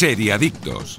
Seriadictos. 0.00 0.98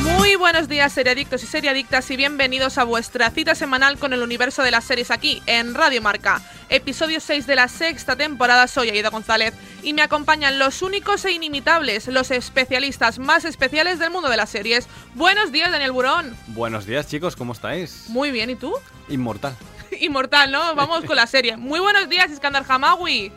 Muy 0.00 0.34
buenos 0.36 0.66
días, 0.66 0.94
seriadictos 0.94 1.42
y 1.42 1.46
seriadictas, 1.46 2.10
y 2.10 2.16
bienvenidos 2.16 2.78
a 2.78 2.84
vuestra 2.84 3.28
cita 3.30 3.54
semanal 3.54 3.98
con 3.98 4.14
el 4.14 4.22
universo 4.22 4.62
de 4.62 4.70
las 4.70 4.84
series 4.84 5.10
aquí, 5.10 5.42
en 5.44 5.74
Radio 5.74 6.00
Marca. 6.00 6.40
Episodio 6.70 7.20
6 7.20 7.46
de 7.46 7.54
la 7.54 7.68
sexta 7.68 8.16
temporada, 8.16 8.66
soy 8.66 8.88
Aida 8.88 9.10
González, 9.10 9.52
y 9.82 9.92
me 9.92 10.00
acompañan 10.00 10.58
los 10.58 10.80
únicos 10.80 11.22
e 11.26 11.32
inimitables, 11.32 12.08
los 12.08 12.30
especialistas 12.30 13.18
más 13.18 13.44
especiales 13.44 13.98
del 13.98 14.10
mundo 14.10 14.30
de 14.30 14.38
las 14.38 14.48
series. 14.48 14.88
Buenos 15.14 15.52
días, 15.52 15.70
Daniel 15.70 15.92
Burón. 15.92 16.34
Buenos 16.46 16.86
días, 16.86 17.06
chicos, 17.08 17.36
¿cómo 17.36 17.52
estáis? 17.52 18.06
Muy 18.08 18.30
bien, 18.30 18.48
¿y 18.48 18.56
tú? 18.56 18.72
Inmortal. 19.10 19.54
Inmortal, 20.00 20.50
¿no? 20.50 20.74
Vamos 20.74 21.04
con 21.04 21.16
la 21.16 21.26
serie. 21.26 21.58
Muy 21.58 21.78
buenos 21.78 22.08
días, 22.08 22.30
Iskandar 22.30 22.64
Hamawi. 22.66 23.30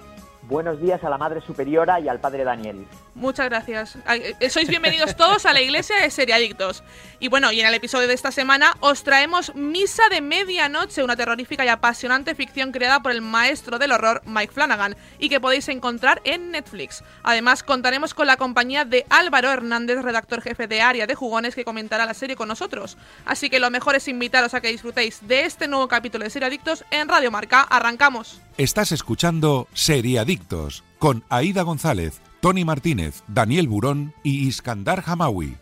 Buenos 0.50 0.82
días 0.82 1.04
a 1.04 1.12
la 1.12 1.20
Madre 1.20 1.42
Superiora 1.42 2.00
y 2.00 2.08
al 2.08 2.20
Padre 2.20 2.44
Daniel. 2.44 2.88
Muchas 3.14 3.48
gracias. 3.50 4.00
Eh, 4.10 4.50
sois 4.50 4.68
bienvenidos 4.68 5.16
todos 5.16 5.46
a 5.46 5.54
la 5.54 5.62
iglesia 5.62 6.02
de 6.02 6.10
Seriadictos. 6.10 6.84
Y 7.20 7.28
bueno, 7.28 7.52
y 7.52 7.62
en 7.62 7.68
el 7.68 7.74
episodio 7.76 8.08
de 8.08 8.16
esta 8.16 8.32
semana 8.32 8.76
os 8.80 9.04
traemos 9.04 9.54
Misa 9.54 10.02
de 10.10 10.22
Medianoche, 10.22 11.04
una 11.04 11.16
terrorífica 11.16 11.64
y 11.66 11.68
apasionante 11.68 12.34
ficción 12.34 12.72
creada 12.72 13.00
por 13.00 13.12
el 13.12 13.22
maestro 13.22 13.78
del 13.78 13.92
horror 13.92 14.24
Mike 14.26 14.52
Flanagan 14.52 14.96
y 15.20 15.30
que 15.30 15.40
podéis 15.40 15.70
encontrar 15.70 16.20
en 16.24 16.50
Netflix. 16.50 17.04
Además, 17.22 17.62
contaremos 17.62 18.16
con 18.16 18.26
la 18.26 18.38
compañía 18.38 18.86
de 18.86 19.06
Álvaro 19.10 19.52
Hernández, 19.52 20.02
redactor 20.02 20.42
jefe 20.42 20.66
de 20.66 20.82
Área 20.82 21.06
de 21.06 21.14
Jugones, 21.14 21.54
que 21.54 21.64
comentará 21.64 22.08
la 22.08 22.16
serie 22.16 22.36
con 22.36 22.48
nosotros. 22.48 22.98
Así 23.24 23.52
que 23.52 23.60
lo 23.60 23.70
mejor 23.70 23.96
es 23.96 24.08
invitaros 24.08 24.56
a 24.56 24.62
que 24.62 24.72
disfrutéis 24.72 25.28
de 25.28 25.46
este 25.46 25.68
nuevo 25.68 25.88
capítulo 25.88 26.24
de 26.24 26.32
Seriadictos 26.32 26.86
en 26.90 27.08
Radio 27.08 27.30
Marca. 27.30 27.62
Arrancamos. 27.62 28.42
Estás 28.58 28.92
escuchando 28.92 29.68
Seriadictos 29.74 30.39
con 31.00 31.24
Aida 31.30 31.64
González 31.64 32.22
Tony 32.42 32.64
Martínez, 32.64 33.24
Daniel 33.28 33.68
Burón 33.68 34.14
y 34.24 34.48
Iskandar 34.48 35.04
Hamawi. 35.06 35.58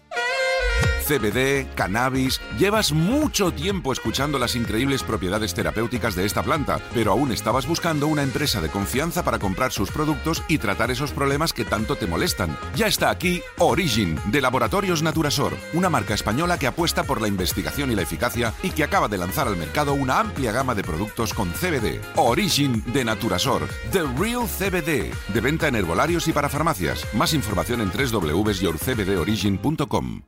CBD, 1.08 1.66
cannabis. 1.73 2.41
Llevas 2.59 2.91
mucho 2.91 3.53
tiempo 3.53 3.94
escuchando 3.94 4.38
las 4.38 4.58
increíbles 4.58 5.03
propiedades 5.03 5.53
terapéuticas 5.53 6.16
de 6.16 6.25
esta 6.25 6.44
planta, 6.44 6.81
pero 6.94 7.14
aún 7.14 7.31
estabas 7.31 7.66
buscando 7.66 8.08
una 8.08 8.23
empresa 8.23 8.59
de 8.59 8.67
confianza 8.69 9.23
para 9.23 9.39
comprar 9.39 9.72
sus 9.72 9.89
productos 9.89 10.44
y 10.49 10.58
tratar 10.58 10.91
esos 10.91 11.11
problemas 11.11 11.53
que 11.53 11.64
tanto 11.64 11.95
te 11.95 12.08
molestan. 12.08 12.58
Ya 12.75 12.88
está 12.88 13.09
aquí 13.09 13.41
Origin, 13.58 14.19
de 14.25 14.41
Laboratorios 14.41 15.02
Naturasor, 15.02 15.53
una 15.73 15.89
marca 15.89 16.14
española 16.14 16.59
que 16.59 16.67
apuesta 16.67 17.03
por 17.03 17.21
la 17.21 17.30
investigación 17.30 17.89
y 17.92 17.95
la 17.95 18.02
eficacia 18.02 18.53
y 18.61 18.71
que 18.71 18.83
acaba 18.83 19.08
de 19.08 19.17
lanzar 19.17 19.47
al 19.47 19.55
mercado 19.55 19.94
una 19.94 20.19
amplia 20.19 20.52
gama 20.52 20.75
de 20.75 20.83
productos 20.83 21.33
con 21.33 21.52
CBD. 21.52 22.02
Origin 22.17 22.83
de 22.92 23.05
Naturasor, 23.05 23.66
The 23.94 24.02
Real 24.17 24.45
CBD, 24.47 25.14
de 25.33 25.42
venta 25.42 25.69
en 25.69 25.75
herbolarios 25.75 26.27
y 26.27 26.33
para 26.33 26.49
farmacias. 26.49 27.08
Más 27.14 27.33
información 27.33 27.80
en 27.80 27.92
www.yourcbdorigin.com. 27.92 30.23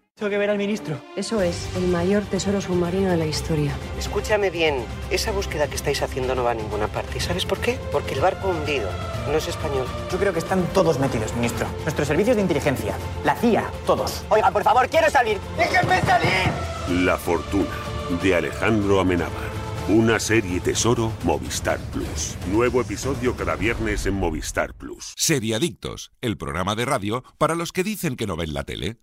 ministro. 0.70 1.02
Eso 1.16 1.42
es, 1.42 1.68
el 1.78 1.88
mayor 1.88 2.22
tesoro 2.26 2.62
submarino 2.62 3.10
de 3.10 3.18
la 3.18 3.26
historia. 3.26 3.72
Escúchame 3.98 4.52
bien, 4.52 4.86
esa 5.10 5.32
búsqueda 5.32 5.68
que 5.68 5.76
estáis 5.76 6.04
haciendo 6.04 6.36
no 6.36 6.44
va 6.44 6.52
a 6.52 6.54
ninguna 6.54 6.88
parte. 6.88 7.18
¿Y 7.18 7.22
sabes 7.22 7.44
por 7.44 7.58
qué? 7.58 7.80
Porque 7.92 8.14
el 8.14 8.22
barco 8.22 8.50
hundido 8.50 8.88
no 9.32 9.36
es 9.36 9.48
español. 9.48 9.88
Yo 10.12 10.20
creo 10.20 10.32
que 10.32 10.38
están 10.38 10.64
todos 10.72 11.00
metidos, 11.00 11.34
ministro. 11.34 11.66
Nuestros 11.82 12.08
servicios 12.08 12.36
de 12.36 12.44
inteligencia, 12.44 12.94
la 13.26 13.36
CIA, 13.36 13.72
todos. 13.88 14.24
Oiga, 14.30 14.52
por 14.52 14.62
favor, 14.62 14.88
quiero 14.90 15.10
salir. 15.10 15.40
¡Déjenme 15.58 16.02
salir! 16.02 17.04
La 17.04 17.18
fortuna, 17.18 17.76
de 18.22 18.36
Alejandro 18.36 19.00
Amenábar. 19.00 19.50
Una 19.88 20.20
serie 20.20 20.60
tesoro 20.60 21.12
Movistar 21.24 21.80
Plus. 21.92 22.38
Nuevo 22.52 22.82
episodio 22.82 23.36
cada 23.36 23.56
viernes 23.56 24.06
en 24.06 24.14
Movistar 24.14 24.76
Plus. 24.76 25.16
Seriadictos, 25.18 26.12
el 26.22 26.38
programa 26.38 26.76
de 26.76 26.86
radio 26.86 27.24
para 27.40 27.56
los 27.56 27.72
que 27.72 27.84
dicen 27.84 28.16
que 28.16 28.28
no 28.28 28.36
ven 28.36 28.54
la 28.54 28.66
tele. 28.66 29.00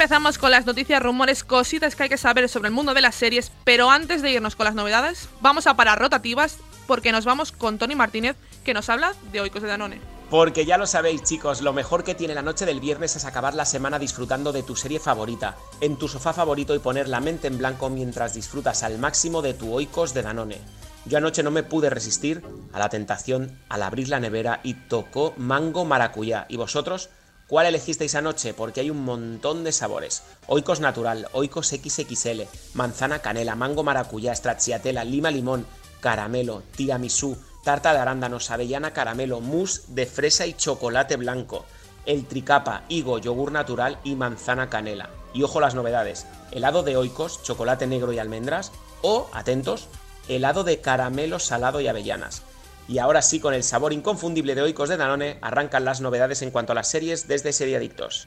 Empezamos 0.00 0.38
con 0.38 0.50
las 0.50 0.64
noticias, 0.64 1.02
rumores, 1.02 1.44
cositas 1.44 1.94
que 1.94 2.04
hay 2.04 2.08
que 2.08 2.16
saber 2.16 2.48
sobre 2.48 2.68
el 2.68 2.74
mundo 2.74 2.94
de 2.94 3.02
las 3.02 3.14
series. 3.14 3.52
Pero 3.64 3.90
antes 3.90 4.22
de 4.22 4.30
irnos 4.30 4.56
con 4.56 4.64
las 4.64 4.74
novedades, 4.74 5.28
vamos 5.42 5.66
a 5.66 5.74
parar 5.76 5.98
rotativas 5.98 6.56
porque 6.86 7.12
nos 7.12 7.26
vamos 7.26 7.52
con 7.52 7.76
Tony 7.76 7.96
Martínez, 7.96 8.34
que 8.64 8.72
nos 8.72 8.88
habla 8.88 9.12
de 9.30 9.42
Oikos 9.42 9.60
de 9.60 9.68
Danone. 9.68 10.00
Porque 10.30 10.64
ya 10.64 10.78
lo 10.78 10.86
sabéis, 10.86 11.22
chicos, 11.22 11.60
lo 11.60 11.74
mejor 11.74 12.02
que 12.02 12.14
tiene 12.14 12.34
la 12.34 12.40
noche 12.40 12.64
del 12.64 12.80
viernes 12.80 13.14
es 13.14 13.26
acabar 13.26 13.52
la 13.52 13.66
semana 13.66 13.98
disfrutando 13.98 14.52
de 14.52 14.62
tu 14.62 14.74
serie 14.74 15.00
favorita, 15.00 15.58
en 15.82 15.96
tu 15.96 16.08
sofá 16.08 16.32
favorito 16.32 16.74
y 16.74 16.78
poner 16.78 17.06
la 17.06 17.20
mente 17.20 17.48
en 17.48 17.58
blanco 17.58 17.90
mientras 17.90 18.32
disfrutas 18.32 18.82
al 18.82 18.98
máximo 18.98 19.42
de 19.42 19.52
tu 19.52 19.70
Oikos 19.70 20.14
de 20.14 20.22
Danone. 20.22 20.60
Yo 21.04 21.18
anoche 21.18 21.42
no 21.42 21.50
me 21.50 21.62
pude 21.62 21.90
resistir 21.90 22.42
a 22.72 22.78
la 22.78 22.88
tentación 22.88 23.58
al 23.68 23.82
abrir 23.82 24.08
la 24.08 24.20
nevera 24.20 24.60
y 24.62 24.74
tocó 24.74 25.34
mango 25.36 25.84
maracuyá. 25.84 26.46
¿Y 26.48 26.56
vosotros? 26.56 27.10
¿Cuál 27.50 27.66
elegisteis 27.66 28.14
anoche? 28.14 28.54
Porque 28.54 28.78
hay 28.78 28.90
un 28.90 29.04
montón 29.04 29.64
de 29.64 29.72
sabores. 29.72 30.22
Oikos 30.46 30.78
natural, 30.78 31.26
oikos 31.32 31.66
XXL, 31.66 32.42
manzana 32.74 33.22
canela, 33.22 33.56
mango 33.56 33.82
maracuyá, 33.82 34.32
stracciatella, 34.36 35.02
lima 35.02 35.32
limón, 35.32 35.66
caramelo, 35.98 36.62
tiramisú, 36.76 37.36
tarta 37.64 37.92
de 37.92 37.98
arándanos, 37.98 38.52
avellana 38.52 38.92
caramelo, 38.92 39.40
mousse 39.40 39.82
de 39.88 40.06
fresa 40.06 40.46
y 40.46 40.54
chocolate 40.54 41.16
blanco, 41.16 41.66
el 42.06 42.24
tricapa, 42.24 42.84
higo, 42.88 43.18
yogur 43.18 43.50
natural 43.50 43.98
y 44.04 44.14
manzana 44.14 44.70
canela. 44.70 45.10
Y 45.34 45.42
ojo 45.42 45.58
las 45.58 45.74
novedades, 45.74 46.28
helado 46.52 46.84
de 46.84 46.96
oikos, 46.96 47.42
chocolate 47.42 47.88
negro 47.88 48.12
y 48.12 48.20
almendras, 48.20 48.70
o, 49.02 49.28
atentos, 49.32 49.88
helado 50.28 50.62
de 50.62 50.80
caramelo 50.80 51.40
salado 51.40 51.80
y 51.80 51.88
avellanas. 51.88 52.44
Y 52.90 52.98
ahora 52.98 53.22
sí, 53.22 53.38
con 53.38 53.54
el 53.54 53.62
sabor 53.62 53.92
inconfundible 53.92 54.56
de 54.56 54.62
Oikos 54.62 54.88
de 54.88 54.96
Danone, 54.96 55.38
arrancan 55.42 55.84
las 55.84 56.00
novedades 56.00 56.42
en 56.42 56.50
cuanto 56.50 56.72
a 56.72 56.74
las 56.74 56.88
series 56.88 57.28
desde 57.28 57.52
Seriadictos. 57.52 58.26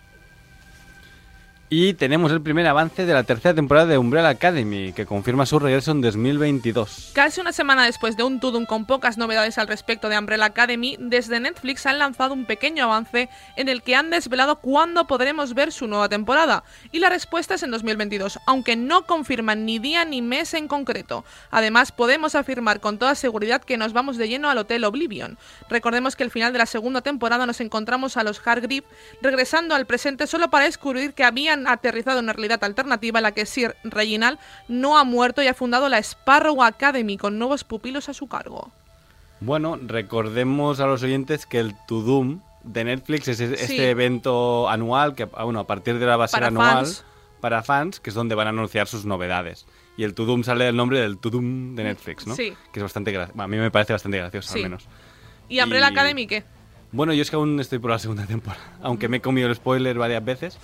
Y 1.76 1.96
tenemos 1.96 2.32
el 2.32 2.40
primer 2.40 2.68
avance 2.68 3.04
de 3.04 3.14
la 3.16 3.24
tercera 3.24 3.56
temporada 3.56 3.88
de 3.88 3.98
Umbrella 3.98 4.30
Academy, 4.30 4.94
que 4.94 5.08
confirma 5.08 5.48
su 5.48 5.58
regreso 5.58 5.90
en 5.90 6.02
2022. 6.02 7.14
Casi 7.16 7.42
una 7.42 7.52
semana 7.52 7.84
después 7.84 8.16
de 8.16 8.22
un 8.22 8.40
Tudum 8.40 8.68
con 8.68 8.86
pocas 8.86 9.18
novedades 9.18 9.58
al 9.58 9.68
respecto 9.68 10.08
de 10.08 10.20
Umbrella 10.20 10.46
Academy, 10.46 10.98
desde 11.00 11.40
Netflix 11.40 11.88
han 11.88 11.98
lanzado 11.98 12.36
un 12.36 12.46
pequeño 12.46 12.84
avance 12.84 13.28
en 13.56 13.70
el 13.70 13.82
que 13.82 13.96
han 13.96 14.12
desvelado 14.12 14.58
cuándo 14.58 15.08
podremos 15.08 15.56
ver 15.56 15.72
su 15.72 15.88
nueva 15.88 16.10
temporada. 16.10 16.64
Y 16.92 17.00
la 17.00 17.10
respuesta 17.10 17.56
es 17.56 17.64
en 17.64 17.72
2022, 17.72 18.38
aunque 18.46 18.76
no 18.76 19.08
confirman 19.08 19.66
ni 19.66 19.80
día 19.80 20.06
ni 20.06 20.22
mes 20.22 20.54
en 20.54 20.68
concreto. 20.68 21.26
Además, 21.50 21.92
podemos 21.92 22.36
afirmar 22.36 22.82
con 22.82 23.00
toda 23.00 23.16
seguridad 23.16 23.64
que 23.64 23.78
nos 23.78 23.94
vamos 23.94 24.18
de 24.18 24.28
lleno 24.28 24.52
al 24.52 24.60
Hotel 24.60 24.84
Oblivion. 24.84 25.40
Recordemos 25.72 26.16
que 26.16 26.24
al 26.24 26.30
final 26.30 26.54
de 26.54 26.60
la 26.60 26.68
segunda 26.68 27.02
temporada 27.02 27.48
nos 27.48 27.62
encontramos 27.62 28.16
a 28.16 28.24
los 28.24 28.40
Hargreave 28.46 28.86
regresando 29.24 29.74
al 29.74 29.88
presente 29.88 30.28
solo 30.28 30.52
para 30.52 30.66
descubrir 30.66 31.16
que 31.16 31.24
habían 31.24 31.63
aterrizado 31.68 32.20
en 32.20 32.26
una 32.26 32.34
realidad 32.34 32.64
alternativa 32.64 33.20
en 33.20 33.24
la 33.24 33.32
que 33.34 33.46
Sir 33.46 33.76
Reginald 33.84 34.40
no 34.68 34.98
ha 34.98 35.04
muerto 35.04 35.42
y 35.44 35.48
ha 35.48 35.54
fundado 35.54 35.90
la 35.90 35.98
Sparrow 36.00 36.64
Academy 36.64 37.18
con 37.18 37.38
nuevos 37.40 37.64
pupilos 37.64 38.10
a 38.10 38.14
su 38.14 38.28
cargo. 38.28 38.72
Bueno, 39.40 39.78
recordemos 39.86 40.80
a 40.80 40.86
los 40.88 41.04
oyentes 41.04 41.46
que 41.46 41.60
el 41.60 41.76
Tudum 41.88 42.40
de 42.64 42.84
Netflix 42.86 43.28
es 43.28 43.40
este 43.42 43.68
Sí. 43.68 43.82
evento 43.82 44.70
anual 44.70 45.16
que 45.16 45.26
bueno, 45.26 45.60
a 45.60 45.68
partir 45.68 45.98
de 46.00 46.06
ahora 46.06 46.18
va 46.18 46.26
a 46.26 46.28
ser 46.30 46.44
anual 46.46 46.76
fans. 46.86 47.04
para 47.42 47.62
fans, 47.62 48.00
que 48.00 48.10
es 48.10 48.14
donde 48.16 48.36
van 48.36 48.48
a 48.48 48.52
anunciar 48.52 48.88
sus 48.88 49.04
novedades. 49.06 49.66
Y 49.98 50.04
el 50.06 50.14
Tudum 50.14 50.44
sale 50.44 50.64
del 50.66 50.76
nombre 50.78 51.00
del 51.02 51.18
Tudum 51.18 51.76
de 51.76 51.84
Netflix, 51.84 52.26
¿no? 52.26 52.36
Sí. 52.36 52.54
Que 52.72 52.80
es 52.80 52.84
bastante 52.84 53.12
gra- 53.14 53.30
a 53.38 53.48
mí 53.48 53.58
me 53.58 53.70
parece 53.70 53.92
bastante 53.94 54.18
gracioso 54.18 54.54
Sí. 54.54 54.60
al 54.60 54.64
menos. 54.64 54.88
¿Y 55.50 55.62
Umbrella 55.62 55.90
Y- 55.90 55.92
Academy 55.92 56.26
qué? 56.26 56.44
Bueno, 56.94 57.12
yo 57.12 57.22
es 57.22 57.30
que 57.30 57.36
aún 57.36 57.60
estoy 57.60 57.80
por 57.80 57.92
la 57.92 58.00
segunda 58.00 58.26
temporada, 58.28 58.64
aunque 58.82 59.10
me 59.10 59.18
he 59.18 59.22
comido 59.22 59.50
el 59.50 59.56
spoiler 59.56 59.98
varias 59.98 60.24
veces, 60.24 60.58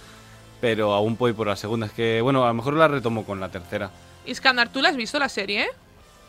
pero 0.61 0.93
aún 0.93 1.17
voy 1.17 1.33
por 1.33 1.47
la 1.47 1.55
segunda. 1.55 1.85
Es 1.87 1.91
que, 1.93 2.21
bueno, 2.21 2.43
a 2.43 2.47
lo 2.49 2.53
mejor 2.53 2.73
la 2.73 2.87
retomo 2.87 3.23
con 3.25 3.39
la 3.39 3.49
tercera. 3.49 3.89
Iskandar, 4.25 4.69
¿tú 4.69 4.81
la 4.81 4.89
has 4.89 4.95
visto 4.97 5.17
la 5.19 5.29
serie, 5.29 5.63
eh? 5.63 5.69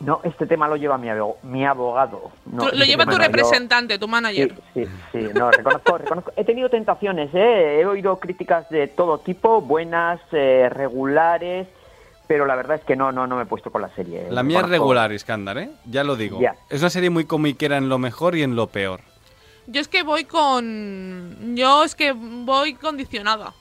No, 0.01 0.21
este 0.25 0.47
tema 0.47 0.67
lo 0.67 0.77
lleva 0.77 0.97
mi, 0.97 1.09
abo- 1.09 1.37
mi 1.43 1.67
abogado. 1.67 2.31
No, 2.47 2.65
lo 2.65 2.73
este 2.73 2.87
lleva 2.87 3.03
tema 3.05 3.13
tu 3.13 3.19
no, 3.19 3.23
yo- 3.25 3.27
representante, 3.29 3.99
tu 3.99 4.09
manager. 4.09 4.55
Sí, 4.73 4.85
sí, 4.85 4.91
sí, 5.13 5.19
no, 5.35 5.51
reconozco, 5.51 5.99
reconozco. 5.99 6.33
He 6.37 6.45
tenido 6.45 6.71
tentaciones, 6.71 7.29
¿eh? 7.35 7.81
He 7.81 7.85
oído 7.87 8.19
críticas 8.19 8.67
de 8.71 8.87
todo 8.89 9.19
tipo, 9.19 9.61
buenas, 9.61 10.19
eh, 10.33 10.71
regulares, 10.71 11.69
pero 12.27 12.47
la 12.47 12.55
verdad 12.55 12.77
es 12.79 12.85
que 12.85 12.97
no, 12.97 13.13
no, 13.13 13.27
no 13.27 13.37
me 13.37 13.43
he 13.43 13.47
puesto 13.47 13.71
con 13.71 13.83
la 13.83 13.95
serie. 13.95 14.27
La 14.31 14.43
mía 14.43 14.61
es 14.61 14.69
regular, 14.71 15.13
Iskandar, 15.13 15.59
¿eh? 15.59 15.71
Ya 15.85 16.03
lo 16.03 16.17
digo. 16.17 16.41
Es 16.71 16.81
una 16.81 16.89
serie 16.89 17.11
muy 17.11 17.27
comiquera 17.27 17.77
en 17.77 17.91
lo 17.91 17.99
mejor 17.99 18.37
y 18.37 18.43
en 18.43 18.57
lo 18.57 18.69
peor. 18.69 19.01
Yo 19.67 19.83
es 19.83 19.89
que 19.89 20.03
voy 20.03 20.25
con. 20.25 21.55
Yo 21.57 21.85
es 21.85 21.95
que 21.95 22.13
voy 22.13 22.73
condicionada. 22.75 23.53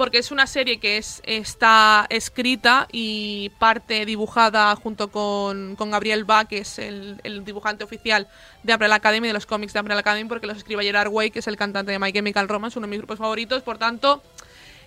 Porque 0.00 0.16
es 0.16 0.30
una 0.30 0.46
serie 0.46 0.80
que 0.80 0.96
es, 0.96 1.20
está 1.26 2.06
escrita 2.08 2.88
y 2.90 3.50
parte 3.58 4.06
dibujada 4.06 4.74
junto 4.74 5.10
con, 5.10 5.76
Gabriel 5.78 6.24
Ba, 6.24 6.46
que 6.46 6.56
es 6.56 6.78
el, 6.78 7.20
el 7.22 7.44
dibujante 7.44 7.84
oficial 7.84 8.26
de 8.62 8.72
Umbrella 8.72 8.94
Academy, 8.94 9.26
de 9.26 9.34
los 9.34 9.44
cómics 9.44 9.74
de 9.74 9.80
Umbrella 9.80 10.00
Academy, 10.00 10.26
porque 10.26 10.46
los 10.46 10.56
escribe 10.56 10.84
Gerard 10.84 11.10
Way, 11.10 11.30
que 11.30 11.40
es 11.40 11.46
el 11.48 11.58
cantante 11.58 11.92
de 11.92 11.98
My 11.98 12.14
Chemical 12.14 12.48
Romance, 12.48 12.78
uno 12.78 12.86
de 12.86 12.92
mis 12.92 13.00
grupos 13.00 13.18
favoritos. 13.18 13.62
Por 13.62 13.76
tanto, 13.76 14.22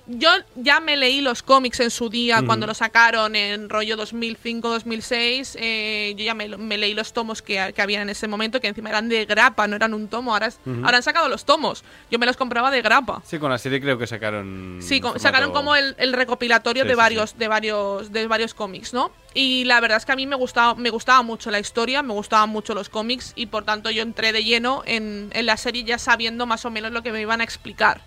Yo 0.05 0.29
ya 0.55 0.81
me 0.81 0.97
leí 0.97 1.21
los 1.21 1.41
cómics 1.44 1.79
en 1.79 1.89
su 1.89 2.09
día 2.09 2.44
cuando 2.45 2.67
lo 2.67 2.73
sacaron 2.73 3.35
en 3.38 3.69
rollo 3.69 3.95
2005-2006. 3.97 5.55
eh, 5.59 6.13
yo 6.17 6.25
ya 6.25 6.33
me, 6.33 6.50
me 6.57 6.77
leí 6.77 6.94
los 6.94 7.13
tomos 7.13 7.41
que, 7.41 7.71
que 7.73 7.81
habían 7.81 8.03
en 8.03 8.09
ese 8.09 8.27
momento, 8.27 8.59
que 8.59 8.67
encima 8.67 8.89
eran 8.89 9.07
de 9.07 9.25
grapa, 9.25 9.65
no 9.67 9.75
eran 9.75 9.94
un 9.94 10.07
tomo. 10.09 10.33
Ahora, 10.33 10.47
es- 10.47 10.59
ahora 10.83 10.97
han 10.97 11.03
sacado 11.03 11.29
los 11.29 11.45
tomos. 11.45 11.83
Yo 12.11 12.19
me 12.19 12.25
los 12.25 12.35
compraba 12.38 12.69
de 12.71 12.81
grapa. 12.81 13.21
Sí, 13.25 13.39
con 13.39 13.50
la 13.50 13.57
serie 13.57 13.79
creo 13.79 13.97
que 13.97 14.07
sacaron. 14.07 14.79
Sí, 14.81 15.01
sacaron 15.17 15.51
como 15.53 15.75
el, 15.75 15.95
el 15.97 16.13
recopilatorio 16.13 16.83
Sí, 16.83 16.88
de 16.89 16.94
sí, 16.94 16.97
varios, 16.97 17.38
de 17.38 17.47
varios, 17.47 18.11
de 18.11 18.27
varios 18.27 18.53
cómics, 18.53 18.94
¿no? 18.94 19.11
Y 19.33 19.63
la 19.65 19.79
verdad 19.79 19.97
es 19.97 20.05
que 20.05 20.11
a 20.11 20.15
mí 20.15 20.27
me 20.27 20.35
gustaba, 20.35 20.75
me 20.75 20.89
gustaba 20.89 21.21
mucho 21.23 21.50
la 21.50 21.59
historia, 21.59 22.03
me 22.03 22.13
gustaban 22.13 22.50
mucho 22.50 22.73
los 22.75 22.89
cómics 22.89 23.33
y 23.35 23.47
por 23.47 23.63
tanto 23.63 23.89
yo 23.89 24.01
entré 24.03 24.31
de 24.33 24.44
lleno 24.44 24.83
en, 24.85 25.29
en 25.33 25.45
la 25.45 25.57
serie 25.57 25.83
ya 25.83 25.97
sabiendo 25.97 26.45
más 26.45 26.65
o 26.65 26.69
menos 26.71 26.91
lo 26.91 27.01
que 27.03 27.11
me 27.11 27.21
iban 27.21 27.41
a 27.41 27.44
explicar. 27.44 28.01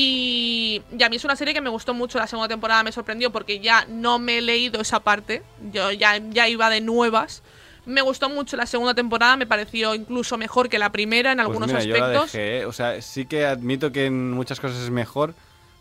Y, 0.00 0.80
y 0.96 1.02
a 1.02 1.08
mí 1.08 1.16
es 1.16 1.24
una 1.24 1.34
serie 1.34 1.52
que 1.52 1.60
me 1.60 1.70
gustó 1.70 1.92
mucho, 1.92 2.18
la 2.18 2.28
segunda 2.28 2.46
temporada 2.46 2.84
me 2.84 2.92
sorprendió 2.92 3.32
porque 3.32 3.58
ya 3.58 3.84
no 3.88 4.20
me 4.20 4.38
he 4.38 4.40
leído 4.40 4.80
esa 4.80 5.00
parte, 5.00 5.42
yo 5.72 5.90
ya, 5.90 6.18
ya 6.18 6.48
iba 6.48 6.70
de 6.70 6.80
nuevas. 6.80 7.42
Me 7.84 8.00
gustó 8.00 8.28
mucho 8.30 8.56
la 8.56 8.66
segunda 8.66 8.94
temporada, 8.94 9.36
me 9.36 9.44
pareció 9.46 9.96
incluso 9.96 10.38
mejor 10.38 10.68
que 10.68 10.78
la 10.78 10.92
primera 10.92 11.32
en 11.32 11.38
Pues 11.38 11.46
algunos 11.48 11.66
mira, 11.68 11.82
yo 11.82 11.96
la 11.96 12.04
aspectos. 12.04 12.32
dejé, 12.32 12.58
¿eh? 12.60 12.66
O 12.66 12.72
sea, 12.72 13.02
sí 13.02 13.26
que 13.26 13.44
admito 13.44 13.90
que 13.90 14.06
en 14.06 14.30
muchas 14.30 14.60
cosas 14.60 14.78
es 14.84 14.90
mejor, 14.90 15.34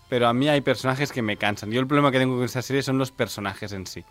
pero 0.09 0.27
a 0.27 0.33
mí 0.33 0.49
hay 0.49 0.61
personajes 0.61 1.11
que 1.11 1.21
me 1.21 1.37
cansan. 1.37 1.69
Yo 1.69 1.79
el 1.79 1.85
problema 1.85 2.11
que 2.11 2.17
tengo 2.17 2.37
con 2.37 2.45
esta 2.45 2.63
serie 2.63 2.81
son 2.81 2.97
los 2.97 3.11
personajes 3.11 3.71
en 3.71 3.85
sí. 3.85 4.03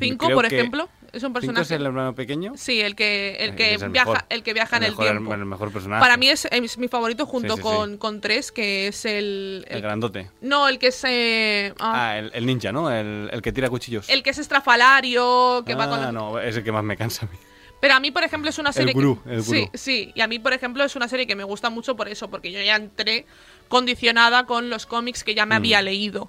Cinco, 0.00 0.26
Creo 0.26 0.38
por 0.38 0.48
que- 0.48 0.56
ejemplo, 0.58 0.88
es 1.12 1.22
un 1.22 1.28
¿Cinco 1.28 1.32
personaje. 1.34 1.62
es 1.62 1.70
el 1.72 1.84
hermano 1.86 2.14
pequeño? 2.14 2.52
Sí, 2.56 2.80
el 2.80 2.94
que, 2.96 3.36
el 3.40 3.50
Eh, 3.50 3.54
que 3.56 3.74
el 3.74 3.88
viaja, 3.90 4.10
mejor. 4.10 4.24
el 4.30 4.42
que 4.42 4.52
viaja 4.54 4.76
en 4.78 4.82
el 4.84 4.90
mejor- 4.92 5.04
tiempo. 5.06 5.34
El 5.34 5.44
mejor 5.44 5.72
personaje. 5.72 6.00
Para 6.00 6.16
mí 6.16 6.28
es, 6.28 6.46
es 6.50 6.78
mi 6.78 6.88
favorito 6.88 7.26
junto 7.26 7.54
Sí, 7.54 7.56
sí, 7.58 7.62
con, 7.62 7.90
sí. 7.92 7.98
con 7.98 8.20
tres, 8.20 8.50
que 8.52 8.88
es 8.88 9.04
el, 9.04 9.64
El 9.68 9.82
grandote. 9.82 10.30
no, 10.40 10.68
el 10.68 10.78
que 10.78 10.86
es 10.88 11.04
eh, 11.04 11.74
ah, 11.78 11.92
Ah, 12.10 12.18
el, 12.18 12.30
el 12.34 12.46
ninja, 12.46 12.72
¿no? 12.72 12.90
El, 12.90 13.28
el 13.32 13.42
que 13.42 13.52
tira 13.52 13.68
cuchillos. 13.68 14.08
el 14.08 14.22
que 14.22 14.30
es 14.30 14.38
estrafalario, 14.38 15.62
que 15.66 15.74
va 15.74 15.88
con 15.88 15.98
ah, 16.00 16.06
la- 16.06 16.12
no, 16.12 16.38
es 16.38 16.56
el 16.56 16.64
que 16.64 16.72
más 16.72 16.84
me 16.84 16.96
cansa 16.96 17.26
a 17.26 17.28
mí. 17.28 17.36
Pero 17.80 17.94
a 17.94 18.00
mí, 18.00 18.12
por 18.12 18.22
ejemplo, 18.22 18.48
es 18.48 18.58
una 18.58 18.72
serie 18.72 18.92
gurú, 18.92 19.20
que 19.24 19.34
el 19.34 19.42
sí, 19.42 19.58
gurú. 19.62 19.70
sí, 19.74 20.12
y 20.14 20.20
a 20.20 20.28
mí, 20.28 20.38
por 20.38 20.52
ejemplo, 20.52 20.84
es 20.84 20.94
una 20.94 21.08
serie 21.08 21.26
que 21.26 21.34
me 21.34 21.42
gusta 21.42 21.68
mucho 21.68 21.96
por 21.96 22.06
eso, 22.08 22.30
porque 22.30 22.52
yo 22.52 22.60
ya 22.62 22.76
entré 22.76 23.26
condicionada 23.68 24.46
con 24.46 24.70
los 24.70 24.86
cómics 24.86 25.24
que 25.24 25.34
ya 25.34 25.46
me 25.46 25.54
Mm. 25.56 25.58
había 25.58 25.82
leído. 25.82 26.28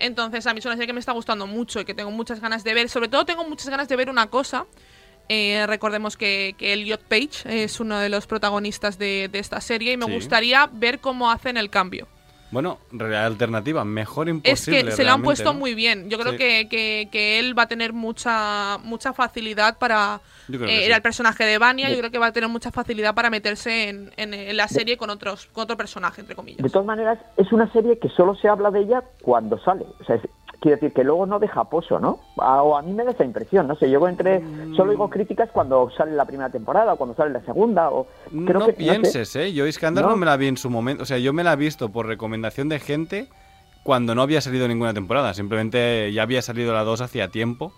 Entonces, 0.00 0.46
a 0.46 0.52
mí 0.54 0.58
es 0.58 0.64
una 0.66 0.74
serie 0.74 0.86
que 0.88 0.92
me 0.92 1.00
está 1.00 1.12
gustando 1.12 1.46
mucho 1.46 1.80
y 1.80 1.84
que 1.84 1.94
tengo 1.94 2.10
muchas 2.10 2.40
ganas 2.40 2.64
de 2.64 2.74
ver. 2.74 2.88
Sobre 2.88 3.08
todo, 3.08 3.24
tengo 3.24 3.44
muchas 3.48 3.68
ganas 3.68 3.88
de 3.88 3.96
ver 3.96 4.10
una 4.10 4.26
cosa. 4.28 4.66
Eh, 5.28 5.64
recordemos 5.68 6.16
que, 6.16 6.56
que 6.58 6.72
Elliot 6.72 7.02
Page 7.04 7.62
es 7.64 7.78
uno 7.78 7.98
de 8.00 8.08
los 8.08 8.26
protagonistas 8.26 8.98
de, 8.98 9.28
de 9.30 9.38
esta 9.38 9.60
serie 9.60 9.92
y 9.92 9.96
me 9.96 10.06
Sí. 10.06 10.12
gustaría 10.14 10.68
ver 10.72 10.98
cómo 10.98 11.30
hacen 11.30 11.56
el 11.56 11.70
cambio. 11.70 12.08
Bueno, 12.50 12.78
realidad 12.92 13.26
alternativa, 13.26 13.84
mejor 13.84 14.28
Es 14.28 14.34
imposible. 14.34 14.84
que 14.84 14.90
se 14.92 15.04
lo 15.04 15.10
han 15.10 15.18
realmente, 15.22 15.24
puesto 15.24 15.52
¿no? 15.52 15.58
muy 15.58 15.74
bien. 15.74 16.10
Yo 16.10 16.18
creo 16.18 16.32
Sí. 16.32 16.38
que, 16.38 16.68
que- 16.68 17.08
que 17.12 17.38
él 17.38 17.56
va 17.58 17.62
a 17.64 17.68
tener 17.68 17.92
mucha 17.92 18.78
mucha 18.82 19.12
facilidad 19.12 19.78
para... 19.78 20.20
Eh, 20.52 20.56
era 20.86 20.86
sí. 20.86 20.92
el 20.96 21.02
personaje 21.02 21.44
de 21.44 21.58
Vania, 21.58 21.88
yo 21.90 21.98
creo 21.98 22.10
que 22.10 22.18
va 22.18 22.26
a 22.26 22.32
tener 22.32 22.48
mucha 22.48 22.72
facilidad 22.72 23.14
para 23.14 23.30
meterse 23.30 23.88
en, 23.88 24.12
en- 24.16 24.34
en 24.34 24.56
la 24.56 24.66
serie 24.66 24.96
con 24.96 25.08
otros 25.10 25.46
con 25.52 25.62
otro 25.62 25.76
personaje, 25.76 26.20
entre 26.22 26.34
comillas. 26.34 26.62
De 26.62 26.70
todas 26.70 26.86
maneras, 26.86 27.18
es 27.36 27.52
una 27.52 27.70
serie 27.72 27.98
que 28.00 28.08
solo 28.08 28.34
se 28.34 28.48
habla 28.48 28.70
de 28.72 28.80
ella 28.80 29.02
cuando 29.22 29.58
sale. 29.62 29.84
O 30.00 30.04
sea, 30.04 30.16
es- 30.16 30.22
quiero 30.60 30.76
decir 30.76 30.92
que 30.92 31.04
luego 31.04 31.26
no 31.26 31.38
deja 31.38 31.64
pozo, 31.64 31.98
¿no? 31.98 32.20
A- 32.38 32.62
O 32.62 32.76
a 32.76 32.82
mí 32.82 32.92
me 32.92 33.04
da 33.04 33.10
esa 33.12 33.24
impresión, 33.24 33.66
no 33.66 33.76
sé. 33.76 33.90
Yo 33.90 34.06
entre, 34.08 34.40
solo 34.76 34.90
oigo 34.90 35.08
críticas 35.10 35.48
cuando 35.52 35.90
sale 35.96 36.12
la 36.12 36.24
primera 36.26 36.50
temporada 36.50 36.92
o 36.92 36.96
cuando 36.96 37.14
sale 37.16 37.30
la 37.32 37.40
segunda. 37.44 37.90
O 37.90 38.06
creo 38.46 38.60
no 38.60 38.66
que, 38.66 38.72
sé. 38.72 38.78
pienses, 38.78 39.34
¿eh? 39.36 39.52
Yo 39.52 39.66
Iskandar 39.66 40.04
no. 40.04 40.10
No. 40.10 40.16
me 40.16 40.26
la 40.26 40.36
vi 40.36 40.46
en 40.48 40.56
su 40.56 40.70
momento. 40.70 41.02
O 41.02 41.06
sea, 41.06 41.18
yo 41.18 41.32
me 41.32 41.42
la 41.44 41.54
he 41.54 41.56
visto 41.56 41.88
por 41.90 42.06
recomendación 42.06 42.68
de 42.68 42.78
gente 42.78 43.28
cuando 43.82 44.14
no 44.14 44.22
había 44.22 44.40
salido 44.40 44.68
ninguna 44.68 44.92
temporada. 44.94 45.32
Simplemente 45.34 46.12
ya 46.12 46.22
había 46.22 46.42
salido 46.42 46.72
la 46.74 46.84
2 46.84 47.00
hacía 47.00 47.28
tiempo. 47.28 47.72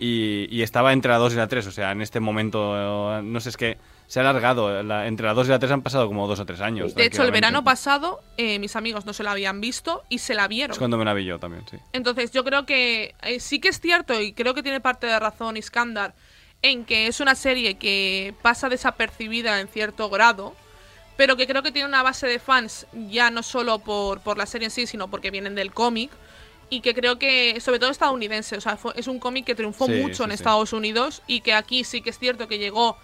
Y, 0.00 0.46
y 0.50 0.62
estaba 0.62 0.92
entre 0.92 1.10
la 1.10 1.18
2 1.18 1.34
y 1.34 1.36
la 1.36 1.48
3. 1.48 1.66
O 1.66 1.70
sea, 1.72 1.90
en 1.92 2.00
este 2.02 2.20
momento, 2.20 3.20
no 3.22 3.40
sé, 3.40 3.48
es 3.50 3.56
que 3.56 3.78
se 4.08 4.18
ha 4.18 4.22
alargado. 4.22 4.82
La- 4.82 5.06
entre 5.06 5.26
la 5.26 5.34
2 5.34 5.46
y 5.46 5.50
la 5.50 5.58
3 5.60 5.70
han 5.70 5.82
pasado 5.82 6.06
como 6.08 6.26
dos 6.26 6.40
o 6.40 6.46
tres 6.46 6.60
años. 6.60 6.94
de 6.94 7.04
hecho, 7.04 7.22
el 7.22 7.30
verano 7.30 7.62
pasado 7.62 8.20
eh, 8.36 8.58
mis 8.58 8.74
amigos 8.74 9.06
no 9.06 9.12
se 9.12 9.22
la 9.22 9.30
habían 9.32 9.60
visto 9.60 10.02
y 10.08 10.18
se 10.18 10.34
la 10.34 10.48
vieron. 10.48 10.72
Es 10.72 10.78
cuando 10.78 10.96
me 10.98 11.04
la 11.04 11.14
vi 11.14 11.24
yo 11.26 11.38
también, 11.38 11.64
sí. 11.70 11.76
Entonces 11.92 12.32
yo 12.32 12.42
creo 12.42 12.66
que 12.66 13.14
eh, 13.22 13.38
sí 13.38 13.60
que 13.60 13.68
es 13.68 13.80
cierto 13.80 14.20
y 14.20 14.32
creo 14.32 14.54
que 14.54 14.62
tiene 14.64 14.80
parte 14.80 15.06
de 15.06 15.18
razón 15.20 15.56
Iskandar 15.56 16.14
en 16.62 16.84
que 16.84 17.06
es 17.06 17.20
una 17.20 17.34
serie 17.36 17.76
que 17.76 18.34
pasa 18.42 18.68
desapercibida 18.68 19.60
en 19.60 19.68
cierto 19.68 20.08
grado, 20.10 20.56
pero 21.16 21.36
que 21.36 21.46
creo 21.46 21.62
que 21.62 21.70
tiene 21.70 21.88
una 21.88 22.02
base 22.02 22.26
de 22.26 22.38
fans 22.38 22.86
ya 23.10 23.30
no 23.30 23.42
solo 23.42 23.78
por, 23.78 24.20
por 24.20 24.38
la 24.38 24.46
serie 24.46 24.66
en 24.66 24.70
sí, 24.72 24.86
sino 24.86 25.08
porque 25.08 25.30
vienen 25.30 25.54
del 25.54 25.72
cómic 25.72 26.10
y 26.70 26.80
que 26.80 26.94
creo 26.94 27.18
que, 27.18 27.60
sobre 27.60 27.78
todo 27.78 27.90
estadounidense, 27.90 28.56
o 28.56 28.60
sea, 28.60 28.76
fue- 28.76 28.92
es 28.96 29.06
un 29.06 29.18
cómic 29.18 29.44
que 29.46 29.54
triunfó 29.54 29.86
Sí, 29.86 29.92
mucho 30.00 30.16
sí, 30.16 30.22
en 30.24 30.30
sí. 30.30 30.34
Estados 30.34 30.72
Unidos 30.72 31.22
y 31.26 31.40
que 31.42 31.52
aquí 31.54 31.84
sí 31.84 32.00
que 32.02 32.10
es 32.10 32.18
cierto 32.18 32.46
que 32.48 32.58
llegó 32.58 32.96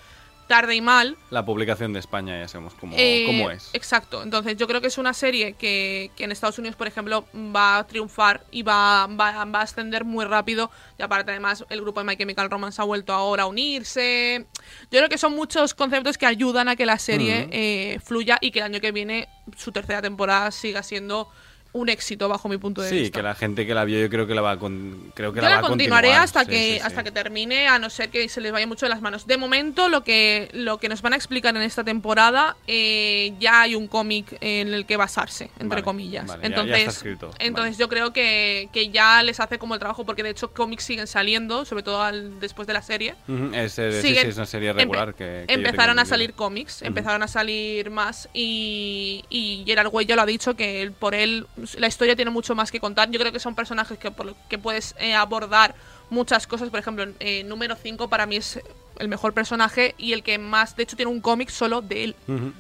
tarde 0.47 0.75
y 0.75 0.81
mal, 0.81 1.17
La 1.31 1.45
publicación 1.45 1.93
de 1.93 2.01
España 2.01 2.39
ya 2.39 2.49
sabemos 2.49 2.75
cómo, 2.75 2.95
eh, 2.97 3.25
cómo 3.27 3.51
es. 3.51 3.71
Exacto. 3.73 4.23
Entonces 4.23 4.57
yo 4.57 4.67
creo 4.67 4.81
que 4.81 4.89
es 4.89 4.99
una 4.99 5.15
serie 5.15 5.55
que, 5.55 6.11
que 6.17 6.25
en 6.25 6.33
Estados 6.33 6.59
Unidos, 6.59 6.77
por 6.77 6.87
ejemplo, 6.87 7.27
va 7.35 7.79
a 7.79 7.87
triunfar 7.87 8.45
y 8.51 8.63
va, 8.63 9.07
va, 9.07 9.45
va 9.45 9.59
a 9.61 9.63
ascender 9.63 10.05
muy 10.05 10.25
rápido. 10.25 10.71
Y 10.99 11.03
aparte, 11.03 11.31
además, 11.31 11.65
el 11.69 11.81
grupo 11.81 12.01
de 12.01 12.07
My 12.07 12.17
Chemical 12.17 12.51
Romance 12.51 12.81
ha 12.81 12.85
vuelto 12.85 13.13
ahora 13.13 13.45
a 13.45 13.47
unirse. 13.47 14.47
Yo 14.91 14.99
creo 14.99 15.09
que 15.09 15.19
son 15.19 15.35
muchos 15.35 15.75
conceptos 15.75 16.19
que 16.19 16.27
ayudan 16.27 16.69
a 16.69 16.77
que 16.77 16.87
la 16.87 16.99
serie 16.99 17.49
eh, 17.51 17.99
fluya 18.05 18.39
y 18.41 18.51
que 18.51 18.61
el 18.61 18.67
año 18.67 18.81
que 18.81 18.93
viene 18.93 19.29
su 19.57 19.73
tercera 19.73 20.03
temporada 20.03 20.51
siga 20.51 20.83
siendo 20.83 21.29
un 21.75 21.89
éxito 21.89 22.29
bajo 22.29 22.49
mi 22.49 22.57
punto 22.57 22.83
de 22.83 22.89
Sí, 22.89 22.99
vista. 23.01 23.19
que 23.19 23.23
la 23.25 23.35
gente 23.35 23.67
que 23.67 23.75
la 23.75 23.85
vio 23.85 23.99
yo 24.01 24.09
creo 24.09 24.27
que 24.29 24.35
la 24.35 24.43
va 24.43 24.53
a, 24.53 24.59
con- 24.59 25.11
creo 25.15 25.33
que 25.33 25.39
Yo 25.41 25.43
la 25.43 25.57
la 25.57 25.61
va 25.61 25.69
continuaré 25.69 26.07
continuar. 26.09 26.25
hasta 26.25 26.41
Sí, 26.45 26.47
que 26.51 26.57
sí, 26.57 26.75
sí. 26.75 26.81
hasta 26.83 27.03
que 27.03 27.11
termine, 27.11 27.67
a 27.69 27.79
no 27.81 27.91
ser 27.91 28.11
que 28.11 28.29
se 28.29 28.41
les 28.41 28.53
vaya 28.53 28.67
mucho 28.67 28.87
de 28.87 28.91
las 28.91 29.01
manos. 29.03 29.27
De 29.27 29.37
momento, 29.37 29.89
lo 29.89 30.05
que 30.05 30.49
lo 30.53 30.79
que 30.79 30.89
nos 30.89 31.03
van 31.03 31.13
a 31.15 31.17
explicar 31.17 31.55
en 31.57 31.63
esta 31.63 31.83
temporada, 31.85 32.57
eh, 32.69 33.35
ya 33.41 33.63
hay 33.63 33.75
un 33.75 33.89
cómic 33.89 34.37
en 34.41 34.73
el 34.73 34.87
que 34.87 34.97
basarse, 34.97 35.51
entre 35.59 35.69
Vale, 35.69 35.83
comillas. 35.83 36.27
vale, 36.29 36.43
ya- 36.43 36.49
ya 36.49 36.55
entonces, 36.55 36.79
está 36.79 36.91
escrito, 36.93 37.31
entonces 37.41 37.77
yo 37.77 37.89
creo 37.89 38.13
que, 38.13 38.69
que 38.73 38.91
ya 38.91 39.23
les 39.25 39.41
hace 39.41 39.59
como 39.59 39.75
el 39.75 39.81
trabajo, 39.81 40.07
porque 40.07 40.23
de 40.23 40.31
hecho 40.31 40.53
cómics 40.53 40.85
siguen 40.85 41.09
saliendo, 41.09 41.65
sobre 41.65 41.83
todo 41.83 42.03
al- 42.03 42.39
después 42.39 42.69
de 42.69 42.73
la 42.75 42.83
serie. 42.83 43.17
Sí, 43.27 43.69
sí, 43.69 43.83
Siguen- 44.15 44.29
es 44.29 44.37
una 44.37 44.47
serie 44.47 44.71
empe- 44.73 44.77
regular 44.79 45.15
que, 45.15 45.45
empezaron 45.49 45.99
a 45.99 46.05
salir 46.05 46.35
cómics, 46.35 46.83
empezaron 46.83 47.23
a 47.25 47.27
salir 47.29 47.91
más 47.91 48.29
y, 48.33 49.25
y 49.29 49.65
Gerard 49.67 49.89
Way 49.93 50.07
ya 50.07 50.15
lo 50.17 50.23
ha 50.23 50.27
dicho 50.27 50.55
que 50.55 50.83
él- 50.83 50.93
por 50.93 51.15
él 51.15 51.47
la 51.79 51.87
historia 51.87 52.17
tiene 52.17 52.31
mucho 52.31 52.55
más 52.55 52.71
que 52.71 52.81
contar. 52.81 53.11
Yo 53.11 53.19
creo 53.21 53.33
que 53.33 53.41
son 53.41 53.55
personajes 53.55 53.99
que, 53.99 54.11
por 54.11 54.35
que 54.49 54.59
puedes 54.59 54.95
eh, 54.99 55.15
abordar 55.15 55.75
muchas 56.11 56.47
cosas. 56.47 56.69
Por 56.71 56.79
ejemplo, 56.81 57.07
eh, 57.21 57.45
número 57.45 57.77
5 57.77 58.09
para 58.09 58.27
mí 58.27 58.37
es 58.37 58.61
el 58.99 59.09
mejor 59.09 59.33
personaje 59.33 59.95
y 59.99 60.13
el 60.13 60.23
que 60.23 60.39
más, 60.39 60.77
de 60.77 60.83
hecho, 60.85 60.97
tiene 60.97 61.11
un 61.11 61.21
cómic 61.21 61.49
solo 61.49 61.81
de 61.83 62.05
él. 62.05 62.17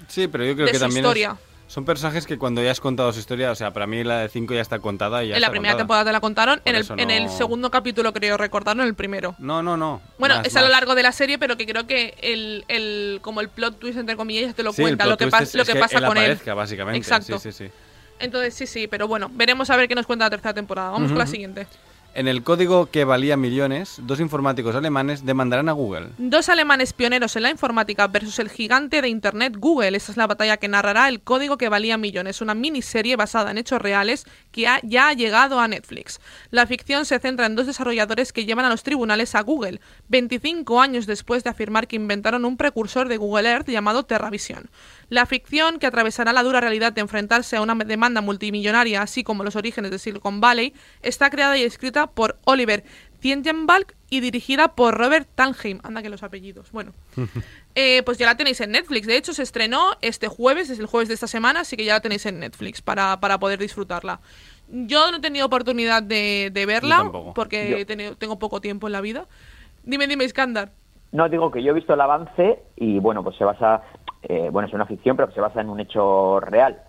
Sí, 0.08 0.26
pero 0.28 0.44
yo 0.44 0.54
creo 0.54 0.66
de 0.66 0.72
que 0.72 0.78
su 0.78 0.84
también 0.84 1.04
historia. 1.04 1.30
es- 1.38 1.54
son 1.66 1.86
personajes 1.86 2.26
que 2.26 2.36
cuando 2.38 2.62
ya 2.62 2.70
has 2.70 2.78
contado 2.78 3.10
su 3.12 3.18
historia, 3.20 3.50
o 3.50 3.54
sea, 3.54 3.72
para 3.72 3.86
mí 3.86 4.04
la 4.04 4.18
de 4.18 4.28
5 4.28 4.52
ya 4.54 4.60
está 4.60 4.78
contada 4.80 5.24
y 5.24 5.28
ya 5.28 5.34
en 5.36 5.40
la 5.40 5.46
está 5.46 5.50
primera 5.50 5.72
contada. 5.72 5.82
temporada 5.82 6.04
te 6.04 6.12
la 6.12 6.20
contaron, 6.20 6.62
en 6.66 6.76
el, 6.76 6.86
en 6.98 7.10
el 7.10 7.30
segundo 7.30 7.70
capítulo 7.70 8.12
creo 8.12 8.36
recordar, 8.36 8.76
no 8.76 8.82
en 8.82 8.90
el 8.90 8.94
primero. 8.94 9.34
No, 9.38 9.62
no, 9.62 9.76
no. 9.76 10.00
Bueno, 10.18 10.36
Más, 10.36 10.46
es 10.46 10.56
a 10.56 10.60
lo 10.62 10.68
largo 10.68 10.94
de 10.94 11.02
la 11.02 11.10
serie, 11.10 11.38
pero 11.38 11.56
que 11.56 11.66
creo 11.66 11.86
que 11.86 12.14
el, 12.20 12.64
el 12.68 13.18
como 13.22 13.40
el 13.40 13.48
plot 13.48 13.78
twist 13.78 13.98
entre 13.98 14.14
comillas 14.14 14.54
te 14.54 14.62
lo 14.62 14.72
Sí, 14.74 14.82
cuenta, 14.82 15.06
lo 15.06 15.16
que, 15.16 15.26
pas- 15.28 15.54
lo 15.54 15.64
que 15.64 15.72
que 15.72 15.78
pasa 15.80 15.98
él 15.98 16.04
con 16.04 16.16
él. 16.18 16.24
aparezca, 16.24 16.54
básicamente. 16.54 16.98
Exacto. 16.98 17.38
Sí, 17.38 17.50
sí, 17.50 17.64
sí. 17.66 17.72
Entonces 18.18 18.54
sí, 18.54 18.66
sí, 18.66 18.86
pero 18.86 19.08
bueno, 19.08 19.30
veremos 19.32 19.70
a 19.70 19.76
ver 19.76 19.88
qué 19.88 19.94
nos 19.94 20.06
cuenta 20.06 20.26
la 20.26 20.30
tercera 20.30 20.54
temporada. 20.54 20.90
Vamos 20.90 21.10
con 21.10 21.18
la 21.18 21.26
siguiente. 21.26 21.66
En 22.16 22.28
el 22.28 22.44
código 22.44 22.86
que 22.86 23.04
valía 23.04 23.36
millones, 23.36 23.96
dos 24.04 24.20
informáticos 24.20 24.76
alemanes 24.76 25.26
demandarán 25.26 25.68
a 25.68 25.72
Google. 25.72 26.10
Dos 26.16 26.48
alemanes 26.48 26.92
pioneros 26.92 27.34
en 27.34 27.42
la 27.42 27.50
informática 27.50 28.06
versus 28.06 28.38
el 28.38 28.50
gigante 28.50 29.02
de 29.02 29.08
Internet 29.08 29.56
Google. 29.58 29.96
Esta 29.96 30.12
es 30.12 30.16
la 30.16 30.28
batalla 30.28 30.56
que 30.58 30.68
narrará 30.68 31.08
el 31.08 31.22
código 31.22 31.56
que 31.58 31.68
valía 31.68 31.98
millones, 31.98 32.40
una 32.40 32.54
miniserie 32.54 33.16
basada 33.16 33.50
en 33.50 33.58
hechos 33.58 33.82
reales 33.82 34.26
que 34.52 34.68
ha- 34.68 34.78
ya 34.84 35.08
ha 35.08 35.12
llegado 35.12 35.58
a 35.58 35.66
Netflix. 35.66 36.20
La 36.52 36.68
ficción 36.68 37.04
se 37.04 37.18
centra 37.18 37.46
en 37.46 37.56
dos 37.56 37.66
desarrolladores 37.66 38.32
que 38.32 38.44
llevan 38.44 38.64
a 38.64 38.70
los 38.70 38.84
tribunales 38.84 39.34
a 39.34 39.40
Google, 39.40 39.80
25 40.08 40.80
años 40.80 41.06
después 41.06 41.44
de 41.44 41.50
afirmar 41.50 41.86
que 41.88 41.96
inventaron 41.96 42.44
un 42.44 42.56
precursor 42.56 43.08
de 43.08 43.16
Google 43.16 43.48
Earth 43.50 43.68
llamado 43.68 44.04
TerraVision. 44.04 44.68
La 45.08 45.26
ficción, 45.26 45.78
que 45.78 45.86
atravesará 45.86 46.32
la 46.32 46.42
dura 46.42 46.60
realidad 46.60 46.92
de 46.92 47.00
enfrentarse 47.00 47.56
a 47.56 47.62
una 47.62 47.74
demanda 47.74 48.20
multimillonaria, 48.20 49.02
así 49.02 49.24
como 49.24 49.44
los 49.44 49.56
orígenes 49.56 49.90
de 49.90 49.98
Silicon 49.98 50.40
Valley, 50.40 50.74
está 51.02 51.30
creada 51.30 51.56
y 51.58 51.62
escrita 51.62 52.06
por 52.08 52.38
Oliver 52.44 52.84
Tiengenbalk 53.20 53.94
y 54.10 54.20
dirigida 54.20 54.74
por 54.74 54.94
Robert 54.98 55.26
Talheim. 55.34 55.80
Anda 55.82 56.02
que 56.02 56.10
los 56.10 56.22
apellidos. 56.22 56.70
Bueno, 56.72 56.92
eh, 57.74 58.02
pues 58.04 58.18
ya 58.18 58.26
la 58.26 58.36
tenéis 58.36 58.60
en 58.60 58.72
Netflix. 58.72 59.06
De 59.06 59.16
hecho, 59.16 59.32
se 59.32 59.42
estrenó 59.42 59.96
este 60.02 60.28
jueves, 60.28 60.68
es 60.70 60.78
el 60.78 60.86
jueves 60.86 61.08
de 61.08 61.14
esta 61.14 61.26
semana, 61.26 61.60
así 61.60 61.76
que 61.76 61.84
ya 61.86 61.94
la 61.94 62.00
tenéis 62.00 62.26
en 62.26 62.40
Netflix 62.40 62.82
para, 62.82 63.18
para 63.20 63.38
poder 63.38 63.58
disfrutarla. 63.58 64.20
Yo 64.68 65.10
no 65.10 65.18
he 65.18 65.20
tenido 65.20 65.46
oportunidad 65.46 66.02
de, 66.02 66.50
de 66.52 66.66
verla 66.66 67.02
porque 67.34 67.80
he 67.80 67.84
tenido- 67.84 68.16
tengo 68.16 68.38
poco 68.38 68.60
tiempo 68.60 68.86
en 68.88 68.92
la 68.92 69.00
vida. 69.00 69.26
Dime, 69.84 70.06
dime, 70.06 70.24
Iskandar. 70.24 70.70
No, 71.12 71.28
digo 71.28 71.50
que 71.50 71.62
yo 71.62 71.70
he 71.70 71.74
visto 71.74 71.94
el 71.94 72.00
avance 72.00 72.58
y 72.76 72.98
bueno, 72.98 73.22
pues 73.22 73.36
se 73.36 73.44
basa, 73.44 73.82
eh, 74.22 74.48
bueno, 74.50 74.66
es 74.68 74.74
una 74.74 74.86
ficción, 74.86 75.16
pero 75.16 75.28
que 75.28 75.34
se 75.34 75.40
basa 75.40 75.60
en 75.60 75.68
un 75.68 75.78
hecho 75.80 76.40
real 76.40 76.80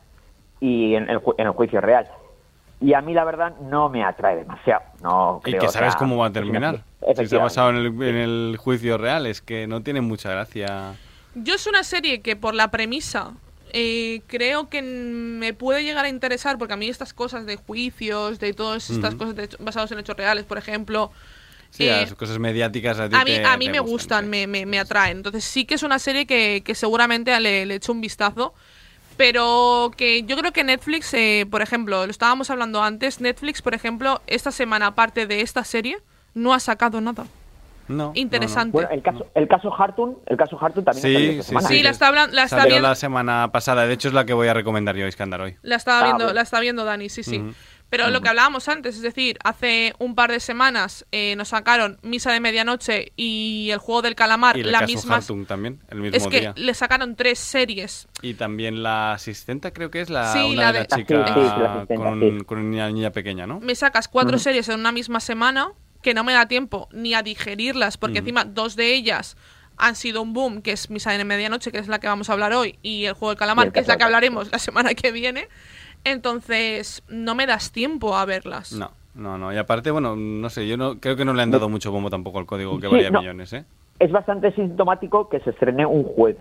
y 0.60 0.96
en 0.96 1.10
el, 1.10 1.20
ju- 1.20 1.36
en 1.38 1.48
el 1.48 1.54
juicio 1.54 1.80
real. 1.82 2.08
y 2.82 2.94
a 2.94 3.02
mí 3.02 3.14
la 3.14 3.24
verdad 3.24 3.56
no 3.62 3.90
me 3.90 4.04
atrae 4.04 4.36
demasiado. 4.38 4.82
No 5.02 5.42
Y 5.46 5.52
que 5.52 5.58
o 5.60 5.70
sabes 5.70 5.92
sea, 5.94 6.00
cómo 6.00 6.18
va 6.18 6.28
a 6.28 6.32
terminar. 6.32 6.84
Si 7.16 7.28
se 7.28 7.36
ha 7.36 7.40
basado 7.40 7.70
en 7.70 7.76
el, 7.78 7.86
en 8.04 8.16
el 8.16 8.58
juicio 8.58 8.98
real, 8.98 9.26
es 9.28 9.42
que 9.42 9.68
no 9.68 9.82
tiene 9.82 10.02
mucha 10.02 10.30
gracia. 10.32 10.94
Yo 11.36 11.54
es 11.56 11.68
una 11.68 11.84
serie 11.84 12.22
que 12.22 12.36
por 12.36 12.54
la 12.56 12.70
premisa 12.72 13.32
eh, 13.74 14.22
creo 14.28 14.70
que 14.70 14.82
me 14.82 15.54
puede 15.54 15.84
llegar 15.84 16.06
a 16.06 16.10
interesar 16.10 16.58
porque 16.58 16.74
a 16.74 16.78
mí 16.78 16.88
estas 16.88 17.14
cosas 17.14 17.46
de 17.46 17.58
juicios, 17.58 18.40
de 18.40 18.54
todas 18.54 18.90
estas 18.90 19.16
cosas 19.16 19.36
de 19.36 19.44
hecho- 19.46 19.58
basadas 19.60 19.92
en 19.92 20.00
hechos 20.00 20.16
reales, 20.18 20.46
por 20.46 20.58
ejemplo, 20.58 21.12
Sí, 21.70 21.88
eh, 21.88 22.02
las 22.02 22.14
cosas 22.16 22.40
mediáticas 22.40 23.00
a 23.00 23.10
ti 23.10 23.16
a 23.16 23.20
mí, 23.20 23.26
te- 23.26 23.46
a 23.46 23.58
mí 23.58 23.66
te 23.66 23.72
me 23.72 23.80
gustan, 23.80 24.30
me, 24.30 24.48
me, 24.48 24.66
me 24.66 24.80
atraen. 24.80 25.18
Entonces 25.18 25.44
sí 25.44 25.66
que 25.66 25.76
es 25.76 25.84
una 25.84 26.00
serie 26.00 26.26
que, 26.26 26.62
que 26.66 26.74
seguramente 26.76 27.38
le, 27.40 27.66
le 27.66 27.76
echo 27.76 27.92
un 27.92 28.02
vistazo. 28.02 28.54
Pero 29.18 29.92
que 29.96 30.24
yo 30.24 30.36
creo 30.38 30.52
que 30.52 30.64
Netflix, 30.64 31.14
eh, 31.14 31.48
por 31.50 31.62
ejemplo, 31.62 32.06
lo 32.06 32.12
estábamos 32.12 32.50
hablando 32.50 32.84
antes, 32.84 33.22
Netflix, 33.22 33.62
por 33.62 33.74
ejemplo, 33.74 34.22
esta 34.28 34.52
semana, 34.52 34.88
aparte 34.88 35.26
de 35.26 35.40
esta 35.42 35.64
serie, 35.64 36.00
no 36.34 36.54
ha 36.54 36.60
sacado 36.60 37.00
nada. 37.00 37.26
No, 37.88 38.12
Interesante. 38.16 38.72
Bueno, 38.74 38.90
el 38.92 39.02
caso, 39.04 39.28
el 39.36 39.48
caso 39.48 39.72
Hartun, 39.74 40.18
el 40.26 40.36
caso 40.38 40.58
Hartun 40.60 40.84
también 40.84 41.04
Sí, 41.04 41.10
ha 41.12 41.14
salido 41.14 41.32
esta 41.32 41.44
sí, 41.44 41.50
semana. 41.50 41.68
Sí, 41.70 41.84
la 41.84 41.90
está, 41.92 42.12
la 42.12 42.24
está 42.44 42.48
Salió 42.58 42.70
viendo, 42.74 42.88
la 42.90 42.96
semana 42.96 43.52
pasada, 43.54 43.86
de 43.86 43.94
hecho 43.94 44.08
es 44.08 44.14
la 44.16 44.26
que 44.26 44.34
voy 44.34 44.48
a 44.48 44.54
recomendar 44.56 44.96
yo, 44.96 45.06
Iskandar, 45.08 45.40
hoy. 45.42 45.56
la 45.62 45.76
estaba 45.76 46.00
Ah, 46.00 46.04
viendo, 46.04 46.24
bueno. 46.26 46.34
la 46.34 46.42
está 46.42 46.60
viendo 46.60 46.84
Dani, 46.84 47.10
sí, 47.10 47.24
sí. 47.24 47.38
Ujú. 47.38 47.54
Pero 47.98 48.10
lo 48.10 48.22
que 48.22 48.30
hablábamos 48.30 48.68
antes, 48.68 48.96
es 48.96 49.02
decir, 49.02 49.38
hace 49.44 49.94
un 50.00 50.16
par 50.16 50.32
de 50.32 50.40
semanas 50.40 51.06
eh, 51.12 51.36
nos 51.38 51.50
sacaron 51.50 51.98
Misa 52.02 52.32
de 52.32 52.40
Medianoche 52.40 53.12
y 53.16 53.70
el 53.72 53.78
juego 53.80 54.02
del 54.02 54.16
calamar, 54.16 54.58
Y 54.58 54.62
el 54.62 54.72
la 54.72 54.80
caso 54.82 54.92
misma. 54.94 55.16
Hartung 55.18 55.46
también, 55.46 55.80
el 55.90 56.00
mismo 56.02 56.18
Es 56.18 56.28
que 56.28 56.52
le 56.56 56.74
sacaron 56.74 57.16
tres 57.16 57.40
series. 57.40 58.08
Y 58.22 58.34
también 58.34 58.84
la 58.84 59.14
asistenta, 59.14 59.72
creo 59.72 59.90
que 59.92 60.02
es 60.02 60.10
la, 60.10 60.34
Sí, 60.34 60.40
una 60.40 60.62
la 60.64 60.74
de 60.74 60.80
de- 60.80 60.88
la 60.90 60.96
sí, 60.98 61.02
chica 61.04 61.28
sí, 61.28 61.34
sí, 61.34 61.40
la 61.40 61.74
asistenta, 61.76 61.96
con, 62.04 62.20
sí. 62.40 62.46
con 62.46 62.58
una 62.60 62.90
niña 62.90 63.12
pequeña, 63.12 63.48
¿no? 63.48 63.60
me 63.60 63.76
sacas 63.76 64.08
cuatro 64.08 64.38
series 64.40 64.68
en 64.70 64.80
una 64.80 64.92
misma 64.92 65.20
semana 65.20 65.70
que 66.02 66.14
no 66.14 66.24
me 66.24 66.34
da 66.34 66.48
tiempo 66.48 66.88
ni 66.92 67.14
a 67.14 67.24
digerirlas, 67.24 67.98
porque 67.98 68.20
encima 68.20 68.46
dos 68.46 68.76
de 68.76 68.94
ellas 68.94 69.38
han 69.78 69.96
sido 69.96 70.22
un 70.22 70.34
boom, 70.34 70.62
que 70.62 70.72
es 70.72 70.90
Misa 70.90 71.12
de 71.12 71.24
Medianoche, 71.26 71.72
que 71.72 71.80
es 71.80 71.88
la 71.88 72.00
que 72.00 72.08
vamos 72.08 72.30
a 72.30 72.34
hablar 72.34 72.54
hoy, 72.54 72.78
y 72.82 73.06
el 73.06 73.14
Juego 73.14 73.32
del 73.32 73.38
Calamar, 73.40 73.68
el 73.68 73.74
que 73.74 73.80
es 73.82 73.88
la 73.88 73.98
que 73.98 74.04
hablaremos 74.04 74.52
la 74.52 74.60
semana 74.60 74.94
que 74.94 75.12
viene. 75.12 75.48
Entonces, 76.06 77.04
no 77.10 77.36
me 77.36 77.46
das 77.46 77.72
tiempo 77.72 78.16
a 78.16 78.26
verlas. 78.26 78.72
No, 78.72 78.92
no, 79.16 79.38
no. 79.38 79.52
Y 79.52 79.58
aparte, 79.58 79.92
bueno, 79.92 80.16
no 80.16 80.50
sé, 80.50 80.68
yo 80.68 80.78
no 80.78 81.00
creo 81.00 81.16
que 81.16 81.26
no 81.26 81.34
le 81.34 81.42
han 81.44 81.52
dado 81.52 81.68
mucho 81.68 81.92
bombo 81.92 82.10
tampoco 82.10 82.40
al 82.40 82.46
código 82.46 82.80
que 82.80 82.88
Sí, 82.88 82.94
valía 82.94 83.10
no. 83.10 83.20
millones, 83.20 83.52
¿eh? 83.54 83.66
Es 84.00 84.12
bastante 84.12 84.52
sintomático 84.54 85.28
que 85.30 85.40
se 85.42 85.50
estrene 85.50 85.86
un 85.86 86.04
jueves, 86.04 86.38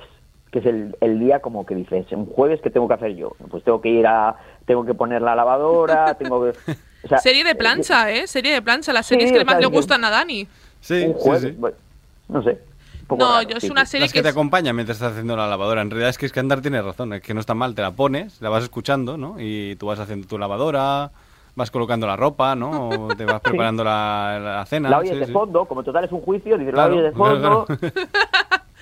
que 0.53 0.59
es 0.59 0.67
el, 0.67 0.97
el 1.01 1.19
día 1.19 1.41
como 1.41 1.65
que 1.65 1.75
dices, 1.75 2.07
un 2.13 2.27
jueves 2.27 2.61
que 2.61 2.71
tengo 2.71 2.87
que 2.89 2.95
hacer 2.95 3.15
yo. 3.17 3.33
Pues 3.51 3.65
tengo 3.65 3.81
que 3.81 3.89
ir 3.89 4.07
a, 4.07 4.37
tengo 4.67 4.85
que 4.85 4.93
poner 4.95 5.23
la 5.23 5.35
lavadora, 5.35 6.15
tengo 6.19 6.45
que... 6.45 6.51
o 7.05 7.09
sea, 7.09 7.19
Serie 7.19 7.43
de 7.45 7.55
plancha, 7.55 8.11
¿eh? 8.11 8.27
Serie 8.27 8.53
de 8.53 8.61
plancha, 8.63 8.93
las 8.93 9.07
Sí, 9.07 9.15
series 9.15 9.33
que 9.33 9.41
o 9.41 9.45
más 9.45 9.55
sea, 9.55 9.61
le 9.61 9.71
que- 9.71 9.77
gustan 9.77 10.05
a 10.05 10.11
Dani. 10.11 10.47
Sí, 10.81 11.05
un 11.07 11.15
sí, 11.15 11.19
jueves, 11.21 11.43
sí. 11.43 11.51
bueno, 11.59 11.77
no 12.29 12.43
sé. 12.43 12.59
Un 13.05 13.07
poco 13.07 13.23
No, 13.25 13.33
raro, 13.35 13.49
yo 13.49 13.57
es 13.59 13.63
sí, 13.63 13.71
una 13.71 13.85
serie 13.87 14.05
Las 14.07 14.13
que 14.13 14.19
que 14.19 14.23
te 14.23 14.29
es- 14.31 14.35
acompañan 14.35 14.75
mientras 14.75 14.97
estás 14.97 15.13
haciendo 15.13 15.37
la 15.37 15.47
lavadora. 15.47 15.83
En 15.83 15.91
realidad 15.91 16.11
es 16.11 16.19
que 16.19 16.27
Iskandar 16.27 16.61
tiene 16.61 16.81
razón, 16.83 17.13
es 17.13 17.23
que 17.23 17.35
no 17.35 17.41
está 17.41 17.55
mal, 17.55 17.75
te 17.75 17.83
la 17.83 17.93
pones, 17.93 18.41
la 18.41 18.49
vas 18.49 18.65
escuchando, 18.65 19.17
¿no? 19.17 19.37
Y 19.39 19.77
tú 19.77 19.87
vas 19.87 19.99
haciendo 20.01 20.27
tu 20.27 20.39
lavadora, 20.39 21.11
vas 21.55 21.71
colocando 21.71 22.07
la 22.07 22.17
ropa, 22.17 22.55
¿no? 22.55 23.07
O 23.07 23.15
te 23.15 23.25
vas 23.27 23.41
preparando 23.45 23.85
la, 23.85 24.41
la 24.43 24.67
cena. 24.67 24.89
La 24.91 24.99
oyes 24.99 25.13
sí, 25.13 25.19
de 25.21 25.27
sí. 25.27 25.33
fondo, 25.33 25.65
como 25.67 25.83
total 25.83 26.05
es 26.05 26.13
un 26.13 26.21
juicio, 26.23 26.57
dices, 26.59 26.73
Claro, 26.75 26.95
la 26.95 27.01
oyes 27.01 27.13
de 27.13 27.17
claro, 27.17 27.67
fondo... 27.67 27.67
claro. 27.67 27.95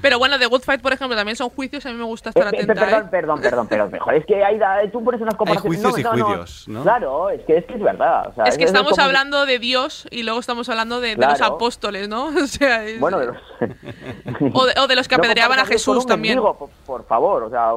Pero 0.00 0.18
bueno, 0.18 0.38
The 0.38 0.46
Good 0.46 0.62
Fight, 0.62 0.80
por 0.80 0.92
ejemplo, 0.92 1.16
también 1.16 1.36
son 1.36 1.50
juicios, 1.50 1.84
a 1.86 1.90
mí 1.90 1.96
me 1.96 2.04
gusta 2.04 2.30
estar 2.30 2.44
eh, 2.46 2.48
atenta, 2.48 2.74
perdón, 2.74 3.02
¿eh? 3.04 3.08
perdón, 3.10 3.40
perdón, 3.40 3.66
perdón, 3.68 3.90
mejor. 3.90 4.14
Es 4.14 4.24
que 4.26 4.44
hay, 4.44 4.58
tú 4.90 5.02
pones 5.02 5.20
unas 5.20 5.34
comparaciones... 5.34 5.80
juicios 5.82 5.98
y 5.98 6.02
no, 6.02 6.12
no, 6.12 6.16
no. 6.18 6.24
juicios, 6.26 6.68
¿no? 6.68 6.82
Claro, 6.82 7.30
es 7.30 7.42
que 7.44 7.56
es, 7.58 7.64
que 7.64 7.74
es 7.74 7.80
verdad. 7.82 8.28
o 8.28 8.34
sea, 8.34 8.44
Es 8.44 8.56
que 8.58 8.64
estamos 8.64 8.92
como- 8.92 9.02
hablando 9.04 9.44
de 9.46 9.58
Dios 9.58 10.06
y 10.10 10.22
luego 10.22 10.38
estamos 10.40 10.68
hablando 10.68 11.00
de, 11.00 11.16
de 11.16 11.26
los 11.26 11.40
apóstoles, 11.40 12.08
¿no? 12.08 12.26
O 12.42 12.46
sea, 12.46 12.84
es- 12.84 13.00
Bueno, 13.00 13.18
de 13.18 13.26
los... 13.26 13.36
O 14.54 14.66
de- 14.66 14.74
o 14.80 14.86
de 14.86 14.96
los 14.96 15.08
que 15.08 15.16
No 15.16 15.22
apedreaban 15.24 15.58
a 15.58 15.66
Jesús 15.66 15.98
un 16.04 16.06
también. 16.06 16.38
por, 16.40 16.68
por 16.86 17.04
favor, 17.06 17.42
o 17.44 17.50
sea, 17.50 17.70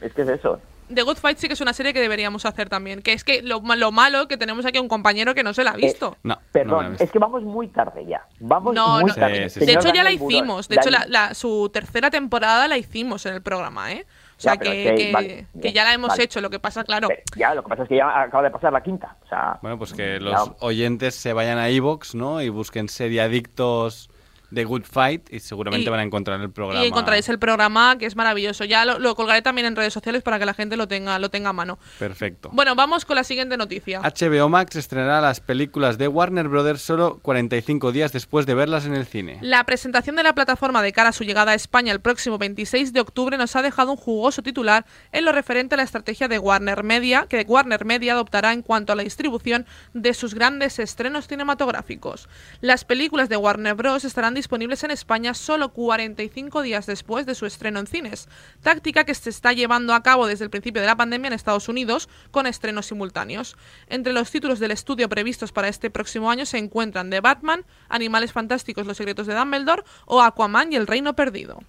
es 0.00 0.12
que 0.12 0.22
es 0.22 0.28
eso. 0.28 0.58
The 0.94 1.02
Good 1.02 1.16
Fight 1.16 1.38
sí 1.38 1.46
que 1.48 1.54
es 1.54 1.60
una 1.60 1.72
serie 1.72 1.92
que 1.92 2.00
deberíamos 2.00 2.44
hacer 2.46 2.68
también. 2.68 3.02
Que 3.02 3.12
es 3.12 3.24
que 3.24 3.42
lo, 3.42 3.60
lo 3.60 3.92
malo 3.92 4.28
que 4.28 4.36
tenemos 4.36 4.64
aquí 4.66 4.78
a 4.78 4.82
un 4.82 4.88
compañero 4.88 5.34
que 5.34 5.42
no 5.42 5.52
se 5.54 5.64
la 5.64 5.70
ha 5.72 5.76
visto. 5.76 6.16
No, 6.22 6.38
Perdón, 6.52 6.90
visto. 6.90 7.04
es 7.04 7.10
que 7.10 7.18
vamos 7.18 7.42
muy 7.42 7.68
tarde 7.68 8.04
ya. 8.06 8.26
Vamos 8.40 8.74
No, 8.74 9.00
muy 9.00 9.10
no. 9.10 9.14
tarde. 9.14 9.48
Sí, 9.50 9.60
sí, 9.60 9.66
de 9.66 9.72
hecho, 9.72 9.88
ya 9.88 10.02
la 10.02 10.10
Daniel 10.10 10.22
hicimos. 10.22 10.68
De 10.68 10.76
hecho, 10.76 10.90
la, 10.90 10.98
Daniel- 11.00 11.12
la- 11.12 11.34
su 11.34 11.70
tercera 11.72 12.10
temporada 12.10 12.68
la 12.68 12.78
hicimos 12.78 13.24
en 13.26 13.34
el 13.34 13.42
programa, 13.42 13.92
¿eh? 13.92 14.06
O 14.36 14.40
sea, 14.42 14.54
Ya, 14.54 14.60
que, 14.60 14.84
es 14.88 14.90
que- 14.90 15.06
que- 15.06 15.12
vale, 15.12 15.28
que 15.28 15.46
bien, 15.54 15.74
ya 15.74 15.84
la 15.84 15.92
hemos 15.94 16.08
vale. 16.08 16.24
hecho. 16.24 16.40
Lo 16.40 16.50
que 16.50 16.58
pasa, 16.58 16.82
claro. 16.82 17.06
Pero 17.08 17.22
Ya, 17.36 17.54
lo 17.54 17.62
que 17.62 17.68
pasa 17.68 17.82
es 17.84 17.88
que 17.88 17.96
ya 17.96 18.22
acaba 18.22 18.42
de 18.42 18.50
pasar 18.50 18.72
la 18.72 18.82
quinta. 18.82 19.16
O 19.24 19.28
sea, 19.28 19.58
Bueno, 19.62 19.78
pues 19.78 19.92
que 19.92 20.14
ya- 20.14 20.20
los 20.20 20.50
oyentes 20.60 21.14
se 21.14 21.32
vayan 21.32 21.58
a 21.58 21.70
iVoox, 21.70 22.14
¿no? 22.16 22.42
Y 22.42 22.48
busquen 22.48 22.88
serie 22.88 23.20
Adictos 23.20 24.10
de 24.52 24.64
Good 24.64 24.82
Fight 24.84 25.32
y 25.32 25.40
seguramente 25.40 25.86
Y- 25.86 25.90
van 25.90 26.00
a 26.00 26.02
encontrar 26.02 26.40
el 26.40 26.50
programa. 26.50 26.84
Y 26.84 26.88
encontraréis 26.88 27.28
el 27.30 27.38
programa, 27.38 27.96
que 27.98 28.06
es 28.06 28.14
maravilloso. 28.16 28.64
Ya 28.64 28.84
lo, 28.84 28.98
lo 28.98 29.14
colgaré 29.14 29.40
también 29.42 29.66
en 29.66 29.74
redes 29.76 29.92
sociales 29.94 30.22
para 30.22 30.38
que 30.38 30.44
la 30.46 30.54
gente 30.54 30.76
lo 30.76 30.86
tenga, 30.86 31.18
lo 31.18 31.30
tenga 31.30 31.48
a 31.50 31.52
mano. 31.52 31.78
Perfecto. 31.98 32.50
Bueno, 32.52 32.74
vamos 32.74 33.04
con 33.04 33.16
la 33.16 33.24
siguiente 33.24 33.56
noticia. 33.56 34.00
HBO 34.00 34.48
Max 34.50 34.76
estrenará 34.76 35.20
las 35.20 35.40
películas 35.40 35.96
de 35.96 36.06
Warner 36.08 36.48
Brothers 36.48 36.82
solo 36.82 37.18
45 37.22 37.92
días 37.92 38.12
después 38.12 38.44
de 38.44 38.54
verlas 38.54 38.84
en 38.84 38.94
el 38.94 39.06
cine. 39.06 39.38
La 39.40 39.64
presentación 39.64 40.16
de 40.16 40.22
la 40.22 40.34
plataforma 40.34 40.82
de 40.82 40.92
cara 40.92 41.08
a 41.08 41.12
su 41.12 41.24
llegada 41.24 41.52
a 41.52 41.54
España 41.54 41.92
el 41.92 42.00
próximo 42.00 42.36
26 42.36 42.92
de 42.92 43.00
octubre 43.00 43.38
nos 43.38 43.56
ha 43.56 43.62
dejado 43.62 43.90
un 43.92 43.96
jugoso 43.96 44.42
titular 44.42 44.84
en 45.12 45.24
lo 45.24 45.32
referente 45.32 45.74
a 45.74 45.78
la 45.78 45.82
estrategia 45.84 46.28
de 46.28 46.38
Warner 46.38 46.82
Media, 46.82 47.26
que 47.28 47.40
Warner 47.48 47.84
Media 47.86 48.12
adoptará 48.12 48.52
en 48.52 48.60
cuanto 48.62 48.92
a 48.92 48.96
la 48.96 49.02
distribución 49.02 49.66
de 49.94 50.12
sus 50.12 50.34
grandes 50.34 50.78
estrenos 50.78 51.26
cinematográficos. 51.26 52.28
Las 52.60 52.84
películas 52.84 53.28
de 53.28 53.36
Warner 53.38 53.74
Bros. 53.74 54.04
estarán 54.04 54.34
disponibles 54.34 54.41
en 54.50 54.90
España 54.90 55.34
solo 55.34 55.72
45 55.72 56.62
días 56.62 56.86
después 56.86 57.26
de 57.26 57.34
su 57.34 57.46
estreno 57.46 57.80
en 57.80 57.86
cines, 57.86 58.28
táctica 58.62 59.04
que 59.04 59.14
se 59.14 59.30
está 59.30 59.52
llevando 59.52 59.94
a 59.94 60.02
cabo 60.02 60.26
desde 60.26 60.44
el 60.44 60.50
principio 60.50 60.80
de 60.80 60.86
la 60.86 60.96
pandemia 60.96 61.28
en 61.28 61.34
Estados 61.34 61.68
Unidos 61.68 62.08
con 62.30 62.46
estrenos 62.46 62.86
simultáneos. 62.86 63.56
Entre 63.88 64.12
los 64.12 64.30
títulos 64.30 64.58
del 64.58 64.70
estudio 64.70 65.08
previstos 65.08 65.52
para 65.52 65.68
este 65.68 65.90
próximo 65.90 66.30
año 66.30 66.46
se 66.46 66.58
encuentran 66.58 67.10
The 67.10 67.20
Batman, 67.20 67.64
Animales 67.88 68.32
Fantásticos, 68.32 68.86
Los 68.86 68.96
Secretos 68.96 69.26
de 69.26 69.34
Dumbledore 69.34 69.82
o 70.06 70.22
Aquaman 70.22 70.72
y 70.72 70.76
El 70.76 70.86
Reino 70.86 71.14
Perdido. 71.14 71.60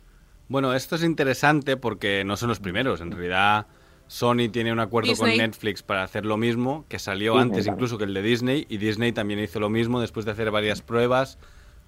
Bueno, 0.48 0.74
esto 0.74 0.96
es 0.96 1.04
interesante 1.04 1.78
porque 1.78 2.24
no 2.24 2.38
son 2.38 2.50
los 2.50 2.60
primeros. 2.60 3.02
En 3.02 3.12
realidad, 3.12 3.68
Sony 4.08 4.50
tiene 4.52 4.72
un 4.72 4.80
acuerdo 4.80 5.10
Disney. 5.10 5.38
con 5.38 5.46
Netflix 5.46 5.82
para 5.82 6.04
hacer 6.04 6.26
lo 6.26 6.38
mismo, 6.38 6.86
que 6.90 7.00
salió 7.00 7.34
Disney 7.34 7.50
antes 7.50 7.68
incluso 7.68 7.98
que 7.98 8.04
el 8.04 8.14
de 8.14 8.22
Disney, 8.22 8.66
y 8.70 8.78
Disney 8.78 9.12
también 9.12 9.40
hizo 9.40 9.60
lo 9.60 9.70
mismo 9.70 10.02
después 10.02 10.26
de 10.26 10.32
hacer 10.32 10.52
varias 10.52 10.82
pruebas. 10.82 11.40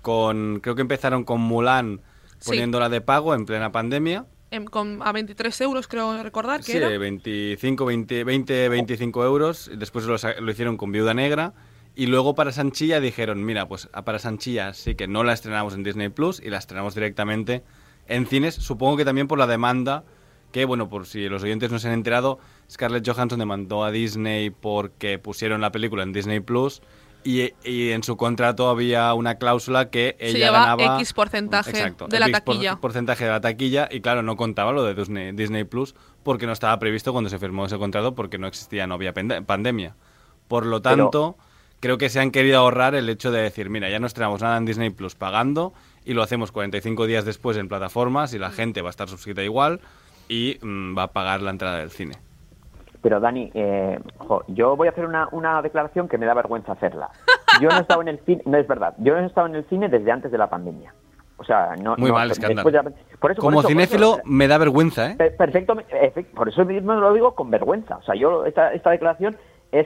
Con, 0.06 0.60
creo 0.60 0.76
que 0.76 0.84
empezaron 0.84 1.24
con 1.24 1.42
Mulan 1.42 2.00
Sí. 2.38 2.52
poniéndola 2.52 2.90
de 2.90 3.02
pago 3.02 3.34
en 3.34 3.48
plena 3.48 3.72
pandemia. 3.72 4.28
Em, 4.52 4.66
con, 4.66 5.02
a 5.02 5.12
23 5.12 5.60
euros, 5.62 5.88
creo 5.88 6.22
recordar 6.22 6.60
que 6.60 6.74
Sí, 6.74 6.78
era. 6.78 6.90
25, 6.96 7.86
20, 7.86 8.24
20, 8.24 8.70
25 8.70 9.26
euros. 9.26 9.72
Después 9.76 10.06
lo, 10.06 10.16
lo 10.42 10.52
hicieron 10.52 10.78
con 10.78 10.92
Viuda 10.92 11.16
Negra. 11.16 11.54
Y 11.96 12.06
luego 12.06 12.36
para 12.36 12.52
Sanchilla 12.52 13.00
dijeron, 13.00 13.44
mira, 13.44 13.68
pues 13.68 13.90
a 13.94 14.06
para 14.06 14.20
Sanchilla 14.20 14.76
sí 14.76 14.94
que 14.94 15.08
no 15.08 15.24
la 15.24 15.34
estrenamos 15.34 15.74
en 15.74 15.82
Disney 15.82 16.10
Plus 16.10 16.40
y 16.40 16.52
la 16.52 16.60
estrenamos 16.60 16.94
directamente 16.94 17.64
en 18.08 18.28
cines. 18.28 18.54
Supongo 18.54 18.98
que 18.98 19.06
también 19.06 19.28
por 19.28 19.40
la 19.40 19.48
demanda 19.48 20.04
que, 20.52 20.66
bueno, 20.66 20.88
por 20.88 21.08
si 21.08 21.28
los 21.30 21.42
oyentes 21.42 21.72
no 21.72 21.80
se 21.80 21.88
han 21.88 21.96
enterado, 21.96 22.38
Scarlett 22.70 23.08
Johansson 23.10 23.40
demandó 23.40 23.84
a 23.84 23.90
Disney 23.90 24.52
porque 24.52 25.18
pusieron 25.18 25.62
la 25.62 25.72
película 25.72 26.04
en 26.04 26.14
Disney 26.14 26.42
Plus 26.42 26.84
y, 27.25 27.51
y 27.63 27.89
en 27.91 28.03
su 28.03 28.15
contrato 28.15 28.70
había 28.70 29.13
una 29.15 29.36
cláusula 29.36 29.89
que 29.89 30.15
Se 30.20 30.27
ella 30.29 30.38
lleva 30.46 30.60
ganaba 30.60 30.96
X 31.00 31.12
porcentaje 31.12 31.72
Exacto, 31.72 32.08
de 32.08 32.20
la 32.20 32.27
X 32.27 32.39
por- 32.41 32.53
taquilla. 32.55 32.75
porcentaje 32.77 33.25
de 33.25 33.32
la 33.32 33.41
taquilla 33.41 33.89
y 33.91 34.00
claro, 34.00 34.22
no 34.22 34.38
contaba 34.38 34.72
lo 34.72 34.84
de 34.84 34.94
Disney, 34.94 35.32
Disney 35.34 35.63
Plus 35.65 35.96
porque 36.24 36.46
no 36.46 36.53
estaba 36.53 36.77
previsto 36.79 37.12
cuando 37.12 37.29
se 37.29 37.39
firmó 37.39 37.65
ese 37.65 37.77
contrato 37.77 38.15
porque 38.15 38.38
no 38.38 38.48
existía, 38.48 38.88
no 38.88 38.94
había 38.94 39.13
pende- 39.13 39.44
pandemia. 39.44 39.96
Por 40.48 40.65
lo 40.65 40.82
Pero- 40.82 40.96
tanto, 41.10 41.38
creo 41.79 41.98
que 41.98 42.10
se 42.10 42.20
han 42.20 42.29
querido 42.32 42.60
ahorrar 42.60 42.94
el 42.96 43.10
hecho 43.10 43.32
de 43.32 43.41
decir, 43.41 43.70
mira, 43.70 43.89
ya 43.89 44.00
no 44.00 44.08
estrenamos 44.08 44.41
nada 44.41 44.58
en 44.58 44.65
Disney 44.65 44.91
Plus 44.91 45.15
pagando 45.15 45.74
y 46.05 46.13
lo 46.13 46.22
hacemos 46.22 46.51
45 46.51 47.08
días 47.08 47.25
después 47.25 47.58
en 47.58 47.67
plataformas 47.67 48.34
y 48.36 48.39
la 48.39 48.51
gente 48.51 48.82
va 48.84 48.89
a 48.89 48.91
estar 48.91 49.10
suscrita 49.10 49.44
igual 49.44 49.82
y 50.29 50.60
mm, 50.62 50.96
va 50.98 51.03
a 51.03 51.12
pagar 51.12 51.41
la 51.41 51.50
entrada 51.51 51.79
del 51.79 51.89
cine. 51.89 52.13
Pero 53.06 53.20
Dani, 53.20 53.52
eh, 53.54 54.00
jo, 54.18 54.44
yo 54.48 54.76
voy 54.76 54.88
a 54.88 54.90
hacer 54.90 55.06
una, 55.06 55.30
una 55.32 55.62
declaración 55.62 56.08
que 56.08 56.18
me 56.18 56.26
da 56.26 56.34
vergüenza 56.34 56.72
hacerla. 56.72 57.12
Yo 57.62 57.70
no 57.70 57.78
he 57.78 57.82
estado 57.82 58.02
en 58.02 58.08
el 58.08 58.18
cine, 58.26 58.42
no 58.48 58.58
es 58.58 58.68
verdad, 58.68 58.96
yo 58.98 59.14
no 59.14 59.20
he 59.20 59.26
estado 59.28 59.46
en 59.46 59.54
el 59.54 59.64
cine 59.66 59.90
desde 59.90 60.12
antes 60.12 60.32
de 60.32 60.40
la 60.40 60.50
pandemia. 60.50 60.92
O 61.38 61.44
sea, 61.44 61.76
no. 61.80 61.96
Muy 62.00 62.10
no, 62.10 62.16
mal, 62.16 62.32
escándalo. 62.32 62.68
de 62.68 62.72
la- 62.78 62.84
por 63.20 63.32
eso, 63.32 63.42
Como 63.42 63.58
por 63.58 63.60
eso, 63.60 63.62
por 63.62 63.68
cinéfilo 63.68 64.14
eso, 64.16 64.22
me 64.26 64.48
da 64.48 64.58
vergüenza, 64.58 65.12
¿eh? 65.12 65.16
Per- 65.18 65.38
Perfecto, 65.38 65.76
por 66.34 66.50
eso 66.50 66.66
mismo 66.66 66.96
lo 66.96 67.14
digo 67.14 67.36
con 67.36 67.52
vergüenza. 67.52 67.98
O 67.98 68.02
sea, 68.02 68.16
yo 68.16 68.44
esta, 68.48 68.74
esta 68.74 68.90
declaración 68.90 69.38
es, 69.72 69.86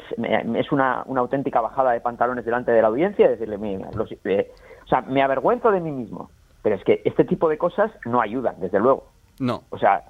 es 0.55 0.71
una, 0.71 1.03
una 1.05 1.19
auténtica 1.19 1.59
bajada 1.59 1.91
de 1.91 1.99
pantalones 1.99 2.45
delante 2.45 2.71
de 2.71 2.81
la 2.81 2.87
audiencia 2.87 3.25
y 3.25 3.29
decirle, 3.31 3.57
mira, 3.57 3.89
los- 3.95 4.13
eh, 4.23 4.49
o 4.85 4.87
sea, 4.87 5.01
me 5.01 5.21
avergüenzo 5.21 5.71
de 5.71 5.81
mí 5.81 5.91
mismo. 5.91 6.31
Pero 6.63 6.77
es 6.77 6.83
que 6.85 7.01
este 7.03 7.25
tipo 7.25 7.49
de 7.49 7.57
cosas 7.57 7.91
no 8.05 8.21
ayudan, 8.21 8.55
desde 8.61 8.79
luego. 8.79 9.07
No. 9.41 9.63
O 9.71 9.77
sea, 9.77 10.03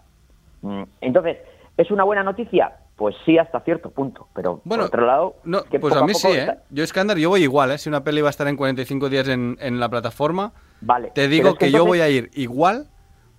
mm, 0.61 0.83
entonces, 1.01 1.37
¿es 1.77 1.89
una 1.89 2.03
buena 2.03 2.21
noticia? 2.21 2.73
Pues 2.99 3.15
sí 3.25 3.37
hasta 3.37 3.61
cierto 3.61 3.89
punto, 3.91 4.27
pero 4.35 4.59
Bueno, 4.65 4.83
por 4.83 4.87
otro 4.89 5.05
lado, 5.07 5.35
No, 5.45 5.63
que 5.63 5.79
pues 5.79 5.95
a 5.95 6.03
mí 6.05 6.13
sí, 6.13 6.27
¿eh? 6.27 6.53
Yo, 6.69 6.83
Iskandar, 6.83 7.17
yo 7.17 7.29
voy 7.29 7.41
igual, 7.43 7.71
¿eh? 7.71 7.77
Si 7.77 7.87
una 7.87 8.03
peli 8.03 8.19
va 8.21 8.27
a 8.27 8.29
estar 8.29 8.47
en 8.49 8.57
45 8.57 9.07
días 9.09 9.27
en, 9.29 9.57
en 9.61 9.79
la 9.79 9.87
plataforma, 9.89 10.51
Vale. 10.81 11.11
te 11.15 11.29
digo 11.29 11.49
es 11.51 11.55
que, 11.55 11.71
yo 11.71 11.77
entonces- 11.77 11.87
voy 11.87 12.01
a 12.01 12.09
ir 12.09 12.29
igual 12.33 12.89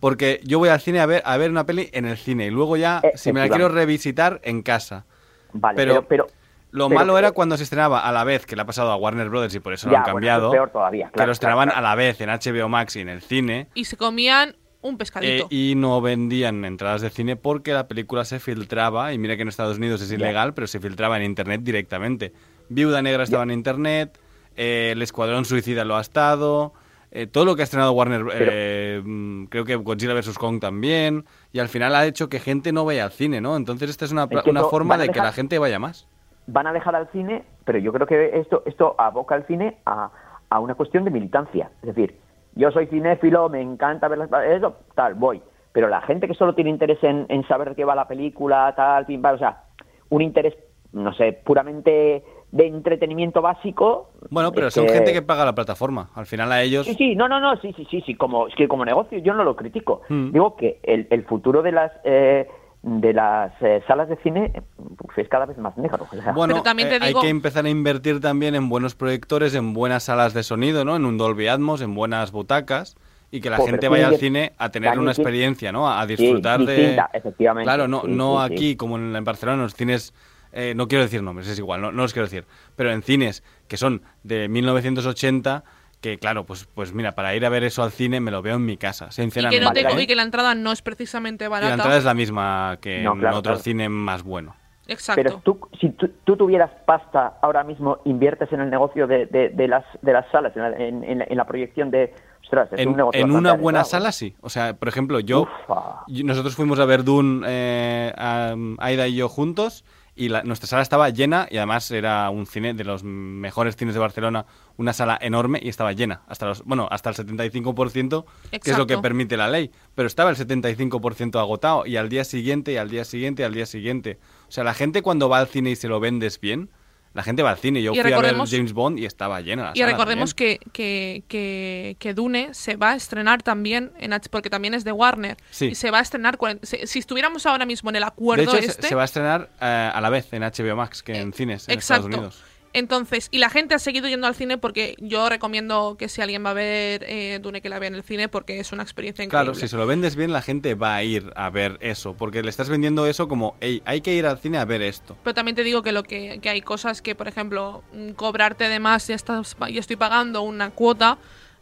porque 0.01 0.41
yo 0.45 0.59
voy 0.59 0.71
al 0.71 0.81
cine 0.81 0.99
a 1.01 1.05
ver, 1.07 1.23
a 1.27 1.37
ver 1.37 1.51
una 1.51 1.67
peli 1.67 1.91
en 1.93 2.07
el 2.07 2.17
cine 2.17 2.47
y 2.47 2.51
luego 2.51 2.79
ya, 2.79 3.01
Eh, 3.03 3.13
si 3.17 3.35
me 3.35 3.41
la 3.41 3.49
quiero 3.51 3.69
revisitar, 3.69 4.41
en 4.45 4.63
casa. 4.63 5.05
Vale, 5.53 5.77
pero- 5.77 5.93
pero, 5.93 6.09
pero, 6.09 6.27
Lo 6.71 6.89
pero- 6.89 6.99
malo 6.99 7.19
era 7.19 7.33
cuando 7.33 7.59
se 7.59 7.65
estrenaba 7.65 8.01
a 8.01 8.11
la 8.13 8.25
vez, 8.25 8.47
que 8.47 8.57
le 8.57 8.63
ha 8.63 8.65
pasado 8.65 8.91
a 8.93 8.97
Warner 8.97 9.29
Brothers 9.29 9.55
y 9.55 9.61
por 9.61 9.75
eso 9.75 9.91
lo 9.91 9.97
han 9.99 10.05
cambiado, 10.05 10.47
es 10.49 10.53
peor 10.53 10.71
todavía, 10.71 11.07
que 11.09 11.13
claro, 11.13 11.27
lo 11.27 11.33
estrenaban 11.33 11.69
claro, 11.69 11.79
a 11.87 11.91
la 11.91 11.95
vez 11.97 12.19
en 12.23 12.31
HBO 12.31 12.69
Max 12.71 12.97
y 12.97 13.01
en 13.01 13.11
el 13.11 13.21
cine. 13.21 13.69
Y 13.75 13.85
se 13.85 13.99
comían 13.99 14.57
un 14.83 14.95
eh, 14.95 14.99
pescadito. 14.99 15.47
y 15.51 15.75
no 15.77 16.01
vendían 16.01 16.65
entradas 16.65 17.01
de 17.03 17.11
cine 17.11 17.37
porque 17.37 17.73
la 17.73 17.89
película 17.89 18.25
se 18.25 18.41
filtraba, 18.41 19.13
y 19.13 19.19
mira 19.19 19.37
que 19.37 19.43
en 19.43 19.49
Estados 19.49 19.79
Unidos 19.79 20.01
es 20.03 20.13
ilegal, 20.13 20.55
pero 20.55 20.67
se 20.67 20.81
filtraba 20.81 21.17
en 21.17 21.25
internet 21.25 21.61
directamente. 21.63 22.33
Viuda 22.69 23.03
Negra 23.03 23.25
estaba 23.25 23.43
en 23.43 23.51
internet, 23.51 24.19
eh, 24.57 24.91
El 24.93 25.03
Escuadrón 25.03 25.45
Suicida 25.45 25.85
lo 25.85 25.97
ha 25.97 26.01
estado, 26.01 26.73
eh, 27.13 27.27
todo 27.27 27.45
lo 27.45 27.57
que 27.57 27.63
ha 27.63 27.65
estrenado 27.65 27.93
Warner, 27.93 28.25
eh, 28.33 29.03
mm, 29.05 29.45
creo 29.47 29.65
que 29.65 29.75
Godzilla 29.75 30.15
vs. 30.15 30.39
Kong 30.39 30.61
también, 30.61 31.25
y 31.53 31.59
al 31.59 31.69
final 31.69 31.95
ha 31.97 32.07
hecho 32.07 32.29
que 32.29 32.39
gente 32.39 32.73
no 32.73 32.85
vaya 32.85 33.05
al 33.05 33.11
cine, 33.11 33.41
¿no? 33.41 33.57
Entonces 33.57 33.91
esta 33.91 34.05
es 34.05 34.13
una, 34.13 34.29
Es 34.31 34.43
que 34.43 34.51
una 34.51 34.65
forma 34.65 34.97
de 34.97 35.09
que 35.09 35.19
la 35.19 35.33
gente 35.33 35.59
vaya 35.59 35.79
más. 35.79 36.07
van 36.47 36.69
a 36.69 36.73
dejar 36.73 36.95
al 36.95 37.11
cine, 37.11 37.45
pero 37.65 37.79
yo 37.79 37.93
creo 37.93 38.07
que 38.07 38.39
esto, 38.39 38.63
esto 38.65 38.95
aboca 38.99 39.35
al 39.35 39.47
cine 39.47 39.79
a, 39.87 40.11
a 40.49 40.61
una 40.61 40.75
cuestión 40.75 41.05
de 41.05 41.11
militancia. 41.11 41.71
Es 41.83 41.95
decir, 41.95 42.17
yo 42.55 42.71
soy 42.71 42.87
cinéfilo, 42.87 43.49
me 43.49 43.61
encanta 43.61 44.09
ver 44.09 44.19
las... 44.19 44.31
Eso, 44.45 44.77
tal, 44.95 45.15
voy. 45.15 45.41
Pero 45.73 45.89
la 45.89 46.01
gente 46.03 46.27
que 46.27 46.35
solo 46.35 46.55
tiene 46.55 46.71
interés 46.71 47.03
en, 47.03 47.27
en 47.29 47.47
saber 47.47 47.71
de 47.71 47.75
qué 47.77 47.85
va 47.85 47.95
la 47.95 48.09
película, 48.09 48.73
tal, 48.77 49.07
pim, 49.07 49.25
o 49.25 49.39
sea, 49.39 49.65
un 50.09 50.23
interés, 50.23 50.57
no 50.93 51.13
sé, 51.13 51.33
puramente 51.33 52.25
de 52.51 52.67
entretenimiento 52.67 53.41
básico... 53.41 54.11
Bueno, 54.29 54.51
pero 54.51 54.71
son 54.71 54.89
gente 54.89 55.13
que 55.13 55.23
paga 55.23 55.45
la 55.45 55.55
plataforma. 55.55 56.11
Al 56.17 56.27
final 56.27 56.51
a 56.51 56.63
ellos... 56.63 56.85
Sí, 56.87 56.95
sí, 56.95 57.15
no, 57.15 57.29
no, 57.29 57.39
no, 57.39 57.57
sí, 57.59 57.73
sí, 57.77 57.87
sí, 57.89 58.03
sí, 58.05 58.17
como, 58.17 58.49
es 58.49 58.55
que 58.57 58.67
como 58.67 58.85
negocio 58.85 59.19
yo 59.19 59.35
no 59.35 59.45
lo 59.45 59.55
critico. 59.55 60.03
Mm. 60.09 60.33
Digo 60.33 60.57
que 60.57 60.81
el, 60.83 61.07
el 61.11 61.25
futuro 61.25 61.63
de 61.63 61.73
las 61.73 61.93
eh, 62.03 62.49
de 62.83 63.13
las 63.13 63.53
eh, 63.61 63.83
salas 63.87 64.09
de 64.09 64.17
cine 64.23 64.53
pues, 64.97 65.19
es 65.19 65.29
cada 65.29 65.45
vez 65.47 65.59
más 65.59 65.77
negro. 65.77 66.07
o 66.11 66.23
sea, 66.23 66.33
Bueno, 66.33 66.55
Pero 66.55 66.63
también 66.63 66.89
te 66.89 66.97
eh, 66.97 67.01
digo- 67.01 67.21
hay 67.21 67.25
que 67.27 67.31
empezar 67.31 67.65
a 67.67 67.69
invertir 67.69 68.21
también 68.21 68.55
en 68.55 68.69
buenos 68.69 68.95
proyectores, 68.95 69.55
en 69.55 69.75
buenas 69.75 70.05
salas 70.05 70.33
de 70.33 70.43
sonido, 70.43 70.85
¿no? 70.85 70.97
En 70.97 71.05
un 71.05 71.19
Dolby 71.19 71.49
Atmos, 71.49 71.83
en 71.83 71.95
buenas 71.95 72.33
butacas 72.33 72.97
y 73.31 73.41
que 73.41 73.51
la 73.51 73.59
Joder, 73.59 73.73
gente 73.73 73.89
vaya 73.89 74.09
al 74.09 74.17
cine 74.17 74.53
a 74.59 74.71
tener 74.71 74.99
una 74.99 75.13
experiencia, 75.13 75.73
¿no? 75.73 75.89
A, 75.91 76.03
Sí, 76.07 76.17
disfrutar 76.17 76.61
de 76.65 76.77
distinta, 76.77 77.11
efectivamente. 77.13 77.65
Claro, 77.67 77.87
no 77.87 78.01
Sí, 78.03 78.09
no 78.09 78.41
sí, 78.43 78.49
sí. 78.49 78.55
aquí 78.55 78.77
como 78.77 78.97
en, 78.97 79.15
en 79.15 79.25
Barcelona 79.25 79.57
en 79.57 79.63
los 79.63 79.75
cines 79.75 80.15
eh, 80.53 80.73
no 80.75 80.89
quiero 80.89 81.05
decir 81.05 81.23
nombres, 81.23 81.47
es 81.47 81.59
igual, 81.61 81.81
no, 81.81 81.93
no 81.93 82.03
los 82.03 82.13
quiero 82.13 82.27
decir, 82.27 82.45
pero 82.75 82.91
en 82.91 83.03
cines 83.05 83.45
que 83.69 83.77
son 83.77 84.03
de 84.25 84.49
1980 84.49 85.63
que 86.01 86.19
claro, 86.19 86.45
pues 86.45 86.67
pues 86.75 86.93
mira, 86.95 87.13
para 87.15 87.35
ir 87.35 87.45
a 87.45 87.49
ver 87.49 87.63
eso 87.65 87.83
al 87.83 87.91
cine 87.93 88.21
me 88.21 88.31
lo 88.31 88.43
veo 88.43 88.57
en 88.57 88.65
mi 88.65 88.77
casa, 88.77 89.07
y, 89.07 89.09
que 89.09 89.13
sinceramente. 89.15 89.65
no 89.65 89.73
te- 89.73 89.81
¿eh? 89.81 90.03
y 90.03 90.07
que 90.07 90.17
la 90.17 90.23
entrada 90.23 90.55
no 90.55 90.73
es 90.73 90.83
precisamente 90.83 91.45
Y 91.45 91.47
la 91.47 91.51
barata. 91.51 91.75
entrada 91.75 91.97
es 91.99 92.05
la 92.05 92.15
misma 92.15 92.79
que 92.81 93.03
No, 93.03 93.13
en 93.15 93.21
claro, 93.21 93.37
otro 93.39 93.53
claro. 93.53 93.63
cine 93.63 93.89
más 93.89 94.23
bueno. 94.23 94.57
Exacto. 94.89 95.23
Pero 95.23 95.39
tú, 95.45 95.61
si 95.81 95.91
tú, 95.91 96.09
tú 96.25 96.37
tuvieras 96.37 96.71
pasta 96.85 97.35
ahora 97.43 97.63
mismo, 97.63 97.99
inviertes 98.07 98.53
en 98.53 98.61
el 98.61 98.71
negocio 98.71 99.07
de, 99.07 99.27
de, 99.27 99.51
de 99.51 99.69
las, 99.69 99.85
de 100.03 100.13
las 100.13 100.29
salas, 100.33 100.57
en 100.57 100.63
la, 100.63 100.69
en, 100.77 101.05
en 101.05 101.19
la- 101.19 101.25
en 101.29 101.37
la 101.37 101.45
proyección 101.47 101.91
de... 101.93 102.13
Ostras, 102.43 102.73
es 102.73 102.81
En, 102.81 102.89
un 102.89 102.97
negocio 102.97 103.21
en 103.25 103.31
una 103.31 103.53
buena 103.53 103.85
sala 103.85 104.11
sí. 104.11 104.35
O 104.41 104.49
sea, 104.49 104.75
por 104.75 104.89
ejemplo, 104.89 105.21
yo, 105.21 105.43
Ufa. 105.43 106.01
nosotros 106.25 106.57
fuimos 106.57 106.81
a 106.81 106.85
ver 106.87 107.05
Dune, 107.05 107.47
eh, 107.47 108.13
a- 108.17 108.57
Aida 108.79 109.07
y 109.07 109.15
yo 109.15 109.29
juntos, 109.29 109.85
y 110.17 110.29
la- 110.29 110.43
nuestra 110.43 110.67
sala 110.67 110.83
estaba 110.83 111.09
llena, 111.11 111.47
y 111.51 111.57
además 111.57 111.91
era 111.91 112.29
un 112.31 112.47
cine 112.47 112.75
de 112.75 112.85
los 112.85 113.03
mejores 113.05 113.77
cines 113.77 113.95
de 113.95 114.01
Barcelona, 114.01 114.47
una 114.77 114.93
sala 114.93 115.19
enorme, 115.21 115.61
y 115.63 115.69
estaba 115.69 115.93
llena, 115.93 116.23
hasta 116.27 116.47
los, 116.47 116.63
bueno, 116.65 116.89
hasta 116.91 117.11
el 117.11 117.17
75%, 117.17 118.25
que 118.51 118.57
es 118.57 118.79
lo 118.79 118.87
que 118.87 118.95
Exacto. 118.95 119.03
permite 119.03 119.37
la 119.37 119.49
ley, 119.49 119.71
pero 119.95 120.07
estaba 120.07 120.31
el 120.31 120.37
75% 120.37 121.39
agotado, 121.39 121.87
y 121.87 121.97
al 121.97 122.09
día 122.09 122.25
siguiente, 122.25 122.73
y 122.73 122.77
al 122.77 122.89
día 122.91 123.05
siguiente, 123.05 123.43
y 123.43 123.45
al 123.47 123.55
día 123.55 123.67
siguiente. 123.67 124.19
O 124.49 124.53
sea, 124.53 124.65
la 124.65 124.75
gente 124.75 125.03
cuando 125.03 125.29
va 125.29 125.39
al 125.39 125.49
cine 125.49 125.71
y 125.71 125.77
se 125.77 125.89
lo 125.89 126.01
vendes 126.01 126.41
bien, 126.41 126.71
la 127.13 127.23
gente 127.23 127.43
va 127.43 127.51
al 127.51 127.59
cine. 127.59 127.83
Yo 127.83 127.93
Y 127.93 128.01
fui 128.01 128.13
a 128.13 128.21
ver 128.21 128.37
James 128.49 128.73
Bond 128.73 128.99
y 128.99 129.05
estaba 129.05 129.41
llena 129.41 129.65
la 129.65 129.73
Y 129.75 129.79
sala 129.81 129.91
recordemos 129.93 130.33
que, 130.35 130.61
que, 130.73 131.25
que, 131.29 131.97
que 131.99 132.15
Dune 132.15 132.55
se 132.55 132.77
va 132.77 132.91
a 132.93 132.95
estrenar 132.97 133.43
también, 133.43 133.93
en 133.99 134.13
H 134.13 134.29
porque 134.31 134.49
también 134.51 134.75
es 134.75 134.85
de 134.85 134.93
Warner. 134.93 135.37
Sí. 135.51 135.67
Y 135.69 135.75
se 135.75 135.91
va 135.91 135.99
a 135.99 136.03
estrenar. 136.03 136.39
Si, 136.63 136.87
si 136.87 136.99
estuviéramos 137.01 137.47
ahora 137.47 137.67
mismo 137.67 137.91
en 137.91 137.97
el 137.97 138.03
De 138.03 138.07
acuerdo 138.07 138.43
hecho, 138.45 138.53
se- 138.63 138.67
este. 138.67 138.89
se 138.89 138.95
va 138.95 139.03
a 139.03 139.05
estrenar 139.07 139.51
eh, 139.61 139.91
a 139.93 140.01
la 140.01 140.11
vez 140.11 140.33
en 140.33 140.43
HBO 140.43 140.77
Max 140.77 141.03
que 141.03 141.19
en 141.19 141.33
cines 141.33 141.69
en 141.69 141.79
Estados. 141.79 142.07
Unidos. 142.07 142.43
Entonces, 142.73 143.29
y 143.31 143.39
la 143.39 143.51
gente 143.51 143.75
ha 143.75 143.79
seguido 143.79 144.09
yendo 144.09 144.27
al 144.27 144.35
cine 144.35 144.59
porque 144.59 144.95
yo 144.99 145.29
recomiendo 145.29 145.97
que 145.99 146.09
si 146.09 146.23
alguien 146.23 146.45
va 146.45 146.51
a 146.51 146.55
ver 146.55 147.05
eh, 147.09 147.39
Dune, 147.43 147.61
que 147.61 147.69
la 147.69 147.79
vea 147.79 147.89
en 147.89 147.97
el 147.97 148.03
cine 148.03 148.29
porque 148.29 148.61
es 148.61 148.73
una 148.73 148.83
experiencia 148.83 149.25
increíble. 149.25 149.53
Claro, 149.53 149.59
si 149.59 149.69
se 149.69 149.77
lo 149.77 149.87
vendes 149.87 150.15
bien, 150.15 150.33
la 150.33 150.43
gente 150.43 150.75
va 150.75 150.95
a 150.95 151.03
ir 151.03 151.33
a 151.35 151.51
ver 151.51 151.79
eso, 151.81 152.15
porque 152.15 152.43
le 152.43 152.51
estás 152.51 152.69
vendiendo 152.69 153.07
eso 153.07 153.29
como, 153.29 153.57
hey, 153.61 153.83
hay 153.85 154.01
que 154.01 154.15
ir 154.15 154.27
al 154.27 154.39
cine 154.39 154.59
a 154.59 154.65
ver 154.65 154.83
esto. 154.83 155.17
Pero 155.25 155.35
también 155.35 155.57
te 155.57 155.65
digo 155.65 155.83
que 155.83 155.93
lo 155.93 156.05
que, 156.05 156.39
que 156.41 156.49
hay 156.49 156.63
cosas 156.63 157.03
que, 157.03 157.15
por 157.15 157.29
ejemplo, 157.29 157.83
mm, 157.93 158.11
cobrarte 158.11 158.69
de 158.69 158.79
más, 158.79 159.07
ya, 159.09 159.15
estás, 159.15 159.57
ya 159.59 159.81
estoy 159.81 159.97
pagando 159.97 160.43
una 160.43 160.71
cuota, 160.71 161.19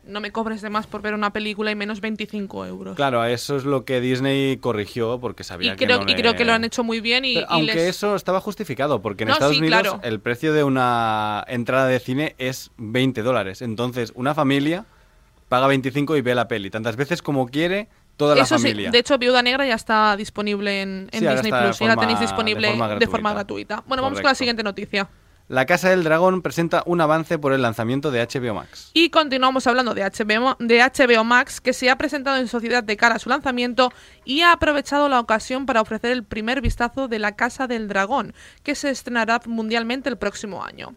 no 0.08 0.20
me 0.20 0.32
cobres 0.32 0.62
de 0.62 0.70
más 0.70 0.86
por 0.86 1.02
ver 1.02 1.14
una 1.14 1.32
película 1.32 1.70
y 1.70 1.74
menos 1.76 2.00
25 2.00 2.66
euros. 2.66 2.96
Claro, 2.96 3.24
eso 3.24 3.56
es 3.56 3.64
lo 3.64 3.84
que 3.84 4.00
Disney 4.00 4.56
corrigió 4.56 5.20
porque 5.20 5.44
sabía 5.44 5.74
y 5.74 5.76
que 5.76 5.84
creo, 5.86 6.04
no 6.04 6.10
y 6.10 6.14
creo 6.14 6.34
que 6.34 6.44
lo 6.44 6.52
han 6.54 6.64
hecho 6.64 6.82
muy 6.82 7.00
bien 7.00 7.24
y, 7.24 7.34
Pero 7.34 7.46
y 7.50 7.52
aunque 7.52 7.74
les- 7.74 7.88
eso 7.96 8.16
estaba 8.16 8.40
justificado, 8.40 9.00
porque 9.02 9.24
en 9.24 9.28
No, 9.28 9.34
Estados 9.34 9.54
sí, 9.54 9.60
Unidos 9.60 9.80
claro. 9.82 10.00
el 10.02 10.20
precio 10.20 10.52
de 10.52 10.64
una 10.64 11.44
entrada 11.46 11.86
de 11.86 12.00
cine 12.00 12.34
es 12.38 12.70
20 12.78 13.22
dólares. 13.22 13.62
Entonces, 13.62 14.12
una 14.16 14.34
familia 14.34 14.86
paga 15.48 15.66
25 15.66 16.16
y 16.16 16.20
ve 16.22 16.34
la 16.34 16.48
peli, 16.48 16.70
tantas 16.70 16.96
veces 16.96 17.22
como 17.22 17.46
quiere 17.48 17.88
toda 18.16 18.34
la 18.34 18.42
Eso 18.42 18.58
sí, 18.58 18.64
familia. 18.64 18.90
de 18.90 18.98
hecho, 18.98 19.16
Viuda 19.18 19.42
Negra 19.42 19.64
ya 19.66 19.74
está 19.74 20.16
disponible 20.16 20.82
en, 20.82 21.08
en 21.12 21.20
Sí, 21.20 21.26
ahora 21.26 21.40
Disney 21.42 21.62
Plus. 21.62 21.78
Ya 21.78 21.86
la 21.86 21.96
tenéis 21.96 22.18
de 22.18 22.26
disponible 22.26 22.76
de 22.98 23.06
forma 23.06 23.32
gratuita. 23.32 23.84
Bueno, 23.86 24.02
vamos 24.02 24.20
con 24.20 24.28
la 24.28 24.34
siguiente 24.34 24.62
noticia. 24.62 25.08
La 25.48 25.64
Casa 25.64 25.88
del 25.88 26.04
Dragón 26.04 26.42
presenta 26.42 26.82
un 26.84 27.00
avance 27.00 27.38
por 27.38 27.54
el 27.54 27.62
lanzamiento 27.62 28.10
de 28.10 28.20
HBO 28.20 28.52
Max. 28.52 28.90
Y 28.92 29.08
continuamos 29.08 29.66
hablando 29.66 29.94
de 29.94 30.02
HBO, 30.02 31.24
Max, 31.24 31.62
que 31.62 31.72
se 31.72 31.88
ha 31.88 31.96
presentado 31.96 32.36
en 32.36 32.48
sociedad 32.48 32.84
de 32.84 32.98
cara 32.98 33.14
a 33.14 33.18
su 33.18 33.30
lanzamiento 33.30 33.90
y 34.26 34.42
ha 34.42 34.52
aprovechado 34.52 35.08
la 35.08 35.18
ocasión 35.18 35.64
para 35.64 35.80
ofrecer 35.80 36.12
el 36.12 36.22
primer 36.22 36.60
vistazo 36.60 37.08
de 37.08 37.18
La 37.18 37.34
Casa 37.34 37.66
del 37.66 37.88
Dragón, 37.88 38.34
que 38.62 38.74
se 38.74 38.90
estrenará 38.90 39.40
mundialmente 39.46 40.10
el 40.10 40.18
próximo 40.18 40.62
año. 40.62 40.94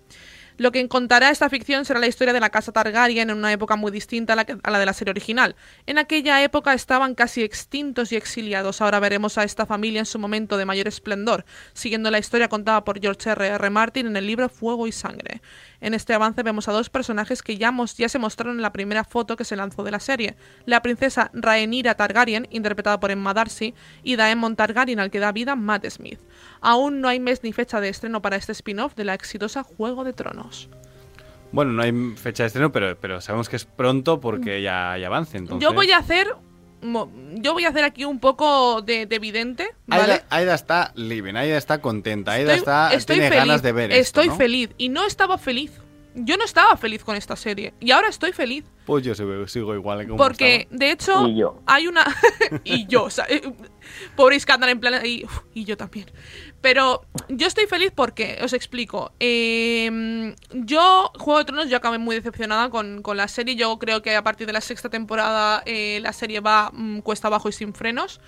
Lo 0.58 0.72
que 0.72 0.88
contará 0.88 1.30
esta 1.30 1.50
ficción 1.50 1.86
será 1.86 2.00
la 2.00 2.08
historia 2.08 2.34
de 2.34 2.40
la 2.40 2.50
casa 2.50 2.72
Targaryen 2.72 3.30
en 3.30 3.38
una 3.38 3.52
época 3.52 3.76
muy 3.76 3.92
distinta 3.92 4.34
a 4.34 4.36
la, 4.36 4.80
de 4.80 4.86
la 4.86 4.94
serie 4.94 5.12
original. 5.12 5.56
En 5.86 5.98
aquella 5.98 6.44
época 6.44 6.74
estaban 6.74 7.16
casi 7.16 7.44
extintos 7.44 8.12
y 8.12 8.16
exiliados. 8.16 8.82
Ahora 8.82 9.00
veremos 9.00 9.38
a 9.38 9.44
esta 9.44 9.66
familia 9.66 10.00
en 10.00 10.06
su 10.06 10.20
momento 10.20 10.58
de 10.58 10.66
mayor 10.66 10.88
esplendor, 10.88 11.46
siguiendo 11.74 12.12
la 12.12 12.20
historia 12.20 12.50
contada 12.50 12.84
por 12.84 13.00
George 13.00 13.30
R. 13.30 13.48
R. 13.48 13.70
Martin 13.70 14.08
en 14.08 14.18
el 14.18 14.28
libro 14.28 14.50
Fuego 14.50 14.88
y 14.88 14.92
Sangre. 14.92 15.42
En 15.80 15.96
este 15.96 16.14
avance 16.14 16.44
vemos 16.44 16.68
a 16.68 16.72
dos 16.74 16.90
personajes 16.90 17.42
que 17.42 17.58
ya 17.58 17.74
se 18.08 18.20
mostraron 18.20 18.58
en 18.58 18.62
la 18.62 18.72
primera 18.72 19.04
foto 19.04 19.36
que 19.36 19.46
se 19.46 19.56
lanzó 19.56 19.84
de 19.84 19.92
la 19.92 20.00
serie. 20.00 20.36
La 20.66 20.82
princesa 20.82 21.32
Rhaenyra 21.34 21.96
Targaryen, 21.96 22.48
interpretada 22.52 23.00
por 23.00 23.10
Emma 23.10 23.34
Darcy, 23.34 23.74
y 24.04 24.16
Daemon 24.16 24.56
Targaryen, 24.56 25.00
al 25.00 25.10
que 25.10 25.20
da 25.20 25.32
vida 25.32 25.56
Matt 25.56 25.90
Smith. 25.90 26.20
Aún 26.62 27.02
no 27.02 27.08
hay 27.08 27.20
mes 27.20 27.44
ni 27.44 27.52
fecha 27.52 27.82
de 27.82 27.90
estreno 27.90 28.22
para 28.22 28.36
este 28.36 28.52
spin-off 28.52 28.96
de 28.96 29.06
la 29.06 29.16
exitosa 29.16 29.64
Juego 29.64 30.04
de 30.04 30.14
Tronos. 30.14 30.41
Bueno, 31.52 31.74
no 31.74 31.82
hay 31.82 31.92
fecha 32.16 32.44
de 32.44 32.48
estreno, 32.48 32.72
pero, 32.72 32.96
pero 33.00 33.20
sabemos 33.20 33.50
que 33.50 33.58
es 33.58 33.66
pronto 33.66 34.20
porque 34.22 34.62
ya 34.62 34.94
hay 34.94 35.04
avance. 35.04 35.38
Entonces... 35.38 35.68
Yo 35.68 35.74
voy 35.74 35.92
a 35.92 35.98
hacer... 35.98 36.28
Yo 37.36 37.54
voy 37.54 37.66
a 37.66 37.70
hacer 37.70 37.84
aquí 37.84 38.06
un 38.06 38.20
poco 38.20 38.82
de, 38.82 39.06
de 39.06 39.20
vidente, 39.20 39.70
¿vale? 39.86 40.14
Aida, 40.14 40.26
Aida 40.32 40.54
está 40.56 40.92
living, 40.96 41.36
Aida 41.36 41.56
está 41.58 41.80
contenta, 41.80 42.32
Aida 42.32 42.54
Estoy- 42.54 42.58
está, 42.58 42.94
estoy 42.94 43.16
tiene 43.18 43.30
feliz, 43.30 43.46
ganas 43.48 43.62
de 43.62 43.72
ver 43.72 43.92
esto, 43.92 44.22
Estoy 44.22 44.30
¿no? 44.30 44.36
feliz. 44.36 44.70
Y 44.80 44.90
no 44.90 45.06
estaba 45.06 45.38
feliz. 45.38 45.74
Yo 46.16 46.38
no 46.38 46.44
estaba 46.44 46.76
feliz 46.78 47.04
con 47.04 47.16
esta 47.16 47.36
serie. 47.36 47.74
Y 47.80 47.92
ahora 47.92 48.10
estoy 48.10 48.32
feliz. 48.34 48.66
Pues 48.86 49.04
yo 49.04 49.16
sigo, 49.16 49.74
igual. 49.76 50.06
como 50.06 50.18
Porque, 50.18 50.62
estaba. 50.62 50.78
de 50.78 50.92
hecho, 50.92 51.28
Y 51.28 51.36
yo. 51.38 51.62
hay 51.66 51.88
una... 51.88 52.04
y 52.64 52.86
yo, 52.88 53.04
o 53.04 53.10
sea, 53.10 53.26
eh, 53.30 53.42
pobre 54.16 54.36
en 54.70 54.80
plan... 54.80 55.06
Y, 55.06 55.24
uf, 55.24 55.40
y 55.54 55.64
yo 55.64 55.78
también. 55.78 56.12
Pero 56.62 57.06
yo 57.30 57.48
estoy 57.48 57.66
feliz 57.68 57.92
porque, 57.96 58.40
os 58.44 58.54
explico. 58.54 59.14
eh, 59.20 60.36
yo, 60.52 61.12
Juego 61.18 61.40
de 61.40 61.46
Tronos, 61.46 61.70
yo 61.70 61.78
acabé 61.78 61.98
muy 61.98 62.16
decepcionada 62.16 62.70
con, 62.70 63.02
con 63.02 63.18
la 63.18 63.28
serie. 63.28 63.56
Yo 63.56 63.80
creo 63.80 64.02
que 64.02 64.16
a 64.16 64.24
partir 64.24 64.48
de 64.48 64.54
la 64.54 64.62
sexta 64.62 64.90
temporada 64.90 65.64
eh, 65.66 66.00
la 66.02 66.14
serie 66.14 66.40
va 66.40 66.72
mm, 66.74 67.00
cuesta 67.00 67.28
abajo 67.28 67.50
y 67.50 67.52
sin 67.54 67.74
frenos. 67.74 68.20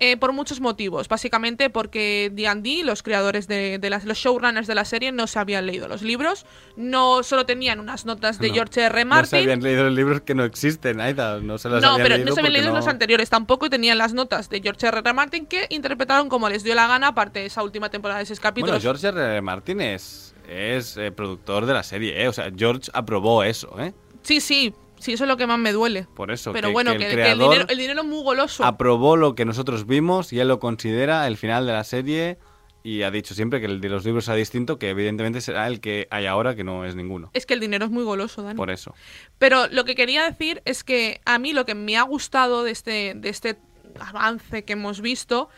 Eh, 0.00 0.16
por 0.16 0.32
muchos 0.32 0.60
motivos. 0.60 1.08
Básicamente 1.08 1.70
porque 1.70 2.30
D&D, 2.32 2.82
los 2.84 3.02
creadores 3.02 3.48
de, 3.48 3.78
de 3.78 3.90
las, 3.90 4.04
los 4.04 4.18
showrunners 4.18 4.66
de 4.66 4.74
la 4.74 4.84
serie, 4.84 5.10
no 5.12 5.26
se 5.26 5.38
habían 5.38 5.66
leído 5.66 5.88
los 5.88 6.02
libros. 6.02 6.46
No 6.76 7.22
solo 7.22 7.46
tenían 7.46 7.80
unas 7.80 8.04
notas 8.06 8.38
de 8.38 8.48
No, 8.48 8.54
George 8.54 8.80
R. 8.82 8.94
No 8.94 8.98
se 8.98 9.04
Martin. 9.04 9.38
habían 9.40 9.62
leído 9.62 9.84
los 9.84 9.92
libros 9.94 10.20
que 10.22 10.34
no 10.34 10.44
existen, 10.44 11.00
Aida. 11.00 11.40
No 11.40 11.58
se 11.58 11.68
los 11.68 11.82
No, 11.82 11.88
habían 11.90 12.02
pero 12.04 12.14
leído 12.16 12.28
no 12.28 12.34
se 12.34 12.40
habían 12.40 12.52
leído 12.52 12.68
no- 12.70 12.76
los 12.76 12.86
anteriores 12.86 13.28
tampoco 13.30 13.66
y 13.66 13.70
tenían 13.70 13.98
las 13.98 14.12
notas 14.14 14.48
de 14.48 14.60
George 14.60 14.86
R. 14.86 14.98
R. 14.98 15.12
Martin 15.12 15.46
que 15.46 15.66
interpretaron 15.70 16.28
como 16.28 16.48
les 16.48 16.62
dio 16.62 16.74
la 16.74 16.86
gana, 16.86 17.08
aparte 17.08 17.40
de 17.40 17.46
esa 17.46 17.62
última 17.62 17.90
temporada 17.90 18.20
de 18.20 18.26
seis 18.26 18.38
Bueno, 18.40 18.50
capítulos. 18.54 18.82
George 18.82 19.08
R. 19.08 19.20
R. 19.20 19.42
Martin 19.42 19.80
es, 19.80 20.34
es 20.48 20.96
eh, 20.96 21.10
productor 21.12 21.66
de 21.66 21.74
la 21.74 21.82
serie, 21.82 22.22
¿eh? 22.22 22.28
O 22.28 22.32
sea, 22.32 22.50
George 22.56 22.90
aprobó 22.94 23.42
eso, 23.42 23.74
¿eh? 23.80 23.92
Sí, 24.22 24.40
sí, 24.40 24.74
sí, 25.00 25.12
eso 25.12 25.24
es 25.24 25.28
lo 25.28 25.36
que 25.36 25.46
más 25.46 25.58
me 25.58 25.72
duele. 25.72 26.06
Por 26.14 26.30
eso. 26.30 26.52
Pero 26.52 26.68
que- 26.68 26.72
bueno, 26.72 26.90
que 26.96 27.06
el 27.06 27.14
que 27.16 27.30
el, 27.32 27.38
dinero, 27.38 27.64
el 27.68 27.78
dinero 27.78 28.00
es 28.02 28.06
muy 28.06 28.22
goloso. 28.22 28.64
aprobó 28.64 29.16
lo 29.16 29.34
que 29.34 29.44
nosotros 29.44 29.86
vimos 29.86 30.32
y 30.32 30.40
él 30.40 30.48
lo 30.48 30.58
considera 30.60 31.26
el 31.26 31.36
final 31.36 31.66
de 31.66 31.72
la 31.72 31.84
serie 31.84 32.38
y 32.84 33.02
ha 33.02 33.10
dicho 33.10 33.34
siempre 33.34 33.60
que 33.60 33.66
el 33.66 33.80
de 33.80 33.88
los 33.88 34.04
libros 34.04 34.24
sea 34.26 34.34
distinto, 34.34 34.78
que 34.78 34.90
evidentemente 34.90 35.40
será 35.40 35.66
el 35.66 35.80
que 35.80 36.06
hay 36.10 36.26
ahora, 36.26 36.54
que 36.54 36.64
no 36.64 36.84
es 36.84 36.94
ninguno. 36.94 37.30
Es 37.34 37.44
que 37.44 37.54
el 37.54 37.60
dinero 37.60 37.84
es 37.84 37.90
muy 37.90 38.04
goloso, 38.04 38.42
Dani. 38.42 38.56
Por 38.56 38.70
eso. 38.70 38.94
Pero 39.38 39.66
lo 39.68 39.84
que 39.84 39.94
quería 39.94 40.24
decir 40.24 40.62
es 40.64 40.84
que 40.84 41.20
a 41.24 41.38
mí 41.38 41.52
lo 41.52 41.66
que 41.66 41.74
me 41.74 41.96
ha 41.96 42.02
gustado 42.02 42.62
de 42.62 42.70
este, 42.70 43.14
de 43.14 43.28
este 43.28 43.58
avance 44.00 44.64
que 44.64 44.74
hemos 44.74 45.00
visto 45.00 45.48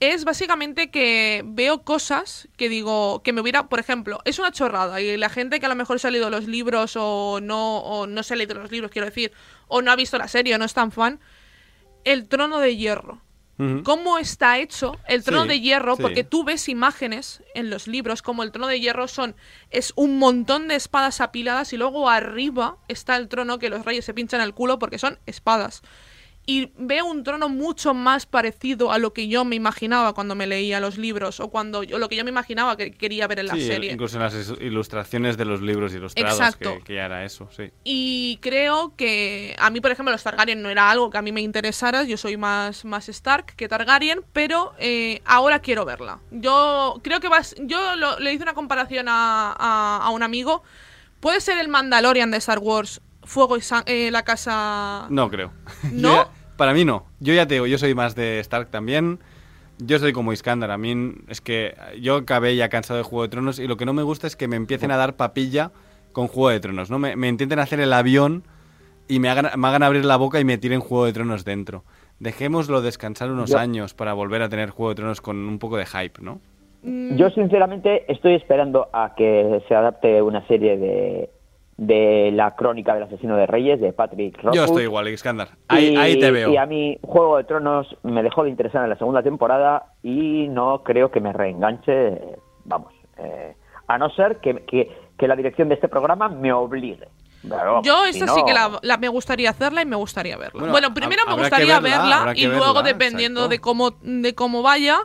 es 0.00 0.24
básicamente 0.24 0.90
que 0.90 1.42
veo 1.44 1.82
cosas 1.82 2.48
que 2.56 2.68
digo, 2.70 3.22
que 3.22 3.32
me 3.34 3.40
hubiera, 3.42 3.68
por 3.68 3.78
ejemplo, 3.78 4.20
es 4.24 4.38
una 4.38 4.50
chorrada 4.50 5.00
y 5.00 5.16
la 5.18 5.28
gente 5.28 5.60
que 5.60 5.66
a 5.66 5.68
lo 5.68 5.74
mejor 5.76 6.00
se 6.00 6.08
ha 6.08 6.10
leído 6.10 6.30
los 6.30 6.46
libros 6.46 6.94
o 6.96 7.38
no, 7.42 7.78
o 7.80 8.06
no 8.06 8.22
se 8.22 8.32
ha 8.34 8.36
leído 8.38 8.54
los 8.54 8.70
libros, 8.70 8.90
quiero 8.90 9.06
decir, 9.06 9.32
o 9.68 9.82
no 9.82 9.92
ha 9.92 9.96
visto 9.96 10.16
la 10.16 10.26
serie 10.28 10.54
o 10.54 10.58
no 10.58 10.64
es 10.64 10.72
tan 10.74 10.90
fan, 10.90 11.20
el 12.04 12.26
trono 12.26 12.58
de 12.58 12.76
hierro. 12.76 13.20
¿Cómo 13.84 14.16
está 14.16 14.56
hecho 14.58 14.96
el 15.06 15.22
trono 15.22 15.42
Sí, 15.42 15.48
de 15.50 15.60
hierro? 15.60 15.94
sí. 15.96 16.00
Porque 16.00 16.24
tú 16.24 16.44
ves 16.44 16.66
imágenes 16.70 17.42
en 17.54 17.68
los 17.68 17.88
libros 17.88 18.22
como 18.22 18.42
el 18.42 18.52
trono 18.52 18.68
de 18.68 18.80
hierro 18.80 19.06
son 19.06 19.36
es 19.68 19.92
un 19.96 20.16
montón 20.18 20.66
de 20.66 20.76
espadas 20.76 21.20
apiladas 21.20 21.74
y 21.74 21.76
luego 21.76 22.08
arriba 22.08 22.78
está 22.88 23.16
el 23.16 23.28
trono 23.28 23.58
que 23.58 23.68
los 23.68 23.84
reyes 23.84 24.06
se 24.06 24.14
pinchan 24.14 24.40
el 24.40 24.54
culo 24.54 24.78
porque 24.78 24.98
son 24.98 25.18
espadas. 25.26 25.82
Y 26.46 26.72
veo 26.76 27.04
un 27.04 27.22
trono 27.22 27.48
mucho 27.48 27.94
más 27.94 28.26
parecido 28.26 28.90
a 28.90 28.98
lo 28.98 29.12
que 29.12 29.28
yo 29.28 29.44
me 29.44 29.54
imaginaba 29.56 30.14
cuando 30.14 30.34
me 30.34 30.46
leía 30.48 30.80
los 30.80 30.98
libros 30.98 31.38
o 31.38 31.48
cuando 31.48 31.82
yo, 31.84 31.98
lo 31.98 32.08
que 32.08 32.16
yo 32.16 32.24
me 32.24 32.30
imaginaba 32.30 32.76
que 32.76 32.90
quería 32.90 33.28
ver 33.28 33.40
en 33.40 33.46
la 33.46 33.54
Sí, 33.54 33.66
serie. 33.66 33.92
incluso 33.92 34.16
en 34.16 34.22
las 34.22 34.34
ilustraciones 34.60 35.36
de 35.36 35.44
los 35.44 35.60
libros 35.60 35.94
ilustrados, 35.94 36.32
Exacto. 36.40 36.78
que, 36.78 36.82
que 36.82 36.94
ya 36.94 37.04
era 37.04 37.24
eso, 37.24 37.48
sí. 37.54 37.70
Y 37.84 38.38
creo 38.40 38.94
que 38.96 39.54
a 39.58 39.70
mí, 39.70 39.80
por 39.80 39.92
ejemplo, 39.92 40.10
los 40.10 40.22
Targaryen 40.24 40.60
no 40.62 40.70
era 40.70 40.90
algo 40.90 41.10
que 41.10 41.18
a 41.18 41.22
mí 41.22 41.30
me 41.30 41.42
interesara. 41.42 42.02
Yo 42.04 42.16
soy 42.16 42.36
más, 42.36 42.84
más 42.84 43.08
Stark 43.08 43.54
que 43.54 43.68
Targaryen, 43.68 44.22
pero 44.32 44.72
eh, 44.78 45.20
ahora 45.26 45.60
quiero 45.60 45.84
verla. 45.84 46.20
Yo 46.32 46.98
creo 47.04 47.20
que 47.20 47.28
vas. 47.28 47.54
Yo 47.60 47.94
lo- 47.96 48.18
le 48.18 48.32
hice 48.32 48.42
una 48.42 48.54
comparación 48.54 49.06
a, 49.08 49.52
a- 49.56 50.00
a 50.02 50.10
un 50.10 50.22
amigo. 50.22 50.62
¿Puede 51.20 51.40
ser 51.42 51.58
el 51.58 51.68
Mandalorian 51.68 52.30
de 52.30 52.38
Star 52.38 52.58
Wars 52.60 53.02
Fuego 53.30 53.56
y 53.56 53.60
eh, 53.86 54.10
la 54.10 54.22
casa. 54.24 55.06
No 55.08 55.30
creo. 55.30 55.52
¿No? 55.92 56.12
Ya- 56.14 56.28
para 56.56 56.74
mí 56.74 56.84
no. 56.84 57.06
Yo 57.20 57.32
ya 57.32 57.46
te 57.46 57.54
digo, 57.54 57.66
yo 57.68 57.78
soy 57.78 57.94
más 57.94 58.14
de 58.16 58.40
Stark 58.40 58.70
también. 58.70 59.20
Yo 59.78 59.98
soy 60.00 60.12
como 60.12 60.32
Iskandar. 60.32 60.70
A 60.72 60.76
mí 60.78 61.14
es 61.28 61.40
que 61.40 61.74
yo 62.00 62.16
acabé 62.16 62.56
ya 62.56 62.68
cansado 62.68 62.98
de 62.98 63.04
Juego 63.04 63.22
de 63.22 63.28
Tronos 63.28 63.58
y 63.60 63.66
lo 63.68 63.76
que 63.76 63.86
no 63.86 63.92
me 63.92 64.02
gusta 64.02 64.26
es 64.26 64.34
que 64.36 64.48
me 64.48 64.56
empiecen 64.56 64.90
a 64.90 64.96
dar 64.96 65.14
papilla 65.16 65.70
con 66.12 66.26
Juego 66.26 66.50
de 66.50 66.58
Tronos. 66.60 66.90
¿no? 66.90 66.98
Me, 66.98 67.14
me 67.14 67.28
intenten 67.28 67.60
hacer 67.60 67.78
el 67.80 67.92
avión 67.92 68.42
y 69.08 69.20
me 69.20 69.28
hagan, 69.30 69.48
me 69.58 69.68
hagan 69.68 69.84
abrir 69.84 70.04
la 70.04 70.16
boca 70.16 70.40
y 70.40 70.44
me 70.44 70.58
tiren 70.58 70.80
Juego 70.80 71.06
de 71.06 71.12
Tronos 71.12 71.44
dentro. 71.44 71.84
Dejémoslo 72.18 72.82
descansar 72.82 73.30
unos 73.30 73.50
Yo- 73.50 73.58
años 73.58 73.94
para 73.94 74.12
volver 74.12 74.42
a 74.42 74.48
tener 74.48 74.70
Juego 74.70 74.90
de 74.90 74.96
Tronos 74.96 75.20
con 75.20 75.36
un 75.36 75.58
poco 75.60 75.76
de 75.76 75.86
hype, 75.86 76.20
¿no? 76.20 76.40
Mm, 76.82 77.16
Yo 77.16 77.30
sinceramente 77.30 78.10
estoy 78.12 78.34
esperando 78.34 78.88
a 78.92 79.14
que 79.14 79.62
se 79.68 79.74
adapte 79.74 80.20
una 80.20 80.46
serie 80.48 80.76
de, 80.76 81.30
de 81.80 82.30
la 82.34 82.54
crónica 82.56 82.92
del 82.92 83.04
asesino 83.04 83.38
de 83.38 83.46
reyes 83.46 83.80
de 83.80 83.94
Patrick 83.94 84.36
Rothfuss. 84.36 84.54
Yo 84.54 84.64
estoy 84.64 84.82
igual, 84.82 85.08
Iskandar. 85.08 85.48
Ahí, 85.66 85.94
Y- 85.94 85.96
ahí 85.96 86.20
te 86.20 86.30
veo. 86.30 86.50
Y 86.52 86.58
a 86.58 86.66
mí 86.66 86.98
Juego 87.00 87.38
de 87.38 87.44
Tronos 87.44 87.96
me 88.02 88.22
dejó 88.22 88.44
de 88.44 88.50
interesar 88.50 88.84
en 88.84 88.90
la 88.90 88.98
segunda 88.98 89.22
temporada 89.22 89.94
y 90.02 90.46
no 90.48 90.82
creo 90.82 91.10
que 91.10 91.20
me 91.20 91.32
reenganche, 91.32 92.20
vamos, 92.66 92.92
eh, 93.16 93.54
a 93.88 93.96
no 93.96 94.10
ser 94.10 94.40
que, 94.40 94.62
que- 94.66 94.94
que 95.16 95.26
la 95.26 95.36
dirección 95.36 95.70
de 95.70 95.76
este 95.76 95.88
programa 95.88 96.28
me 96.28 96.52
obligue. 96.52 97.08
Vamos, 97.44 97.86
Yo 97.86 98.02
si 98.04 98.10
esta 98.18 98.26
no- 98.26 98.34
sí 98.34 98.42
que 98.46 98.52
la, 98.52 98.78
la- 98.82 98.98
me 98.98 99.08
gustaría 99.08 99.48
hacerla 99.48 99.80
y 99.80 99.86
me 99.86 99.96
gustaría 99.96 100.36
verla. 100.36 100.52
Bueno, 100.60 100.72
Bueno, 100.72 100.92
primero 100.92 101.22
me 101.26 101.32
gustaría 101.34 101.80
verla, 101.80 102.34
y 102.36 102.44
luego 102.46 102.74
verla, 102.74 102.82
dependiendo 102.82 103.40
exacto. 103.40 103.48
de 103.52 103.58
cómo 103.60 103.90
de 104.02 104.34
cómo 104.34 104.62
vaya, 104.62 104.98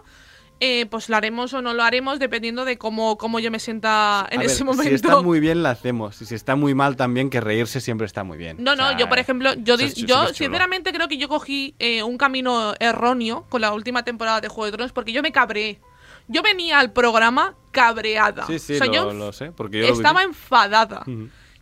eh, 0.59 0.85
pues 0.85 1.09
la 1.09 1.17
haremos 1.17 1.53
o 1.53 1.61
no 1.61 1.73
lo 1.73 1.83
haremos 1.83 2.17
dependiendo 2.19 2.63
de 2.65 2.77
cómo, 2.77 3.17
cómo 3.17 3.39
yo 3.39 3.51
me 3.51 3.59
sienta 3.59 4.25
en 4.31 4.39
A 4.39 4.41
ver, 4.43 4.49
ese 4.51 4.63
momento. 4.63 4.89
Si 4.89 4.95
está 4.95 5.21
muy 5.21 5.39
bien, 5.39 5.63
la 5.63 5.71
hacemos. 5.71 6.21
Y 6.21 6.25
si 6.25 6.35
está 6.35 6.55
muy 6.55 6.73
mal 6.73 6.95
también, 6.95 7.29
que 7.29 7.41
reírse 7.41 7.81
siempre 7.81 8.05
está 8.07 8.23
muy 8.23 8.37
bien. 8.37 8.57
No, 8.63 8.71
O 8.71 8.75
no, 8.75 8.87
sea, 8.89 8.97
yo 8.97 9.09
por 9.09 9.19
ejemplo, 9.19 9.53
yo, 9.55 9.75
es- 9.75 9.93
sinceramente 10.33 10.93
creo 10.93 11.07
que 11.07 11.17
yo 11.17 11.27
cogí 11.27 11.75
eh, 11.79 12.03
un 12.03 12.17
camino 12.17 12.73
erróneo 12.79 13.45
con 13.49 13.61
la 13.61 13.73
última 13.73 14.03
temporada 14.03 14.39
de 14.41 14.47
Juego 14.47 14.65
de 14.65 14.71
Tronos 14.71 14.91
porque 14.93 15.11
yo 15.11 15.21
me 15.21 15.31
cabré. 15.31 15.79
Yo 16.27 16.41
venía 16.41 16.79
al 16.79 16.91
programa 16.91 17.55
cabreada. 17.71 18.47
Sí, 18.47 18.57
sí, 18.57 18.75
O 18.75 18.77
sea, 18.77 18.87
lo, 18.87 18.93
yo 18.93 19.13
lo 19.13 19.31
sé, 19.33 19.51
porque 19.51 19.81
yo 19.81 19.87
lo 19.89 19.93
estaba 19.93 20.23
enfadada. 20.23 21.03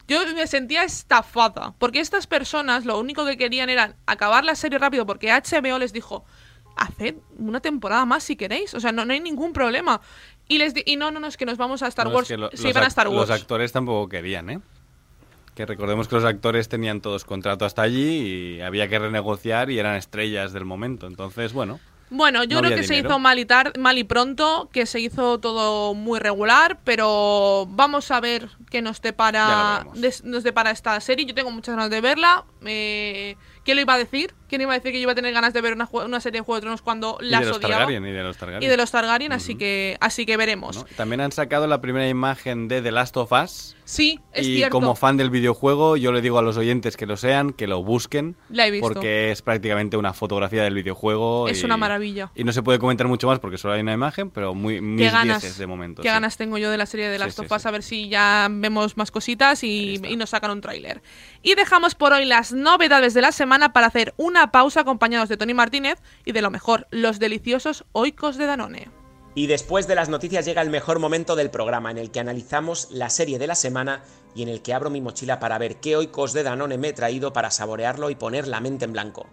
Yo 0.07 0.19
me 0.35 0.47
sentía 0.47 0.83
estafada, 0.83 1.73
porque 1.79 1.99
estas 1.99 2.27
personas 2.27 2.85
lo 2.85 2.99
único 2.99 3.25
que 3.25 3.37
querían 3.37 3.69
era 3.69 3.95
acabar 4.05 4.43
la 4.43 4.55
serie 4.55 4.77
rápido, 4.77 5.05
porque 5.05 5.31
HBO 5.31 5.79
les 5.79 5.93
dijo, 5.93 6.25
haced 6.75 7.15
una 7.37 7.59
temporada 7.59 8.05
más 8.05 8.23
si 8.23 8.35
queréis, 8.35 8.73
o 8.73 8.79
sea, 8.79 8.91
no, 8.91 9.05
no 9.05 9.13
hay 9.13 9.19
ningún 9.19 9.53
problema. 9.53 10.01
Y 10.47 10.57
les 10.57 10.73
di- 10.73 10.83
y 10.85 10.95
no, 10.97 11.11
no, 11.11 11.19
no, 11.19 11.27
es 11.27 11.37
que 11.37 11.45
nos 11.45 11.57
vamos 11.57 11.83
a 11.83 11.87
Star 11.87 12.05
No, 12.05 12.11
es 12.11 12.15
Wars, 12.15 12.27
que 12.27 12.37
lo- 12.37 12.49
se 12.51 12.57
los 12.63 12.65
iban 12.71 12.83
a 12.83 12.87
Star 12.87 13.07
Wars. 13.07 13.29
Los 13.29 13.41
actores 13.41 13.71
tampoco 13.71 14.09
querían, 14.09 14.49
¿eh? 14.49 14.59
Que 15.55 15.65
recordemos 15.65 16.07
que 16.07 16.15
los 16.15 16.25
actores 16.25 16.67
tenían 16.67 16.99
todos 16.99 17.25
contrato 17.25 17.65
hasta 17.65 17.83
allí 17.83 18.55
y 18.57 18.61
había 18.61 18.87
que 18.89 18.97
renegociar 18.97 19.69
y 19.69 19.77
eran 19.79 19.95
estrellas 19.95 20.51
del 20.51 20.65
momento. 20.65 21.05
Entonces, 21.07 21.53
bueno. 21.53 21.79
Bueno, 22.09 22.43
yo 22.43 22.57
No 22.61 22.67
creo 22.67 22.77
que 22.77 22.83
se 22.83 22.97
hizo 22.97 23.17
mal 23.17 23.39
y, 23.39 23.45
tar- 23.45 23.77
mal 23.79 23.97
y 23.97 24.03
pronto, 24.03 24.69
que 24.71 24.85
se 24.85 24.99
hizo 24.99 25.39
todo 25.39 25.93
muy 25.95 26.19
regular, 26.19 26.79
pero 26.83 27.65
vamos 27.69 28.11
a 28.11 28.19
ver 28.19 28.49
qué 28.69 28.81
nos 28.83 29.01
depara, 29.01 29.85
nos 30.23 30.43
depara 30.43 30.69
esta 30.71 30.99
serie. 31.01 31.25
Yo 31.25 31.33
tengo 31.33 31.49
muchas 31.49 31.75
ganas 31.75 31.89
de 31.89 32.01
verla. 32.01 32.45
Eh, 32.65 33.35
¿Quién 33.63 33.77
lo 33.77 33.81
iba 33.81 33.93
a 33.93 33.97
decir? 33.97 34.33
¿Quién 34.53 34.61
iba 34.61 34.71
a 34.73 34.75
decir 34.75 34.91
que 34.91 34.99
yo 34.99 35.03
iba 35.03 35.13
a 35.13 35.15
tener 35.15 35.33
ganas 35.33 35.51
de 35.51 35.61
ver 35.61 35.73
una, 35.73 35.89
una 35.91 36.19
serie 36.19 36.41
de 36.41 36.45
Juego 36.45 36.57
de 36.57 36.61
Tronos 36.61 36.83
cuando 36.83 37.17
Y 37.19 37.25
las 37.25 37.41
de 37.41 37.47
los 37.47 37.57
odiaba? 37.57 37.73
Targaryen, 37.73 38.05
y 38.05 38.11
de 38.11 38.21
los 38.21 38.37
Targaryen. 38.37 38.61
Y 38.61 38.67
de 38.69 38.77
los 38.77 38.91
Targaryen, 38.91 39.31
así 39.31 39.55
que 39.55 39.97
así 39.99 40.27
que 40.27 40.37
veremos. 40.37 40.75
¿no? 40.77 40.85
También 40.95 41.21
han 41.21 41.31
sacado 41.31 41.65
la 41.65 41.81
primera 41.81 42.07
imagen 42.07 42.67
de 42.67 42.83
The 42.83 42.91
Last 42.91 43.17
of 43.17 43.31
Us. 43.31 43.75
Sí, 43.85 44.19
es 44.31 44.47
y 44.47 44.55
cierto. 44.57 44.71
como 44.79 44.95
fan 44.95 45.17
del 45.17 45.29
videojuego, 45.29 45.97
yo 45.97 46.11
le 46.13 46.21
digo 46.21 46.37
a 46.39 46.41
los 46.41 46.55
oyentes 46.55 46.95
que 46.95 47.05
lo 47.05 47.17
sean, 47.17 47.51
que 47.51 47.67
lo 47.67 47.83
busquen. 47.83 48.37
La 48.49 48.65
he 48.67 48.71
visto. 48.71 48.87
Porque 48.87 49.31
es 49.31 49.41
prácticamente 49.41 49.97
una 49.97 50.13
fotografía 50.13 50.63
del 50.63 50.73
videojuego. 50.75 51.49
Es 51.49 51.61
y- 51.61 51.65
una 51.65 51.75
maravilla. 51.75 52.31
Y 52.35 52.43
no 52.43 52.53
se 52.53 52.61
puede 52.63 52.79
comentar 52.79 53.07
mucho 53.07 53.27
más 53.27 53.39
porque 53.39 53.57
solo 53.57 53.73
hay 53.73 53.81
una 53.81 53.91
imagen, 53.93 54.29
pero 54.29 54.53
muy 54.53 54.79
mis 54.79 55.11
ganas, 55.11 55.57
de 55.57 55.67
momento. 55.67 56.01
qué 56.01 56.07
sí. 56.09 56.13
ganas 56.13 56.37
tengo 56.37 56.57
yo 56.59 56.69
de 56.71 56.77
la 56.77 56.85
serie 56.85 57.09
de 57.09 57.17
Sí, 57.17 57.23
Last 57.23 57.39
sí, 57.39 57.45
of 57.45 57.51
Us, 57.51 57.61
sí. 57.63 57.67
a 57.67 57.71
ver 57.71 57.83
si 57.83 58.07
ya 58.07 58.47
vemos 58.49 58.95
más 58.97 59.11
cositas 59.11 59.63
y, 59.63 59.99
y 60.07 60.15
nos 60.15 60.29
sacan 60.29 60.51
un 60.51 60.61
tráiler. 60.61 61.01
Y 61.41 61.55
dejamos 61.55 61.95
por 61.95 62.13
hoy 62.13 62.23
las 62.25 62.53
novedades 62.53 63.13
de 63.13 63.21
la 63.21 63.31
semana 63.33 63.73
para 63.73 63.87
hacer 63.87 64.13
una 64.15 64.42
pausa 64.51 64.81
acompañados 64.81 65.29
de 65.29 65.37
Tony 65.37 65.53
Martínez 65.53 65.99
y 66.25 66.31
de 66.31 66.41
lo 66.41 66.51
mejor, 66.51 66.87
los 66.91 67.19
deliciosos 67.19 67.85
oicos 67.91 68.37
de 68.37 68.45
Danone. 68.45 68.89
Y 69.35 69.47
después 69.47 69.87
de 69.87 69.95
las 69.95 70.09
noticias 70.09 70.45
llega 70.45 70.61
el 70.61 70.69
mejor 70.69 70.99
momento 70.99 71.35
del 71.35 71.49
programa 71.49 71.89
en 71.89 71.97
el 71.97 72.11
que 72.11 72.19
analizamos 72.19 72.89
la 72.91 73.09
serie 73.09 73.39
de 73.39 73.47
la 73.47 73.55
semana 73.55 74.03
y 74.35 74.43
en 74.43 74.49
el 74.49 74.61
que 74.61 74.73
abro 74.73 74.91
mi 74.91 75.01
mochila 75.01 75.39
para 75.39 75.57
ver 75.57 75.77
qué 75.77 75.95
oicos 75.95 76.33
de 76.33 76.43
Danone 76.43 76.77
me 76.77 76.89
he 76.89 76.93
traído 76.93 77.33
para 77.33 77.49
saborearlo 77.49 78.11
y 78.11 78.15
poner 78.15 78.47
la 78.47 78.59
mente 78.59 78.85
en 78.85 78.93
blanco. 78.93 79.27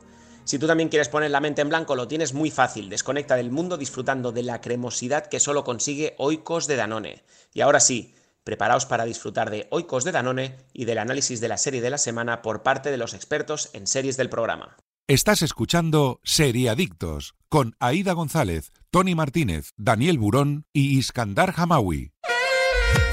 Si 0.45 0.59
tú 0.59 0.67
también 0.67 0.89
quieres 0.89 1.11
poner 1.11 1.31
la 1.31 1.41
mente 1.41 1.61
en 1.61 1.69
blanco, 1.69 1.95
lo 1.97 2.09
tienes 2.09 2.33
muy 2.33 2.51
fácil. 2.51 2.89
Desconecta 2.89 3.37
del 3.37 3.51
mundo 3.51 3.77
disfrutando 3.77 4.33
de 4.33 4.43
la 4.43 4.61
cremosidad 4.61 5.27
que 5.27 5.39
solo 5.39 5.65
consigue 5.65 6.15
Oikos 6.19 6.67
de 6.67 6.77
Danone. 6.77 7.23
Y 7.53 7.61
ahora 7.61 7.79
sí, 7.79 8.15
preparaos 8.43 8.87
para 8.87 9.05
disfrutar 9.05 9.51
de 9.51 9.69
Oikos 9.71 10.05
de 10.05 10.13
Danone 10.13 10.57
y 10.73 10.87
del 10.87 10.99
análisis 10.99 11.41
de 11.41 11.49
la 11.49 11.59
serie 11.59 11.83
de 11.83 11.91
la 11.91 11.99
semana 11.99 12.41
por 12.41 12.63
parte 12.63 12.91
de 12.91 12.97
los 12.97 13.13
expertos 13.13 13.71
en 13.75 13.87
series 13.87 14.17
del 14.17 14.31
programa. 14.31 14.77
Estás 15.11 15.43
escuchando 15.43 16.21
Seriadictos 16.23 17.35
con 17.49 17.75
Aida 17.81 18.13
González, 18.13 18.71
Tony 18.93 19.17
Martínez, 19.17 19.73
Daniel 19.77 20.19
Burón 20.19 20.67
y 20.73 20.97
Iskandar 20.97 21.53
Hamawi. 21.57 22.13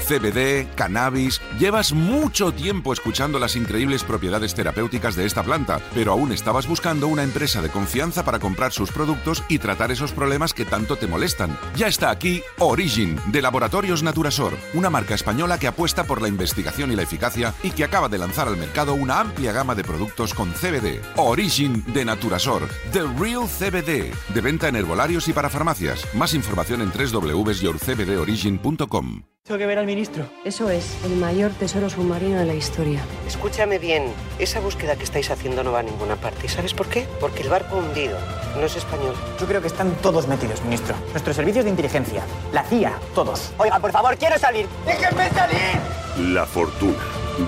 CBD, 0.08 0.66
cannabis. 0.74 1.42
Llevas 1.58 1.92
mucho 1.92 2.52
tiempo 2.52 2.94
escuchando 2.94 3.38
las 3.38 3.56
increíbles 3.56 4.04
propiedades 4.04 4.54
terapéuticas 4.54 5.16
de 5.16 5.26
esta 5.26 5.42
planta, 5.42 5.82
pero 5.92 6.12
aún 6.12 6.32
estabas 6.32 6.66
buscando 6.66 7.08
una 7.08 7.22
empresa 7.22 7.60
de 7.60 7.68
confianza 7.68 8.24
para 8.24 8.38
comprar 8.38 8.72
sus 8.72 8.90
productos 8.90 9.44
y 9.50 9.58
tratar 9.58 9.90
esos 9.90 10.12
problemas 10.12 10.54
que 10.54 10.64
tanto 10.64 10.96
te 10.96 11.06
molestan. 11.06 11.58
Ya 11.76 11.88
está 11.88 12.08
aquí 12.08 12.40
Origin, 12.58 13.20
de 13.26 13.42
Laboratorios 13.42 14.02
Naturasor, 14.02 14.56
una 14.72 14.88
marca 14.88 15.14
española 15.14 15.58
que 15.58 15.66
apuesta 15.66 16.04
por 16.04 16.22
la 16.22 16.28
investigación 16.28 16.90
y 16.90 16.96
la 16.96 17.02
eficacia 17.02 17.52
y 17.62 17.72
que 17.72 17.84
acaba 17.84 18.08
de 18.08 18.16
lanzar 18.16 18.48
al 18.48 18.56
mercado 18.56 18.94
una 18.94 19.20
amplia 19.20 19.52
gama 19.52 19.74
de 19.74 19.84
productos 19.84 20.32
con 20.32 20.52
CBD. 20.52 21.02
Origin 21.16 21.84
de 21.92 22.06
Naturasor, 22.06 22.66
The 22.92 23.02
Real 23.18 23.46
CBD, 23.46 24.14
de 24.32 24.40
venta 24.40 24.68
en 24.68 24.76
herbolarios 24.76 25.28
y 25.28 25.34
para 25.34 25.50
farmacias. 25.50 26.02
Más 26.14 26.32
información 26.32 26.80
en 26.80 26.92
www.yourcbdorigin.com. 26.92 29.37
Tengo 29.48 29.60
que 29.60 29.66
ver 29.66 29.78
al 29.78 29.86
ministro. 29.86 30.28
Eso 30.44 30.68
es, 30.68 31.02
el 31.06 31.16
mayor 31.16 31.52
tesoro 31.52 31.88
submarino 31.88 32.38
de 32.38 32.44
la 32.44 32.54
historia. 32.54 33.00
Escúchame 33.26 33.78
bien, 33.78 34.12
esa 34.38 34.60
búsqueda 34.60 34.94
que 34.94 35.04
estáis 35.04 35.30
haciendo 35.30 35.64
no 35.64 35.72
va 35.72 35.78
a 35.78 35.82
ninguna 35.82 36.16
parte. 36.16 36.44
¿Y 36.44 36.48
sabes 36.50 36.74
por 36.74 36.86
qué? 36.86 37.08
Porque 37.18 37.44
el 37.44 37.48
barco 37.48 37.78
hundido 37.78 38.18
no 38.56 38.66
es 38.66 38.76
español. 38.76 39.14
Yo 39.40 39.46
creo 39.46 39.62
que 39.62 39.68
están 39.68 39.96
todos 40.02 40.28
metidos, 40.28 40.62
ministro. 40.64 40.94
Nuestros 41.12 41.34
servicios 41.34 41.64
de 41.64 41.70
inteligencia, 41.70 42.22
la 42.52 42.62
CIA, 42.62 43.00
todos. 43.14 43.50
Oiga, 43.56 43.80
por 43.80 43.90
favor, 43.90 44.18
quiero 44.18 44.38
salir. 44.38 44.66
¡Déjenme 44.84 45.30
salir! 45.30 46.28
La 46.34 46.44
fortuna 46.44 46.98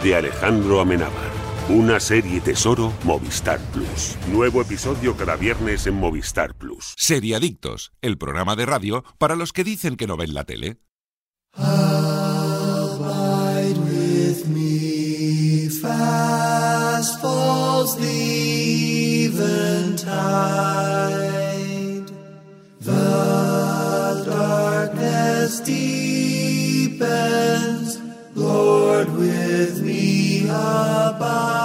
de 0.03 0.17
Alejandro 0.17 0.81
Amenábar. 0.81 1.31
Una 1.69 2.01
serie 2.01 2.41
tesoro 2.41 2.95
Movistar 3.05 3.61
Plus. 3.75 4.17
Nuevo 4.29 4.63
episodio 4.63 5.19
cada 5.19 5.37
viernes 5.37 5.87
en 5.87 5.97
Movistar 5.97 6.55
Plus. 6.55 6.95
Seriadictos, 6.97 7.93
el 8.01 8.17
programa 8.17 8.57
de 8.57 8.65
radio 8.65 9.05
para 9.19 9.37
los 9.37 9.53
que 9.53 9.65
dicen 9.65 9.97
que 9.97 10.07
no 10.07 10.17
ven 10.17 10.33
la 10.33 10.45
tele. 10.45 10.79
Abide 11.57 13.77
with 13.79 14.47
me, 14.49 15.69
fast 15.69 17.21
falls 17.21 17.97
the 17.99 19.29
eventide. 21.11 22.07
The 22.81 24.25
darkness 24.31 25.61
deepens, 25.61 26.99
Lord, 28.37 29.09
with 29.17 29.81
me 29.83 30.47
abide. 30.49 31.59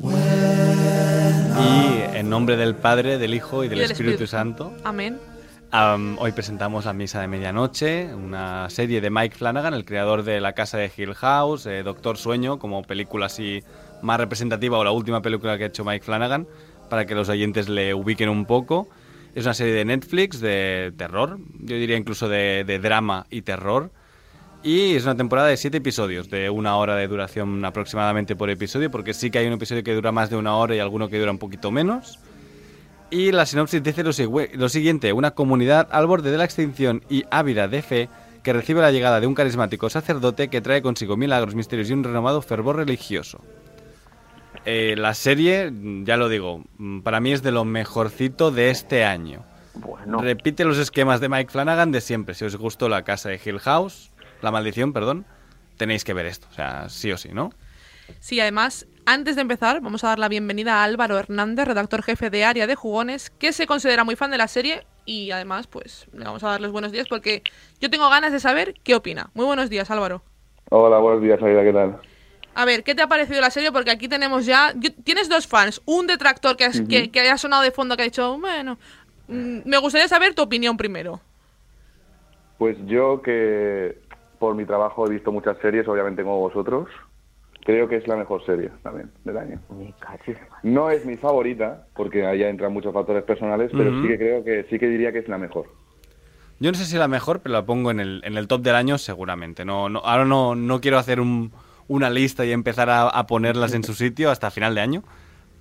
When 0.00 1.58
Y 1.58 2.02
en 2.16 2.30
nombre 2.30 2.56
del 2.56 2.74
Padre, 2.76 3.18
del 3.18 3.34
Hijo 3.34 3.64
y 3.64 3.68
del, 3.68 3.78
Y 3.78 3.80
del 3.82 3.90
Espíritu, 3.90 4.24
Espíritu. 4.24 4.30
Santo, 4.30 4.72
Amén. 4.84 5.18
Am, 5.70 6.16
hoy 6.18 6.32
presentamos 6.32 6.84
La 6.84 6.92
Misa 6.92 7.20
de 7.20 7.28
Medianoche, 7.28 8.14
una 8.14 8.70
serie 8.70 9.00
de 9.00 9.10
Mike 9.10 9.36
Flanagan, 9.36 9.74
el 9.74 9.84
creador 9.84 10.22
de 10.22 10.40
La 10.40 10.52
Casa 10.52 10.78
de 10.78 10.90
Hill 10.96 11.14
House, 11.14 11.66
eh, 11.66 11.82
Doctor 11.82 12.16
Sueño, 12.16 12.58
como 12.58 12.82
película 12.82 13.26
así 13.26 13.62
más 14.02 14.18
representativa 14.18 14.78
o 14.78 14.84
la 14.84 14.90
última 14.90 15.22
película 15.22 15.58
que 15.58 15.64
ha 15.64 15.66
hecho 15.68 15.84
Mike 15.84 16.04
Flanagan, 16.04 16.46
para 16.88 17.06
que 17.06 17.14
los 17.14 17.28
oyentes 17.28 17.68
le 17.68 17.94
ubiquen 17.94 18.28
un 18.28 18.46
poco. 18.46 18.88
Es 19.34 19.44
una 19.44 19.54
serie 19.54 19.74
de 19.74 19.84
Netflix 19.84 20.40
de 20.40 20.92
terror, 20.96 21.38
yo 21.60 21.76
diría 21.76 21.96
incluso 21.96 22.28
de, 22.28 22.64
de 22.66 22.78
drama 22.78 23.26
y 23.30 23.42
terror. 23.42 23.90
Y 24.62 24.96
es 24.96 25.04
una 25.04 25.16
temporada 25.16 25.48
de 25.48 25.56
siete 25.56 25.76
episodios, 25.76 26.30
de 26.30 26.50
una 26.50 26.76
hora 26.76 26.96
de 26.96 27.06
duración 27.06 27.64
aproximadamente 27.64 28.34
por 28.34 28.50
episodio, 28.50 28.90
porque 28.90 29.14
sí 29.14 29.30
que 29.30 29.38
hay 29.38 29.46
un 29.46 29.52
episodio 29.52 29.84
que 29.84 29.94
dura 29.94 30.10
más 30.10 30.30
de 30.30 30.36
una 30.36 30.56
hora 30.56 30.74
y 30.74 30.80
alguno 30.80 31.08
que 31.08 31.18
dura 31.18 31.30
un 31.30 31.38
poquito 31.38 31.70
menos. 31.70 32.18
Y 33.10 33.32
la 33.32 33.46
sinopsis 33.46 33.82
dice 33.82 34.04
lo, 34.04 34.68
siguiente, 34.68 35.12
una 35.12 35.30
comunidad 35.30 35.88
al 35.90 36.06
borde 36.06 36.30
de 36.30 36.36
la 36.36 36.44
extinción 36.44 37.02
y 37.08 37.24
ávida 37.30 37.66
de 37.66 37.82
fe 37.82 38.08
que 38.42 38.52
recibe 38.52 38.82
la 38.82 38.92
llegada 38.92 39.20
de 39.20 39.26
un 39.26 39.34
carismático 39.34 39.88
sacerdote 39.88 40.48
que 40.48 40.60
trae 40.60 40.82
consigo 40.82 41.16
milagros, 41.16 41.54
misterios 41.54 41.88
y 41.88 41.94
un 41.94 42.04
renovado 42.04 42.42
fervor 42.42 42.76
religioso. 42.76 43.40
Eh, 44.64 44.94
la 44.96 45.14
serie, 45.14 45.72
ya 46.04 46.18
lo 46.18 46.28
digo, 46.28 46.62
mm, 46.76 47.00
para 47.00 47.20
mí 47.20 47.32
es 47.32 47.42
de 47.42 47.52
lo 47.52 47.64
mejorcito 47.64 48.50
de 48.50 48.70
este 48.70 49.04
año. 49.04 49.42
Bueno, 49.74 50.20
Repite 50.20 50.64
los 50.64 50.76
esquemas 50.76 51.20
de 51.20 51.28
Mike 51.28 51.50
Flanagan 51.50 51.92
de 51.92 52.00
siempre. 52.00 52.34
Si 52.34 52.44
os 52.44 52.56
gustó 52.56 52.88
la 52.88 53.04
casa 53.04 53.30
de 53.30 53.40
Hill 53.42 53.60
House, 53.60 54.10
la 54.42 54.50
maldición, 54.50 54.92
perdón, 54.92 55.24
tenéis 55.76 56.04
que 56.04 56.12
ver 56.12 56.26
esto. 56.26 56.46
O 56.50 56.54
sea, 56.54 56.88
sí 56.88 57.10
o 57.12 57.16
sí, 57.16 57.30
¿no? 57.32 57.50
Sí, 58.20 58.40
además, 58.40 58.86
antes 59.10 59.36
de 59.36 59.42
empezar, 59.42 59.80
vamos 59.80 60.04
a 60.04 60.08
dar 60.08 60.18
la 60.18 60.28
bienvenida 60.28 60.74
a 60.80 60.84
Álvaro 60.84 61.18
Hernández, 61.18 61.66
redactor 61.66 62.02
jefe 62.02 62.28
de 62.28 62.44
Área 62.44 62.66
de 62.66 62.74
Jugones, 62.74 63.30
que 63.30 63.52
se 63.54 63.66
considera 63.66 64.04
muy 64.04 64.16
fan 64.16 64.30
de 64.30 64.36
la 64.36 64.48
serie 64.48 64.86
y 65.06 65.30
además, 65.30 65.66
pues, 65.66 66.06
le 66.12 66.26
vamos 66.26 66.44
a 66.44 66.48
dar 66.50 66.60
los 66.60 66.72
buenos 66.72 66.92
días 66.92 67.06
porque 67.08 67.42
yo 67.80 67.88
tengo 67.88 68.10
ganas 68.10 68.32
de 68.32 68.38
saber 68.38 68.74
qué 68.84 68.94
opina. 68.94 69.30
Muy 69.32 69.46
buenos 69.46 69.70
días, 69.70 69.90
Álvaro. 69.90 70.22
Hola, 70.68 70.98
buenos 70.98 71.22
días, 71.22 71.42
Aida, 71.42 71.62
¿qué 71.64 71.72
tal? 71.72 71.98
A 72.54 72.64
ver, 72.66 72.84
¿qué 72.84 72.94
te 72.94 73.00
ha 73.00 73.06
parecido 73.06 73.40
la 73.40 73.48
serie? 73.50 73.72
Porque 73.72 73.90
aquí 73.90 74.08
tenemos 74.08 74.44
ya... 74.44 74.74
tienes 75.04 75.30
dos 75.30 75.46
fans, 75.46 75.80
un 75.86 76.06
detractor 76.06 76.58
que, 76.58 76.66
has- 76.66 76.82
que, 76.82 77.10
que 77.10 77.20
haya 77.20 77.38
sonado 77.38 77.62
de 77.62 77.70
fondo 77.70 77.96
que 77.96 78.02
ha 78.02 78.04
dicho, 78.04 78.38
bueno, 78.38 78.76
mm, 79.28 79.60
me 79.64 79.78
gustaría 79.78 80.08
saber 80.08 80.34
tu 80.34 80.42
opinión 80.42 80.76
primero. 80.76 81.18
Pues 82.58 82.76
yo 82.84 83.22
que 83.22 83.96
por 84.38 84.54
mi 84.54 84.66
trabajo 84.66 85.06
he 85.06 85.10
visto 85.10 85.32
muchas 85.32 85.56
series, 85.62 85.88
obviamente 85.88 86.22
como 86.22 86.40
vosotros, 86.40 86.88
creo 87.68 87.86
que 87.86 87.96
es 87.96 88.08
la 88.08 88.16
mejor 88.16 88.42
serie 88.46 88.70
también 88.82 89.10
del 89.24 89.36
año. 89.36 89.60
No 90.62 90.88
es 90.88 91.04
mi 91.04 91.18
favorita, 91.18 91.86
porque 91.94 92.24
ahí 92.24 92.42
entran 92.42 92.72
muchos 92.72 92.94
factores 92.94 93.24
personales, 93.24 93.70
pero 93.76 93.90
sí 94.00 94.08
que 94.08 94.16
creo 94.16 94.42
que 94.42 94.64
sí 94.70 94.78
que 94.78 94.88
diría 94.88 95.12
que 95.12 95.18
es 95.18 95.28
la 95.28 95.36
mejor. 95.36 95.66
Yo 96.60 96.72
no 96.72 96.78
sé 96.78 96.86
si 96.86 96.96
la 96.96 97.08
mejor, 97.08 97.40
pero 97.40 97.52
la 97.52 97.66
pongo 97.66 97.90
en 97.90 98.00
el, 98.00 98.22
en 98.24 98.38
el 98.38 98.48
top 98.48 98.62
del 98.62 98.74
año 98.74 98.96
seguramente. 98.96 99.66
No, 99.66 99.90
no, 99.90 99.98
ahora 99.98 100.24
no, 100.24 100.54
no 100.54 100.80
quiero 100.80 100.96
hacer 100.96 101.20
un- 101.20 101.52
una 101.88 102.08
lista 102.08 102.46
y 102.46 102.52
empezar 102.52 102.88
a, 102.88 103.06
a 103.06 103.26
ponerlas 103.26 103.74
en 103.74 103.84
su 103.84 103.92
sitio 103.92 104.30
hasta 104.30 104.50
final 104.50 104.74
de 104.74 104.80
año, 104.80 105.02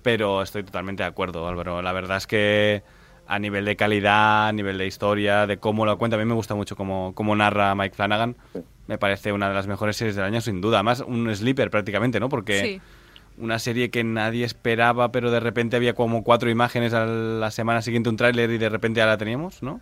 pero 0.01 0.41
estoy 0.41 0.63
totalmente 0.63 1.03
de 1.03 1.09
acuerdo, 1.09 1.45
Álvaro. 1.45 1.81
La 1.81 1.91
verdad 1.91 2.15
es 2.15 2.25
que 2.25 2.83
a 3.27 3.37
nivel 3.37 3.65
de 3.65 3.75
calidad, 3.75 4.47
a 4.47 4.53
nivel 4.53 4.77
de 4.77 4.87
historia, 4.87 5.45
de 5.45 5.57
cómo 5.57 5.85
lo 5.85 5.97
cuenta, 5.97 6.15
a 6.15 6.19
mí 6.19 6.25
me 6.25 6.35
gusta 6.35 6.55
mucho 6.55 6.77
cómo, 6.77 7.11
cómo 7.15 7.35
narra 7.35 7.75
Mike 7.75 7.95
Flanagan. 7.97 8.37
Me 8.87 8.97
parece 8.97 9.31
una 9.33 9.49
de 9.49 9.53
las 9.55 9.67
mejores 9.67 9.97
series 9.97 10.15
del 10.15 10.25
año, 10.25 10.41
sin 10.41 10.61
duda. 10.61 10.77
Además, 10.77 11.03
un 11.05 11.33
sleeper 11.35 11.69
prácticamente, 11.69 12.19
¿no? 12.19 12.29
Porque 12.29 12.61
Sí. 12.61 12.81
una 13.37 13.59
serie 13.59 13.89
que 13.89 14.03
nadie 14.03 14.45
esperaba, 14.45 15.11
pero 15.11 15.29
de 15.29 15.39
repente 15.39 15.75
había 15.75 15.93
como 15.93 16.23
cuatro 16.23 16.49
imágenes 16.49 16.93
a 16.93 17.05
la 17.05 17.51
semana 17.51 17.81
siguiente, 17.81 18.09
un 18.09 18.17
tráiler 18.17 18.49
y 18.51 18.57
de 18.57 18.69
repente 18.69 18.99
ya 18.99 19.05
la 19.05 19.17
teníamos, 19.17 19.61
¿no? 19.61 19.81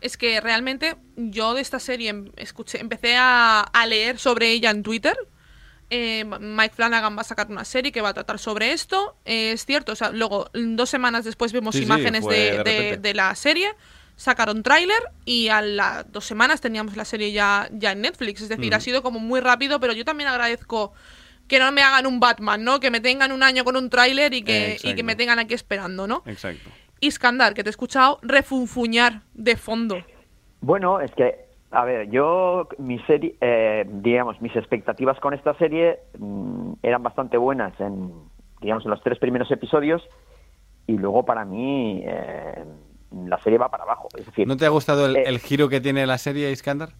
Es 0.00 0.16
que 0.16 0.40
realmente 0.40 0.96
yo 1.16 1.54
de 1.54 1.60
esta 1.62 1.80
serie 1.80 2.10
em- 2.10 2.30
escuché, 2.36 2.80
empecé 2.80 3.16
a, 3.16 3.60
a 3.62 3.86
leer 3.86 4.18
sobre 4.18 4.50
ella 4.52 4.70
en 4.70 4.82
Twitter. 4.82 5.16
Eh, 5.88 6.24
Mike 6.40 6.74
Flanagan 6.74 7.16
va 7.16 7.20
a 7.20 7.24
sacar 7.24 7.46
una 7.48 7.64
serie 7.64 7.92
que 7.92 8.00
va 8.00 8.08
a 8.10 8.14
tratar 8.14 8.38
sobre 8.38 8.72
esto. 8.72 9.16
Eh, 9.24 9.52
es 9.52 9.64
cierto, 9.64 9.92
o 9.92 9.96
sea, 9.96 10.10
luego 10.10 10.50
dos 10.52 10.90
semanas 10.90 11.24
después 11.24 11.52
vemos 11.52 11.74
Sí, 11.76 11.82
imágenes 11.84 12.24
de, 12.26 12.34
de 12.34 12.50
de- 12.50 12.56
repente. 12.58 12.96
de 12.98 13.14
la 13.14 13.34
serie. 13.34 13.68
Sacaron 14.16 14.62
tráiler 14.62 14.98
y 15.24 15.48
a 15.48 15.60
las 15.62 16.10
dos 16.10 16.24
semanas 16.24 16.60
teníamos 16.60 16.96
la 16.96 17.04
serie 17.04 17.32
ya, 17.32 17.68
ya 17.72 17.92
en 17.92 18.00
Netflix. 18.00 18.40
Es 18.42 18.48
decir, 18.48 18.72
Mm. 18.72 18.76
ha 18.76 18.80
sido 18.80 19.02
como 19.02 19.18
muy 19.20 19.40
rápido, 19.40 19.78
pero 19.78 19.92
yo 19.92 20.04
también 20.04 20.28
agradezco 20.28 20.92
que 21.48 21.58
no 21.60 21.70
me 21.70 21.82
hagan 21.82 22.06
un 22.06 22.18
Batman, 22.18 22.64
¿no? 22.64 22.80
Que 22.80 22.90
me 22.90 23.00
tengan 23.00 23.30
un 23.30 23.42
año 23.42 23.62
con 23.62 23.76
un 23.76 23.88
tráiler 23.90 24.34
y 24.34 24.42
que, 24.42 24.78
y 24.82 24.94
que 24.94 25.02
me 25.02 25.14
tengan 25.16 25.38
aquí 25.38 25.54
esperando, 25.54 26.06
¿no? 26.06 26.22
Exacto. 26.26 26.70
Iskandar, 27.00 27.52
que 27.54 27.62
te 27.62 27.68
he 27.68 27.70
escuchado 27.70 28.18
refunfuñar 28.22 29.20
de 29.34 29.56
fondo. 29.56 29.96
Bueno, 30.62 30.98
es 31.00 31.10
que, 31.12 31.36
a 31.70 31.84
ver, 31.84 32.08
yo, 32.10 32.68
mi 32.78 32.98
serie, 33.00 33.36
eh, 33.40 33.84
digamos, 33.86 34.40
mis 34.40 34.56
expectativas 34.56 35.20
con 35.20 35.34
esta 35.34 35.52
serie 35.58 35.98
mm, 36.18 36.72
eran 36.82 37.02
bastante 37.02 37.36
buenas 37.36 37.78
en, 37.80 38.12
digamos, 38.62 38.84
en 38.84 38.90
los 38.90 39.02
tres 39.02 39.18
primeros 39.18 39.50
episodios 39.50 40.02
y 40.86 40.92
luego 40.92 41.24
para 41.24 41.44
mí 41.44 42.02
eh, 42.04 42.64
la 43.26 43.38
serie 43.42 43.58
va 43.58 43.70
para 43.70 43.84
abajo. 43.84 44.08
Es 44.16 44.26
decir, 44.26 44.46
¿No 44.46 44.56
te 44.56 44.66
ha 44.66 44.70
gustado 44.70 45.06
el, 45.06 45.16
eh, 45.16 45.24
el 45.26 45.38
giro 45.38 45.68
que 45.68 45.80
tiene 45.80 46.06
la 46.06 46.18
serie, 46.18 46.50
Iskandar? 46.50 46.90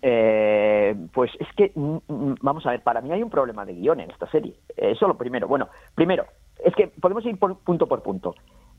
Eh, 0.00 0.94
pues 1.12 1.30
es 1.40 1.48
que, 1.56 1.72
mm, 1.74 1.96
mm, 2.06 2.34
vamos 2.40 2.64
a 2.66 2.70
ver, 2.70 2.82
para 2.82 3.00
mí 3.00 3.12
hay 3.12 3.22
un 3.22 3.30
problema 3.30 3.64
de 3.64 3.74
guion 3.74 4.00
en 4.00 4.10
esta 4.10 4.30
serie. 4.30 4.54
Eh, 4.76 4.92
Eso 4.92 5.08
lo 5.08 5.16
primero. 5.16 5.48
Bueno, 5.48 5.68
primero, 5.94 6.26
es 6.64 6.74
que 6.74 6.88
podemos 6.88 7.24
ir 7.26 7.38
por, 7.38 7.58
punto 7.58 7.86
por 7.86 8.02
punto. 8.02 8.34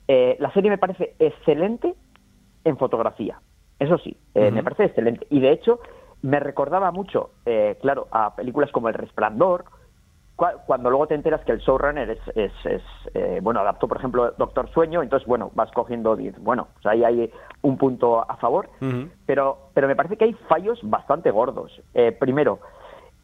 Eh, 0.08 0.38
la 0.40 0.52
serie 0.54 0.70
me 0.70 0.78
parece 0.78 1.16
excelente 1.20 1.96
en 2.64 2.78
fotografía. 2.78 3.40
Eso 3.80 3.98
sí, 3.98 4.18
eh, 4.34 4.52
me 4.52 4.64
parece 4.64 4.86
excelente. 4.86 5.26
Y 5.30 5.40
de 5.40 5.52
hecho, 5.52 5.80
me 6.22 6.40
recordaba 6.40 6.92
mucho, 6.92 7.32
eh, 7.46 7.78
claro, 7.82 8.08
a 8.12 8.36
películas 8.36 8.72
como 8.72 8.90
El 8.90 8.96
Resplandor, 8.96 9.66
cuando 10.66 10.90
luego 10.90 11.08
te 11.08 11.16
enteras 11.16 11.42
que 11.46 11.52
el 11.52 11.60
showrunner 11.60 12.10
es, 12.10 12.20
es, 12.36 12.52
es, 12.66 12.82
eh, 13.14 13.40
bueno, 13.42 13.60
adaptó, 13.60 13.88
por 13.88 13.98
ejemplo, 13.98 14.34
Doctor 14.38 14.70
Sueño, 14.72 15.04
entonces, 15.04 15.28
bueno, 15.28 15.52
vas 15.54 15.70
cogiendo, 15.72 16.16
dices, 16.16 16.42
bueno, 16.42 16.68
pues 16.74 16.86
ahí 16.86 17.04
hay 17.04 17.32
un 17.62 17.78
punto 17.78 18.20
a 18.20 18.38
favor 18.38 18.70
pero, 19.26 19.70
pero 19.74 19.88
me 19.88 19.96
parece 19.96 20.18
que 20.18 20.26
hay 20.26 20.34
fallos 20.48 20.80
bastante 20.84 21.32
gordos. 21.32 21.82
Eh, 21.94 22.12
primero, 22.12 22.60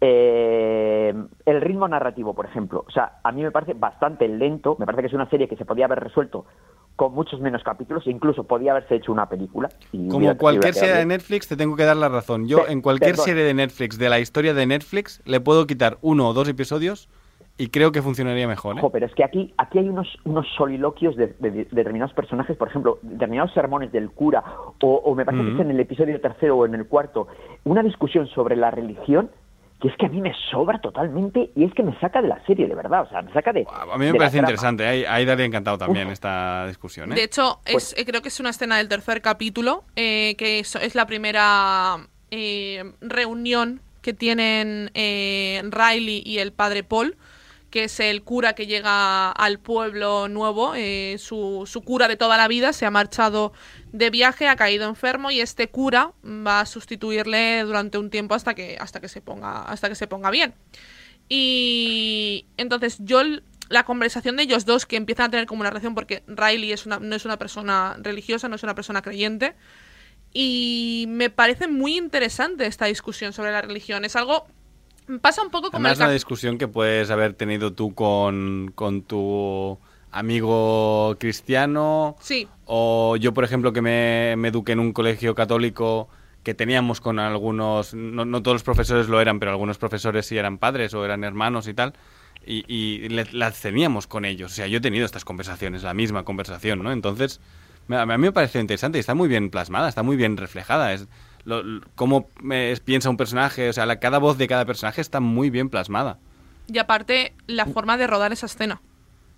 eh, 0.02 1.14
el 1.46 1.62
ritmo 1.62 1.88
narrativo, 1.88 2.34
por 2.34 2.46
ejemplo. 2.46 2.84
O 2.88 2.92
sea, 2.92 3.20
a 3.24 3.32
mí 3.32 3.42
me 3.44 3.52
parece 3.52 3.74
bastante 3.74 4.28
lento. 4.28 4.76
Me 4.80 4.86
parece 4.86 5.02
que 5.04 5.08
es 5.08 5.14
una 5.14 5.30
serie 5.30 5.48
que 5.48 5.56
se 5.56 5.66
podía 5.66 5.86
haber 5.86 6.00
resuelto 6.00 6.46
con 6.96 7.14
muchos 7.14 7.42
menos 7.42 7.62
capítulos, 7.64 8.08
incluso 8.08 8.46
podía 8.46 8.72
haberse 8.72 8.96
hecho 8.96 9.12
una 9.12 9.28
película. 9.28 9.68
y 9.92 10.08
Como 10.08 10.38
cualquier 10.38 10.74
serie 10.74 10.96
de. 10.96 11.06
Netflix, 11.06 11.48
te 11.48 11.58
tengo 11.58 11.76
que 11.76 11.84
dar 11.84 11.98
la 11.98 12.08
razón. 12.08 12.48
Yo, 12.48 12.60
en 12.70 12.82
cualquier 12.82 13.18
serie 13.18 13.44
de 13.44 13.54
Netflix, 13.54 13.98
de 13.98 14.08
la 14.10 14.20
historia 14.20 14.54
de 14.54 14.66
Netflix, 14.66 15.22
le 15.26 15.42
puedo 15.42 15.68
quitar 15.68 15.98
uno 16.02 16.30
o 16.30 16.34
dos 16.34 16.48
episodios 16.48 17.10
y 17.58 17.68
creo 17.68 17.92
que 17.92 18.02
funcionaría 18.02 18.48
mejor. 18.48 18.76
¿eh? 18.78 18.80
Ojo, 18.80 18.92
pero 18.92 19.06
es 19.08 19.14
que 19.14 19.26
aquí, 19.26 19.54
aquí 19.58 19.80
hay 19.80 19.90
unos, 19.90 20.08
unos 20.24 20.46
soliloquios 20.58 21.18
de, 21.18 21.36
de- 21.40 21.52
de 21.52 21.66
determinados 21.72 22.14
personajes, 22.14 22.56
por 22.56 22.70
ejemplo, 22.70 23.00
determinados 23.02 23.54
sermones 23.54 23.92
del 23.92 24.10
cura, 24.12 24.42
o, 24.82 24.96
o 24.96 25.16
me 25.16 25.26
parece 25.26 25.44
que 25.44 25.54
es 25.54 25.60
en 25.60 25.72
el 25.72 25.80
episodio 25.82 26.20
tercero 26.22 26.58
o 26.58 26.66
en 26.66 26.76
el 26.76 26.86
cuarto, 26.88 27.28
una 27.66 27.84
discusión 27.84 28.28
sobre 28.28 28.56
la 28.56 28.72
religión 28.72 29.30
que 29.86 29.92
es 29.92 29.98
que 29.98 30.06
a 30.08 30.10
mí 30.10 30.20
me 30.20 30.34
sobra 30.50 30.80
totalmente 30.80 31.52
y 31.56 31.64
es 31.64 31.74
que 31.74 31.84
me 31.84 31.98
saca 32.00 32.22
de 32.22 32.28
la 32.28 32.44
serie, 32.46 32.68
de 32.68 32.74
verdad, 32.74 33.04
o 33.04 33.10
sea, 33.10 33.22
me 33.22 33.32
saca 33.32 33.54
de... 33.54 33.66
A 33.70 33.98
mí 33.98 34.06
me 34.12 34.16
parece 34.16 34.40
interesante. 34.40 34.88
Ahí, 34.88 35.06
ahí 35.06 35.26
daría 35.26 35.46
encantado 35.46 35.78
también 35.78 36.10
esta 36.10 36.66
discusión. 36.68 37.12
¿eh? 37.12 37.16
De 37.16 37.24
hecho, 37.24 37.60
es, 37.66 37.94
eh, 37.98 38.04
creo 38.06 38.22
que 38.22 38.30
es 38.30 38.40
una 38.40 38.50
escena 38.50 38.78
del 38.78 38.88
tercer 38.88 39.22
capítulo, 39.22 39.84
eh, 39.96 40.36
que 40.38 40.60
es, 40.60 40.76
es 40.76 40.96
la 40.96 41.06
primera 41.06 41.98
eh, 42.32 42.94
reunión 43.02 43.82
que 44.02 44.14
tienen 44.14 44.90
eh, 44.96 45.62
Riley 45.70 46.24
y 46.26 46.40
el 46.40 46.52
padre 46.52 46.84
Paul, 46.84 47.16
que 47.70 47.86
es 47.86 48.00
el 48.00 48.24
cura 48.24 48.54
que 48.54 48.68
llega 48.68 49.32
al 49.32 49.60
pueblo 49.60 50.28
nuevo, 50.28 50.74
eh, 50.76 51.18
su, 51.20 51.64
su 51.66 51.82
cura 51.82 52.08
de 52.08 52.16
toda 52.16 52.38
la 52.38 52.48
vida, 52.48 52.74
se 52.74 52.86
ha 52.86 52.92
marchado 52.92 53.54
de 53.92 54.10
viaje, 54.10 54.48
ha 54.48 54.56
caído 54.56 54.88
enfermo 54.88 55.32
y 55.32 55.42
este 55.42 55.68
cura 55.68 56.14
va 56.24 56.62
a 56.62 56.66
sustituirle 56.66 57.64
durante 57.64 57.98
un 57.98 58.10
tiempo 58.10 58.36
hasta 58.36 58.54
que, 58.54 58.78
hasta 58.80 59.02
que, 59.02 59.10
se, 59.10 59.22
ponga, 59.22 59.64
hasta 59.64 59.90
que 59.90 59.96
se 59.96 60.08
ponga 60.08 60.32
bien. 60.32 60.54
Y 61.28 62.46
entonces 62.58 62.98
yo 63.00 63.22
la 63.70 63.84
conversación 63.84 64.36
de 64.36 64.44
ellos 64.44 64.66
dos 64.66 64.86
que 64.86 64.96
empiezan 64.96 65.28
a 65.28 65.32
tener 65.32 65.46
como 65.46 65.62
una 65.62 65.70
relación 65.70 65.96
porque 65.96 66.24
Riley 66.28 66.72
es 66.72 66.86
una, 66.86 67.00
no 67.00 67.16
es 67.16 67.26
una 67.26 67.38
persona 67.38 67.98
religiosa, 68.00 68.48
no 68.48 68.56
es 68.56 68.64
una 68.64 68.76
persona 68.76 69.02
creyente. 69.02 69.56
Y 70.34 71.06
me 71.08 71.30
parece 71.30 71.68
muy 71.68 71.98
interesante 71.98 72.66
esta 72.68 72.86
discusión 72.86 73.34
sobre 73.34 73.52
la 73.52 73.62
religión. 73.62 74.06
Es 74.06 74.16
algo... 74.16 74.48
Pasa 75.22 75.42
un 75.44 75.50
poco 75.50 75.70
como 75.72 75.86
Además, 75.86 76.00
cap- 76.00 76.12
discusión 76.12 76.58
que 76.58 76.68
puedes 76.68 77.12
haber 77.12 77.34
tenido 77.34 77.74
tú 77.74 77.94
con, 77.94 78.72
con 78.76 79.04
tu 79.04 79.78
amigo 80.12 81.16
cristiano. 81.20 82.16
Sí. 82.20 82.48
O 82.66 83.16
yo, 83.18 83.34
por 83.34 83.44
ejemplo, 83.44 83.72
que 83.74 83.82
me, 83.82 84.36
me 84.38 84.48
eduqué 84.50 84.72
en 84.72 84.80
un 84.80 84.94
colegio 84.94 85.36
católico 85.36 86.08
que 86.44 86.54
teníamos 86.54 87.02
con 87.02 87.20
algunos, 87.20 87.94
no, 87.94 88.24
no 88.26 88.42
todos 88.44 88.56
los 88.56 88.64
profesores 88.64 89.08
lo 89.10 89.20
eran, 89.20 89.40
pero 89.40 89.52
algunos 89.52 89.78
profesores 89.78 90.26
sí 90.28 90.38
eran 90.38 90.58
padres 90.58 90.94
o 90.94 91.04
eran 91.04 91.24
hermanos 91.24 91.68
y 91.68 91.74
tal, 91.74 91.94
y, 92.46 92.64
y 92.72 93.10
le- 93.10 93.32
las 93.32 93.60
teníamos 93.62 94.06
con 94.08 94.26
ellos. 94.26 94.52
O 94.52 94.56
sea, 94.56 94.68
yo 94.68 94.78
he 94.78 94.82
tenido 94.82 95.06
estas 95.06 95.26
conversaciones, 95.26 95.84
la 95.84 95.94
misma 95.94 96.24
conversación, 96.24 96.84
¿no? 96.84 96.92
Entonces, 96.92 97.42
a 97.90 98.06
mí 98.06 98.18
me 98.18 98.32
parece 98.32 98.60
interesante 98.60 98.98
y 98.98 99.02
está 99.02 99.16
muy 99.16 99.28
bien 99.28 99.50
plasmada, 99.50 99.90
está 99.90 100.04
muy 100.04 100.16
bien 100.18 100.38
reflejada. 100.38 100.94
Es, 100.94 101.08
lo- 101.46 101.82
cómo 101.96 102.30
eh, 102.52 102.78
piensa 102.84 103.10
un 103.10 103.18
personaje, 103.18 103.70
o 103.70 103.74
sea, 103.74 103.86
la, 103.86 104.00
cada 104.00 104.18
voz 104.20 104.38
de 104.38 104.48
cada 104.48 104.66
personaje 104.66 105.02
está 105.02 105.20
muy 105.20 105.50
bien 105.50 105.70
plasmada. 105.70 106.20
Y 106.68 106.78
aparte, 106.80 107.34
la 107.48 107.66
forma 107.68 107.98
de 107.98 108.08
rodar 108.08 108.32
esa 108.34 108.48
escena. 108.48 108.82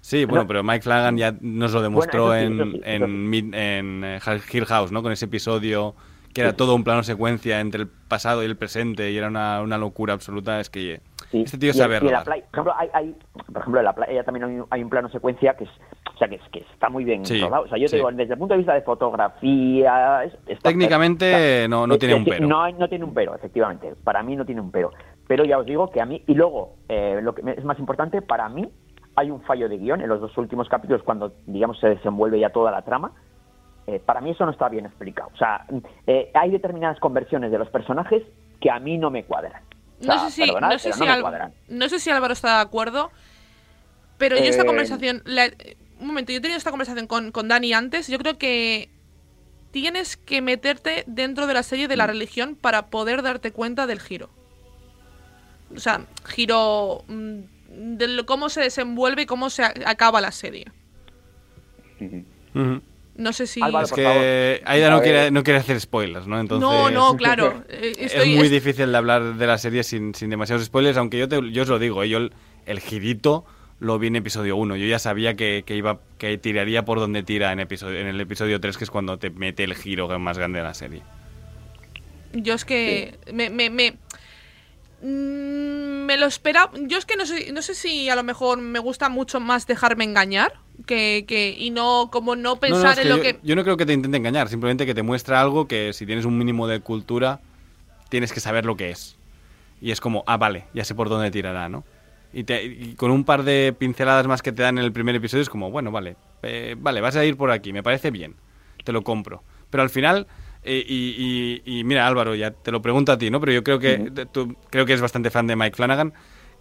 Sí, 0.02 0.26
bueno, 0.26 0.48
pero 0.48 0.64
Mike 0.64 0.84
Flanagan 0.84 1.18
ya 1.18 1.36
nos 1.42 1.74
lo 1.74 1.82
demostró 1.82 2.28
Bueno, 2.28 2.34
eso 2.34 2.40
sí, 2.40 2.46
en, 2.46 2.72
sí, 2.72 2.82
en, 2.86 3.54
en, 3.54 4.04
eh, 4.06 4.20
Hill 4.54 4.66
House, 4.66 4.92
¿no? 4.92 5.04
Con 5.04 5.12
ese 5.12 5.26
episodio 5.26 5.96
que 6.34 6.42
era 6.42 6.56
todo 6.56 6.76
un 6.76 6.84
plano 6.84 7.04
secuencia 7.04 7.60
entre 7.60 7.82
el 7.84 7.88
pasado 7.90 8.44
y 8.44 8.46
el 8.46 8.56
presente 8.58 9.12
y 9.12 9.18
era 9.18 9.28
una, 9.28 9.62
una 9.62 9.78
locura 9.78 10.14
absoluta. 10.14 10.60
Es 10.62 10.70
que 10.70 11.02
Sí, 11.32 11.42
este 11.42 11.58
tío 11.58 11.72
y- 11.72 11.74
sabe 11.74 11.96
y 12.02 12.08
en 12.08 12.12
la 12.14 12.24
playa, 12.24 12.44
por 12.50 12.54
ejemplo, 12.54 12.74
hay, 12.78 12.90
hay- 12.94 13.16
por 13.52 13.58
ejemplo, 13.62 13.80
en 13.80 13.86
la 13.86 13.94
playa 13.94 14.24
también 14.24 14.46
hay, 14.46 14.56
un- 14.60 14.68
hay 14.70 14.84
un 14.84 14.90
plano 14.90 15.10
secuencia 15.10 15.56
que 15.56 15.66
es, 15.66 15.70
o 16.14 16.18
sea, 16.18 16.28
que, 16.30 16.36
es- 16.36 16.50
que 16.52 16.60
está 16.60 16.90
muy 16.90 17.04
bien 17.04 17.26
Sí, 17.26 17.42
rodado. 17.42 17.64
O 17.64 17.68
sea, 17.68 17.78
yo 17.78 17.84
te 17.86 17.90
sí. 17.90 17.96
digo, 17.98 18.10
desde 18.12 18.34
el 18.34 18.40
punto 18.40 18.54
de 18.54 18.60
vista 18.60 18.74
de 18.74 18.82
fotografía, 18.84 20.24
es- 20.24 20.34
está- 20.48 20.70
Técnicamente 20.70 21.64
está- 21.64 21.68
no, 21.70 21.86
no 21.88 21.94
es 21.96 22.00
tiene 22.00 22.16
un 22.16 22.26
pero. 22.26 22.48
No, 22.48 22.70
no 22.72 22.88
tiene 22.90 23.06
un 23.06 23.14
pero, 23.14 23.36
efectivamente. 23.36 23.94
Para 24.04 24.24
mí 24.24 24.36
no 24.36 24.46
tiene 24.46 24.62
un 24.62 24.72
pero. 24.72 24.92
Pero 25.28 25.44
ya 25.44 25.58
os 25.58 25.66
digo 25.66 25.90
que 25.92 26.02
a 26.02 26.06
mí, 26.06 26.24
y 26.28 26.34
luego, 26.34 26.76
eh, 26.88 27.20
lo 27.22 27.36
que 27.36 27.44
me- 27.44 27.52
es 27.54 27.64
más 27.66 27.78
importante, 27.80 28.22
para 28.22 28.48
mí 28.50 28.70
hay 29.16 29.30
un 29.32 29.42
fallo 29.42 29.68
de 29.68 29.78
guion 29.78 30.00
en 30.02 30.08
los 30.08 30.22
dos 30.22 30.38
últimos 30.38 30.70
capítulos 30.70 31.04
cuando, 31.04 31.34
digamos, 31.46 31.80
se 31.80 31.90
desenvuelve 31.90 32.40
ya 32.40 32.50
toda 32.52 32.72
la 32.72 32.84
trama. 32.84 33.12
Eh, 33.88 34.00
para 34.06 34.22
mí 34.22 34.32
eso 34.32 34.46
no 34.46 34.52
está 34.52 34.70
bien 34.70 34.86
explicado. 34.86 35.30
O 35.34 35.38
sea, 35.38 35.66
eh, 36.06 36.30
hay 36.34 36.52
determinadas 36.52 37.00
conversiones 37.00 37.52
de 37.52 37.58
los 37.58 37.70
personajes 37.70 38.24
que 38.62 38.70
a 38.72 38.80
mí 38.80 38.98
no 38.98 39.10
me 39.10 39.24
cuadran. 39.26 39.62
O 40.00 40.04
sea, 40.04 40.16
No 40.16 40.30
sé 40.30 40.32
si, 40.36 40.42
perdonad, 40.46 40.70
no 40.72 40.80
sé 40.80 40.94
si 40.94 41.00
no 41.00 41.06
me 41.06 41.90
sé 41.90 42.00
si 42.00 42.10
Álvaro 42.12 42.34
está 42.34 42.56
de 42.58 42.62
acuerdo, 42.62 43.12
pero 44.18 44.38
yo 44.38 44.44
esta 44.44 44.64
Eh, 44.64 44.66
conversación... 44.66 45.22
la- 45.26 45.52
un 46.00 46.08
momento, 46.08 46.32
yo 46.32 46.38
he 46.38 46.42
tenido 46.42 46.58
esta 46.60 46.70
conversación 46.70 47.08
con, 47.08 47.32
con 47.32 47.48
Dani 47.48 47.74
antes. 47.74 48.08
Yo 48.08 48.20
creo 48.20 48.38
que 48.38 48.90
tienes 49.72 50.16
que 50.16 50.42
meterte 50.44 51.04
dentro 51.08 51.48
de 51.48 51.56
la 51.56 51.64
serie 51.64 51.88
de 51.88 51.96
Mm. 51.96 51.98
la 51.98 52.08
religión 52.08 52.56
para 52.56 52.88
poder 52.88 53.24
darte 53.24 53.52
cuenta 53.52 53.88
del 53.88 54.00
giro. 54.00 54.30
O 55.76 55.80
sea, 55.80 56.06
giro 56.26 57.04
mm, 57.08 57.40
de 57.98 58.08
lo- 58.10 58.26
cómo 58.28 58.50
se 58.50 58.62
desenvuelve 58.62 59.24
y 59.24 59.26
cómo 59.26 59.50
se 59.50 59.64
acaba 59.64 60.22
la 60.22 60.32
serie. 60.32 60.68
No 63.18 63.34
sé 63.34 63.48
si... 63.48 63.60
es 63.62 63.92
que 63.92 64.62
Aida 64.66 64.90
no 64.92 65.02
quiere, 65.02 65.32
no 65.32 65.44
quiere 65.44 65.60
hacer 65.60 65.80
spoilers, 65.82 66.28
¿no? 66.28 66.40
Entonces, 66.40 66.62
No, 66.70 66.90
no, 66.92 67.18
claro. 67.18 67.64
eh, 67.68 67.94
estoy- 68.00 68.32
es 68.32 68.36
muy 68.38 68.46
es- 68.46 68.52
difícil 68.52 68.92
de 68.92 68.98
hablar 68.98 69.36
de 69.36 69.48
la 69.48 69.58
serie 69.58 69.84
sin, 69.84 70.14
sin 70.14 70.30
demasiados 70.30 70.64
spoilers, 70.66 70.98
aunque 70.98 71.18
yo, 71.18 71.28
te- 71.28 71.52
yo 71.52 71.64
os 71.64 71.68
lo 71.68 71.80
digo, 71.80 72.04
¿eh? 72.04 72.10
yo 72.10 72.20
el, 72.20 72.34
el 72.68 72.80
girito 72.80 73.44
lo 73.80 73.98
vi 74.00 74.08
en 74.08 74.16
episodio 74.18 74.56
1. 74.56 74.76
Yo 74.76 74.86
ya 74.88 75.00
sabía 75.00 75.36
que, 75.36 75.64
que 75.66 75.76
iba 75.76 76.00
que 76.20 76.38
tiraría 76.38 76.86
por 76.86 77.00
donde 77.00 77.24
tira 77.24 77.52
en, 77.52 77.60
episodio, 77.60 78.00
en 78.00 78.08
el 78.08 78.20
episodio 78.22 78.60
3, 78.60 78.78
que 78.78 78.84
es 78.84 78.90
cuando 78.92 79.18
te 79.20 79.30
mete 79.32 79.64
el 79.64 79.76
giro 79.76 80.08
más 80.20 80.38
grande 80.38 80.60
de 80.60 80.64
la 80.64 80.74
serie. 80.74 81.02
Yo 82.34 82.54
es 82.54 82.66
que 82.66 83.18
me, 83.32 83.50
me, 83.50 83.70
me, 83.70 83.98
mm, 85.02 86.06
me 86.06 86.18
lo 86.18 86.26
esperaba. 86.26 86.72
Yo 86.82 86.98
es 86.98 87.06
que 87.06 87.16
no 87.16 87.26
sé, 87.26 87.52
no 87.52 87.62
sé 87.62 87.74
si 87.76 88.10
a 88.10 88.16
lo 88.16 88.24
mejor 88.24 88.60
me 88.60 88.80
gusta 88.80 89.10
mucho 89.10 89.40
más 89.40 89.68
dejarme 89.68 90.04
engañar 90.04 90.54
que, 90.86 91.26
que 91.28 91.56
y 91.58 91.70
no 91.72 92.10
como 92.12 92.36
no 92.36 92.56
No, 92.56 92.70
no, 92.70 92.76
pensar 92.76 92.92
es 92.94 93.00
en 93.00 93.10
lo 93.10 93.18
yo, 93.18 93.24
que 93.24 93.38
yo 93.44 93.56
no 93.56 93.64
creo 93.64 93.78
que 93.78 93.86
te 93.86 93.94
intente 93.94 94.18
engañar, 94.18 94.50
simplemente 94.50 94.86
que 94.86 94.94
te 94.94 95.04
muestra 95.04 95.42
algo 95.42 95.68
que 95.68 95.94
si 95.94 96.06
tienes 96.06 96.26
un 96.26 96.38
mínimo 96.38 96.68
de 96.68 96.80
cultura, 96.82 97.40
tienes 98.10 98.32
que 98.34 98.40
saber 98.40 98.66
lo 98.66 98.78
que 98.78 98.92
es. 98.92 99.16
Y 99.82 99.92
es 99.92 100.02
como, 100.02 100.24
ah, 100.28 100.38
vale, 100.38 100.66
ya 100.74 100.84
sé 100.84 100.96
por 100.96 101.10
dónde 101.10 101.32
tirará, 101.32 101.70
¿no? 101.70 101.84
Y, 102.34 102.44
te- 102.44 102.64
y 102.66 102.94
con 102.96 103.12
un 103.12 103.24
par 103.24 103.44
de 103.44 103.74
pinceladas 103.78 104.28
más 104.28 104.42
que 104.42 104.52
te 104.52 104.62
dan 104.64 104.78
en 104.78 104.84
el 104.84 104.92
primer 104.92 105.16
episodio 105.16 105.42
es 105.42 105.50
como, 105.50 105.72
bueno, 105.72 105.92
vale, 105.92 106.16
eh, 106.44 106.76
vale, 106.78 107.02
vas 107.02 107.16
a 107.16 107.24
ir 107.26 107.38
por 107.38 107.52
aquí, 107.52 107.74
me 107.74 107.84
parece 107.84 108.12
bien, 108.12 108.36
te 108.84 108.92
lo 108.92 109.02
compro. 109.04 109.44
Pero 109.70 109.84
al 109.84 109.90
final, 109.90 110.28
eh, 110.64 110.84
y, 110.88 111.62
y- 111.66 111.80
y 111.80 111.84
mira 111.84 112.08
Álvaro, 112.08 112.36
ya 112.36 112.52
te 112.52 112.72
lo 112.72 112.82
pregunto 112.82 113.12
a 113.12 113.18
ti, 113.18 113.30
¿no? 113.30 113.40
Pero 113.40 113.52
yo 113.54 113.64
creo 113.64 113.80
que 113.80 113.98
de- 113.98 114.26
tú 114.26 114.56
creo 114.70 114.86
que 114.86 114.94
es 114.94 115.02
bastante 115.02 115.30
fan 115.30 115.48
de 115.48 115.56
Mike 115.56 115.76
Flanagan. 115.76 116.14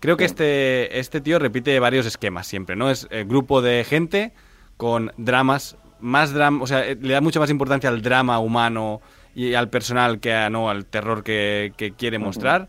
Creo 0.07 0.17
que 0.17 0.25
este, 0.25 1.01
este 1.01 1.21
tío 1.21 1.41
repite 1.41 1.81
varios 1.81 2.07
esquemas 2.07 2.47
siempre, 2.47 2.77
¿no? 2.77 2.91
Es 2.91 3.09
eh, 3.11 3.25
grupo 3.27 3.61
de 3.61 3.83
gente 3.83 4.33
con 4.77 5.11
dramas, 5.17 5.77
más 5.99 6.33
drama, 6.33 6.63
o 6.63 6.69
sea, 6.69 6.87
eh, 6.87 6.97
le 7.01 7.13
da 7.13 7.21
mucha 7.21 7.41
más 7.41 7.51
importancia 7.51 7.91
al 7.91 8.03
drama 8.03 8.39
humano 8.39 9.01
y 9.35 9.55
al 9.55 9.69
personal 9.69 10.21
que 10.21 10.33
a, 10.33 10.49
no 10.49 10.71
al 10.71 10.87
terror 10.87 11.25
que, 11.25 11.73
que 11.77 11.91
quiere 11.91 12.21
mostrar. 12.21 12.69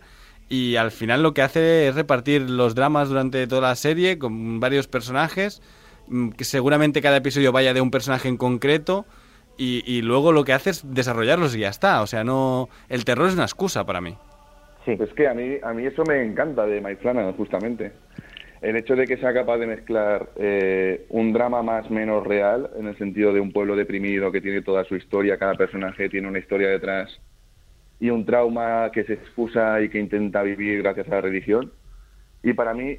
Y 0.50 0.78
al 0.78 0.90
final 0.90 1.22
lo 1.22 1.36
que 1.36 1.44
hace 1.44 1.88
es 1.88 1.94
repartir 1.94 2.50
los 2.50 2.74
dramas 2.74 3.10
durante 3.10 3.46
toda 3.46 3.70
la 3.70 3.76
serie 3.76 4.18
con 4.18 4.60
varios 4.60 4.88
personajes, 4.88 5.62
mm, 6.08 6.30
que 6.30 6.44
seguramente 6.44 7.04
cada 7.04 7.18
episodio 7.18 7.52
vaya 7.52 7.72
de 7.76 7.82
un 7.82 7.92
personaje 7.92 8.30
en 8.30 8.38
concreto. 8.38 9.06
Y, 9.60 9.84
y 9.86 10.02
luego 10.02 10.32
lo 10.32 10.44
que 10.44 10.54
hace 10.54 10.72
es 10.72 10.82
desarrollarlos 10.84 11.54
y 11.54 11.60
ya 11.60 11.70
está. 11.70 12.02
O 12.02 12.08
sea, 12.08 12.24
no. 12.24 12.68
El 12.90 13.06
terror 13.06 13.28
es 13.28 13.36
una 13.36 13.44
excusa 13.44 13.86
para 13.86 14.02
mí. 14.02 14.18
Es 14.94 15.14
que 15.14 15.28
a 15.28 15.34
mí, 15.34 15.58
a 15.62 15.74
mí 15.74 15.86
eso 15.86 16.04
me 16.08 16.24
encanta 16.24 16.66
de 16.66 16.80
Mike 16.80 17.02
Flanagan, 17.02 17.34
justamente. 17.34 17.92
El 18.62 18.78
hecho 18.78 18.96
de 18.96 19.06
que 19.06 19.18
sea 19.18 19.34
capaz 19.34 19.58
de 19.58 19.68
mezclar 19.68 20.30
eh, 20.38 21.06
un 21.10 21.34
drama 21.34 21.62
más 21.62 21.92
menos 21.92 22.26
real, 22.26 22.72
en 22.78 22.88
el 22.88 22.98
sentido 22.98 23.34
de 23.34 23.42
un 23.42 23.52
pueblo 23.52 23.76
deprimido 23.76 24.32
que 24.32 24.42
tiene 24.42 24.62
toda 24.62 24.86
su 24.86 24.96
historia, 24.96 25.38
cada 25.38 25.56
personaje 25.56 26.10
tiene 26.10 26.28
una 26.28 26.40
historia 26.40 26.70
detrás, 26.70 27.20
y 28.00 28.10
un 28.10 28.26
trauma 28.26 28.90
que 28.94 29.04
se 29.04 29.14
excusa 29.14 29.82
y 29.82 29.90
que 29.90 30.00
intenta 30.00 30.42
vivir 30.42 30.82
gracias 30.82 31.08
a 31.08 31.16
la 31.16 31.22
religión. 31.22 31.72
Y 32.42 32.54
para 32.54 32.74
mí, 32.74 32.98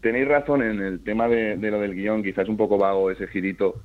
tenéis 0.00 0.26
razón 0.26 0.62
en 0.62 0.82
el 0.82 1.04
tema 1.04 1.28
de, 1.28 1.56
lo 1.56 1.80
del 1.80 1.94
guion, 1.94 2.22
quizás 2.22 2.48
un 2.48 2.56
poco 2.56 2.78
vago 2.78 3.10
ese 3.10 3.28
girito, 3.28 3.80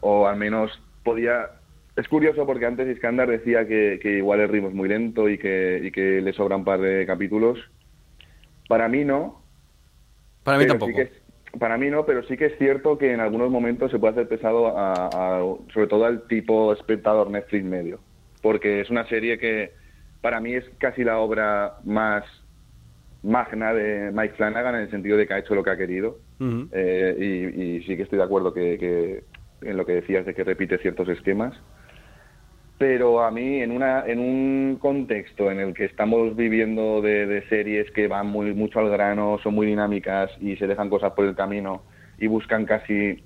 o 0.00 0.26
al 0.26 0.36
menos 0.36 0.80
podía... 1.02 1.50
Es 1.96 2.08
curioso 2.08 2.46
porque 2.46 2.66
antes 2.66 2.88
Iskandar 2.88 3.28
decía 3.28 3.66
que, 3.66 3.98
que 4.02 4.16
igual 4.18 4.40
el 4.40 4.48
ritmo 4.48 4.68
es 4.68 4.74
muy 4.74 4.88
lento 4.88 5.28
y 5.28 5.36
que, 5.38 5.80
y 5.84 5.90
que 5.90 6.20
le 6.22 6.32
sobran 6.32 6.60
un 6.60 6.64
par 6.64 6.80
de 6.80 7.04
capítulos. 7.06 7.58
Para 8.68 8.88
mí 8.88 9.04
no. 9.04 9.42
Para 10.42 10.58
mí 10.58 10.64
sí 10.64 10.68
tampoco. 10.68 10.92
que 10.96 11.10
para 11.58 11.76
mí 11.76 11.90
no, 11.90 12.06
pero 12.06 12.22
sí 12.22 12.36
que 12.38 12.46
es 12.46 12.56
cierto 12.56 12.96
que 12.96 13.12
en 13.12 13.20
algunos 13.20 13.50
momentos 13.50 13.90
se 13.90 13.98
puede 13.98 14.12
hacer 14.12 14.28
pesado, 14.28 14.68
a, 14.76 15.06
a- 15.08 15.40
sobre 15.74 15.86
todo 15.86 16.06
al 16.06 16.26
tipo 16.26 16.72
espectador 16.72 17.30
Netflix 17.30 17.64
medio. 17.64 18.00
Porque 18.40 18.80
es 18.80 18.88
una 18.88 19.06
serie 19.06 19.38
que 19.38 19.72
para 20.22 20.40
mí 20.40 20.54
es 20.54 20.64
casi 20.78 21.04
la 21.04 21.18
obra 21.18 21.74
más 21.84 22.24
magna 23.22 23.74
de 23.74 24.10
Mike 24.12 24.34
Flanagan 24.36 24.76
en 24.76 24.80
el 24.82 24.90
sentido 24.90 25.16
de 25.18 25.26
que 25.26 25.34
ha 25.34 25.38
hecho 25.38 25.54
lo 25.54 25.62
que 25.62 25.70
ha 25.70 25.76
querido. 25.76 26.18
Eh, 26.72 27.16
y, 27.54 27.62
y 27.62 27.82
sí 27.84 27.96
que 27.96 28.02
estoy 28.04 28.18
de 28.18 28.24
acuerdo 28.24 28.52
que, 28.54 28.78
que, 28.78 29.24
en 29.68 29.76
lo 29.76 29.84
que 29.86 29.92
decías 29.92 30.24
de 30.26 30.34
que 30.34 30.42
repite 30.42 30.78
ciertos 30.78 31.08
esquemas. 31.08 31.54
Pero 32.78 33.22
a 33.22 33.30
mí, 33.30 33.60
en, 33.62 33.70
una, 33.70 34.04
en 34.06 34.18
un 34.18 34.76
contexto 34.80 35.50
en 35.50 35.60
el 35.60 35.72
que 35.74 35.84
estamos 35.84 36.34
viviendo 36.34 37.00
de, 37.00 37.26
de 37.26 37.46
series 37.48 37.90
que 37.92 38.08
van 38.08 38.26
muy, 38.26 38.54
mucho 38.54 38.80
al 38.80 38.90
grano, 38.90 39.38
son 39.42 39.54
muy 39.54 39.66
dinámicas 39.66 40.30
y 40.40 40.56
se 40.56 40.66
dejan 40.66 40.90
cosas 40.90 41.12
por 41.12 41.24
el 41.24 41.36
camino 41.36 41.82
y 42.18 42.26
buscan 42.26 42.64
casi 42.64 43.22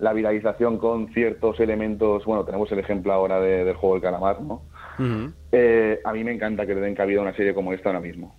la 0.00 0.12
viralización 0.12 0.78
con 0.78 1.12
ciertos 1.12 1.58
elementos, 1.60 2.24
bueno, 2.24 2.44
tenemos 2.44 2.70
el 2.72 2.78
ejemplo 2.80 3.12
ahora 3.12 3.40
de- 3.40 3.64
del 3.64 3.74
juego 3.74 3.94
del 3.96 4.02
calamar, 4.02 4.40
¿no? 4.40 4.62
Eh, 5.52 6.00
a 6.04 6.12
mí 6.12 6.24
me 6.24 6.32
encanta 6.32 6.66
que 6.66 6.74
le 6.74 6.80
den 6.80 6.94
cabida 6.94 7.20
a 7.20 7.22
una 7.22 7.34
serie 7.34 7.54
como 7.54 7.72
esta 7.72 7.88
ahora 7.90 8.00
mismo. 8.00 8.36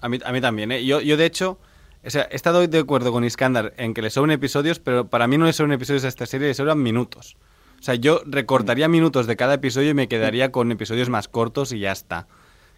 A 0.00 0.08
mí, 0.08 0.18
a 0.24 0.32
mí 0.32 0.40
también, 0.40 0.72
¿eh? 0.72 0.84
Yo, 0.84 1.00
yo 1.00 1.16
de 1.16 1.26
hecho, 1.26 1.58
o 2.04 2.10
sea, 2.10 2.28
he 2.30 2.36
estado 2.36 2.66
de 2.66 2.78
acuerdo 2.78 3.12
con 3.12 3.24
Iskandar 3.24 3.72
en 3.76 3.92
que 3.94 4.00
le 4.02 4.10
sobran 4.10 4.30
episodios, 4.30 4.78
pero 4.80 5.06
para 5.08 5.26
mí 5.26 5.36
no 5.38 5.44
le 5.46 5.52
sobran 5.52 5.72
episodios 5.72 6.04
a 6.04 6.08
esta 6.08 6.24
serie, 6.26 6.48
le 6.48 6.54
sobran 6.54 6.82
minutos. 6.82 7.36
O 7.78 7.82
sea, 7.82 7.94
yo 7.94 8.22
recortaría 8.26 8.88
minutos 8.88 9.26
de 9.26 9.36
cada 9.36 9.54
episodio 9.54 9.90
y 9.90 9.94
me 9.94 10.08
quedaría 10.08 10.50
con 10.50 10.72
episodios 10.72 11.08
más 11.08 11.28
cortos 11.28 11.72
y 11.72 11.78
ya 11.78 11.92
está. 11.92 12.26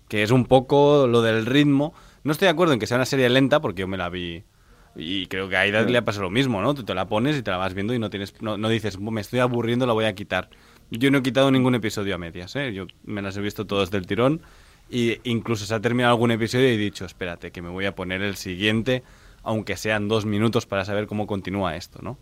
Que 0.09 0.23
es 0.23 0.31
un 0.31 0.45
poco 0.45 1.07
lo 1.07 1.23
del 1.23 1.47
ritmo. 1.47 1.95
No 2.25 2.33
estoy 2.33 2.47
de 2.47 2.51
acuerdo 2.51 2.75
en 2.75 2.81
que 2.81 2.87
sea 2.87 2.97
una 2.97 3.07
serie 3.07 3.29
lenta, 3.31 3.61
porque 3.61 3.81
yo 3.81 3.89
me 3.89 3.97
la 3.97 4.09
vi 4.09 4.45
y 4.97 5.27
creo 5.29 5.49
que 5.49 5.57
a 5.57 5.61
Aida 5.61 5.83
le 5.83 6.03
pasa 6.03 6.21
lo 6.21 6.31
mismo, 6.31 6.61
¿no? 6.61 6.75
Tú 6.75 6.83
te 6.83 6.95
la 6.95 7.07
pones 7.09 7.39
y 7.39 7.43
te 7.43 7.51
la 7.51 7.57
vas 7.57 7.75
viendo 7.75 7.95
y 7.95 7.99
no 8.01 8.11
tienes 8.11 8.35
no, 8.43 8.59
no 8.59 8.69
dices, 8.69 8.99
me 8.99 9.21
estoy 9.21 9.39
aburriendo, 9.39 9.87
la 9.87 9.93
voy 9.93 10.05
a 10.05 10.15
quitar. 10.15 10.51
Yo 10.91 11.11
no 11.13 11.19
he 11.19 11.23
quitado 11.23 11.51
ningún 11.53 11.77
episodio 11.77 12.17
a 12.17 12.19
medias, 12.19 12.55
¿eh? 12.57 12.73
Yo 12.75 12.87
me 13.05 13.23
las 13.23 13.37
he 13.37 13.41
visto 13.41 13.67
todos 13.67 13.91
del 13.93 14.07
tirón 14.07 14.43
y 14.91 15.19
incluso 15.23 15.65
se 15.65 15.73
ha 15.75 15.81
terminado 15.81 16.13
algún 16.13 16.33
episodio 16.33 16.69
y 16.69 16.75
he 16.75 16.77
dicho, 16.77 17.05
espérate, 17.07 17.53
que 17.53 17.63
me 17.63 17.69
voy 17.69 17.87
a 17.87 17.95
poner 17.95 18.21
el 18.23 18.35
siguiente, 18.35 19.05
aunque 19.45 19.77
sean 19.77 20.09
dos 20.09 20.27
minutos 20.27 20.67
para 20.67 20.85
saber 20.85 21.07
cómo 21.07 21.29
continúa 21.29 21.77
esto, 21.77 22.01
¿no? 22.03 22.19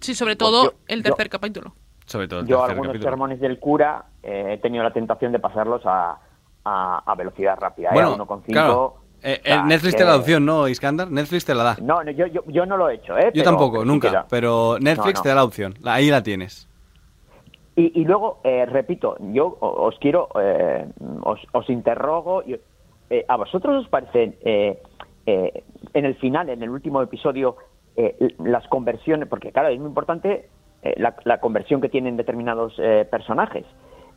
Sí, 0.00 0.14
sobre 0.14 0.36
todo 0.36 0.64
yo- 0.64 0.74
el 0.86 0.98
yo- 0.98 1.04
tercer 1.14 1.30
capítulo. 1.30 1.74
Sobre 2.06 2.28
todo 2.28 2.40
el 2.40 2.46
Yo 2.46 2.62
algunos 2.64 2.88
capítulo. 2.88 3.10
sermones 3.10 3.40
del 3.40 3.58
cura 3.58 4.04
eh, 4.22 4.54
he 4.54 4.58
tenido 4.58 4.84
la 4.84 4.92
tentación 4.92 5.32
de 5.32 5.38
pasarlos 5.38 5.82
a, 5.86 6.18
a, 6.64 6.98
a 7.04 7.14
velocidad 7.14 7.56
rápida, 7.58 7.88
¿eh? 7.90 7.94
Bueno, 7.94 8.10
a 8.12 8.18
1,5. 8.18 8.42
claro. 8.46 8.94
Eh, 9.22 9.40
o 9.42 9.46
sea, 9.46 9.56
eh, 9.60 9.62
Netflix 9.64 9.94
que- 9.94 9.98
te 9.98 10.04
da 10.04 10.10
la 10.10 10.16
opción, 10.18 10.44
¿no, 10.44 10.68
Iskandar? 10.68 11.10
Netflix 11.10 11.46
te 11.46 11.54
la 11.54 11.62
da. 11.64 11.76
No, 11.80 12.04
no, 12.04 12.10
yo, 12.10 12.26
yo, 12.26 12.42
yo 12.48 12.66
no 12.66 12.76
lo 12.76 12.90
he 12.90 12.96
hecho, 12.96 13.16
¿eh? 13.16 13.24
Yo 13.26 13.30
Pero- 13.32 13.44
tampoco, 13.44 13.80
sí 13.82 13.88
nunca. 13.88 14.26
Pero 14.28 14.76
Netflix 14.78 15.14
No, 15.14 15.18
no. 15.20 15.22
te 15.22 15.28
da 15.30 15.34
la 15.36 15.44
opción. 15.44 15.74
Ahí 15.84 16.10
la 16.10 16.22
tienes. 16.22 16.68
Y, 17.76 18.00
y 18.00 18.04
luego, 18.04 18.40
eh, 18.44 18.66
repito, 18.66 19.16
yo 19.32 19.56
os 19.60 19.98
quiero, 19.98 20.28
eh, 20.38 20.86
os, 21.22 21.40
os 21.52 21.70
interrogo, 21.70 22.42
y, 22.42 22.60
eh, 23.10 23.24
¿a 23.26 23.36
vosotros 23.36 23.82
os 23.82 23.88
parecen, 23.88 24.36
eh, 24.44 24.80
eh, 25.26 25.64
en 25.94 26.04
el 26.04 26.14
final, 26.16 26.50
en 26.50 26.62
el 26.62 26.68
último 26.68 27.00
episodio, 27.00 27.56
eh, 27.96 28.34
las 28.40 28.66
conversiones, 28.68 29.26
porque 29.28 29.52
claro, 29.52 29.68
es 29.68 29.78
muy 29.78 29.88
importante 29.88 30.48
eh, 30.84 30.94
la, 30.98 31.16
la 31.24 31.40
conversión 31.40 31.80
que 31.80 31.88
tienen 31.88 32.16
determinados 32.16 32.74
eh, 32.78 33.06
personajes. 33.10 33.64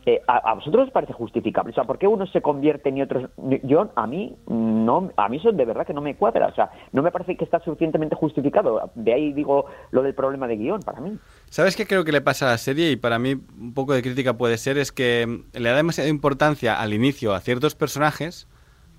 Eh, 0.06 0.22
¿a, 0.26 0.54
vosotros 0.54 0.88
os 0.88 0.92
parece 0.92 1.12
justificable? 1.12 1.72
O 1.72 1.74
sea, 1.74 1.84
¿por 1.84 1.98
qué 1.98 2.08
unos 2.08 2.32
se 2.32 2.42
convierten 2.42 2.96
y 2.96 3.02
otros 3.02 3.30
yo 3.64 3.92
a 3.94 4.08
mí 4.08 4.38
no 4.48 5.12
a 5.18 5.28
mí 5.28 5.36
eso 5.36 5.52
de 5.52 5.66
verdad 5.66 5.86
que 5.86 5.94
no 5.94 6.00
me 6.00 6.16
cuadra, 6.16 6.48
o 6.48 6.56
sea, 6.56 6.72
no 6.94 7.02
me 7.02 7.12
parece 7.12 7.36
que 7.36 7.44
está 7.44 7.60
suficientemente 7.60 8.16
justificado. 8.16 8.90
De 8.96 9.14
ahí 9.14 9.34
digo 9.34 9.66
lo 9.92 10.04
del 10.04 10.14
problema 10.14 10.48
de 10.48 10.56
guion 10.56 10.80
para 10.82 11.02
mí. 11.02 11.18
¿Sabes 11.50 11.76
qué 11.76 11.86
creo 11.86 12.06
que 12.06 12.14
le 12.14 12.22
pasa 12.22 12.48
a 12.48 12.52
la 12.52 12.58
serie? 12.58 12.90
Y 12.92 12.96
para 12.96 13.20
mí 13.20 13.34
un 13.34 13.74
poco 13.74 13.94
de 13.94 14.02
crítica 14.02 14.38
puede 14.38 14.58
ser, 14.58 14.78
es 14.78 14.94
que 14.94 15.42
le 15.52 15.70
da 15.70 15.76
demasiada 15.76 16.10
importancia 16.10 16.80
al 16.80 16.94
inicio 16.94 17.34
a 17.34 17.42
ciertos 17.42 17.76
personajes 17.76 18.48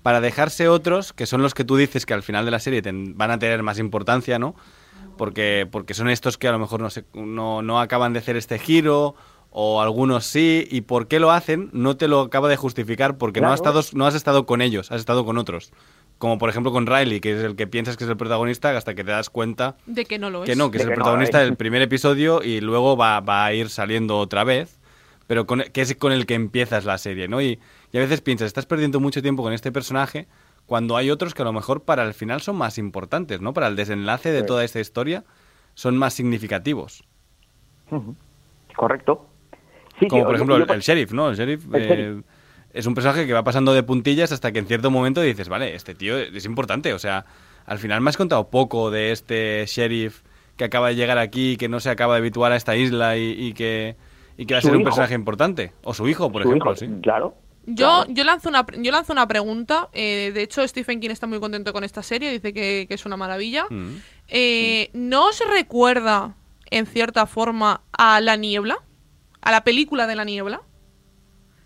para 0.03 0.21
dejarse 0.21 0.69
otros, 0.69 1.11
que 1.11 1.25
son 1.25 1.41
los 1.41 1.55
que 1.55 1.63
tú 1.63 1.75
dices 1.75 2.05
que 2.05 2.13
al 2.13 2.21
final 2.21 2.45
de 2.45 2.51
la 2.51 2.59
serie 2.59 2.83
van 3.15 3.31
a 3.31 3.39
tener 3.39 3.63
más 3.63 3.79
importancia, 3.79 4.37
¿no? 4.37 4.53
Porque, 5.19 5.67
porque 5.69 5.93
son 5.93 6.09
estos 6.09 6.37
que 6.37 6.47
a 6.47 6.51
lo 6.51 6.59
mejor 6.59 6.79
no, 6.81 6.89
se- 6.89 7.03
no, 7.13 7.61
no 7.61 7.79
acaban 7.79 8.13
de 8.13 8.19
hacer 8.19 8.37
este 8.37 8.57
giro, 8.57 9.15
o 9.51 9.81
algunos 9.81 10.25
sí, 10.25 10.65
y 10.71 10.81
por 10.81 11.07
qué 11.07 11.19
lo 11.19 11.31
hacen 11.31 11.69
no 11.73 11.97
te 11.97 12.07
lo 12.07 12.21
acaba 12.21 12.47
de 12.49 12.55
justificar, 12.55 13.17
porque 13.17 13.41
no, 13.41 13.49
has 13.51 13.55
estado, 13.59 13.81
no 13.93 14.05
has 14.07 14.15
estado 14.15 14.45
con 14.45 14.61
ellos, 14.61 14.91
has 14.91 14.99
estado 15.01 15.25
con 15.25 15.37
otros. 15.37 15.71
Como 16.19 16.37
por 16.37 16.49
ejemplo 16.49 16.71
con 16.71 16.85
Riley, 16.87 17.19
que 17.19 17.37
es 17.37 17.43
el 17.43 17.55
que 17.55 17.67
piensas 17.67 17.97
que 17.97 18.03
es 18.05 18.09
el 18.09 18.15
protagonista, 18.17 18.75
hasta 18.77 18.95
que 18.95 19.03
te 19.03 19.11
das 19.11 19.29
cuenta 19.29 19.75
De 19.85 20.05
que 20.05 20.19
no 20.19 20.29
lo 20.29 20.43
es. 20.43 20.49
que 20.49 20.55
no, 20.55 20.71
que 20.71 20.77
De 20.77 20.83
es 20.83 20.87
el 20.87 20.91
que 20.91 20.95
protagonista 20.95 21.39
del 21.39 21.55
primer 21.57 21.81
episodio 21.81 22.41
y 22.43 22.61
luego 22.61 22.95
va, 22.95 23.19
va 23.19 23.45
a 23.45 23.53
ir 23.53 23.69
saliendo 23.69 24.17
otra 24.19 24.43
vez, 24.45 24.79
pero 25.27 25.45
con, 25.45 25.61
que 25.73 25.81
es 25.81 25.95
con 25.95 26.11
el 26.11 26.25
que 26.25 26.35
empiezas 26.35 26.85
la 26.85 26.97
serie, 26.97 27.27
¿no? 27.27 27.41
Y, 27.41 27.59
y 27.91 27.97
a 27.97 28.01
veces 28.01 28.21
piensas, 28.21 28.47
estás 28.47 28.65
perdiendo 28.65 28.99
mucho 28.99 29.21
tiempo 29.21 29.43
con 29.43 29.51
este 29.53 29.71
personaje 29.71 30.27
cuando 30.69 30.95
hay 30.95 31.09
otros 31.11 31.33
que 31.33 31.41
a 31.41 31.45
lo 31.45 31.51
mejor 31.51 31.81
para 31.83 32.03
el 32.03 32.13
final 32.13 32.39
son 32.41 32.55
más 32.55 32.77
importantes, 32.77 33.41
¿no? 33.41 33.51
Para 33.53 33.67
el 33.67 33.75
desenlace 33.75 34.31
de 34.31 34.41
Sí. 34.41 34.45
toda 34.45 34.63
esta 34.63 34.79
historia 34.79 35.25
son 35.73 35.97
más 35.97 36.13
significativos. 36.13 37.03
Correcto. 38.75 39.25
Sí, 39.99 40.07
Como 40.07 40.21
sí, 40.21 40.25
por 40.25 40.35
ejemplo 40.35 40.57
yo- 40.57 40.63
el, 40.63 40.71
el 40.71 40.79
sheriff, 40.81 41.11
¿no? 41.11 41.29
El 41.29 41.35
sheriff, 41.35 41.65
El 41.73 41.81
eh, 41.81 41.87
sheriff. 41.87 42.25
es 42.73 42.85
un 42.85 42.93
personaje 42.93 43.27
que 43.27 43.33
va 43.33 43.43
pasando 43.43 43.73
de 43.73 43.83
puntillas 43.83 44.31
hasta 44.31 44.51
que 44.51 44.59
en 44.59 44.67
cierto 44.67 44.91
momento 44.91 45.21
dices, 45.21 45.49
vale, 45.49 45.75
este 45.75 45.95
tío 45.95 46.17
es 46.17 46.45
importante. 46.45 46.93
O 46.93 46.99
sea, 46.99 47.25
al 47.65 47.79
final 47.79 47.99
me 48.01 48.09
has 48.09 48.17
contado 48.17 48.49
poco 48.49 48.91
de 48.91 49.11
este 49.11 49.65
sheriff 49.67 50.21
que 50.55 50.65
acaba 50.65 50.89
de 50.89 50.95
llegar 50.95 51.17
aquí, 51.17 51.57
que 51.57 51.67
no 51.67 51.79
se 51.79 51.89
acaba 51.89 52.13
de 52.13 52.19
habituar 52.19 52.51
a 52.51 52.55
esta 52.55 52.75
isla 52.75 53.17
y, 53.17 53.31
y 53.31 53.53
que, 53.53 53.95
y 54.37 54.45
que 54.45 54.53
va 54.53 54.59
a 54.59 54.61
ser 54.61 54.75
un 54.75 54.83
personaje 54.83 55.15
importante. 55.15 55.73
O 55.83 55.93
su 55.93 56.07
hijo, 56.07 56.31
por 56.31 56.43
Su 56.43 56.49
ejemplo, 56.49 56.71
hijo, 56.71 56.79
sí. 56.79 56.87
Claro. 57.01 57.33
Yo, 57.65 58.05
yo, 58.09 58.23
lanzo 58.23 58.49
una, 58.49 58.65
yo 58.77 58.91
lanzo 58.91 59.13
una 59.13 59.27
pregunta. 59.27 59.89
eh, 59.93 60.31
de 60.33 60.41
hecho, 60.43 60.67
Stephen 60.67 60.99
King 60.99 61.11
está 61.11 61.27
muy 61.27 61.39
contento 61.39 61.71
con 61.73 61.83
esta 61.83 62.01
serie. 62.03 62.31
Dice 62.31 62.53
que, 62.53 62.85
que 62.87 62.93
es 62.95 63.05
una 63.05 63.17
maravilla. 63.17 63.65
Mm. 63.69 63.95
Eh, 64.27 64.89
¿No 64.93 65.27
os 65.27 65.39
recuerda, 65.47 66.35
en 66.71 66.85
cierta 66.87 67.25
forma, 67.27 67.81
a 67.91 68.21
La 68.21 68.35
Niebla? 68.37 68.77
¿A 69.41 69.51
la 69.51 69.63
película 69.63 70.07
de 70.07 70.15
La 70.15 70.23
Niebla? 70.25 70.61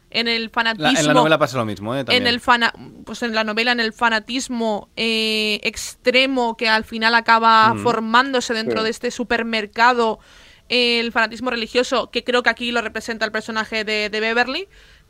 En 0.09 0.27
el 0.27 0.43
La- 0.43 0.49
fanatismo... 0.49 0.99
en 0.99 1.07
la 1.07 1.13
novela 1.13 1.37
pasa 1.39 1.57
lo 1.57 1.65
mismo, 1.65 1.95
¿eh? 1.95 2.05
en 2.07 2.27
el 2.27 2.39
fana 2.39 2.71
pues 3.03 3.23
en 3.23 3.33
la 3.33 3.43
novela 3.43 3.71
en 3.71 3.79
el 3.79 3.93
fanatismo 3.93 4.89
eh, 4.95 5.59
extremo 5.63 6.55
que 6.55 6.69
al 6.69 6.83
final 6.83 7.15
acaba 7.15 7.73
Mm. 7.73 7.79
formándose 7.81 8.53
dentro 8.53 8.79
Sí. 8.79 8.83
de 8.83 8.89
este 8.91 9.09
supermercado 9.11 10.19
eh, 10.69 10.99
el 10.99 11.11
fanatismo 11.11 11.49
religioso 11.49 12.11
que 12.11 12.23
creo 12.23 12.43
que 12.43 12.51
aquí 12.51 12.71
lo 12.71 12.81
representa 12.83 13.25
el 13.25 13.31
personaje 13.31 13.83
de, 13.85 14.09
de 14.11 14.19
Beverly 14.19 14.67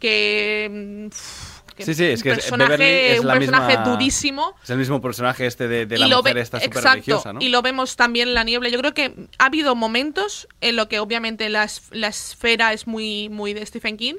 que, 0.08 0.70
mm, 0.70 1.74
que 1.76 1.86
Sí, 1.86 1.95
sí, 1.95 2.04
es 2.06 2.20
un 2.20 2.24
que 2.24 2.30
es- 2.32 2.36
personaje, 2.36 3.14
es 3.14 3.20
un 3.22 3.28
la 3.28 3.34
personaje 3.34 3.78
misma- 3.78 3.84
durísimo 3.91 4.56
Es 4.64 4.70
el 4.70 4.78
mismo 4.78 5.01
personaje 5.01 5.45
este 5.47 5.68
de, 5.70 5.97
la 5.97 6.08
lo 6.08 6.18
mujer 6.18 6.36
ve- 6.36 6.41
esta 6.41 6.60
súper 6.60 6.78
exacto, 6.78 6.91
religiosa, 6.91 7.34
¿no? 7.34 7.41
Y 7.41 7.47
lo 7.49 7.62
vemos 7.62 7.95
también 7.95 8.28
en 8.28 8.34
la 8.34 8.43
niebla. 8.43 8.68
Yo 8.70 8.78
creo 8.80 8.93
que 8.93 9.16
ha 9.39 9.45
habido 9.45 9.74
momentos 9.76 10.47
en 10.62 10.76
lo 10.76 10.88
que 10.89 10.99
obviamente 10.99 11.47
la, 11.49 11.64
es- 11.64 11.84
la 11.91 12.10
esfera 12.10 12.74
es 12.74 12.86
muy, 12.86 13.30
muy 13.30 13.54
de 13.54 13.66
Stephen 13.66 13.95
King, 13.97 14.16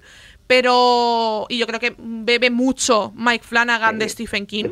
pero. 0.46 1.46
Y 1.48 1.58
yo 1.58 1.66
creo 1.66 1.80
que 1.80 1.94
bebe 1.98 2.50
mucho 2.50 3.12
Mike 3.14 3.44
Flanagan 3.44 3.98
de 3.98 4.08
Stephen 4.08 4.46
King. 4.46 4.64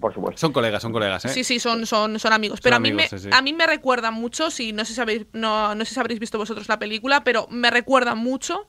Por 0.00 0.12
supuesto. 0.12 0.38
Son 0.40 0.52
colegas, 0.52 0.82
son 0.82 0.92
colegas, 0.92 1.24
¿eh? 1.24 1.28
Sí, 1.30 1.44
sí, 1.44 1.58
son, 1.60 1.86
son, 1.86 2.18
son 2.18 2.32
amigos. 2.32 2.58
Son 2.58 2.64
Pero 2.64 2.76
amigos, 2.76 3.02
a, 3.02 3.14
mí 3.14 3.20
sí, 3.20 3.26
me, 3.28 3.32
sí. 3.32 3.36
a 3.38 3.42
mí 3.42 3.52
me 3.52 3.66
recuerda 3.66 4.10
mucho, 4.10 4.50
si 4.50 4.72
no 4.72 4.84
sé, 4.84 4.94
si 4.94 5.00
habéis, 5.00 5.26
no, 5.32 5.74
no 5.74 5.84
sé 5.84 5.94
si 5.94 6.00
habréis 6.00 6.20
visto 6.20 6.38
vosotros 6.38 6.68
la 6.68 6.78
película, 6.78 7.24
pero 7.24 7.46
me 7.50 7.70
recuerda 7.70 8.14
mucho 8.14 8.66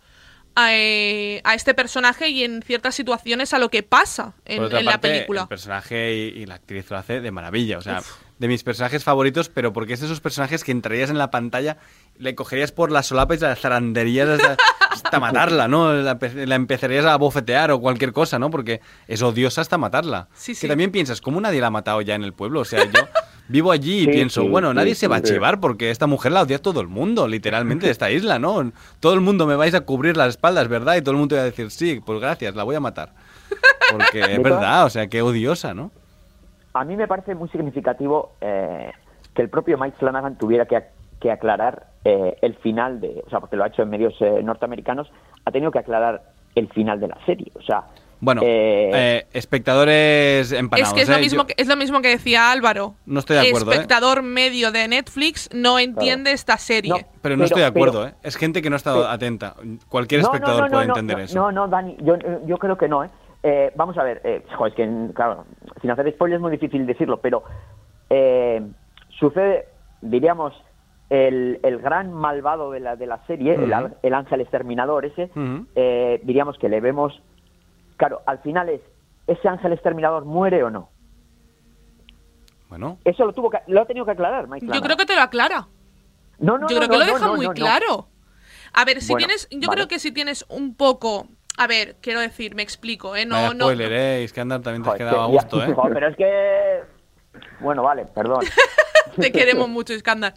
a, 0.57 0.75
eh, 0.75 1.39
a 1.43 1.53
este 1.53 1.75
personaje 1.75 2.29
y 2.29 2.43
en 2.43 2.63
ciertas 2.63 2.95
situaciones 2.95 3.53
a 3.53 3.59
lo 3.59 3.69
que 3.69 3.83
pasa 3.83 4.33
en, 4.43 4.63
la 4.83 4.99
película. 4.99 5.43
El 5.43 5.47
personaje 5.47 6.15
y, 6.15 6.41
y 6.41 6.45
la 6.47 6.55
actriz 6.55 6.89
lo 6.89 6.97
hace 6.97 7.21
de 7.21 7.29
maravilla. 7.29 7.77
O 7.77 7.81
sea, 7.83 8.01
de 8.39 8.47
mis 8.47 8.63
personajes 8.63 9.03
favoritos, 9.03 9.49
pero 9.49 9.71
porque 9.71 9.93
es 9.93 9.99
de 9.99 10.07
esos 10.07 10.19
personajes 10.19 10.63
que 10.63 10.71
entrarías 10.71 11.11
en 11.11 11.19
la 11.19 11.29
pantalla, 11.29 11.77
le 12.17 12.33
cogerías 12.33 12.71
por 12.71 12.91
las 12.91 13.05
solapas 13.05 13.37
y 13.37 13.41
la 13.41 13.55
zaranderías 13.55 14.29
hasta, 14.29 14.57
hasta 14.89 15.19
matarla, 15.19 15.67
¿no? 15.67 15.93
La, 15.93 16.17
la 16.19 16.55
empezarías 16.55 17.05
a 17.05 17.15
bofetear 17.17 17.69
o 17.69 17.79
cualquier 17.79 18.11
cosa, 18.11 18.39
¿no? 18.39 18.49
Porque 18.49 18.81
es 19.07 19.21
odiosa 19.21 19.61
hasta 19.61 19.77
matarla. 19.77 20.27
Sí, 20.33 20.55
sí. 20.55 20.61
Que 20.61 20.69
también 20.69 20.91
piensas, 20.91 21.21
¿cómo 21.21 21.39
nadie 21.39 21.61
la 21.61 21.67
ha 21.67 21.71
matado 21.71 22.01
ya 22.01 22.15
en 22.15 22.23
el 22.23 22.33
pueblo? 22.33 22.61
O 22.61 22.65
sea, 22.65 22.83
yo 22.83 23.07
vivo 23.47 23.71
allí 23.71 23.99
y 23.99 24.05
Sí, 24.05 24.11
pienso, 24.11 24.41
sí, 24.41 24.49
bueno, 24.49 24.69
sí, 24.71 24.75
nadie 24.75 24.95
se 24.95 25.07
va 25.07 25.17
a 25.17 25.21
chivar 25.21 25.59
porque 25.59 25.91
esta 25.91 26.07
mujer 26.07 26.31
la 26.31 26.41
odia 26.41 26.59
todo 26.59 26.81
el 26.81 26.87
mundo, 26.87 27.27
literalmente, 27.27 27.85
de 27.85 27.91
esta 27.93 28.11
isla, 28.11 28.39
¿no? 28.39 28.71
Todo 28.99 29.13
el 29.13 29.21
mundo 29.21 29.45
me 29.45 29.55
vais 29.55 29.73
a 29.75 29.81
cubrir 29.81 30.17
las 30.17 30.29
espaldas, 30.29 30.67
¿verdad? 30.67 30.95
Y 30.95 31.01
todo 31.01 31.11
el 31.11 31.17
mundo 31.17 31.35
va 31.35 31.41
a 31.41 31.45
decir, 31.45 31.71
sí, 31.71 32.01
pues 32.05 32.19
gracias, 32.19 32.55
la 32.55 32.63
voy 32.63 32.75
a 32.75 32.79
matar. 32.79 33.09
Porque 33.91 34.19
es 34.33 34.41
verdad, 34.41 34.85
o 34.85 34.89
sea, 34.89 35.07
qué 35.07 35.21
odiosa, 35.21 35.73
¿no? 35.73 35.91
A 36.73 36.83
mí 36.83 36.95
me 36.95 37.07
parece 37.07 37.33
muy 37.33 37.49
significativo 37.49 38.33
eh, 38.41 38.91
que 39.33 39.41
el 39.41 39.49
propio 39.49 39.77
Mike 39.77 39.97
Flanagan 39.97 40.37
tuviera 40.37 40.65
que, 40.65 40.83
que 41.19 41.31
aclarar 41.31 41.87
eh, 42.05 42.37
el 42.41 42.55
final 42.55 43.01
de, 43.01 43.23
o 43.25 43.29
sea, 43.29 43.39
porque 43.39 43.55
lo 43.55 43.63
ha 43.63 43.67
hecho 43.67 43.81
en 43.81 43.89
medios 43.89 44.15
eh, 44.21 44.41
norteamericanos, 44.43 45.11
ha 45.45 45.51
tenido 45.51 45.71
que 45.71 45.79
aclarar 45.79 46.21
el 46.55 46.69
final 46.69 46.99
de 46.99 47.07
la 47.07 47.17
serie, 47.25 47.51
o 47.55 47.61
sea, 47.61 47.83
Bueno, 48.19 48.41
eh, 48.43 48.91
eh, 48.93 49.27
espectadores 49.33 50.51
empanados. 50.51 50.89
Es 50.89 50.93
que 50.95 51.01
es 51.01 51.09
lo, 51.09 51.15
¿eh? 51.15 51.19
mismo 51.19 51.41
Yo 51.43 51.47
que 51.47 51.53
es 51.57 51.67
lo 51.67 51.75
mismo 51.75 52.01
que 52.01 52.09
decía 52.09 52.51
Álvaro. 52.51 52.95
No 53.05 53.19
estoy 53.19 53.35
de 53.37 53.47
acuerdo, 53.47 53.71
¿eh? 53.71 53.75
Espectador 53.75 54.23
medio 54.23 54.71
de 54.71 54.87
Netflix 54.87 55.49
no 55.53 55.77
entiende 55.79 56.31
esta 56.31 56.57
serie. 56.57 57.05
Pero 57.21 57.35
no 57.35 57.39
Pero- 57.39 57.45
estoy 57.45 57.61
de 57.61 57.67
acuerdo, 57.67 58.03
pero- 58.05 58.15
¿eh? 58.15 58.19
Es 58.23 58.35
gente 58.35 58.61
que 58.61 58.69
no 58.69 58.75
ha 58.75 58.77
estado 58.77 59.01
pero- 59.01 59.09
atenta. 59.09 59.55
Cualquier 59.89 60.21
No, 60.21 60.29
no, 60.29 60.33
espectador 60.33 60.61
no, 60.61 60.67
no, 60.67 60.71
puede 60.73 60.87
no, 60.87 60.93
entender 60.93 61.17
no, 61.17 61.23
eso. 61.23 61.35
No, 61.39 61.51
no, 61.51 61.67
Dani, 61.67 61.95
yo, 62.01 62.15
yo 62.45 62.57
creo 62.57 62.77
que 62.77 62.87
no, 62.87 63.03
¿eh? 63.03 63.09
Eh, 63.43 63.71
vamos 63.75 63.97
a 63.97 64.03
ver, 64.03 64.19
eh, 64.23 64.43
jo, 64.57 64.65
es 64.65 64.73
que, 64.73 64.89
claro, 65.13 65.45
sin 65.81 65.91
hacer 65.91 66.11
spoilers 66.11 66.37
es 66.37 66.41
muy 66.41 66.51
difícil 66.51 66.85
decirlo, 66.87 67.17
pero 67.21 67.43
eh, 68.09 68.61
sucede, 69.19 69.65
diríamos, 70.01 70.53
el, 71.09 71.59
el 71.63 71.77
gran 71.79 72.11
malvado 72.11 72.71
de 72.71 72.79
la, 72.79 72.95
de 72.95 73.05
la 73.05 73.25
serie, 73.27 73.53
el, 73.53 74.13
ángel 74.13 74.41
exterminador 74.41 75.05
ese, 75.05 75.29
eh, 75.75 76.19
diríamos 76.23 76.57
que 76.57 76.67
le 76.67 76.81
vemos... 76.81 77.21
Claro, 77.97 78.21
al 78.25 78.39
final 78.39 78.69
es, 78.69 78.81
¿ese 79.25 79.47
ángel 79.47 79.73
exterminador 79.73 80.25
muere 80.25 80.63
o 80.63 80.69
no? 80.69 80.89
Bueno, 82.69 82.99
Eso 83.05 83.25
lo, 83.25 83.33
tuvo 83.33 83.49
que, 83.49 83.59
lo 83.67 83.81
ha 83.81 83.85
tenido 83.85 84.05
que 84.05 84.11
aclarar 84.11 84.47
Mike 84.47 84.67
Yo 84.67 84.81
creo 84.81 84.97
que 84.97 85.05
te 85.05 85.15
lo 85.15 85.21
aclara. 85.21 85.67
No, 86.39 86.57
no, 86.57 86.67
yo 86.67 86.79
no, 86.79 86.87
creo 86.87 86.89
que 86.89 86.97
lo 86.97 87.05
no, 87.05 87.13
deja 87.13 87.25
no, 87.27 87.35
muy 87.35 87.49
claro. 87.49 88.09
A 88.73 88.85
ver, 88.85 89.01
si 89.01 89.13
Bueno, 89.13 89.25
tienes, 89.25 89.47
yo 89.49 89.67
vale. 89.67 89.77
creo 89.77 89.87
que 89.87 89.99
si 89.99 90.11
tienes 90.11 90.45
un 90.49 90.75
poco, 90.75 91.27
a 91.57 91.65
ver, 91.65 91.95
quiero 92.01 92.19
decir, 92.19 92.55
me 92.55 92.61
explico, 92.61 93.15
¿eh? 93.15 93.25
No, 93.25 93.35
vaya 93.35 93.53
no, 93.53 93.65
spoiler, 93.65 93.91
¿eh? 93.93 94.23
Iskandar 94.23 94.61
también 94.61 94.83
te 94.83 94.89
has 94.89 94.95
quedado 94.95 95.21
a 95.21 95.27
gusto, 95.27 95.63
¿eh? 95.63 95.73
joder, 95.73 95.93
pero 95.93 96.07
es 96.09 96.17
que... 96.17 96.81
Bueno, 97.61 97.83
vale, 97.83 98.05
perdón. 98.05 98.43
te 99.15 99.31
queremos 99.31 99.69
mucho, 99.69 99.93
Iskandar. 99.93 100.33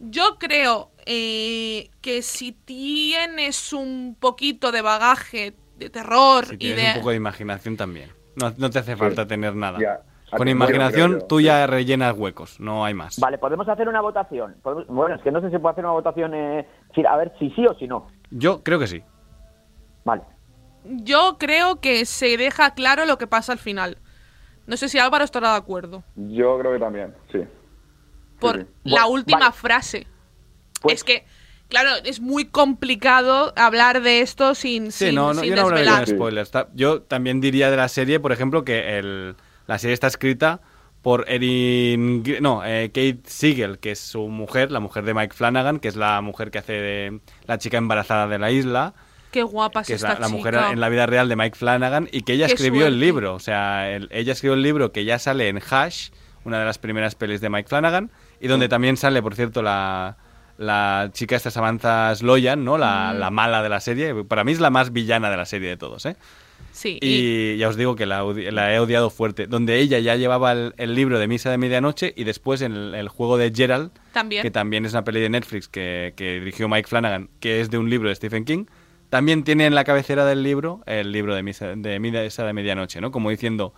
Yo 0.00 0.38
creo 0.38 0.90
eh, 1.06 1.90
que 2.00 2.22
si 2.22 2.52
tienes 2.52 3.72
un 3.72 4.16
poquito 4.18 4.72
de 4.72 4.80
bagaje 4.82 5.54
de 5.76 5.90
terror 5.90 6.46
Si 6.46 6.54
y 6.54 6.58
tienes 6.58 6.82
de... 6.84 6.90
un 6.92 6.94
poco 6.98 7.10
de 7.10 7.16
imaginación 7.16 7.76
también. 7.76 8.10
No, 8.36 8.52
no 8.56 8.70
te 8.70 8.78
hace 8.78 8.96
falta 8.96 9.26
tener 9.26 9.54
nada. 9.54 9.78
Ya. 9.80 10.00
Con 10.36 10.48
imaginación 10.48 11.12
creo 11.12 11.26
tú 11.26 11.40
ya 11.40 11.64
rellenas 11.66 12.16
huecos, 12.16 12.58
no 12.58 12.84
hay 12.84 12.92
más. 12.92 13.20
Vale, 13.20 13.38
podemos 13.38 13.68
hacer 13.68 13.88
una 13.88 14.00
votación. 14.00 14.56
Podemos- 14.62 14.86
Bueno, 14.88 15.14
es 15.14 15.22
que 15.22 15.30
no 15.30 15.40
sé 15.40 15.50
si 15.50 15.58
puede 15.58 15.72
hacer 15.72 15.84
una 15.84 15.92
votación, 15.92 16.34
eh, 16.34 16.66
a 17.08 17.16
ver 17.16 17.32
si 17.38 17.50
sí 17.50 17.64
o 17.66 17.74
si 17.74 17.86
no. 17.86 18.08
Yo 18.30 18.62
creo 18.64 18.80
que 18.80 18.88
sí. 18.88 19.02
Vale. 20.04 20.22
Yo 20.84 21.36
creo 21.38 21.80
que 21.80 22.04
se 22.04 22.36
deja 22.36 22.74
claro 22.74 23.04
lo 23.06 23.16
que 23.16 23.26
pasa 23.28 23.52
al 23.52 23.58
final. 23.58 23.98
No 24.66 24.76
sé 24.76 24.88
si 24.88 24.98
Álvaro 24.98 25.22
estará 25.24 25.52
de 25.52 25.58
acuerdo. 25.58 26.02
Yo 26.16 26.58
creo 26.58 26.72
que 26.72 26.78
también, 26.80 27.14
sí. 27.30 27.38
Por 28.40 28.56
sí. 28.62 28.66
la 28.82 29.02
Bueno, 29.02 29.08
última 29.10 29.38
vale. 29.40 29.52
frase. 29.52 30.06
Pues- 30.82 30.96
Es 30.96 31.04
que, 31.04 31.24
claro, 31.68 31.90
es 32.04 32.20
muy 32.20 32.44
complicado 32.46 33.52
hablar 33.56 34.02
de 34.02 34.20
esto 34.20 34.54
sin, 34.54 34.92
Sí, 34.92 35.06
sin, 35.06 35.14
no, 35.14 35.32
no, 35.34 35.40
sin 35.40 35.50
yo 35.50 35.56
no 35.56 35.62
hablaría 35.62 36.00
desvelar. 36.00 36.06
de 36.06 36.14
spoilers. 36.14 36.52
Yo 36.74 37.02
también 37.02 37.40
diría 37.40 37.70
de 37.70 37.76
la 37.76 37.88
serie, 37.88 38.20
por 38.20 38.32
ejemplo, 38.32 38.64
que 38.64 38.98
el, 38.98 39.34
la 39.66 39.78
serie 39.78 39.94
está 39.94 40.06
escrita 40.06 40.60
por 41.02 41.26
Erin... 41.28 42.22
No, 42.40 42.62
eh, 42.64 42.88
Kate 42.88 43.20
Siegel, 43.26 43.78
que 43.78 43.90
es 43.92 43.98
su 44.00 44.28
mujer, 44.28 44.70
la 44.70 44.80
mujer 44.80 45.04
de 45.04 45.12
Mike 45.14 45.34
Flanagan, 45.34 45.78
que 45.78 45.88
es 45.88 45.96
la 45.96 46.20
mujer 46.22 46.50
que 46.50 46.58
hace 46.58 46.72
de 46.72 47.20
la 47.46 47.58
chica 47.58 47.76
embarazada 47.78 48.26
de 48.26 48.38
la 48.38 48.50
isla, 48.50 48.94
Qué 49.30 49.42
guapa 49.42 49.82
que 49.82 49.94
es 49.94 50.02
esta 50.02 50.14
la, 50.14 50.20
la 50.20 50.28
mujer 50.28 50.54
en 50.70 50.78
la 50.80 50.88
vida 50.88 51.06
real 51.06 51.28
de 51.28 51.34
Mike 51.34 51.56
Flanagan, 51.58 52.08
y 52.12 52.22
que 52.22 52.34
ella 52.34 52.46
Qué 52.46 52.52
escribió 52.52 52.86
el 52.86 53.00
libro. 53.00 53.34
O 53.34 53.40
sea, 53.40 53.90
el- 53.90 54.08
ella 54.12 54.32
escribió 54.32 54.54
el 54.54 54.62
libro 54.62 54.92
que 54.92 55.04
ya 55.04 55.18
sale 55.18 55.48
en 55.48 55.58
Hash, 55.58 56.10
una 56.44 56.60
de 56.60 56.64
las 56.64 56.78
primeras 56.78 57.16
pelis 57.16 57.40
de 57.40 57.50
Mike 57.50 57.68
Flanagan, 57.68 58.10
y 58.40 58.46
donde 58.46 58.68
también 58.68 58.96
sale, 58.96 59.20
por 59.22 59.34
cierto, 59.34 59.60
la, 59.60 60.16
la 60.58 61.10
chica 61.12 61.36
esta 61.36 61.50
Samantha 61.50 62.14
Sloyan, 62.14 62.64
¿no? 62.64 62.78
La, 62.78 63.12
Mm. 63.14 63.18
la 63.18 63.30
mala 63.30 63.62
de 63.62 63.68
la 63.68 63.80
serie. 63.80 64.24
Para 64.24 64.44
mí 64.44 64.52
es 64.52 64.60
la 64.60 64.70
más 64.70 64.92
villana 64.92 65.30
de 65.30 65.36
la 65.36 65.44
serie 65.46 65.68
de 65.68 65.76
todos, 65.76 66.06
¿eh? 66.06 66.16
Sí, 66.72 66.98
y, 67.00 67.52
Y 67.54 67.56
ya 67.58 67.68
os 67.68 67.76
digo 67.76 67.94
que 67.94 68.04
la, 68.06 68.22
he 68.22 68.78
odiado 68.80 69.10
fuerte. 69.10 69.46
Donde 69.46 69.78
ella 69.78 69.98
ya 70.00 70.16
llevaba 70.16 70.52
el, 70.52 70.74
el 70.76 70.94
libro 70.94 71.18
de 71.20 71.28
Misa 71.28 71.50
de 71.50 71.58
Medianoche 71.58 72.12
y 72.16 72.24
después 72.24 72.62
en 72.62 72.72
el, 72.72 72.94
el 72.94 73.08
juego 73.08 73.36
de 73.38 73.52
Gerald, 73.54 73.90
también. 74.12 74.42
que 74.42 74.50
también 74.50 74.84
es 74.84 74.92
una 74.92 75.04
peli 75.04 75.20
de 75.20 75.28
Netflix 75.28 75.68
que, 75.68 76.14
que 76.16 76.40
dirigió 76.40 76.68
Mike 76.68 76.88
Flanagan, 76.88 77.30
que 77.40 77.60
es 77.60 77.70
de 77.70 77.78
un 77.78 77.90
libro 77.90 78.08
de 78.08 78.14
Stephen 78.16 78.44
King, 78.44 78.64
también 79.08 79.44
tiene 79.44 79.66
en 79.66 79.74
la 79.76 79.84
cabecera 79.84 80.24
del 80.24 80.42
libro 80.42 80.80
el 80.86 81.12
libro 81.12 81.34
de 81.36 81.42
Misa 81.44 81.68
de, 81.76 82.00
Misa 82.00 82.44
de 82.44 82.52
Medianoche, 82.52 83.00
¿no? 83.00 83.12
Como 83.12 83.30
diciendo, 83.30 83.72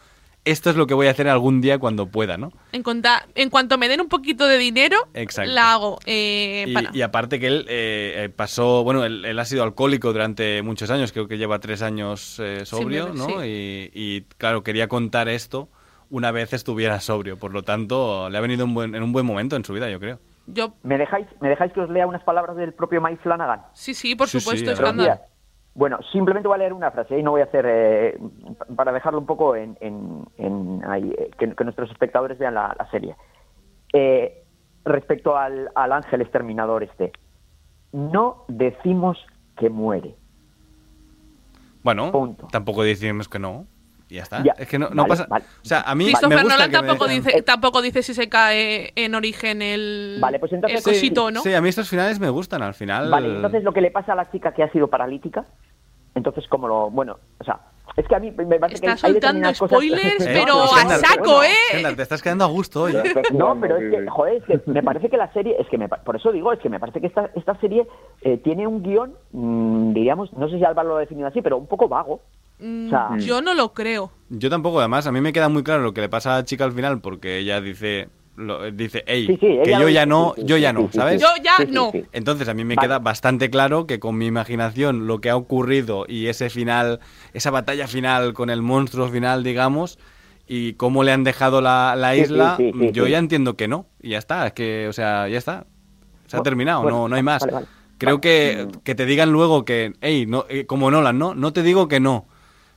esto 0.46 0.70
es 0.70 0.76
lo 0.76 0.86
que 0.86 0.94
voy 0.94 1.08
a 1.08 1.10
hacer 1.10 1.28
algún 1.28 1.60
día 1.60 1.78
cuando 1.78 2.06
pueda, 2.06 2.38
¿no? 2.38 2.52
En, 2.72 2.82
conta- 2.82 3.26
en 3.34 3.50
cuanto 3.50 3.76
me 3.76 3.88
den 3.88 4.00
un 4.00 4.08
poquito 4.08 4.46
de 4.46 4.56
dinero, 4.56 4.96
Exacto. 5.12 5.52
la 5.52 5.72
hago. 5.74 5.98
eh, 6.06 6.70
para. 6.72 6.90
Y, 6.94 7.02
aparte 7.02 7.38
que 7.38 7.48
él 7.48 7.66
eh, 7.68 8.14
eh, 8.24 8.28
pasó, 8.30 8.82
bueno, 8.84 9.04
él, 9.04 9.24
él 9.24 9.38
ha 9.38 9.44
sido 9.44 9.62
alcohólico 9.64 10.12
durante 10.12 10.62
muchos 10.62 10.90
años, 10.90 11.12
creo 11.12 11.28
que 11.28 11.36
lleva 11.36 11.58
tres 11.58 11.82
años 11.82 12.38
eh, 12.40 12.64
sobrio, 12.64 13.12
¿no? 13.12 13.44
Y, 13.44 13.90
y, 13.92 14.22
claro, 14.38 14.62
quería 14.62 14.88
contar 14.88 15.28
esto 15.28 15.68
una 16.08 16.30
vez 16.30 16.52
estuviera 16.52 17.00
sobrio, 17.00 17.36
por 17.36 17.52
lo 17.52 17.62
tanto, 17.64 18.30
le 18.30 18.38
ha 18.38 18.40
venido 18.40 18.64
un 18.64 18.74
buen- 18.74 18.94
en 18.94 19.02
un 19.02 19.12
buen 19.12 19.26
momento 19.26 19.56
en 19.56 19.64
su 19.64 19.72
vida, 19.72 19.90
yo 19.90 19.98
creo. 19.98 20.20
Yo, 20.46 20.74
¿Me 20.84 20.96
dejáis, 20.96 21.26
¿Me 21.40 21.48
dejáis 21.48 21.72
que 21.72 21.80
os 21.80 21.90
lea 21.90 22.06
unas 22.06 22.22
palabras 22.22 22.56
del 22.56 22.72
propio 22.72 23.00
Mike 23.00 23.20
Flanagan? 23.24 23.62
sí, 23.74 23.92
sí, 23.94 24.14
por 24.14 24.28
Sí, 24.28 24.38
supuesto, 24.38 24.70
sí, 24.70 24.76
bueno, 25.76 25.98
simplemente 26.10 26.48
voy 26.48 26.54
a 26.56 26.58
leer 26.58 26.72
una 26.72 26.90
frase 26.90 27.18
y 27.18 27.22
no 27.22 27.30
voy 27.32 27.42
a 27.42 27.44
hacer, 27.44 27.64
eh, 27.68 28.18
para 28.74 28.92
dejarlo 28.92 29.18
un 29.20 29.26
poco 29.26 29.54
en, 29.54 29.76
en- 29.80 30.24
en 30.38 30.82
ahí, 30.88 31.14
eh, 31.18 31.30
que, 31.38 31.54
que 31.54 31.64
nuestros 31.64 31.90
espectadores 31.90 32.38
vean 32.38 32.54
la, 32.54 32.74
la 32.78 32.90
serie. 32.90 33.14
Eh, 33.92 34.42
respecto 34.84 35.36
al, 35.36 35.70
al 35.74 35.92
ángel 35.92 36.22
exterminador 36.22 36.82
este, 36.82 37.12
no 37.92 38.44
decimos 38.48 39.18
que 39.58 39.68
muere. 39.70 40.14
Bueno, 41.82 42.10
Punto. 42.10 42.48
tampoco 42.50 42.82
decimos 42.82 43.28
que 43.28 43.38
no. 43.38 43.66
Y 44.08 44.14
ya 44.16 44.22
está. 44.22 44.42
Ya, 44.44 44.52
es 44.58 44.68
que 44.68 44.78
no, 44.78 44.88
no 44.90 45.02
vale, 45.02 45.08
pasa. 45.08 45.26
vale. 45.28 45.44
O 45.62 45.64
sea, 45.64 45.80
a 45.82 45.94
mí 45.96 46.04
me 46.04 46.10
Christopher 46.12 46.38
gusta 46.42 46.54
Nolan 46.54 46.70
que 46.70 46.76
me 46.82 46.86
tampoco 46.88 47.08
dice, 47.10 47.42
tampoco 47.42 47.82
dice 47.82 48.02
si 48.04 48.14
se 48.14 48.28
cae 48.28 48.92
en 48.94 49.14
origen 49.16 49.62
el, 49.62 50.18
Vale, 50.20 50.38
pues 50.38 50.52
entonces- 50.52 50.78
el 50.78 50.84
cosito, 50.84 51.30
¿no? 51.30 51.40
Sí, 51.42 51.52
a 51.54 51.60
mí 51.60 51.68
estos 51.68 51.88
finales 51.88 52.20
me 52.20 52.30
gustan, 52.30 52.62
al 52.62 52.74
final. 52.74 53.10
Vale, 53.10 53.28
entonces 53.34 53.64
lo 53.64 53.72
que 53.72 53.80
le 53.80 53.90
pasa 53.90 54.12
a 54.12 54.16
la 54.16 54.30
chica 54.30 54.52
que 54.54 54.62
ha 54.62 54.70
sido 54.70 54.86
paralítica, 54.88 55.44
entonces 56.14 56.46
como 56.48 56.68
lo, 56.68 56.88
bueno, 56.90 57.18
o 57.40 57.44
sea, 57.44 57.58
es 57.96 58.06
que 58.06 58.14
a 58.14 58.18
mí 58.20 58.30
me 58.30 58.58
parece 58.60 58.80
que 58.80 58.90
hay 58.90 58.96
soltando 58.96 59.48
cosas- 59.48 59.68
spoilers, 59.70 60.20
Eh, 60.26 60.30
pero 60.32 60.62
a 60.62 60.66
Iskandar, 60.66 60.98
saco, 61.00 61.42
¿eh? 61.42 61.48
Iskandar, 61.68 61.96
te 61.96 62.02
estás 62.02 62.22
quedando 62.22 62.44
a 62.44 62.48
gusto 62.48 62.82
hoy. 62.82 62.92
Ya 62.92 63.00
¿eh? 63.00 63.06
estás 63.06 63.24
No, 63.32 63.58
pero 63.60 63.76
es 63.76 63.90
que, 63.90 64.06
joder, 64.08 64.42
es 64.48 64.62
que 64.62 64.70
me 64.70 64.82
parece 64.84 65.08
que 65.10 65.16
la 65.16 65.32
serie, 65.32 65.56
es 65.58 65.66
que 65.68 65.78
me, 65.78 65.88
pa- 65.88 65.96
por 66.04 66.14
eso 66.14 66.30
digo, 66.30 66.52
es 66.52 66.60
que 66.60 66.68
me 66.68 66.78
parece 66.78 67.00
que 67.00 67.08
esta, 67.08 67.30
esta 67.34 67.58
serie 67.58 67.86
eh, 68.22 68.36
tiene 68.38 68.66
un 68.68 68.82
guion, 68.84 69.14
mm, 69.32 69.94
diríamos, 69.94 70.32
no 70.34 70.48
sé 70.48 70.58
si 70.58 70.64
Álvaro 70.64 70.90
lo 70.90 70.96
ha 70.96 71.00
definido 71.00 71.26
así, 71.26 71.42
pero 71.42 71.56
un 71.58 71.66
poco 71.66 71.88
vago. 71.88 72.20
Mm, 72.58 72.86
O 72.86 72.90
sea- 72.90 73.16
yo 73.18 73.42
no 73.42 73.54
lo 73.54 73.72
creo. 73.74 74.12
Yo 74.28 74.50
tampoco, 74.50 74.80
además, 74.80 75.06
a 75.06 75.12
mí 75.12 75.20
me 75.20 75.32
queda 75.32 75.48
muy 75.48 75.62
claro 75.62 75.82
lo 75.82 75.94
que 75.94 76.00
le 76.00 76.08
pasa 76.08 76.34
a 76.34 76.38
la 76.38 76.44
chica 76.44 76.64
al 76.64 76.72
final, 76.72 77.00
porque 77.00 77.38
ella 77.38 77.60
dice, 77.60 78.08
lo- 78.36 78.70
dice, 78.70 79.04
hey, 79.06 79.26
Sí, 79.28 79.36
sí, 79.40 79.58
que 79.64 79.70
yo 79.78 79.88
ya 79.88 80.04
no, 80.06 80.32
sí, 80.36 80.42
yo 80.44 80.56
ya 80.56 80.72
no. 80.72 80.90
¿sabes? 80.92 81.20
Yo 81.20 81.28
ya 81.42 81.64
no. 81.70 81.92
Entonces 82.12 82.48
a 82.48 82.54
mí 82.54 82.64
me 82.64 82.74
Vale. 82.76 82.88
queda 82.88 82.98
bastante 82.98 83.50
claro 83.50 83.86
que 83.86 84.00
con 84.00 84.16
mi 84.18 84.26
imaginación 84.26 85.06
lo 85.06 85.20
que 85.20 85.30
ha 85.30 85.36
ocurrido 85.36 86.06
y 86.08 86.26
ese 86.26 86.50
final, 86.50 87.00
esa 87.34 87.50
batalla 87.50 87.86
final 87.86 88.32
con 88.34 88.50
el 88.50 88.62
monstruo 88.62 89.08
final, 89.08 89.42
digamos, 89.44 89.98
y 90.48 90.74
cómo 90.74 91.02
le 91.04 91.12
han 91.12 91.24
dejado 91.24 91.60
la, 91.60 91.94
la 91.96 92.14
Sí, 92.14 92.18
sí, 92.18 92.22
isla, 92.24 92.54
sí, 92.56 92.70
sí, 92.72 92.90
yo 92.92 93.04
sí. 93.04 93.10
ya 93.10 93.18
entiendo 93.18 93.56
que 93.56 93.68
no, 93.68 93.86
y 94.00 94.10
ya 94.10 94.18
está, 94.18 94.46
es 94.46 94.52
que, 94.54 94.86
o 94.88 94.92
sea, 94.92 95.28
ya 95.28 95.38
está, 95.38 95.66
se 96.26 96.36
ha 96.36 96.40
Bueno, 96.40 96.42
terminado, 96.44 96.82
bueno, 96.82 96.98
no, 97.02 97.08
no 97.08 97.16
hay 97.16 97.22
más. 97.22 97.40
vale, 97.42 97.52
vale. 97.52 97.66
Creo 97.98 98.16
Vale. 98.16 98.20
que, 98.20 98.68
que 98.84 98.94
te 98.94 99.06
digan 99.06 99.30
luego 99.32 99.64
que, 99.64 99.92
hey, 100.00 100.26
no, 100.26 100.44
eh, 100.48 100.66
como 100.66 100.90
Nolan, 100.90 101.18
¿no? 101.18 101.34
No 101.34 101.52
te 101.52 101.62
digo 101.62 101.88
que 101.88 101.98
no. 102.00 102.26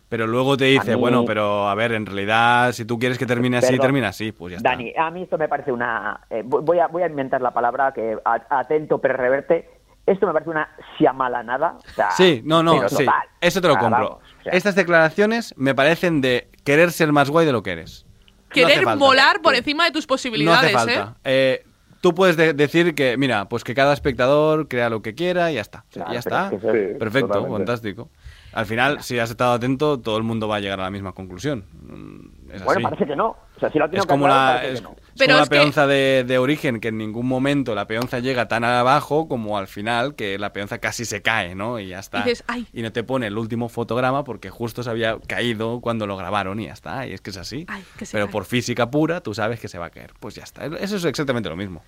Pero 0.10 0.26
luego 0.26 0.58
te 0.58 0.66
dice, 0.66 0.96
mí- 0.96 1.00
bueno, 1.00 1.24
pero 1.24 1.70
a 1.70 1.76
ver, 1.76 1.92
en 1.92 2.06
realidad, 2.08 2.72
si 2.72 2.84
tú 2.84 2.98
quieres 2.98 3.18
que 3.20 3.28
termine 3.28 3.58
así, 3.58 3.68
Perdón. 3.68 3.82
termina 3.86 4.08
así, 4.08 4.32
pues 4.32 4.52
ya 4.54 4.58
está. 4.58 4.70
Dani, 4.72 4.92
a 4.98 5.12
mí 5.12 5.22
esto 5.24 5.38
me 5.38 5.48
parece 5.48 5.72
una... 5.72 6.20
eh, 6.32 6.42
voy, 6.44 6.80
a, 6.80 6.88
voy 6.88 7.04
a 7.04 7.08
inventar 7.08 7.42
la 7.42 7.52
palabra 7.52 7.92
que 7.94 8.18
a- 8.26 8.60
atento 8.60 8.98
pero 9.00 9.16
reverte. 9.18 9.70
Esto 10.08 10.26
me 10.26 10.34
parece 10.34 10.50
una 10.50 10.68
siamalanada. 10.98 11.78
O 11.78 11.90
sea, 11.94 12.10
Sí, 12.12 12.42
no, 12.44 12.64
no, 12.64 12.90
sí. 12.90 12.98
total. 13.06 13.22
Eso 13.40 13.62
te 13.62 13.68
lo 13.68 13.78
compro. 13.78 13.92
vamos, 14.10 14.24
o 14.40 14.44
sea, 14.44 14.54
Estas 14.54 14.74
declaraciones 14.76 15.54
me 15.58 15.76
parecen 15.76 16.22
de 16.22 16.48
querer 16.64 16.92
ser 16.92 17.12
más 17.12 17.30
guay 17.30 17.46
de 17.46 17.52
lo 17.52 17.62
que 17.62 17.72
eres. 17.74 18.06
No 18.06 18.66
hace 18.66 18.74
Querer 18.80 18.98
molar 18.98 19.42
por 19.44 19.54
encima 19.54 19.86
de 19.86 19.92
tus 19.92 20.06
No 20.06 20.08
posibilidades, 20.08 20.76
hace 20.76 20.94
¿eh? 20.94 20.96
falta. 20.96 21.16
Eh, 21.24 21.64
tú 22.02 22.16
puedes 22.16 22.36
de- 22.36 22.54
decir 22.54 22.96
que, 22.96 23.16
mira, 23.18 23.46
pues 23.48 23.64
que 23.64 23.76
cada 23.76 23.94
espectador 23.94 24.68
crea 24.68 24.90
lo 24.90 25.04
que 25.04 25.14
quiera 25.14 25.52
y 25.52 25.56
ya 25.56 25.62
está. 25.62 25.86
Claro, 25.92 26.12
ya 26.14 26.18
está. 26.20 26.46
es 26.46 26.50
que 26.50 26.56
eso- 26.58 26.72
Sí, 26.72 26.98
Perfecto, 26.98 27.28
totalmente. 27.28 27.58
fantástico. 27.58 28.10
Al 28.52 28.66
final, 28.66 29.04
si 29.04 29.20
has 29.20 29.30
estado 29.30 29.54
atento, 29.54 30.00
todo 30.00 30.18
el 30.18 30.24
mundo 30.24 30.48
va 30.48 30.56
a 30.56 30.60
llegar 30.60 30.80
a 30.80 30.84
la 30.84 30.90
misma 30.92 31.12
conclusión. 31.14 31.66
Mm, 31.74 32.40
Es 32.52 32.64
Bueno, 32.64 32.80
así. 32.80 32.84
parece 32.84 33.06
que 33.06 33.16
no. 33.16 33.28
O 33.28 33.60
sea, 33.60 33.70
si 33.72 33.78
tengo 33.78 34.08
como 34.08 34.28
la, 34.28 34.66
es, 34.66 34.80
que 34.80 34.82
no. 34.82 34.92
es 34.92 34.98
Pero 35.20 35.34
como 35.34 35.38
la 35.40 35.44
que- 35.44 35.50
peonza 35.50 35.86
de, 35.86 36.24
de 36.26 36.38
origen, 36.40 36.80
que 36.80 36.88
en 36.88 36.98
ningún 36.98 37.28
momento 37.28 37.76
la 37.76 37.86
peonza 37.86 38.18
llega 38.20 38.48
tan 38.48 38.64
abajo 38.64 39.28
como 39.28 39.56
al 39.58 39.68
final, 39.68 40.16
que 40.16 40.40
la 40.40 40.52
peonza 40.52 40.80
casi 40.80 41.06
se 41.06 41.22
cae, 41.22 41.54
¿no? 41.54 41.78
Y 41.80 41.90
ya 41.90 42.00
está. 42.00 42.24
Dices, 42.24 42.44
"Ay". 42.48 42.66
Y 42.74 42.82
no 42.82 42.92
te 42.92 43.04
pone 43.04 43.28
el 43.28 43.38
último 43.38 43.70
fotograma 43.70 44.24
porque 44.24 44.50
justo 44.50 44.82
se 44.82 44.90
había 44.90 45.20
caído 45.28 45.80
cuando 45.80 46.08
lo 46.08 46.18
grabaron 46.18 46.60
y 46.60 46.66
ya 46.66 46.74
está. 46.74 47.06
Y 47.06 47.14
es 47.14 47.22
que 47.22 47.30
es 47.30 47.38
así. 47.38 47.66
Ay, 47.68 47.84
que 48.00 48.08
se 48.08 48.14
Pero 48.14 48.26
cae. 48.26 48.32
por 48.32 48.46
física 48.46 48.90
pura, 48.90 49.22
tú 49.22 49.36
sabes 49.36 49.60
que 49.60 49.68
se 49.68 49.78
va 49.78 49.88
a 49.88 49.90
caer. 49.92 50.14
Pues 50.20 50.34
ya 50.34 50.44
está. 50.44 50.66
Eso 50.66 50.96
es 50.96 51.06
exactamente 51.06 51.50
lo 51.50 51.56
mismo. 51.56 51.84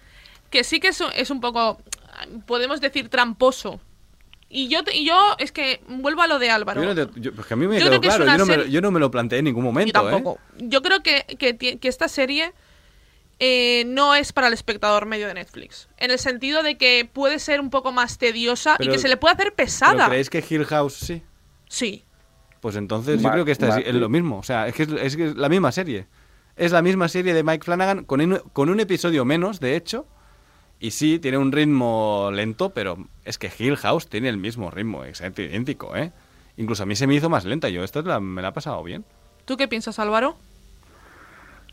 Que 0.51 0.63
sí 0.63 0.79
que 0.79 0.89
es, 0.89 1.01
es 1.15 1.31
un 1.31 1.41
poco, 1.41 1.79
podemos 2.45 2.81
decir, 2.81 3.09
tramposo. 3.09 3.79
Y 4.53 4.67
yo, 4.67 4.83
te- 4.83 4.95
y 4.97 5.05
yo 5.05 5.15
es 5.37 5.51
que 5.53 5.81
vuelvo 5.87 6.21
a 6.23 6.27
lo 6.27 6.37
de 6.37 6.49
Álvaro. 6.49 6.83
Yo 6.83 6.93
no 6.93 7.07
te- 7.07 7.19
yo- 7.21 7.33
pues 7.33 7.47
que 7.47 7.53
a 7.53 7.57
mí 7.57 7.67
me 7.67 7.79
Yo 7.79 7.89
quedó 7.89 8.01
claro. 8.01 8.25
Yo 8.25 8.37
no, 8.37 8.45
me, 8.45 8.53
serie- 8.55 8.69
yo 8.71 8.81
no 8.81 8.91
me 8.91 8.99
lo 8.99 9.09
planteé 9.09 9.39
en 9.39 9.45
ningún 9.45 9.63
Yo 9.63 9.69
momento, 9.71 10.01
tampoco. 10.01 10.39
¿eh? 10.57 10.63
Yo 10.67 10.81
creo 10.81 11.01
que, 11.01 11.23
que, 11.39 11.79
esta 11.87 12.09
serie 12.09 12.53
eh, 13.39 13.83
no 13.87 14.13
es 14.13 14.33
para 14.33 14.47
el 14.47 14.53
espectador 14.53 15.05
medio 15.05 15.27
de 15.27 15.33
Netflix. 15.35 15.87
En 15.97 16.11
el 16.11 16.19
sentido 16.19 16.63
de 16.63 16.77
que 16.77 17.09
puede 17.11 17.39
ser 17.39 17.59
un 17.61 17.69
poco 17.69 17.91
más 17.91 18.17
tediosa 18.17 18.75
Pero- 18.77 18.91
y 18.91 18.93
que 18.93 18.99
se 18.99 19.07
le 19.07 19.17
puede 19.17 19.33
hacer 19.35 19.45
¿Pero 19.47 19.55
pesada. 19.55 20.07
creéis 20.07 20.29
que 20.29 20.43
Hill 20.47 20.65
House 20.65 20.95
sí? 20.95 21.23
Sí. 21.69 22.03
Pues 22.59 22.75
entonces 22.75 23.21
yo 23.21 23.31
creo 23.31 23.45
que 23.45 23.51
esta 23.53 23.79
es, 23.79 23.95
lo 23.95 24.09
mismo. 24.09 24.37
O 24.37 24.43
sea, 24.43 24.67
es 24.67 24.75
que 24.75 24.83
es, 24.83 24.89
es 24.91 25.15
que 25.17 25.25
es 25.27 25.35
la 25.35 25.49
misma 25.49 25.71
serie. 25.71 26.07
Es 26.55 26.71
la 26.71 26.81
misma 26.83 27.07
serie 27.07 27.33
de 27.33 27.43
Mike 27.43 27.63
Flanagan 27.63 28.03
con 28.03 28.21
un, 28.21 28.37
con 28.53 28.69
un 28.69 28.79
episodio 28.79 29.25
menos, 29.25 29.59
de 29.59 29.75
hecho. 29.75 30.05
Y 30.81 30.91
sí, 30.91 31.19
tiene 31.19 31.37
un 31.37 31.51
ritmo 31.51 32.31
lento, 32.33 32.71
pero 32.71 32.97
es 33.23 33.37
que 33.37 33.51
Hill 33.57 33.77
House 33.77 34.07
tiene 34.07 34.29
el 34.29 34.37
mismo 34.37 34.71
ritmo, 34.71 35.05
exacto, 35.05 35.43
idéntico, 35.43 35.95
¿eh? 35.95 36.11
Incluso 36.57 36.83
a 36.83 36.85
mí 36.87 36.95
se 36.95 37.05
me 37.05 37.13
hizo 37.13 37.29
más 37.29 37.45
lenta, 37.45 37.69
yo 37.69 37.83
esta 37.83 38.01
la- 38.01 38.19
me 38.19 38.41
la 38.41 38.47
he 38.49 38.51
pasado 38.51 38.83
bien. 38.83 39.05
¿Tú 39.45 39.57
qué 39.57 39.67
piensas, 39.67 39.99
Álvaro? 39.99 40.35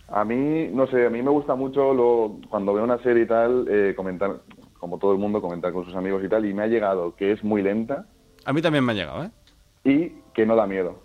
A 0.09 0.25
mí, 0.25 0.69
no 0.73 0.87
sé, 0.89 1.07
a 1.07 1.11
mí 1.11 1.23
me 1.23 1.31
gusta 1.31 1.55
mucho 1.55 1.95
lo, 1.95 2.37
cuando 2.51 2.75
veo 2.75 2.85
una 2.85 2.99
serie 3.03 3.25
y 3.25 3.27
tal, 3.27 3.67
eh, 3.71 3.95
comentar, 3.97 4.41
como 4.79 4.99
todo 4.99 5.13
el 5.13 5.19
mundo, 5.19 5.41
comentar 5.41 5.73
con 5.73 5.87
sus 5.87 5.95
amigos 5.97 6.23
y 6.23 6.29
tal, 6.29 6.45
y 6.45 6.53
me 6.53 6.63
ha 6.65 6.67
llegado 6.67 7.17
que 7.17 7.33
es 7.33 7.43
muy 7.43 7.63
lenta 7.63 8.05
A 8.45 8.53
mí 8.53 8.61
también 8.63 8.85
me 8.85 8.93
ha 8.93 8.95
llegado, 8.95 9.25
¿eh? 9.25 9.31
y 9.85 10.13
que 10.35 10.45
no 10.45 10.55
da 10.55 10.67
miedo. 10.67 11.01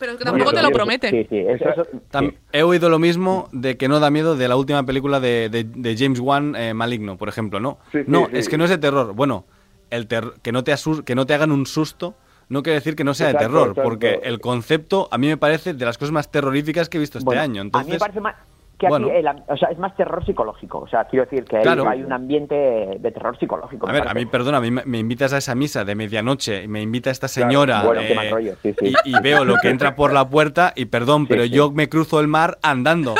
Pero 0.00 0.18
que 0.18 0.24
tampoco 0.24 0.52
te 0.52 0.62
lo 0.62 0.70
prometen. 0.70 1.10
Sí, 1.12 1.26
sí, 1.30 1.38
eso, 1.38 1.68
eso- 1.68 1.86
Tam- 2.10 2.34
He 2.52 2.62
oído 2.64 2.88
lo 2.88 2.98
mismo 2.98 3.48
de 3.52 3.76
que 3.76 3.86
no 3.86 4.00
da 4.00 4.10
miedo 4.10 4.34
de 4.34 4.48
la 4.48 4.56
última 4.56 4.84
película 4.84 5.20
de, 5.20 5.48
de- 5.50 5.62
de 5.64 5.96
James 5.96 6.18
Wan, 6.18 6.56
eh, 6.56 6.74
Maligno, 6.74 7.16
por 7.16 7.28
ejemplo, 7.28 7.60
¿no? 7.60 7.78
Sí, 7.92 7.98
sí, 7.98 8.04
no, 8.08 8.26
sí. 8.26 8.32
es 8.38 8.48
que 8.48 8.58
no 8.58 8.64
es 8.64 8.70
de 8.70 8.78
terror. 8.78 9.12
Bueno, 9.14 9.44
el 9.90 10.06
ter- 10.08 10.32
que, 10.42 10.50
no 10.52 10.64
te 10.64 10.74
que 11.04 11.14
no 11.14 11.26
te 11.26 11.34
hagan 11.34 11.52
un 11.52 11.66
susto 11.66 12.14
no 12.48 12.64
quiere 12.64 12.80
decir 12.80 12.96
que 12.96 13.04
no 13.04 13.14
sea 13.14 13.28
de 13.28 13.34
terror, 13.34 13.68
exacto. 13.68 13.82
porque 13.84 14.20
el 14.24 14.40
concepto 14.40 15.06
a 15.12 15.18
mí 15.18 15.28
me 15.28 15.36
parece 15.36 15.72
de 15.72 15.84
las 15.84 15.96
cosas 15.98 16.10
más 16.10 16.32
terroríficas 16.32 16.88
que 16.88 16.96
he 16.96 17.00
visto 17.00 17.18
este 17.18 17.24
Bueno, 17.26 17.42
año. 17.42 17.60
a 17.60 17.64
mí 17.64 17.68
Entonces, 17.68 17.92
me 17.92 17.98
parece 18.00 18.20
más 18.20 18.34
que 18.80 18.86
aquí 18.86 18.90
bueno. 18.90 19.10
el 19.10 19.28
am- 19.28 19.42
o 19.46 19.56
sea, 19.56 19.68
es 19.68 19.78
más 19.78 19.94
terror 19.94 20.24
psicológico. 20.26 20.78
O 20.78 20.88
sea, 20.88 21.04
quiero 21.04 21.26
decir 21.26 21.44
que 21.44 21.58
hay- 21.58 21.62
Claro. 21.62 21.88
hay 21.88 22.02
un 22.02 22.12
ambiente 22.12 22.54
de 22.98 23.10
terror 23.12 23.38
psicológico. 23.38 23.86
A 23.88 23.92
ver, 23.92 24.08
a 24.08 24.14
mí, 24.14 24.26
perdona, 24.26 24.56
a 24.58 24.60
mí 24.60 24.70
me, 24.70 24.98
invitas 24.98 25.32
a 25.34 25.38
esa 25.38 25.54
misa 25.54 25.84
de 25.84 25.94
medianoche, 25.94 26.64
y 26.64 26.68
me 26.68 26.80
invita 26.80 27.10
esta 27.10 27.28
señora 27.28 27.82
bueno, 27.84 28.00
qué 28.00 28.12
eh, 28.12 28.16
mal 28.16 28.30
rollo, 28.30 28.54
sí, 28.62 28.74
sí. 28.80 28.92
Y, 29.04 29.16
y 29.16 29.20
veo 29.22 29.44
lo 29.44 29.56
que 29.62 29.68
entra 29.68 29.94
por 29.94 30.12
la 30.12 30.28
puerta 30.28 30.72
y 30.74 30.86
perdón, 30.86 31.26
pero 31.26 31.44
yo 31.44 31.70
me 31.70 31.88
cruzo 31.88 32.18
el 32.20 32.26
mar 32.26 32.58
andando. 32.62 33.14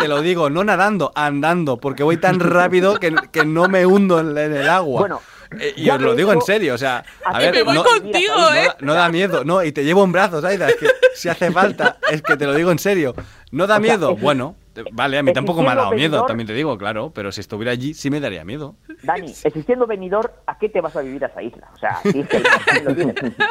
Te 0.00 0.08
lo 0.08 0.20
digo, 0.22 0.50
no 0.50 0.64
nadando, 0.64 1.12
andando, 1.14 1.76
porque 1.78 2.02
voy 2.02 2.16
tan 2.16 2.40
rápido 2.40 2.98
que, 2.98 3.14
que 3.30 3.44
no 3.46 3.68
me 3.68 3.86
hundo 3.86 4.18
en, 4.18 4.36
en 4.36 4.54
el 4.54 4.68
agua. 4.68 5.00
Bueno, 5.00 5.20
Eh, 5.60 5.74
y 5.76 5.84
ya 5.84 5.96
os 5.96 6.00
lo 6.00 6.14
digo 6.14 6.32
en 6.32 6.40
serio, 6.40 6.72
o 6.74 6.78
sea, 6.78 7.04
a 7.26 7.38
ver, 7.38 7.52
me 7.52 7.62
voy 7.62 7.74
no, 7.74 7.84
contigo, 7.84 8.34
no 8.38 8.54
¿eh? 8.54 8.64
da- 8.68 8.76
no 8.80 8.94
da 8.94 9.08
miedo, 9.10 9.44
no, 9.44 9.62
y 9.62 9.70
te 9.70 9.84
llevo 9.84 10.02
en 10.02 10.10
brazos, 10.10 10.42
Aida, 10.44 10.66
es 10.66 10.76
que 10.76 10.86
si 11.14 11.28
hace 11.28 11.50
falta, 11.52 11.98
es 12.10 12.22
que 12.22 12.38
te 12.38 12.46
lo 12.46 12.54
digo 12.54 12.70
en 12.70 12.78
serio. 12.78 13.14
¿No 13.50 13.66
da 13.66 13.76
O 13.76 13.80
miedo? 13.80 14.16
Bueno, 14.16 14.56
vale, 14.92 15.18
a 15.18 15.22
mí 15.22 15.32
tampoco 15.32 15.62
me 15.62 15.68
ha 15.70 15.74
dado 15.74 15.92
miedo, 15.92 16.24
también 16.24 16.46
te 16.46 16.54
digo, 16.54 16.76
claro, 16.78 17.12
pero 17.14 17.32
si 17.32 17.40
estuviera 17.40 17.72
allí 17.72 17.94
sí 17.94 18.10
me 18.10 18.20
daría 18.20 18.44
miedo. 18.44 18.76
Dani, 19.02 19.30
existiendo 19.44 19.86
venidor, 19.86 20.32
¿a 20.46 20.58
qué 20.58 20.68
te 20.68 20.80
vas 20.80 20.94
a 20.96 21.02
vivir 21.02 21.24
a 21.24 21.28
esa 21.28 21.42
isla? 21.42 21.68
O 21.74 21.78
sea, 21.78 22.00
si 22.02 22.20
es 22.20 22.28
que 22.28 22.36
el 22.38 22.42
mar 22.44 22.60
también 22.64 22.84
lo 22.84 22.94
tienes. 22.94 23.34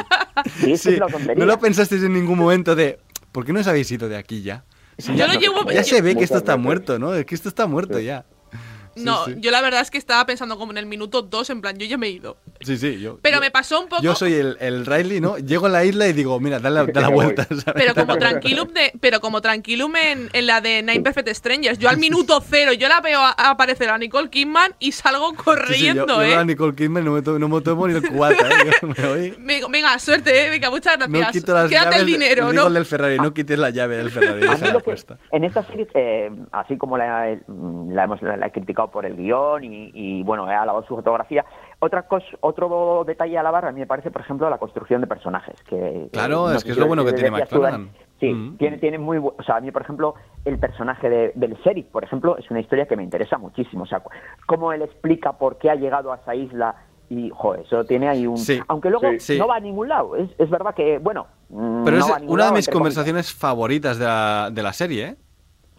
Que 0.66 0.78
Sí, 0.78 0.90
es 0.94 1.00
no 1.38 1.46
lo 1.46 1.60
pensasteis 1.60 2.04
en 2.04 2.14
ningún 2.14 2.38
momento 2.40 2.76
de, 2.76 3.00
¿por 3.32 3.46
qué 3.46 3.54
no 3.54 3.60
os 3.60 3.68
habéis 3.68 3.92
ido 3.92 4.10
de 4.10 4.18
aquí 4.18 4.42
ya? 4.42 4.64
Si 4.98 5.12
Yo 5.16 5.26
ya, 5.26 5.34
llevo- 5.34 5.70
ya 5.72 5.84
se 5.84 6.02
ve 6.02 6.16
que 6.16 6.24
esto 6.24 6.38
está 6.38 6.58
muerto, 6.58 6.98
¿no? 7.00 7.14
Es 7.14 7.26
que 7.26 7.36
esto 7.36 7.50
está 7.50 7.68
muerto 7.68 8.00
ya. 8.00 8.26
No, 9.06 9.26
sí. 9.26 9.36
yo 9.38 9.52
la 9.52 9.62
verdad 9.62 9.82
es 9.82 9.91
que 9.91 9.97
estaba 9.97 10.26
pensando 10.26 10.58
como 10.58 10.72
en 10.72 10.78
el 10.78 10.86
minuto 10.86 11.22
2, 11.22 11.49
en 11.49 11.62
plan, 11.62 11.78
yo 11.78 11.86
ya 11.86 11.97
me 11.97 12.08
he 12.08 12.12
ido. 12.12 12.38
Sí, 12.62 12.78
sí, 12.78 12.99
yo. 12.99 13.20
Pero 13.22 13.38
yo- 13.38 13.41
me 13.41 13.52
pasó 13.52 13.80
un 13.82 13.88
poco. 13.88 14.02
Yo 14.02 14.16
soy 14.16 14.34
el, 14.34 14.58
el 14.60 14.86
Riley, 14.86 15.20
¿no? 15.22 15.38
Llego 15.38 15.66
a 15.66 15.70
la 15.70 15.84
isla 15.84 16.08
y 16.08 16.14
digo, 16.14 16.39
mira, 16.39 16.60
dale, 16.60 16.76
la- 16.76 16.86
dale 16.86 17.02
la 17.02 17.08
vuelta. 17.14 17.43
¿sabes? 17.45 17.64
Pero 17.76 17.95
como 17.95 18.18
Tranquilum 18.18 18.70
de, 18.74 18.91
pero 18.99 19.20
como 19.20 19.41
Tranquilum 19.41 19.95
en, 19.95 20.30
en 20.34 20.47
la 20.47 20.62
de 20.62 20.82
Nine 20.84 21.02
Perfect 21.02 21.30
Strangers, 21.30 21.80
yo 21.80 21.89
al 21.89 21.97
minuto 21.97 22.41
cero, 22.47 22.74
yo 22.74 22.88
la 22.88 23.02
veo 23.02 23.20
a- 23.20 23.36
a 23.38 23.49
aparecer 23.52 23.89
a 23.89 23.97
Nicole 23.97 24.30
Kidman 24.30 24.74
y 24.80 24.91
salgo 24.91 25.30
Sí, 25.30 25.36
sí, 25.36 25.38
yo, 25.38 25.43
corriendo, 25.43 26.06
yo 26.08 26.18
veo 26.20 26.39
a 26.39 26.41
¿eh? 26.41 26.45
Nicole 26.45 26.76
Kidman 26.76 27.04
no 27.06 27.12
me, 27.12 27.22
to- 27.22 27.39
no 27.39 27.47
me 27.49 27.62
tomo 27.62 27.88
ni 27.88 27.95
el 27.95 28.08
cubata, 28.08 28.47
¿eh? 28.49 28.72
Me 28.82 29.08
voy. 29.08 29.36
Venga, 29.72 29.97
suerte, 29.99 30.45
¿eh? 30.45 30.49
Venga, 30.49 30.70
muchas 30.70 30.97
No 30.99 31.08
gracias. 31.08 31.32
quito 31.32 31.54
las 31.54 31.70
Quédate 31.70 31.86
llaves. 31.86 31.99
el 32.02 32.06
dinero, 32.06 32.54
¿no? 32.54 32.70
del 32.70 32.86
Ferrari, 32.86 33.18
no 33.18 33.34
quites 33.34 33.58
la 33.58 33.70
llave 33.70 33.97
del 33.97 34.12
Ferrari. 34.12 34.43
A 34.45 34.49
mí 34.49 34.54
déjala 34.54 34.74
lo 34.74 34.80
que- 34.80 34.84
puesta. 34.86 35.18
en 35.32 35.43
esta 35.43 35.64
serie, 35.66 35.88
eh, 35.93 36.32
así 36.52 36.78
como 36.78 36.97
la, 36.97 37.38
la 37.89 38.04
hemos 38.04 38.22
la 38.22 38.45
he 38.47 38.52
criticado 38.52 38.91
por 38.92 39.06
el 39.06 39.16
guion 39.16 39.64
y, 39.64 39.92
y, 39.94 40.24
bueno, 40.24 40.50
he 40.50 40.54
alabado 40.54 40.86
su 40.86 40.96
fotografía, 40.96 41.46
otra 41.80 42.04
cosa, 42.04 42.26
otro 42.42 43.04
detalle 43.08 43.38
a 43.38 43.39
alabar 43.39 43.66
a 43.66 43.72
mí 43.72 43.80
me 43.80 43.88
parece, 43.88 44.12
por 44.12 44.22
ejemplo, 44.22 44.50
la 44.50 44.58
construcción 44.60 45.02
de 45.02 45.08
personajes. 45.08 45.56
Que, 45.64 46.10
Claro, 46.12 46.50
no 46.50 46.54
es 46.54 46.64
que 46.64 46.72
es 46.72 46.78
lo 46.78 46.88
bueno 46.88 47.04
que 47.06 47.14
tiene. 47.14 47.32
McFarlane. 47.32 47.89
Sí, 48.20 48.32
Mm. 48.32 48.58
tiene, 48.58 48.78
tiene 48.78 49.00
muy 49.00 49.18
o 49.18 49.36
sea, 49.44 49.56
a 49.56 49.62
mí, 49.62 49.72
por 49.72 49.82
ejemplo, 49.82 50.14
el 50.46 50.60
personaje 50.60 51.10
de, 51.10 51.32
del 51.34 51.56
sheriff, 51.56 51.88
por 51.88 52.04
ejemplo, 52.04 52.38
es 52.38 52.50
una 52.52 52.60
historia 52.60 52.86
que 52.86 52.96
me 52.96 53.04
interesa 53.04 53.39
muchísimo. 53.39 53.84
O 53.84 53.88
sea, 53.88 54.04
cómo 54.46 54.72
él 54.74 54.84
explica 54.84 55.34
por 55.34 55.58
qué 55.58 55.72
ha 55.72 55.76
llegado 55.76 56.14
a 56.14 56.18
esa 56.18 56.36
isla 56.36 56.76
y, 57.10 57.32
joder, 57.32 57.62
eso 57.66 57.84
tiene 57.84 58.08
ahí 58.08 58.28
un... 58.28 58.38
Sí, 58.38 58.60
Aunque 58.68 58.89
luego 58.92 59.10
sí. 59.14 59.20
Sí. 59.34 59.39
no 59.39 59.48
va 59.48 59.56
a 59.56 59.60
ningún 59.60 59.89
lado. 59.89 60.16
Es, 60.16 60.30
es 60.38 60.50
verdad 60.52 60.76
que, 60.76 61.00
bueno... 61.00 61.26
Pero 61.50 61.98
no 61.98 62.06
es 62.06 62.12
va 62.12 62.16
a 62.16 62.20
ningún 62.20 62.36
una 62.36 62.46
de 62.46 62.52
mis 62.54 62.70
conversaciones 62.70 63.34
favoritas 63.34 63.98
de 63.98 64.06
la, 64.06 64.50
de 64.54 64.64
la 64.64 64.72
serie, 64.72 65.06
¿eh? 65.08 65.16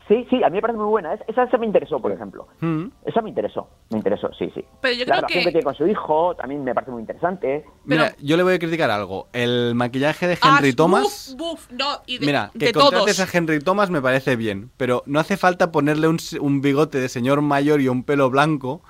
Sí, 0.09 0.26
sí, 0.28 0.42
a 0.42 0.48
mí 0.50 0.57
me 0.57 0.61
parece 0.62 0.78
muy 0.78 0.88
buena. 0.88 1.14
Es- 1.14 1.20
Esa, 1.28 1.44
esa 1.44 1.59
me 1.59 1.66
interesó, 1.66 2.00
por 2.00 2.11
ejemplo. 2.12 2.48
Mm. 2.61 2.86
Esa 3.07 3.22
me 3.22 3.28
interesó, 3.30 3.68
me 3.90 3.98
interesó, 3.98 4.30
sí, 4.38 4.50
sí. 4.55 4.64
Pero 4.80 4.94
yo 4.94 5.00
la 5.00 5.05
creo 5.05 5.14
relación 5.16 5.28
que- 5.28 5.44
que... 5.44 5.50
tiene 5.53 5.62
con 5.64 5.74
su 5.74 5.86
hijo 5.86 6.34
también 6.36 6.64
me 6.64 6.74
parece 6.74 6.90
muy 6.92 7.00
interesante. 7.00 7.64
Mira, 7.84 8.12
yo 8.20 8.36
le 8.36 8.42
voy 8.42 8.55
a 8.55 8.59
criticar 8.59 8.90
algo. 8.90 9.28
El 9.32 9.74
maquillaje 9.74 10.26
de 10.26 10.38
Ah, 10.42 10.57
Henry 10.59 10.72
Thomas... 10.74 11.34
buf, 11.38 11.50
buf, 11.53 11.70
no, 11.70 11.86
y 12.07 12.18
de, 12.18 12.26
Mira, 12.26 12.50
de 12.55 12.66
que 12.66 12.72
todos. 12.72 12.86
contrates 12.90 13.20
a 13.20 13.38
Henry 13.38 13.61
Thomas 13.61 13.90
me 13.90 14.03
parece 14.03 14.36
bien, 14.36 14.70
pero 14.76 15.03
no 15.07 15.20
hace 15.20 15.36
falta 15.36 15.70
ponerle 15.72 16.09
un, 16.09 16.18
un 16.40 16.61
bigote 16.61 16.98
de 16.98 17.09
señor 17.09 17.40
mayor 17.42 17.80
y 17.80 17.88
un 17.88 18.03
pelo 18.05 18.28
blanco 18.28 18.82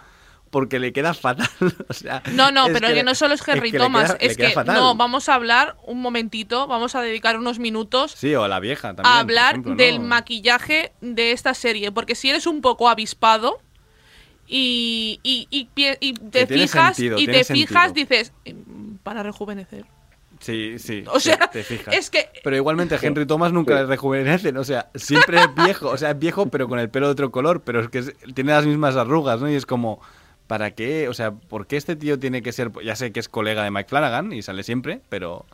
porque 0.52 0.78
le 0.78 0.92
queda 0.92 1.14
fatal. 1.14 1.48
o 1.88 1.92
sea, 1.92 2.22
No, 2.34 2.52
no, 2.52 2.66
pero 2.72 2.86
que 2.88 2.94
que 2.94 3.02
no 3.02 3.14
solo 3.16 3.34
es 3.34 3.48
Henry 3.48 3.72
que 3.72 3.78
Thomas, 3.78 4.14
queda- 4.14 4.18
es 4.30 4.36
que 4.36 4.50
fatal. 4.50 4.76
no, 4.76 4.94
vamos 4.94 5.28
a 5.28 5.34
hablar 5.34 5.76
un 5.84 6.00
momentito, 6.00 6.68
vamos 6.68 6.94
a 6.94 7.00
dedicar 7.00 7.36
unos 7.38 7.58
minutos 7.58 8.12
Sí, 8.12 8.32
o 8.36 8.44
a 8.44 8.48
la 8.48 8.60
vieja 8.60 8.94
también. 8.94 9.06
a 9.06 9.18
hablar 9.18 9.54
ejemplo, 9.54 9.70
¿no? 9.72 9.76
del 9.78 9.98
maquillaje 10.00 10.92
de 11.00 11.32
esta 11.32 11.54
serie, 11.54 11.90
porque 11.90 12.14
si 12.14 12.28
eres 12.30 12.46
un 12.46 12.60
poco 12.60 12.88
avispado 12.88 13.58
y, 14.46 15.18
y, 15.22 15.48
y 15.50 15.68
pie- 15.74 15.96
y 16.00 16.12
te 16.14 16.46
fijas 16.46 16.96
sentido, 16.96 17.18
y 17.18 17.26
te 17.26 17.44
fijas 17.44 17.92
sentido. 17.92 18.06
dices 18.08 18.32
"Mm, 18.44 18.96
para 19.02 19.22
rejuvenecer. 19.22 19.86
Sí, 20.40 20.76
sí. 20.80 21.04
O 21.06 21.20
sí, 21.20 21.28
sea, 21.30 21.48
te 21.50 21.62
fijas. 21.62 21.94
es 21.94 22.10
que 22.10 22.28
Pero 22.42 22.56
igualmente 22.56 22.98
Henry 23.00 23.26
Thomas 23.26 23.52
nunca 23.52 23.74
le 23.74 23.86
rejuvenecen, 23.86 24.56
o 24.56 24.64
sea, 24.64 24.90
siempre 24.94 25.38
es 25.38 25.54
viejo, 25.54 25.88
o 25.88 25.96
sea, 25.96 26.10
es 26.10 26.18
viejo 26.18 26.46
pero 26.46 26.68
con 26.68 26.80
el 26.80 26.90
pelo 26.90 27.06
de 27.06 27.12
otro 27.12 27.30
color, 27.30 27.62
pero 27.62 27.80
es 27.80 27.88
que 27.88 28.02
tiene 28.34 28.52
las 28.52 28.66
mismas 28.66 28.96
arrugas, 28.96 29.40
¿no? 29.40 29.48
Y 29.48 29.54
es 29.54 29.64
como, 29.66 30.00
¿para 30.52 30.72
qué? 30.72 31.08
O 31.08 31.14
sea, 31.14 31.30
¿por 31.32 31.66
qué 31.66 31.78
este 31.78 31.96
tío 31.96 32.18
tiene 32.18 32.42
que 32.42 32.52
ser, 32.52 32.70
ya 32.84 32.94
sé 32.94 33.10
que 33.10 33.20
es 33.20 33.28
colega 33.30 33.64
de 33.64 33.70
Mike 33.70 33.88
Flanagan 33.88 34.34
y 34.34 34.42
sale 34.42 34.62
siempre, 34.64 35.00
pero 35.08 35.46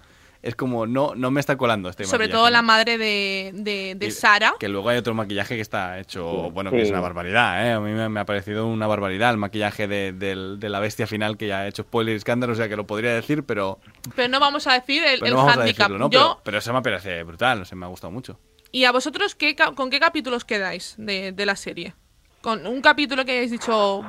es 0.42 0.56
como, 0.56 0.88
no, 0.88 1.14
no 1.14 1.30
me 1.30 1.38
está 1.38 1.56
colando 1.56 1.88
este 1.88 2.02
sobre 2.02 2.24
maquillaje, 2.24 2.36
todo 2.36 2.50
la 2.50 2.62
madre 2.62 2.98
de, 2.98 3.52
de, 3.54 3.94
de 3.96 4.06
Y- 4.06 4.10
Sara. 4.10 4.54
Que 4.58 4.68
luego 4.68 4.88
hay 4.88 4.98
otro 4.98 5.14
maquillaje 5.14 5.54
que 5.54 5.60
está 5.60 6.00
hecho, 6.00 6.50
bueno, 6.50 6.72
que 6.72 6.78
Sí. 6.78 6.82
es 6.82 6.90
una 6.90 6.98
barbaridad, 7.00 7.64
¿eh? 7.64 7.70
A 7.74 7.78
mí 7.80 7.92
me, 7.92 8.08
me 8.08 8.18
ha 8.18 8.24
parecido 8.26 8.66
una 8.66 8.88
barbaridad 8.88 9.30
el 9.30 9.36
maquillaje 9.36 9.86
de, 9.86 10.12
de 10.12 10.68
la 10.68 10.80
bestia 10.80 11.06
final 11.06 11.36
que 11.36 11.46
ya 11.46 11.60
ha 11.60 11.68
hecho 11.68 11.84
spoiler 11.84 12.14
y 12.14 12.16
escándalo, 12.16 12.54
o 12.54 12.56
sea, 12.56 12.68
que 12.68 12.74
lo 12.74 12.84
podría 12.88 13.14
decir, 13.14 13.44
pero, 13.44 13.78
Pero 14.16 14.26
no 14.28 14.40
vamos 14.40 14.66
a 14.66 14.72
decir 14.72 15.04
el, 15.04 15.20
pero 15.20 15.26
el 15.26 15.30
no 15.34 15.36
vamos 15.38 15.56
a 15.58 15.60
handicap. 15.60 15.86
decirlo, 15.90 15.98
¿no? 16.08 16.10
Yo, 16.10 16.18
Pero, 16.20 16.40
pero 16.42 16.58
eso 16.58 16.72
me 16.72 16.82
parece 16.82 17.22
brutal, 17.22 17.62
o 17.62 17.64
sea, 17.64 17.78
me 17.78 17.86
ha 17.86 17.88
gustado 17.88 18.10
mucho. 18.10 18.36
¿Y 18.72 18.82
a 18.84 18.90
vosotros 18.90 19.36
qué, 19.36 19.54
con 19.76 19.90
qué 19.90 20.00
capítulos 20.00 20.44
quedáis 20.44 20.96
de, 20.98 21.30
de 21.30 21.46
la 21.46 21.54
serie? 21.54 21.94
Con 22.40 22.64
un 22.68 22.80
capítulo 22.80 23.24
que 23.24 23.32
hayáis 23.32 23.50
dicho, 23.50 24.04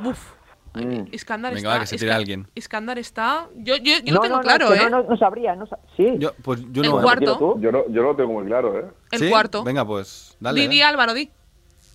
uff, 0.75 1.13
Iskandar 1.13 1.53
Venga, 1.53 1.69
está. 1.69 1.73
va, 1.75 1.79
que 1.81 1.87
se 1.87 1.97
tire 1.97 2.11
Iska- 2.11 2.15
alguien. 2.15 2.47
Iskandar 2.55 2.99
está. 2.99 3.47
Yo, 3.55 3.75
yo, 3.77 3.93
yo 4.03 4.13
No, 4.13 4.15
lo 4.15 4.21
tengo 4.21 4.35
no, 4.35 4.37
no, 4.37 4.41
claro, 4.41 4.67
que 4.69 4.75
¿eh? 4.75 4.89
No, 4.89 5.01
no, 5.01 5.09
no 5.09 5.17
sabría, 5.17 5.55
no 5.55 5.65
sa- 5.67 5.79
sí. 5.97 6.15
Yo, 6.19 6.31
pues 6.43 6.61
yo 6.71 6.83
El 6.83 6.89
no. 6.89 7.01
cuarto. 7.01 7.59
Yo, 7.59 7.71
no, 7.71 7.83
yo 7.89 8.03
lo 8.03 8.15
tengo 8.15 8.33
muy 8.33 8.45
claro, 8.45 8.79
¿eh? 8.79 8.85
El 9.11 9.19
¿Sí? 9.19 9.29
cuarto. 9.29 9.63
Venga, 9.63 9.85
pues, 9.85 10.37
dale. 10.39 10.59
Di, 10.61 10.65
¿eh? 10.65 10.69
di, 10.69 10.81
Álvaro, 10.81 11.13
di. 11.13 11.29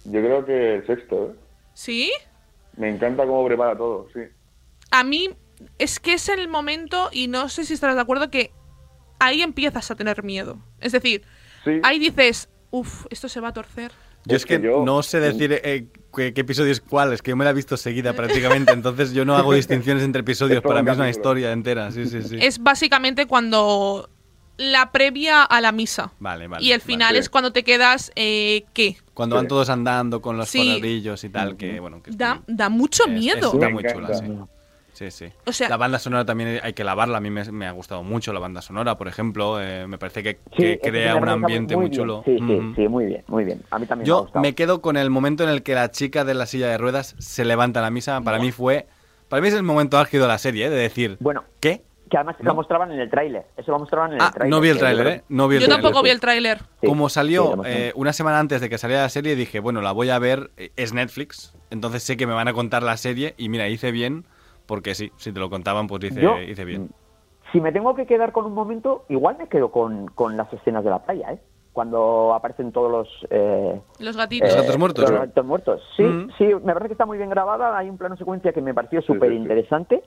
Yo 0.04 0.20
creo 0.20 0.44
que 0.44 0.74
el 0.76 0.86
sexto, 0.86 1.30
¿eh? 1.30 1.34
¿Sí? 1.74 2.12
Me 2.76 2.90
encanta 2.90 3.24
cómo 3.26 3.44
prepara 3.46 3.76
todo, 3.76 4.08
sí. 4.12 4.20
A 4.90 5.04
mí 5.04 5.30
es 5.78 6.00
que 6.00 6.14
es 6.14 6.28
el 6.28 6.48
momento, 6.48 7.08
y 7.12 7.28
no 7.28 7.48
sé 7.48 7.64
si 7.64 7.74
estarás 7.74 7.96
de 7.96 8.02
acuerdo, 8.02 8.30
que 8.30 8.52
ahí 9.20 9.42
empiezas 9.42 9.90
a 9.90 9.94
tener 9.94 10.22
miedo. 10.24 10.58
Es 10.80 10.92
decir, 10.92 11.22
Sí. 11.64 11.80
ahí 11.84 11.98
dices, 11.98 12.48
uff, 12.70 13.06
esto 13.10 13.28
se 13.28 13.40
va 13.40 13.48
a 13.48 13.52
torcer. 13.52 13.92
Yo 14.26 14.36
es 14.36 14.46
que 14.46 14.58
no 14.58 15.02
sé 15.02 15.20
decir 15.20 15.52
eh, 15.64 15.86
qué, 16.16 16.32
qué 16.32 16.40
episodio 16.40 16.72
es 16.72 16.80
cuál, 16.80 17.12
es 17.12 17.20
que 17.22 17.30
yo 17.30 17.36
me 17.36 17.44
la 17.44 17.50
he 17.50 17.54
visto 17.54 17.76
seguida 17.76 18.12
prácticamente, 18.16 18.72
entonces 18.72 19.12
yo 19.12 19.24
no 19.24 19.36
hago 19.36 19.52
distinciones 19.52 20.02
entre 20.02 20.20
episodios, 20.20 20.62
para 20.62 20.82
mí 20.82 20.90
es 20.90 20.96
una 20.96 21.10
historia 21.10 21.52
entera, 21.52 21.90
sí, 21.92 22.06
sí, 22.06 22.22
sí. 22.22 22.38
Es 22.40 22.58
básicamente 22.62 23.26
cuando 23.26 24.08
la 24.56 24.92
previa 24.92 25.42
a 25.42 25.60
la 25.60 25.72
misa. 25.72 26.12
Vale, 26.20 26.46
vale. 26.46 26.64
y 26.64 26.70
el 26.72 26.78
vale. 26.78 26.86
final 26.92 27.16
es 27.16 27.28
cuando 27.28 27.52
te 27.52 27.64
quedas, 27.64 28.12
eh, 28.14 28.64
¿qué? 28.72 28.96
Cuando 29.12 29.34
van 29.36 29.48
todos 29.48 29.68
andando 29.68 30.22
con 30.22 30.36
los 30.36 30.48
Sí. 30.48 30.80
y 30.82 31.28
tal, 31.30 31.56
que 31.56 31.80
bueno, 31.80 32.02
que 32.02 32.12
Da, 32.12 32.40
da 32.46 32.68
mucho 32.68 33.04
es- 33.06 33.10
miedo. 33.12 33.52
Está 33.52 33.66
Me 33.66 33.72
muy 33.74 33.82
encanta. 33.84 34.12
chula, 34.22 34.46
sí. 34.46 34.53
Sí, 34.94 35.10
sí. 35.10 35.26
O 35.44 35.52
sea- 35.52 35.68
la 35.68 35.76
banda 35.76 35.98
sonora 35.98 36.24
también 36.24 36.60
hay 36.62 36.72
que 36.72 36.84
lavarla. 36.84 37.18
A 37.18 37.20
mí 37.20 37.28
me, 37.28 37.44
me 37.52 37.66
ha 37.66 37.72
gustado 37.72 38.02
mucho 38.02 38.32
la 38.32 38.40
banda 38.40 38.62
sonora, 38.62 38.96
por 38.96 39.08
ejemplo. 39.08 39.60
eh, 39.60 39.86
me 39.86 39.98
parece 39.98 40.22
que, 40.22 40.38
Sí, 40.56 40.78
crea 40.82 41.16
un 41.16 41.28
ambiente 41.28 41.74
muy 41.76 41.84
muy, 41.86 41.90
bien. 41.90 42.00
chulo. 42.02 42.22
Sí, 42.24 42.38
sí, 42.38 42.60
sí, 42.76 42.88
muy 42.88 43.04
bien, 43.06 43.24
muy 43.26 43.44
bien. 43.44 43.60
A 43.70 43.78
mí 43.78 43.86
también 43.86 44.06
me 44.08 44.12
ha 44.12 44.16
Yo 44.16 44.22
gustado. 44.22 44.40
me 44.42 44.54
quedo 44.54 44.80
con 44.80 44.96
el 44.96 45.10
momento 45.10 45.42
en 45.44 45.50
el 45.50 45.62
que 45.62 45.74
la 45.74 45.90
chica 45.90 46.24
de 46.24 46.34
la 46.34 46.46
silla 46.46 46.68
de 46.68 46.78
ruedas 46.78 47.14
se 47.18 47.44
levanta 47.44 47.80
a 47.80 47.82
la 47.82 47.90
misa. 47.90 48.20
Para 48.22 48.38
mí 48.38 48.50
fue. 48.52 48.86
Para 49.28 49.42
mí 49.42 49.48
es 49.48 49.54
el 49.54 49.62
momento 49.64 49.98
álgido 49.98 50.22
de 50.24 50.28
la 50.28 50.38
serie, 50.38 50.66
¿eh? 50.66 50.70
de 50.70 50.76
decir. 50.76 51.16
Bueno. 51.20 51.44
¿Qué? 51.60 51.82
Que 52.10 52.18
además 52.18 52.36
lo 52.40 52.54
mostraban 52.54 52.92
en 52.92 53.00
el 53.00 53.10
tráiler. 53.10 53.46
Eso 53.56 53.72
lo 53.72 53.78
mostraban 53.80 54.10
en 54.12 54.16
el 54.18 54.22
Ah, 54.22 54.30
tráiler. 54.32 54.50
no 54.50 54.60
vi 54.60 54.68
el 54.68 54.78
tráiler, 54.78 55.04
yo 55.06 55.10
¿eh? 55.12 55.24
No 55.30 55.48
vi 55.48 55.56
el 55.56 55.62
Yo 55.62 55.68
tampoco 55.68 56.02
vi 56.02 56.10
el 56.10 56.20
tráiler. 56.20 56.58
Sí, 56.80 56.86
Como 56.86 57.08
salió 57.08 57.64
eh, 57.64 57.92
una 57.96 58.12
semana 58.12 58.38
antes 58.38 58.60
de 58.60 58.68
que 58.68 58.78
saliera 58.78 59.02
la 59.02 59.08
serie, 59.08 59.34
dije, 59.34 59.58
bueno, 59.58 59.80
la 59.80 59.90
voy 59.90 60.10
a 60.10 60.18
ver, 60.20 60.50
eh, 60.58 60.70
es 60.76 60.92
Netflix, 60.92 61.54
entonces 61.70 62.02
sé 62.04 62.16
que 62.16 62.26
me 62.26 62.34
van 62.34 62.46
a 62.46 62.52
contar 62.52 62.82
la 62.82 62.96
serie 62.98 63.34
y 63.38 63.48
mira, 63.48 63.68
hice 63.68 63.90
bien, 63.90 64.26
porque 64.66 64.94
sí, 64.94 65.10
si 65.16 65.32
te 65.32 65.40
lo 65.40 65.50
contaban, 65.50 65.86
pues 65.86 66.04
hice, 66.04 66.20
Yo- 66.20 66.38
hice 66.40 66.64
bien. 66.64 66.90
Si 67.52 67.60
me 67.60 67.70
tengo 67.72 67.94
que 67.94 68.06
quedar 68.06 68.32
con 68.32 68.46
un 68.46 68.52
momento, 68.54 69.04
igual 69.08 69.36
me 69.38 69.46
quedo 69.48 69.70
con, 69.70 70.06
con 70.08 70.36
las 70.36 70.52
escenas 70.52 70.82
de 70.82 70.90
la 70.90 71.04
playa, 71.04 71.32
¿eh? 71.32 71.38
Cuando 71.72 72.32
aparecen 72.34 72.70
todos 72.72 72.90
los... 72.90 73.08
eh, 73.30 73.80
Los 73.98 74.16
gatitos. 74.16 74.48
Los 74.48 74.62
gatos 74.62 74.78
muertos. 74.78 75.10
Los 75.10 75.20
gatos 75.20 75.44
muertos. 75.44 75.82
Sí, 75.96 76.02
Mm. 76.04 76.30
sí, 76.38 76.44
me 76.62 76.72
parece 76.72 76.86
que 76.88 76.92
está 76.94 77.04
muy 77.06 77.18
bien 77.18 77.30
grabada. 77.30 77.76
Hay 77.76 77.88
un 77.90 77.98
plano 77.98 78.16
secuencia 78.16 78.52
que 78.52 78.60
me 78.62 78.72
pareció 78.74 79.02
súper 79.02 79.32
interesante. 79.32 80.02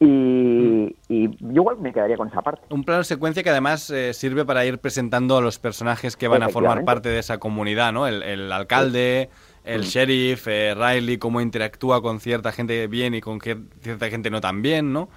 Y, 0.00 0.96
y 1.08 1.28
yo 1.40 1.62
igual 1.62 1.78
me 1.78 1.92
quedaría 1.92 2.16
con 2.16 2.28
esa 2.28 2.42
parte. 2.42 2.62
Un 2.70 2.84
plano 2.84 3.04
secuencia 3.04 3.42
que 3.42 3.50
además 3.50 3.88
eh, 3.90 4.12
sirve 4.12 4.44
para 4.44 4.64
ir 4.66 4.78
presentando 4.78 5.36
a 5.36 5.40
los 5.40 5.58
personajes 5.58 6.16
que 6.16 6.28
van 6.28 6.42
a 6.42 6.48
formar 6.48 6.84
parte 6.84 7.08
de 7.08 7.18
esa 7.20 7.38
comunidad, 7.38 7.92
¿no? 7.92 8.06
El, 8.06 8.22
el 8.22 8.50
alcalde, 8.52 9.30
el 9.64 9.80
Mm. 9.80 9.84
sheriff, 9.84 10.46
eh, 10.48 10.74
Riley, 10.74 11.18
cómo 11.18 11.40
interactúa 11.40 12.02
con 12.02 12.20
cierta 12.20 12.52
gente 12.52 12.86
bien 12.86 13.14
y 13.14 13.20
con 13.20 13.40
cierta 13.40 14.08
gente 14.10 14.30
no 14.30 14.40
tan 14.40 14.62
bien, 14.62 14.92
¿no? 14.92 15.08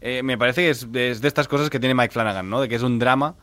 Eh, 0.00 0.22
me 0.22 0.36
parece 0.36 0.62
que 0.62 0.70
es, 0.70 0.86
es 0.92 1.20
de 1.22 1.28
estas 1.28 1.48
cosas 1.48 1.70
que 1.70 1.80
tiene 1.80 1.94
Mike 1.94 2.12
Flanagan, 2.12 2.48
¿no? 2.50 2.60
De 2.60 2.68
que 2.68 2.74
es 2.74 2.82
un 2.82 2.98
drama 2.98 3.34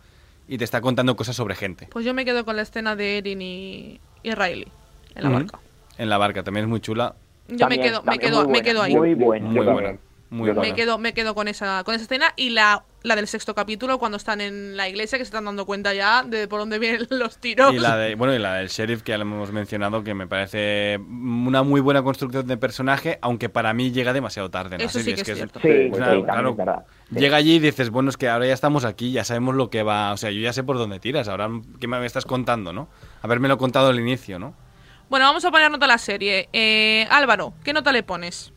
y 0.48 0.58
te 0.60 0.64
está 0.64 0.80
contando 0.82 1.16
cosas 1.16 1.36
sobre 1.36 1.56
gente. 1.56 1.88
Pues 1.92 2.06
yo 2.06 2.14
me 2.14 2.24
quedo 2.26 2.46
con 2.46 2.56
la 2.56 2.62
escena 2.62 2.96
de 2.96 3.18
Erin 3.18 3.42
y, 3.42 4.00
y 4.22 4.32
Riley 4.32 4.68
en 5.16 5.24
la 5.24 5.30
Ujú. 5.30 5.40
barca. 5.40 5.60
En 5.98 6.10
la 6.10 6.18
barca, 6.20 6.44
también 6.44 6.66
es 6.66 6.70
muy 6.70 6.80
chula. 6.80 7.16
Yo 7.48 7.58
También- 7.58 7.82
me 7.82 7.88
quedo, 7.88 8.04
me 8.04 8.20
quedo, 8.20 8.48
me 8.48 8.62
quedo 8.62 8.82
ahí. 8.84 8.96
Muy 8.96 9.14
buena. 9.16 9.48
Muy 9.50 9.66
buena. 9.66 9.98
Muy 10.30 10.52
buena. 10.52 10.62
Me 10.62 10.76
quedo, 10.76 10.98
me 11.00 11.14
quedo 11.14 11.34
con 11.36 11.48
esa, 11.48 11.84
con 11.84 11.96
esa 11.96 12.04
escena 12.04 12.34
y 12.38 12.52
la, 12.52 12.84
la 13.04 13.16
del 13.16 13.28
sexto 13.28 13.56
capítulo 13.56 13.98
cuando 13.98 14.18
están 14.18 14.42
en 14.42 14.78
la 14.78 14.88
iglesia 14.88 15.18
que 15.18 15.26
se 15.26 15.30
están 15.30 15.46
dando 15.46 15.66
cuenta 15.66 15.94
ya 15.94 16.24
de 16.24 16.48
por 16.48 16.60
dónde 16.60 16.78
vienen 16.78 17.08
los 17.10 17.38
tiros. 17.38 17.74
Y 17.74 17.80
la 17.80 17.98
de, 17.98 18.14
bueno, 18.16 18.34
y 18.36 18.40
la 18.40 18.56
del 18.56 18.68
sheriff 18.68 19.02
que 19.02 19.12
ya 19.12 19.18
lo 19.18 19.24
hemos 19.24 19.52
mencionado, 19.52 20.04
que 20.04 20.14
me 20.14 20.28
parece 20.28 21.00
una 21.00 21.64
muy 21.64 21.82
buena 21.82 22.04
construcción 22.04 22.46
de 22.46 22.58
personaje, 22.58 23.18
aunque 23.22 23.50
para 23.50 23.74
mí 23.74 23.92
llega 23.92 24.14
demasiado 24.14 24.50
tarde 24.52 24.76
en 24.76 24.84
la 24.84 24.88
sí 24.90 25.00
serie. 25.00 25.16
que 25.16 25.22
es 25.22 25.30
es- 25.30 25.36
cierto. 25.36 25.60
Sí, 25.62 25.90
claro. 25.96 26.56
Sí. 27.10 27.16
Llega 27.20 27.38
allí 27.38 27.56
y 27.56 27.60
dices, 27.60 27.90
bueno, 27.90 28.10
es 28.10 28.18
que 28.18 28.30
ahora 28.30 28.46
ya 28.46 28.54
estamos 28.54 28.86
aquí, 28.86 29.12
ya 29.12 29.24
sabemos 29.24 29.56
lo 29.56 29.70
que 29.70 29.84
va. 29.84 30.14
O 30.14 30.18
sea, 30.18 30.32
yo 30.32 30.40
ya 30.40 30.54
sé 30.54 30.64
por 30.64 30.78
dónde 30.78 31.00
tiras. 31.00 31.28
Ahora, 31.28 31.50
¿qué 31.80 31.88
me 31.88 32.06
estás 32.06 32.26
contando, 32.26 32.72
no? 32.72 32.88
Habérmelo 33.22 33.58
contado 33.58 33.90
al 33.90 34.00
inicio, 34.00 34.40
¿no? 34.40 34.54
Bueno, 35.10 35.26
vamos 35.26 35.44
a 35.44 35.52
poner 35.52 35.70
nota 35.70 35.86
a 35.86 35.90
la 35.90 35.98
serie. 35.98 36.48
Eh, 36.54 37.06
Álvaro, 37.10 37.54
¿qué 37.66 37.74
nota 37.74 37.92
le 37.92 38.04
pones? 38.04 38.54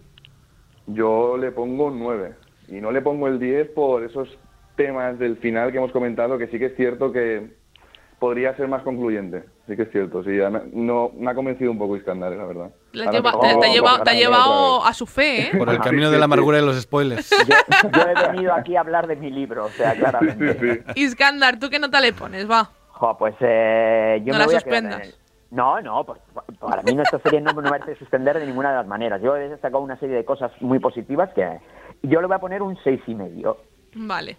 Yo 0.87 1.37
le 1.37 1.51
pongo 1.51 1.91
9. 1.91 2.35
Y 2.69 2.81
no 2.81 2.91
le 2.91 3.03
pongo 3.03 3.29
el 3.29 3.39
10 3.39 3.71
por 3.71 4.03
esos 4.05 4.29
temas 4.77 5.19
del 5.19 5.37
final 5.37 5.71
que 5.71 5.79
hemos 5.79 5.93
comentado, 5.93 6.39
que 6.39 6.49
sí 6.49 6.59
que 6.59 6.67
es 6.67 6.77
cierto 6.77 7.13
que 7.13 7.53
podría 8.19 8.57
ser 8.57 8.69
más 8.69 8.83
concluyente. 8.83 9.45
Sí 9.67 9.77
que 9.77 9.83
es 9.83 9.91
cierto. 9.91 10.23
Sí, 10.25 10.37
ya 10.37 10.49
me- 10.51 10.63
no, 10.73 11.11
me 11.17 11.31
ha 11.31 11.35
convencido 11.35 11.71
un 11.71 11.79
poco 11.79 11.97
Iskandar, 11.97 12.33
la 12.33 12.45
verdad. 12.45 12.71
La 12.93 13.11
lleva- 13.11 13.33
me 13.33 13.39
te, 13.39 13.49
pongo 13.49 13.61
te 13.61 13.67
a 13.67 13.73
lleva- 13.73 13.91
coger 13.91 14.05
te 14.05 14.11
ha 14.11 14.13
a 14.13 14.17
llevado 14.17 14.85
a 14.85 14.93
su 14.95 15.07
fe, 15.07 15.43
¿eh? 15.43 15.51
Por 15.59 15.69
el 15.69 15.77
Ajá, 15.77 15.85
camino 15.85 16.07
sí, 16.07 16.13
de 16.13 16.19
la 16.19 16.25
sí, 16.27 16.33
amargura 16.33 16.59
y 16.59 16.65
los 16.65 16.81
spoilers. 16.81 17.31
Yo 17.95 18.03
he 18.03 18.29
venido 18.33 18.53
aquí 18.55 18.77
a 18.77 18.81
hablar 18.81 19.07
de 19.07 19.17
mi 19.17 19.31
libro, 19.31 19.67
o 19.67 19.71
sea, 19.71 19.95
claramente. 19.95 20.55
Sí, 20.59 20.83
sí. 20.95 21.01
Iskandar, 21.03 21.59
¿tú 21.59 21.69
qué 21.71 21.79
nota 21.79 22.01
le 22.01 22.13
pones? 22.13 22.51
Va. 22.51 22.71
Jo, 22.89 23.17
pues 23.19 23.35
eh, 23.41 24.23
yo 24.25 24.33
No 24.33 24.35
me 24.35 24.39
la 24.39 24.45
voy 24.47 24.55
a 24.55 24.61
quedar 24.61 24.83
suspendas. 24.83 25.01
en 25.01 25.07
el- 25.09 25.15
No, 25.51 25.81
no, 25.83 26.05
pues, 26.05 26.21
para 26.61 26.83
mí 26.83 26.95
nuestra 26.95 27.19
serie 27.21 27.41
no, 27.41 27.53
no 27.53 27.71
merece 27.71 27.97
suspender 27.97 28.39
de 28.39 28.47
ninguna 28.47 28.71
de 28.71 28.77
las 28.77 28.87
maneras. 28.87 29.21
Yo 29.23 29.37
he 29.37 29.49
destacado 29.49 29.83
una 29.83 29.99
serie 29.99 30.17
de 30.17 30.25
cosas 30.25 30.51
muy 30.61 30.79
positivas 30.79 31.31
que 31.35 31.45
yo 32.05 32.21
le 32.21 32.27
voy 32.27 32.37
a 32.37 32.39
poner 32.39 32.63
un 32.63 32.77
seis 32.85 33.01
y 33.07 33.15
medio. 33.15 33.59
Vale. 33.95 34.37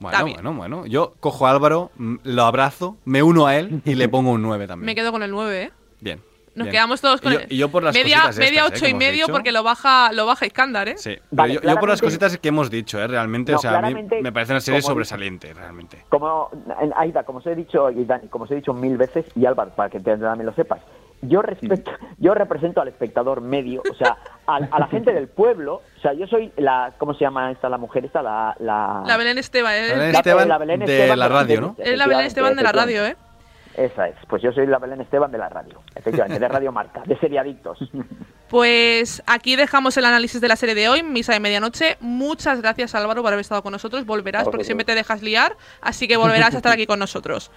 Bueno, 0.00 0.26
bueno, 0.32 0.54
bueno. 0.54 0.86
Yo 0.86 1.14
cojo 1.20 1.46
a 1.46 1.50
Álvaro, 1.50 1.90
lo 2.22 2.42
abrazo, 2.44 2.96
me 3.04 3.22
uno 3.22 3.46
a 3.46 3.56
él 3.56 3.82
y 3.84 3.94
le 3.96 4.08
pongo 4.08 4.30
un 4.30 4.42
9 4.42 4.66
también. 4.68 4.86
Me 4.86 4.94
quedo 4.94 5.10
con 5.10 5.22
el 5.24 5.30
9, 5.32 5.62
¿eh? 5.64 5.70
Bien. 6.00 6.20
Nos 6.54 6.66
bien. 6.66 6.72
quedamos 6.72 7.00
todos 7.00 7.20
con 7.20 7.32
y 7.32 7.34
yo, 7.36 7.40
el- 7.42 7.52
y 7.52 7.56
yo 7.56 7.68
por 7.68 7.82
las 7.84 7.94
media, 7.94 8.16
cositas 8.22 8.38
media 8.38 8.60
estas, 8.64 8.70
¿eh? 8.70 8.74
ocho 8.76 8.84
que 8.86 8.90
y 8.90 8.94
medio 8.94 9.24
dicho. 9.26 9.32
porque 9.32 9.52
lo 9.52 9.62
baja, 9.62 10.12
lo 10.12 10.26
baja 10.26 10.46
Iskandar, 10.46 10.88
¿eh? 10.88 10.94
Sí, 10.98 11.14
pero 11.14 11.26
Vale, 11.30 11.54
yo, 11.54 11.60
yo 11.62 11.76
por 11.78 11.88
las 11.88 12.00
cositas 12.00 12.36
que 12.38 12.48
hemos 12.48 12.70
dicho, 12.70 13.00
¿eh? 13.00 13.06
realmente, 13.08 13.52
No, 13.52 13.58
o 13.58 13.60
sea, 13.60 13.70
a 13.70 13.74
mí 13.74 13.78
claramente, 13.80 14.22
me 14.22 14.32
parece 14.32 14.52
una 14.52 14.60
serie 14.60 14.82
sobresaliente, 14.82 15.52
realmente. 15.54 16.04
Como, 16.08 16.48
Aida, 16.96 17.22
como 17.24 17.38
os 17.38 17.46
he 17.46 17.54
dicho, 17.54 17.90
y 17.90 18.04
Dani, 18.04 18.28
como 18.28 18.44
os 18.44 18.50
he 18.50 18.56
dicho 18.56 18.74
mil 18.74 18.96
veces, 18.96 19.26
y 19.36 19.46
Álvaro, 19.46 19.70
para 19.76 19.88
que 19.90 20.00
también 20.00 20.46
lo 20.46 20.52
sepas, 20.54 20.80
yo 21.22 21.42
respeto, 21.42 21.90
yo 22.18 22.34
represento 22.34 22.80
al 22.80 22.88
espectador 22.88 23.40
medio, 23.40 23.82
o 23.88 23.94
sea, 23.94 24.16
a, 24.46 24.56
a 24.56 24.78
la 24.80 24.86
gente 24.88 25.12
del 25.12 25.28
pueblo, 25.28 25.82
o 25.98 26.00
sea, 26.00 26.12
yo 26.12 26.26
soy 26.26 26.52
la, 26.56 26.92
¿cómo 26.98 27.12
se 27.14 27.20
llama 27.20 27.50
esta 27.50 27.68
la 27.68 27.76
mujer 27.78 28.04
esta? 28.04 28.22
La, 28.22 28.54
la, 28.60 29.02
La 29.04 29.16
Belén 29.16 29.36
Esteban, 29.38 29.74
¿eh? 29.74 29.88
Belén 29.90 30.12
la- 30.12 30.18
Esteban 30.18 30.48
la 30.48 30.58
Belén 30.58 30.80
de 30.80 30.84
Esteban 30.98 31.18
la 31.18 31.28
radio, 31.28 31.60
¿no? 31.60 31.76
Es 31.78 31.98
la 31.98 32.06
Belén 32.06 32.26
Esteban 32.26 32.56
de 32.56 32.62
la 32.62 32.72
radio, 32.72 33.04
¿eh? 33.04 33.16
Esa 33.76 34.08
es, 34.08 34.16
pues 34.28 34.42
yo 34.42 34.50
soy 34.50 34.66
la 34.66 34.78
Belén 34.78 35.00
Esteban 35.00 35.30
de 35.30 35.38
la 35.38 35.48
radio, 35.48 35.80
efectivamente, 35.94 36.40
de 36.40 36.48
Radio 36.48 36.72
Marca, 36.72 37.02
de 37.06 37.16
Seriadictos. 37.18 37.78
Pues 38.48 39.22
aquí 39.26 39.56
dejamos 39.56 39.96
el 39.98 40.04
análisis 40.04 40.40
de 40.40 40.48
la 40.48 40.56
serie 40.56 40.74
de 40.74 40.88
hoy, 40.88 41.02
Misa 41.02 41.32
de 41.32 41.38
Medianoche. 41.40 41.96
Muchas 42.00 42.60
gracias 42.62 42.94
Álvaro 42.94 43.22
por 43.22 43.32
haber 43.32 43.42
estado 43.42 43.62
con 43.62 43.72
nosotros. 43.72 44.06
Volverás 44.06 44.48
porque 44.48 44.64
siempre 44.64 44.84
te 44.84 44.94
dejas 44.94 45.22
liar, 45.22 45.56
así 45.80 46.08
que 46.08 46.16
volverás 46.16 46.54
a 46.54 46.56
estar 46.56 46.72
aquí 46.72 46.86
con 46.86 46.98
nosotros. 46.98 47.50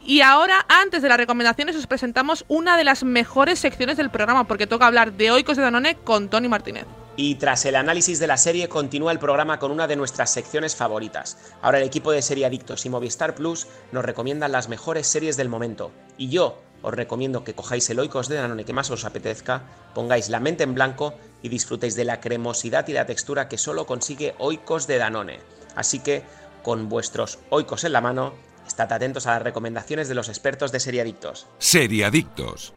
Y 0.00 0.22
ahora, 0.22 0.64
antes 0.68 1.02
de 1.02 1.08
las 1.10 1.18
recomendaciones, 1.18 1.76
os 1.76 1.86
presentamos 1.86 2.44
una 2.48 2.76
de 2.76 2.84
las 2.84 3.04
mejores 3.04 3.58
secciones 3.58 3.98
del 3.98 4.10
programa 4.10 4.44
porque 4.44 4.66
toca 4.66 4.86
hablar 4.86 5.12
de 5.12 5.30
Oikos 5.30 5.56
de 5.58 5.62
Danone 5.64 5.96
con 5.96 6.28
Tony 6.28 6.48
Martínez. 6.48 6.86
Y 7.18 7.34
tras 7.34 7.64
el 7.64 7.74
análisis 7.74 8.20
de 8.20 8.28
la 8.28 8.36
serie, 8.36 8.68
continúa 8.68 9.10
el 9.10 9.18
programa 9.18 9.58
con 9.58 9.72
una 9.72 9.88
de 9.88 9.96
nuestras 9.96 10.32
secciones 10.32 10.76
favoritas. 10.76 11.36
Ahora 11.60 11.78
el 11.78 11.84
equipo 11.84 12.12
de 12.12 12.22
Serie 12.22 12.46
Adictos 12.46 12.86
y 12.86 12.90
Movistar 12.90 13.34
Plus 13.34 13.66
nos 13.90 14.04
recomiendan 14.04 14.52
las 14.52 14.68
mejores 14.68 15.08
series 15.08 15.36
del 15.36 15.48
momento. 15.48 15.90
Y 16.16 16.28
yo 16.28 16.62
os 16.80 16.94
recomiendo 16.94 17.42
que 17.42 17.54
cojáis 17.54 17.90
el 17.90 17.98
Oikos 17.98 18.28
de 18.28 18.36
Danone 18.36 18.64
que 18.64 18.72
más 18.72 18.92
os 18.92 19.04
apetezca, 19.04 19.64
pongáis 19.96 20.28
la 20.28 20.38
mente 20.38 20.62
en 20.62 20.74
blanco 20.74 21.12
y 21.42 21.48
disfrutéis 21.48 21.96
de 21.96 22.04
la 22.04 22.20
cremosidad 22.20 22.86
y 22.86 22.92
la 22.92 23.06
textura 23.06 23.48
que 23.48 23.58
solo 23.58 23.84
consigue 23.84 24.36
Oikos 24.38 24.86
de 24.86 24.98
Danone. 24.98 25.40
Así 25.74 25.98
que, 25.98 26.22
con 26.62 26.88
vuestros 26.88 27.40
Oikos 27.50 27.82
en 27.82 27.94
la 27.94 28.00
mano, 28.00 28.34
estad 28.64 28.92
atentos 28.92 29.26
a 29.26 29.32
las 29.32 29.42
recomendaciones 29.42 30.08
de 30.08 30.14
los 30.14 30.28
expertos 30.28 30.70
de 30.70 30.78
Serie 30.78 31.00
Adictos. 31.00 31.48
Seriadictos. 31.58 32.74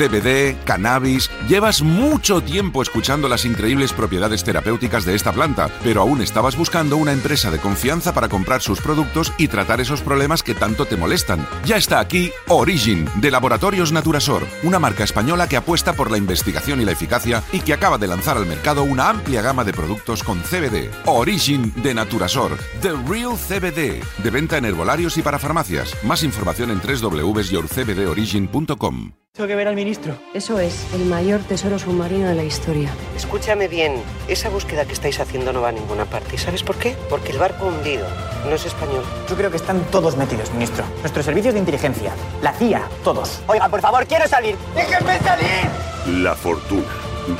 CBD, 0.00 0.56
cannabis. 0.64 1.30
Llevas 1.46 1.82
mucho 1.82 2.40
tiempo 2.40 2.80
escuchando 2.80 3.28
las 3.28 3.44
increíbles 3.44 3.92
propiedades 3.92 4.42
terapéuticas 4.44 5.04
de 5.04 5.14
esta 5.14 5.30
planta, 5.30 5.68
pero 5.84 6.00
aún 6.00 6.22
estabas 6.22 6.56
buscando 6.56 6.96
una 6.96 7.12
empresa 7.12 7.50
de 7.50 7.58
confianza 7.58 8.14
para 8.14 8.30
comprar 8.30 8.62
sus 8.62 8.80
productos 8.80 9.30
y 9.36 9.48
tratar 9.48 9.78
esos 9.78 10.00
problemas 10.00 10.42
que 10.42 10.54
tanto 10.54 10.86
te 10.86 10.96
molestan. 10.96 11.46
Ya 11.66 11.76
está 11.76 12.00
aquí 12.00 12.32
Origin, 12.48 13.10
de 13.16 13.30
Laboratorios 13.30 13.92
Naturasor, 13.92 14.46
una 14.62 14.78
marca 14.78 15.04
española 15.04 15.46
que 15.48 15.58
apuesta 15.58 15.92
por 15.92 16.10
la 16.10 16.16
investigación 16.16 16.80
y 16.80 16.86
la 16.86 16.92
eficacia 16.92 17.42
y 17.52 17.60
que 17.60 17.74
acaba 17.74 17.98
de 17.98 18.06
lanzar 18.06 18.38
al 18.38 18.46
mercado 18.46 18.84
una 18.84 19.10
amplia 19.10 19.42
gama 19.42 19.64
de 19.64 19.74
productos 19.74 20.22
con 20.22 20.40
CBD. 20.40 20.88
Origin 21.04 21.74
de 21.82 21.92
Naturasor, 21.92 22.56
The 22.80 22.92
Real 23.06 23.36
CBD, 23.36 24.02
de 24.22 24.30
venta 24.30 24.56
en 24.56 24.64
herbolarios 24.64 25.18
y 25.18 25.22
para 25.22 25.38
farmacias. 25.38 25.94
Más 26.04 26.22
información 26.22 26.70
en 26.70 26.80
www.yourcbdorigin.com. 26.80 29.12
Tengo 29.32 29.46
que 29.46 29.54
ver 29.54 29.68
al 29.68 29.76
ministro. 29.76 30.18
Eso 30.34 30.58
es 30.58 30.92
el 30.92 31.04
mayor 31.04 31.40
tesoro 31.42 31.78
submarino 31.78 32.28
de 32.28 32.34
la 32.34 32.42
historia. 32.42 32.92
Escúchame 33.16 33.68
bien, 33.68 34.02
esa 34.26 34.48
búsqueda 34.48 34.84
que 34.84 34.92
estáis 34.92 35.20
haciendo 35.20 35.52
no 35.52 35.60
va 35.60 35.68
a 35.68 35.72
ninguna 35.72 36.04
parte. 36.04 36.34
¿Y 36.34 36.38
sabes 36.38 36.64
por 36.64 36.76
qué? 36.76 36.96
Porque 37.08 37.30
el 37.30 37.38
barco 37.38 37.66
hundido 37.66 38.08
no 38.44 38.56
es 38.56 38.66
español. 38.66 39.04
Yo 39.28 39.36
creo 39.36 39.48
que 39.48 39.56
están 39.56 39.88
todos 39.92 40.16
metidos, 40.16 40.52
ministro. 40.52 40.84
Nuestros 40.98 41.24
servicios 41.24 41.54
de 41.54 41.60
inteligencia, 41.60 42.12
la 42.42 42.52
CIA, 42.54 42.88
todos. 43.04 43.40
Oiga, 43.46 43.68
por 43.68 43.80
favor, 43.80 44.04
quiero 44.04 44.26
salir. 44.26 44.56
¡Déjenme 44.74 45.16
salir! 45.20 46.18
La 46.22 46.34
fortuna 46.34 46.88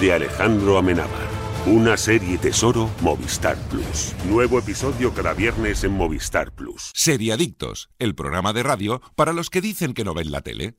de 0.00 0.12
Alejandro 0.12 0.78
Amenábar. 0.78 1.28
Una 1.66 1.96
serie 1.96 2.38
tesoro 2.38 2.88
Movistar 3.00 3.56
Plus. 3.68 4.14
Nuevo 4.26 4.60
episodio 4.60 5.12
cada 5.12 5.34
viernes 5.34 5.82
en 5.82 5.90
Movistar 5.90 6.52
Plus. 6.52 6.92
Seriadictos, 6.94 7.90
el 7.98 8.14
programa 8.14 8.52
de 8.52 8.62
radio 8.62 9.02
para 9.16 9.32
los 9.32 9.50
que 9.50 9.60
dicen 9.60 9.92
que 9.92 10.04
no 10.04 10.14
ven 10.14 10.30
la 10.30 10.40
tele. 10.40 10.76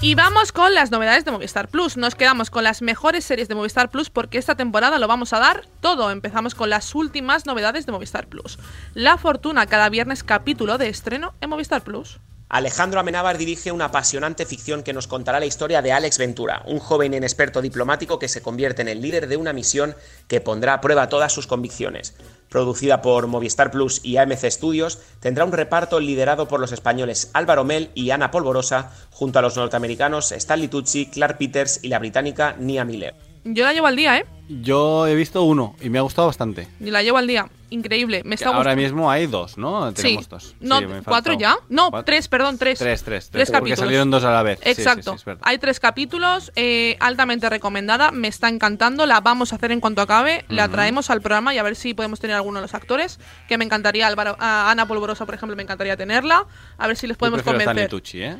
Y 0.00 0.14
vamos 0.14 0.52
con 0.52 0.74
las 0.74 0.92
novedades 0.92 1.24
de 1.24 1.32
Movistar 1.32 1.66
Plus. 1.66 1.96
Nos 1.96 2.14
quedamos 2.14 2.50
con 2.50 2.62
las 2.62 2.82
mejores 2.82 3.24
series 3.24 3.48
de 3.48 3.56
Movistar 3.56 3.90
Plus 3.90 4.10
porque 4.10 4.38
esta 4.38 4.54
temporada 4.54 5.00
lo 5.00 5.08
vamos 5.08 5.32
a 5.32 5.40
dar 5.40 5.66
todo. 5.80 6.12
Empezamos 6.12 6.54
con 6.54 6.70
las 6.70 6.94
últimas 6.94 7.46
novedades 7.46 7.84
de 7.84 7.90
Movistar 7.90 8.28
Plus. 8.28 8.60
La 8.94 9.18
Fortuna 9.18 9.66
cada 9.66 9.88
viernes 9.88 10.22
capítulo 10.22 10.78
de 10.78 10.88
estreno 10.88 11.34
en 11.40 11.50
Movistar 11.50 11.82
Plus. 11.82 12.20
Alejandro 12.48 13.00
Amenábar 13.00 13.38
dirige 13.38 13.72
una 13.72 13.86
apasionante 13.86 14.46
ficción 14.46 14.84
que 14.84 14.92
nos 14.92 15.08
contará 15.08 15.40
la 15.40 15.46
historia 15.46 15.82
de 15.82 15.90
Alex 15.90 16.16
Ventura, 16.16 16.62
un 16.66 16.78
joven 16.78 17.12
inexperto 17.12 17.60
diplomático 17.60 18.20
que 18.20 18.28
se 18.28 18.40
convierte 18.40 18.82
en 18.82 18.88
el 18.88 19.02
líder 19.02 19.26
de 19.26 19.36
una 19.36 19.52
misión 19.52 19.96
que 20.28 20.40
pondrá 20.40 20.74
a 20.74 20.80
prueba 20.80 21.08
todas 21.08 21.32
sus 21.32 21.48
convicciones. 21.48 22.14
Producida 22.48 23.02
por 23.02 23.26
Movistar 23.26 23.70
Plus 23.70 24.00
y 24.02 24.16
AMC 24.16 24.50
Studios, 24.50 24.98
tendrá 25.20 25.44
un 25.44 25.52
reparto 25.52 26.00
liderado 26.00 26.48
por 26.48 26.60
los 26.60 26.72
españoles 26.72 27.30
Álvaro 27.34 27.64
Mel 27.64 27.90
y 27.94 28.10
Ana 28.10 28.30
Polvorosa, 28.30 28.92
junto 29.10 29.38
a 29.38 29.42
los 29.42 29.56
norteamericanos 29.56 30.32
Stanley 30.32 30.68
Tucci, 30.68 31.06
Clark 31.06 31.38
Peters 31.38 31.80
y 31.82 31.88
la 31.88 31.98
británica 31.98 32.56
Nia 32.58 32.84
Miller. 32.84 33.27
Yo 33.54 33.64
la 33.64 33.72
llevo 33.72 33.86
al 33.86 33.96
día, 33.96 34.18
¿eh? 34.18 34.26
Yo 34.48 35.06
he 35.06 35.14
visto 35.14 35.42
uno 35.42 35.74
y 35.80 35.90
me 35.90 35.98
ha 35.98 36.02
gustado 36.02 36.26
bastante. 36.28 36.68
Y 36.80 36.90
la 36.90 37.02
llevo 37.02 37.18
al 37.18 37.26
día. 37.26 37.48
Increíble. 37.70 38.22
Me 38.24 38.34
está 38.34 38.46
Ahora 38.46 38.58
gustando. 38.72 38.82
mismo 38.82 39.10
hay 39.10 39.26
dos, 39.26 39.58
¿no? 39.58 39.92
Tenemos 39.92 40.24
sí. 40.24 40.30
dos. 40.30 40.56
No, 40.60 40.78
Sí, 40.78 40.86
¿cuatro 41.04 41.34
ya? 41.34 41.56
No, 41.68 41.90
Cuatro. 41.90 42.04
tres, 42.06 42.26
perdón, 42.28 42.56
tres. 42.56 42.78
Tres, 42.78 43.02
tres, 43.02 43.28
tres. 43.28 43.30
Tres 43.30 43.48
Porque 43.50 43.58
capítulos. 43.72 43.78
salieron 43.80 44.10
dos 44.10 44.24
a 44.24 44.30
la 44.32 44.42
vez. 44.42 44.58
Sí, 44.62 44.70
Exacto. 44.70 45.16
Hay 45.42 45.58
tres 45.58 45.78
capítulos, 45.80 46.50
eh, 46.56 46.96
altamente 46.98 47.50
recomendada, 47.50 48.10
me 48.10 48.28
está 48.28 48.48
encantando, 48.48 49.04
la 49.04 49.20
vamos 49.20 49.52
a 49.52 49.56
hacer 49.56 49.70
en 49.70 49.80
cuanto 49.80 50.00
acabe, 50.00 50.46
la 50.48 50.64
Ujú. 50.64 50.72
traemos 50.72 51.10
al 51.10 51.20
programa 51.20 51.54
y 51.54 51.58
a 51.58 51.62
ver 51.62 51.76
si 51.76 51.92
podemos 51.92 52.18
tener 52.18 52.36
alguno 52.36 52.58
de 52.60 52.62
los 52.62 52.74
actores, 52.74 53.20
que 53.48 53.58
me 53.58 53.66
encantaría, 53.66 54.06
Álvaro, 54.06 54.34
a 54.40 54.70
Ana 54.70 54.88
Polvorosa, 54.88 55.26
por 55.26 55.34
ejemplo, 55.34 55.54
me 55.54 55.62
encantaría 55.62 55.94
tenerla, 55.98 56.46
a 56.78 56.86
ver 56.86 56.96
si 56.96 57.06
les 57.06 57.16
Yo 57.16 57.18
podemos 57.18 57.42
convencer. 57.42 57.90
Tucci, 57.90 58.22
¿eh? 58.22 58.38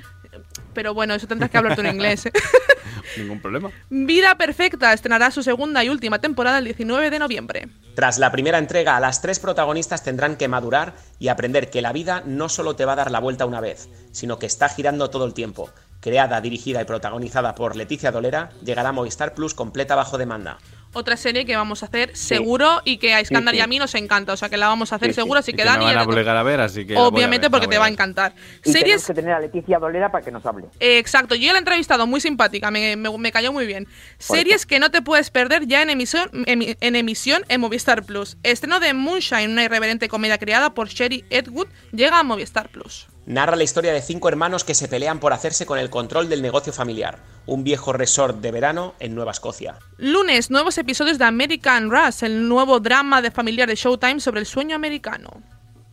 Pero 0.74 0.94
bueno, 0.94 1.14
eso 1.14 1.26
tendrás 1.26 1.50
que 1.50 1.58
hablar 1.58 1.74
tú 1.74 1.80
en 1.82 1.94
inglés. 1.94 2.26
¿eh? 2.26 2.32
Ningún 3.18 3.40
problema. 3.40 3.70
Vida 3.90 4.36
Perfecta 4.36 4.92
estrenará 4.92 5.30
su 5.30 5.42
segunda 5.42 5.82
y 5.84 5.88
última 5.88 6.18
temporada 6.20 6.58
el 6.58 6.64
19 6.64 7.10
de 7.10 7.18
noviembre. 7.18 7.68
Tras 7.94 8.18
la 8.18 8.30
primera 8.30 8.58
entrega, 8.58 9.00
las 9.00 9.20
tres 9.20 9.40
protagonistas 9.40 10.04
tendrán 10.04 10.36
que 10.36 10.48
madurar 10.48 10.94
y 11.18 11.28
aprender 11.28 11.70
que 11.70 11.82
la 11.82 11.92
vida 11.92 12.22
no 12.24 12.48
solo 12.48 12.76
te 12.76 12.84
va 12.84 12.92
a 12.92 12.96
dar 12.96 13.10
la 13.10 13.20
vuelta 13.20 13.46
una 13.46 13.60
vez, 13.60 13.88
sino 14.12 14.38
que 14.38 14.46
está 14.46 14.68
girando 14.68 15.10
todo 15.10 15.24
el 15.24 15.34
tiempo. 15.34 15.70
Creada, 16.00 16.40
dirigida 16.40 16.80
y 16.80 16.84
protagonizada 16.84 17.56
por 17.56 17.74
Leticia 17.74 18.12
Dolera, 18.12 18.50
llegará 18.64 18.90
a 18.90 18.92
Movistar 18.92 19.34
Plus 19.34 19.54
completa 19.54 19.96
bajo 19.96 20.16
demanda. 20.16 20.58
Otra 20.94 21.16
serie 21.16 21.44
que 21.44 21.54
vamos 21.54 21.82
a 21.82 21.86
hacer 21.86 22.16
seguro 22.16 22.80
y 22.84 22.96
que 22.96 23.12
a 23.14 23.20
Iskandar 23.20 23.54
Sí, 23.54 23.58
y 23.58 23.60
a 23.62 23.66
mí 23.66 23.78
nos 23.78 23.94
encanta, 23.94 24.32
o 24.32 24.36
sea 24.36 24.48
que 24.48 24.56
la 24.56 24.68
vamos 24.68 24.90
a 24.92 24.96
hacer 24.96 25.08
Sí, 25.08 25.14
sí. 25.14 25.20
seguro, 25.20 25.40
así 25.40 25.50
Y 25.50 25.54
que 25.54 25.58
que 25.62 25.64
Dani... 25.64 25.78
me 25.80 25.84
van 25.84 25.94
ya 25.94 26.00
a 26.00 26.04
obligar 26.04 26.36
a 26.36 26.42
ver, 26.42 26.60
así 26.60 26.86
que. 26.86 26.96
Obviamente 26.96 27.44
ver, 27.46 27.50
porque 27.50 27.68
te 27.68 27.76
va 27.78 27.84
a 27.86 27.88
encantar. 27.88 28.34
Y 28.64 28.70
Series 28.72 28.82
tenemos 28.84 29.06
que 29.06 29.14
tener 29.14 29.32
a 29.32 29.40
Leticia 29.40 29.78
Dolera 29.78 30.10
para 30.10 30.24
que 30.24 30.30
nos 30.30 30.44
hable. 30.46 30.66
Eh, 30.80 30.98
Exacto, 30.98 31.34
yo 31.34 31.42
ya 31.42 31.52
la 31.52 31.58
he 31.58 31.60
entrevistado, 31.60 32.06
muy 32.06 32.20
simpática, 32.20 32.70
me, 32.70 32.96
me- 32.96 33.16
me 33.18 33.32
cayó 33.32 33.52
muy 33.52 33.66
bien. 33.66 33.86
Series 34.18 34.64
que 34.66 34.78
no 34.78 34.90
te 34.90 35.02
puedes 35.02 35.30
perder 35.30 35.66
ya 35.66 35.82
en 35.82 35.90
emisión, 35.90 36.30
emi- 36.46 36.76
en 36.80 36.96
emisión 36.96 37.42
en 37.48 37.60
Movistar 37.60 38.04
Plus. 38.04 38.36
Estreno 38.42 38.80
de 38.80 38.94
Moonshine, 38.94 39.48
una 39.52 39.64
irreverente 39.64 40.08
comedia 40.08 40.38
creada 40.38 40.74
por 40.74 40.88
Sherry 40.88 41.24
Edwood, 41.30 41.68
llega 41.92 42.18
a 42.18 42.22
Movistar 42.22 42.70
Plus. 42.70 43.08
Narra 43.28 43.56
la 43.56 43.64
historia 43.64 43.92
de 43.92 44.00
cinco 44.00 44.30
hermanos 44.30 44.64
que 44.64 44.72
se 44.72 44.88
pelean 44.88 45.20
por 45.20 45.34
hacerse 45.34 45.66
con 45.66 45.78
el 45.78 45.90
control 45.90 46.30
del 46.30 46.40
negocio 46.40 46.72
familiar, 46.72 47.18
un 47.44 47.62
viejo 47.62 47.92
resort 47.92 48.40
de 48.40 48.50
verano 48.50 48.94
en 49.00 49.14
Nueva 49.14 49.32
Escocia. 49.32 49.78
Lunes, 49.98 50.50
nuevos 50.50 50.78
episodios 50.78 51.18
de 51.18 51.26
American 51.26 51.90
Rush, 51.90 52.24
el 52.24 52.48
nuevo 52.48 52.80
drama 52.80 53.20
de 53.20 53.30
familiar 53.30 53.68
de 53.68 53.74
Showtime 53.74 54.20
sobre 54.20 54.40
el 54.40 54.46
sueño 54.46 54.74
americano. 54.74 55.42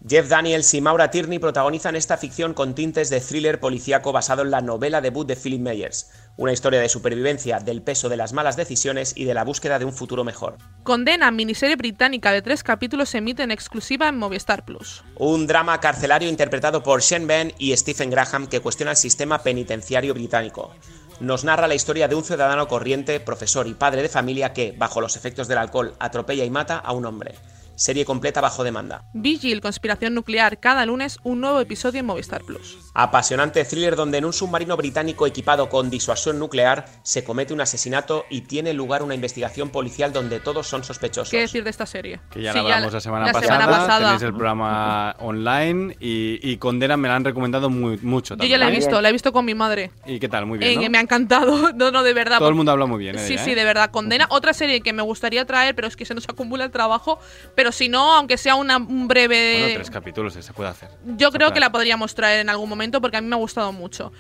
Jeff 0.08 0.30
Daniels 0.30 0.74
y 0.76 0.80
Maura 0.80 1.12
Tierney 1.12 1.40
protagonizan 1.40 1.98
esta 1.98 2.16
ficción 2.16 2.54
con 2.54 2.74
tintes 2.74 3.10
de 3.10 3.20
thriller 3.20 3.60
policíaco 3.60 4.14
basado 4.14 4.44
en 4.44 4.52
la 4.52 4.62
novela 4.62 5.02
debut 5.02 5.28
de 5.28 5.36
Philip 5.36 5.60
Meyers, 5.60 6.12
una 6.38 6.52
historia 6.52 6.80
de 6.82 6.90
supervivencia, 6.90 7.60
del 7.60 7.82
peso 7.82 8.10
de 8.10 8.18
las 8.18 8.34
malas 8.34 8.56
decisiones 8.56 9.14
y 9.16 9.26
de 9.26 9.34
la 9.34 9.44
búsqueda 9.44 9.80
de 9.80 9.86
un 9.86 9.94
futuro 9.94 10.24
mejor. 10.24 10.58
Condena, 10.84 11.32
miniserie 11.32 11.76
británica 11.76 12.32
de 12.32 12.42
tres 12.42 12.64
capítulos, 12.64 13.10
se 13.10 13.20
emite 13.20 13.44
en 13.44 13.52
exclusiva 13.52 14.10
en 14.10 14.18
Movistar 14.18 14.66
Plus. 14.66 15.04
Un 15.18 15.48
drama 15.48 15.80
carcelario 15.80 16.30
interpretado 16.30 16.84
por 16.84 17.02
Sean 17.02 17.28
Penn 17.28 17.54
y 17.58 17.76
Stephen 17.78 18.10
Graham 18.10 18.48
que 18.48 18.60
cuestiona 18.60 18.92
el 18.92 18.98
sistema 18.98 19.44
penitenciario 19.44 20.14
británico. 20.14 20.74
Nos 21.22 21.46
narra 21.46 21.68
la 21.68 21.76
historia 21.76 22.10
de 22.10 22.16
un 22.16 22.26
ciudadano 22.26 22.68
corriente, 22.68 23.22
profesor 23.22 23.68
y 23.68 23.74
padre 23.74 24.02
de 24.02 24.10
familia 24.10 24.52
que, 24.52 24.74
bajo 24.78 25.00
los 25.00 25.16
efectos 25.16 25.48
del 25.48 25.60
alcohol, 25.60 25.96
atropella 26.00 26.44
y 26.44 26.50
mata 26.50 26.78
a 26.78 26.92
un 26.92 27.06
hombre. 27.06 27.36
Serie 27.76 28.06
completa 28.06 28.40
bajo 28.42 28.64
demanda. 28.64 29.04
Vigil, 29.14 29.60
conspiración 29.62 30.14
nuclear, 30.14 30.60
cada 30.60 30.86
lunes 30.86 31.18
un 31.24 31.42
nuevo 31.42 31.60
episodio 31.60 32.00
en 32.00 32.06
Movistar 32.06 32.44
Plus. 32.44 32.78
Apasionante 32.94 33.64
thriller 33.66 33.96
donde 33.98 34.18
en 34.18 34.26
un 34.26 34.32
submarino 34.34 34.78
británico 34.78 35.28
equipado 35.28 35.68
con 35.68 35.90
disuasión 35.90 36.40
nuclear 36.40 36.86
se 37.04 37.24
comete 37.26 37.54
un 37.54 37.60
asesinato 37.60 38.24
y 38.30 38.42
tiene 38.42 38.74
lugar 38.74 39.04
una 39.04 39.14
investigación 39.14 39.70
policial 39.70 40.14
donde 40.14 40.40
todos 40.40 40.68
son 40.68 40.84
sospechosos. 40.86 41.30
¿Qué 41.32 41.42
decir 41.42 41.64
de 41.66 41.70
esta 41.70 41.86
serie? 41.86 42.22
Que 42.32 42.42
ya 42.42 42.54
Sí, 42.54 42.60
la 42.60 42.64
hablamos 42.64 42.94
la 42.94 43.02
semana 43.02 43.26
la 43.28 43.34
pasada. 43.34 43.58
semana 43.60 43.78
pasada. 43.78 44.06
Tenéis 44.06 44.22
el 44.24 44.34
programa 44.34 45.16
online 45.20 45.98
y, 46.00 46.40
y 46.42 46.58
Condena 46.58 46.96
me 46.96 47.10
la 47.10 47.18
han 47.18 47.26
recomendado 47.26 47.70
muy, 47.70 47.98
mucho. 47.98 48.36
Yo 48.36 48.38
También. 48.38 48.52
ya 48.52 48.66
la 48.66 48.72
he 48.72 48.76
visto, 48.76 49.02
la 49.02 49.10
he 49.10 49.12
visto 49.12 49.34
con 49.34 49.44
mi 49.44 49.54
madre. 49.56 49.92
¿Y 50.06 50.20
qué 50.20 50.30
tal? 50.30 50.46
Muy 50.46 50.58
bien. 50.60 50.82
Eh, 50.82 50.90
me 50.90 50.98
ha 50.98 51.02
encantado. 51.02 51.72
No, 51.76 51.92
no, 51.92 52.04
de 52.04 52.14
verdad. 52.14 52.38
Todo 52.38 52.48
el 52.48 52.52
porque- 52.54 52.58
mundo 52.58 52.72
habla 52.72 52.86
muy 52.86 53.00
bien. 53.00 53.18
de 53.18 53.28
Sí, 53.28 53.34
ella, 53.34 53.44
sí, 53.44 53.52
¿eh? 53.52 53.56
de 53.56 53.64
verdad. 53.66 53.92
Condena. 53.92 54.28
Otra 54.30 54.54
serie 54.54 54.80
que 54.82 54.94
me 54.94 55.02
gustaría 55.02 55.44
traer, 55.46 55.76
pero 55.76 55.88
es 55.90 55.98
que 55.98 56.06
se 56.06 56.14
nos 56.14 56.28
acumula 56.30 56.64
el 56.64 56.72
trabajo. 56.72 57.20
Pero 57.56 57.65
si 57.72 57.90
no, 57.90 58.14
aunque 58.16 58.38
sea 58.38 58.56
una, 58.56 58.78
un 58.78 59.08
breve. 59.08 59.60
Bueno, 59.60 59.74
tres 59.76 59.90
capítulos, 59.90 60.34
se 60.34 60.54
puede 60.54 60.70
hacer. 60.70 60.90
Yo 61.18 61.32
creo 61.32 61.54
que 61.54 61.60
la 61.60 61.72
podríamos 61.72 62.16
traer 62.16 62.40
en 62.42 62.50
algún 62.50 62.70
momento 62.70 63.02
porque 63.02 63.18
a 63.18 63.22
mí 63.22 63.28
me 63.28 63.36
ha 63.36 63.40
gustado 63.40 63.72
mucho. 63.72 64.12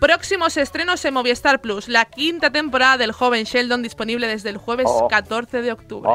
Próximos 0.00 0.56
estrenos 0.56 1.04
en 1.04 1.14
Movistar 1.14 1.60
Plus. 1.60 1.88
La 1.88 2.04
quinta 2.04 2.50
temporada 2.50 2.98
del 2.98 3.12
joven 3.12 3.44
Sheldon 3.44 3.82
disponible 3.82 4.26
desde 4.26 4.50
el 4.50 4.56
jueves 4.56 4.86
Oh. 4.88 5.08
14 5.08 5.62
de 5.62 5.72
octubre. 5.72 6.10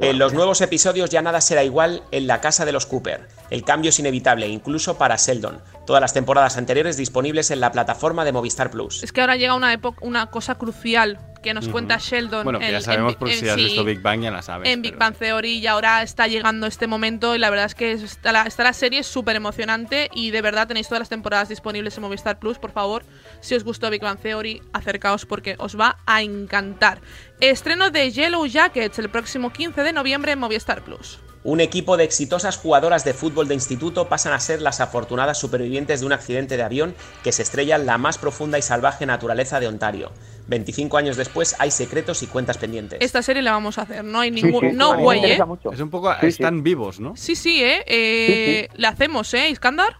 En 0.00 0.18
los 0.18 0.32
nuevos 0.34 0.60
episodios 0.60 1.10
ya 1.10 1.22
nada 1.22 1.40
será 1.40 1.64
igual 1.64 2.02
en 2.10 2.26
la 2.26 2.40
casa 2.40 2.64
de 2.64 2.72
los 2.72 2.84
Cooper. 2.86 3.26
El 3.52 3.64
cambio 3.64 3.90
es 3.90 3.98
inevitable, 3.98 4.48
incluso 4.48 4.96
para 4.96 5.16
Sheldon. 5.16 5.60
Todas 5.86 6.00
las 6.00 6.14
temporadas 6.14 6.56
anteriores 6.56 6.96
disponibles 6.96 7.50
en 7.50 7.60
la 7.60 7.70
plataforma 7.70 8.24
de 8.24 8.32
Movistar 8.32 8.70
Plus. 8.70 9.02
Es 9.02 9.12
que 9.12 9.20
ahora 9.20 9.36
llega 9.36 9.54
una 9.54 9.74
época, 9.74 9.98
una 10.00 10.26
cosa 10.30 10.54
crucial 10.54 11.18
que 11.42 11.52
nos 11.52 11.68
cuenta 11.68 11.98
Sheldon. 11.98 12.44
Bueno, 12.44 12.60
que 12.60 12.70
ya 12.72 12.80
sabemos 12.80 13.12
en- 13.12 13.18
por 13.18 13.28
en 13.28 13.34
si 13.38 13.48
has 13.48 13.56
sí. 13.56 13.64
visto 13.64 13.84
Big 13.84 14.00
Bang, 14.00 14.22
ya 14.22 14.30
la 14.30 14.40
sabes. 14.40 14.70
en 14.70 14.80
Big 14.80 14.96
Bang 14.96 15.14
Theory 15.14 15.58
y 15.58 15.66
ahora 15.66 16.02
está 16.02 16.28
llegando 16.28 16.66
este 16.66 16.86
momento 16.86 17.34
y 17.34 17.38
la 17.40 17.50
verdad 17.50 17.66
es 17.66 17.74
que 17.74 17.92
está 17.92 18.32
la, 18.32 18.44
está 18.44 18.62
la 18.62 18.72
serie 18.72 19.02
súper 19.02 19.36
emocionante 19.36 20.08
y 20.14 20.30
de 20.30 20.40
verdad 20.40 20.66
tenéis 20.68 20.86
todas 20.88 21.00
las 21.00 21.08
temporadas 21.10 21.48
disponibles 21.50 21.94
en 21.96 22.04
Movistar 22.04 22.38
Plus, 22.38 22.58
por 22.58 22.70
favor, 22.70 23.04
si 23.40 23.54
os 23.54 23.64
gustó 23.64 23.90
Big 23.90 24.00
Bang 24.00 24.18
Theory, 24.18 24.62
acercaos 24.72 25.26
porque 25.26 25.56
os 25.58 25.78
va 25.78 25.98
a 26.06 26.22
encantar. 26.22 27.00
Estreno 27.40 27.90
de 27.90 28.10
Yellow 28.12 28.46
Jackets 28.46 28.98
el 29.00 29.10
próximo 29.10 29.52
15 29.52 29.82
de 29.82 29.92
noviembre 29.92 30.32
en 30.32 30.38
Movistar 30.38 30.82
Plus. 30.84 31.18
Un 31.44 31.60
equipo 31.60 31.96
de 31.96 32.04
exitosas 32.04 32.56
jugadoras 32.56 33.04
de 33.04 33.14
fútbol 33.14 33.48
de 33.48 33.54
instituto 33.54 34.08
pasan 34.08 34.32
a 34.32 34.38
ser 34.38 34.62
las 34.62 34.80
afortunadas 34.80 35.38
supervivientes 35.38 36.00
de 36.00 36.06
un 36.06 36.12
accidente 36.12 36.56
de 36.56 36.62
avión 36.62 36.94
que 37.24 37.32
se 37.32 37.42
estrella 37.42 37.76
en 37.76 37.86
la 37.86 37.98
más 37.98 38.16
profunda 38.16 38.58
y 38.58 38.62
salvaje 38.62 39.06
naturaleza 39.06 39.58
de 39.58 39.66
Ontario. 39.66 40.12
25 40.46 40.96
años 40.96 41.16
después 41.16 41.56
hay 41.58 41.72
secretos 41.72 42.22
y 42.22 42.28
cuentas 42.28 42.58
pendientes. 42.58 42.98
Esta 43.00 43.22
serie 43.22 43.42
la 43.42 43.52
vamos 43.52 43.78
a 43.78 43.82
hacer, 43.82 44.04
no 44.04 44.20
hay 44.20 44.30
ningún... 44.30 44.76
no, 44.76 44.96
güey, 44.98 45.24
¿eh? 45.24 45.38
Es 45.72 45.80
un 45.80 45.90
poco. 45.90 46.12
están 46.22 46.62
vivos, 46.62 47.00
¿no? 47.00 47.16
Sí, 47.16 47.34
sí, 47.34 47.62
¿eh? 47.62 47.82
eh 47.86 48.68
La 48.74 48.90
hacemos, 48.90 49.34
¿eh, 49.34 49.50
Iskandar? 49.50 49.96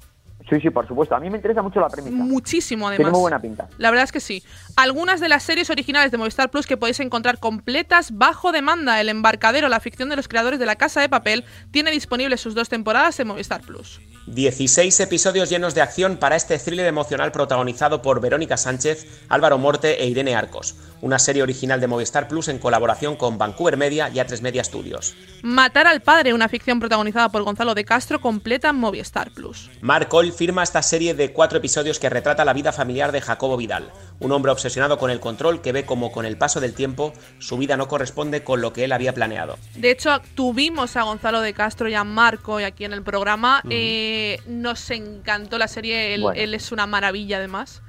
Sí, 0.49 0.61
sí, 0.61 0.71
por 0.71 0.87
supuesto. 0.87 1.15
A 1.15 1.21
mí 1.21 1.31
me 1.31 1.37
interesa 1.37 1.63
mucho 1.63 1.81
la 1.81 1.89
premisa. 1.89 2.17
Muchísimo, 2.17 2.89
además. 2.89 2.99
Tiene 2.99 3.11
muy 3.13 3.21
buena 3.21 3.39
pinta. 3.41 3.69
La 3.79 3.91
verdad 3.91 4.05
es 4.05 4.13
que 4.13 4.21
sí. 4.21 4.43
Algunas 4.77 5.21
de 5.21 5.29
las 5.29 5.43
series 5.43 5.71
originales 5.71 6.11
de 6.11 6.19
Movistar 6.19 6.51
Plus 6.51 6.67
que 6.67 6.77
podéis 6.77 7.01
encontrar 7.01 7.39
completas 7.39 8.17
bajo 8.17 8.53
demanda. 8.53 9.01
El 9.01 9.09
embarcadero, 9.09 9.69
la 9.69 9.81
ficción 9.81 10.09
de 10.09 10.17
los 10.17 10.29
creadores 10.29 10.59
de 10.59 10.67
La 10.67 10.77
Casa 10.77 11.01
de 11.01 11.09
Papel, 11.09 11.45
tiene 11.71 11.91
disponibles 11.91 12.41
sus 12.41 12.55
dos 12.55 12.69
temporadas 12.69 13.19
en 13.21 13.29
Movistar 13.29 13.63
Plus. 13.63 14.01
16 14.27 15.01
episodios 15.01 15.51
llenos 15.51 15.75
de 15.75 15.83
acción 15.83 16.17
para 16.17 16.37
este 16.37 16.59
thriller 16.59 16.87
emocional 16.87 17.33
protagonizado 17.33 18.03
por 18.03 18.21
Verónica 18.21 18.57
Sánchez, 18.57 19.25
Álvaro 19.29 19.59
Morte 19.59 20.03
e 20.03 20.07
Irene 20.07 20.35
Arcos. 20.35 20.77
Una 21.01 21.19
serie 21.19 21.43
original 21.43 21.81
de 21.81 21.89
Movistar 21.89 22.29
Plus 22.29 22.47
en 22.47 22.59
colaboración 22.59 23.17
con 23.17 23.37
Vancouver 23.37 23.77
Media 23.77 24.09
y 24.09 24.19
A3 24.19 24.41
Media 24.41 24.63
Studios. 24.63 25.17
Matar 25.43 25.89
al 25.89 26.01
padre, 26.01 26.33
una 26.33 26.49
ficción 26.49 26.79
protagonizada 26.79 27.31
por 27.31 27.43
Gonzalo 27.43 27.75
de 27.75 27.85
Castro, 27.85 28.21
completa 28.21 28.73
Movistar 28.73 29.33
Plus. 29.33 29.69
Mark 29.81 30.09
Cole 30.09 30.31
firma 30.31 30.63
esta 30.63 30.83
serie 30.83 31.15
de 31.15 31.33
cuatro 31.33 31.59
episodios 31.59 31.99
que 31.99 32.09
retrata 32.09 32.45
la 32.45 32.53
vida 32.53 32.73
familiar 32.73 33.11
de 33.11 33.21
Jacobo 33.21 33.57
Vidal, 33.57 33.91
un 34.21 34.31
hombre 34.31 34.53
obsesionado 34.53 34.99
con 34.99 35.11
el 35.11 35.19
control 35.19 35.61
que 35.61 35.73
ve 35.73 35.85
como 35.85 36.13
con 36.13 36.25
el 36.25 36.39
paso 36.39 36.61
del 36.61 36.75
tiempo 36.75 37.13
su 37.41 37.59
vida 37.59 37.77
no 37.77 37.89
corresponde 37.89 38.45
con 38.45 38.61
lo 38.61 38.73
que 38.73 38.85
él 38.85 38.93
había 38.93 39.13
planeado. 39.13 39.59
De 39.75 39.91
hecho, 39.91 40.11
tuvimos 40.37 40.97
a 40.97 41.03
Gonzalo 41.03 41.41
de 41.41 41.53
Castro 41.53 41.89
y 41.89 41.95
a 41.95 42.05
Marco 42.05 42.61
y 42.61 42.65
aquí 42.65 42.85
en 42.85 42.93
el 42.93 43.03
programa. 43.03 43.63
Eh, 43.69 44.12
nos 44.47 44.91
encantó 44.91 45.59
la 45.59 45.69
serie, 45.69 46.15
él, 46.15 46.23
Bueno. 46.23 46.41
él 46.41 46.55
es 46.55 46.73
una 46.73 46.87
maravilla 46.87 47.37
además. 47.39 47.83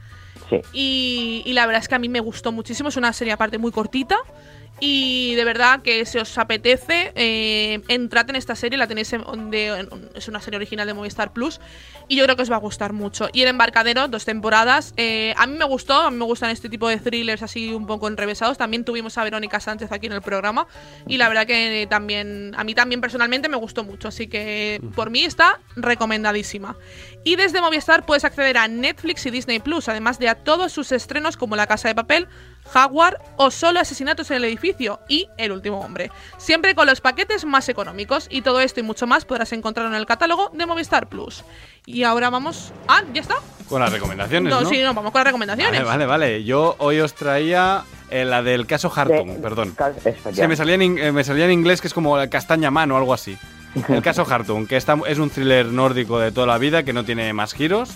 Sí. 0.50 0.58
Y, 0.74 1.44
y 1.46 1.54
la 1.54 1.66
verdad 1.66 1.82
es 1.82 1.88
que 1.88 1.96
a 1.96 2.00
mí 2.00 2.10
me 2.10 2.20
gustó 2.20 2.52
muchísimo. 2.52 2.90
Es 2.90 2.98
una 2.98 3.14
serie 3.14 3.34
aparte 3.34 3.58
muy 3.58 3.72
cortita. 3.72 4.18
Y 4.80 5.36
de 5.36 5.46
verdad 5.46 5.82
que 5.82 6.04
si 6.06 6.18
os 6.18 6.38
apetece, 6.38 7.14
eh, 7.16 7.82
entrad 7.88 8.30
en 8.30 8.36
esta 8.36 8.56
serie. 8.56 8.78
La 8.78 8.88
tenéis 8.88 9.14
en- 9.14 9.50
de- 9.50 9.68
en- 9.68 9.90
es 10.14 10.28
una 10.28 10.42
serie 10.42 10.58
original 10.58 10.86
de 10.88 10.94
Movistar 10.94 11.32
Plus. 11.32 11.62
Y 12.10 12.18
yo 12.18 12.24
creo 12.26 12.36
que 12.36 12.42
os 12.42 12.52
va 12.52 12.56
a 12.58 12.60
gustar 12.60 12.92
mucho. 12.92 13.30
Y 13.32 13.44
El 13.44 13.48
Embarcadero, 13.50 14.08
dos 14.10 14.26
temporadas. 14.26 14.94
eh, 14.98 15.34
a 15.38 15.48
mí 15.48 15.58
me 15.58 15.64
gustó. 15.64 15.94
A 15.94 16.12
mí 16.12 16.18
me 16.18 16.26
gustan 16.26 16.50
este 16.50 16.68
tipo 16.68 16.90
de 16.90 16.98
thrillers 16.98 17.44
así 17.44 17.74
un 17.74 17.88
poco 17.88 18.10
enrevesados. 18.10 18.58
También 18.58 18.84
tuvimos 18.84 19.18
a 19.18 19.24
Verónica 19.24 19.60
Sánchez 19.62 19.92
aquí 19.92 20.08
en 20.08 20.14
el 20.14 20.22
programa. 20.22 20.68
Y 21.08 21.18
la 21.18 21.30
verdad 21.30 21.48
que 21.48 21.88
también, 21.90 22.54
a 22.58 22.64
mí 22.66 22.74
también 22.76 23.00
personalmente 23.00 23.48
me 23.48 23.56
gustó 23.58 23.86
mucho. 23.86 24.10
Así 24.10 24.28
que 24.28 24.82
por 24.96 25.12
mí 25.12 25.24
está 25.24 25.62
recomendadísima. 25.78 26.76
Y 27.24 27.38
desde 27.38 27.62
Movistar 27.62 28.06
puedes 28.06 28.26
acceder 28.26 28.58
a 28.58 28.68
Netflix 28.68 29.26
y 29.28 29.32
Disney 29.32 29.60
Plus, 29.60 29.88
además 29.88 30.20
de 30.20 30.28
a 30.28 30.36
todos 30.36 30.74
sus 30.74 30.92
estrenos 30.92 31.38
como 31.38 31.56
La 31.56 31.68
Casa 31.68 31.88
de 31.88 31.96
Papel, 31.96 32.28
Jaguar 32.72 33.20
o 33.38 33.52
Solo 33.52 33.80
Asesinatos 33.80 34.30
en 34.32 34.38
el 34.38 34.46
Edificio 34.46 35.00
y 35.08 35.30
El 35.38 35.52
Último 35.52 35.80
Hombre. 35.80 36.12
Siempre 36.38 36.76
con 36.76 36.88
los 36.88 37.02
paquetes 37.02 37.46
más 37.46 37.70
económicos. 37.70 38.28
Y 38.30 38.42
todo 38.42 38.62
esto 38.62 38.80
y 38.80 38.84
mucho 38.84 39.06
más 39.08 39.26
podrás 39.26 39.52
encontrarlo 39.54 39.92
en 39.94 39.98
el 40.00 40.06
catálogo 40.06 40.50
de 40.54 40.66
Movistar 40.66 41.08
Plus. 41.08 41.44
Y 41.86 42.04
ahora 42.04 42.30
vamos. 42.30 42.72
Ah, 42.88 43.02
ya 43.14 43.22
está. 43.22 43.36
Con 43.70 43.82
las 43.82 43.92
recomendaciones, 43.92 44.52
No, 44.52 44.62
¿no? 44.62 44.70
sí, 44.70 44.82
no, 44.82 44.94
vamos 44.94 45.12
con 45.12 45.20
las 45.20 45.28
recomendaciones. 45.28 45.82
Vale, 45.84 46.06
vale, 46.06 46.06
vale. 46.06 46.44
Yo 46.44 46.76
hoy 46.80 47.00
os 47.00 47.14
traía 47.14 47.84
Eh, 48.10 48.26
la 48.26 48.44
del 48.44 48.68
caso 48.68 48.92
Hartung, 48.96 49.28
De- 49.36 49.40
perdón. 49.40 49.70
Sí, 49.76 49.84
me 50.06 50.12
efectivamente. 50.12 50.56
salía, 50.58 50.76
en, 50.76 50.82
in- 50.84 50.98
eh, 51.00 51.12
me 51.12 51.24
salía 51.24 51.46
en 51.46 51.52
inglés 51.52 51.82
que 51.82 51.88
es 51.88 51.94
como 51.96 52.16
la 52.16 52.30
castaña 52.30 52.70
man 52.70 52.92
o 52.92 52.98
algo 52.98 53.12
así. 53.14 53.38
El 53.90 54.04
caso 54.04 54.24
Hartung, 54.30 54.68
que 54.68 54.78
está, 54.78 54.96
es 55.08 55.18
un 55.18 55.32
thriller 55.32 55.66
nórdico 55.66 56.20
de 56.20 56.32
toda 56.32 56.46
la 56.46 56.60
vida 56.60 56.84
que 56.84 56.94
no 56.94 57.04
tiene 57.06 57.34
más 57.34 57.54
giros. 57.54 57.90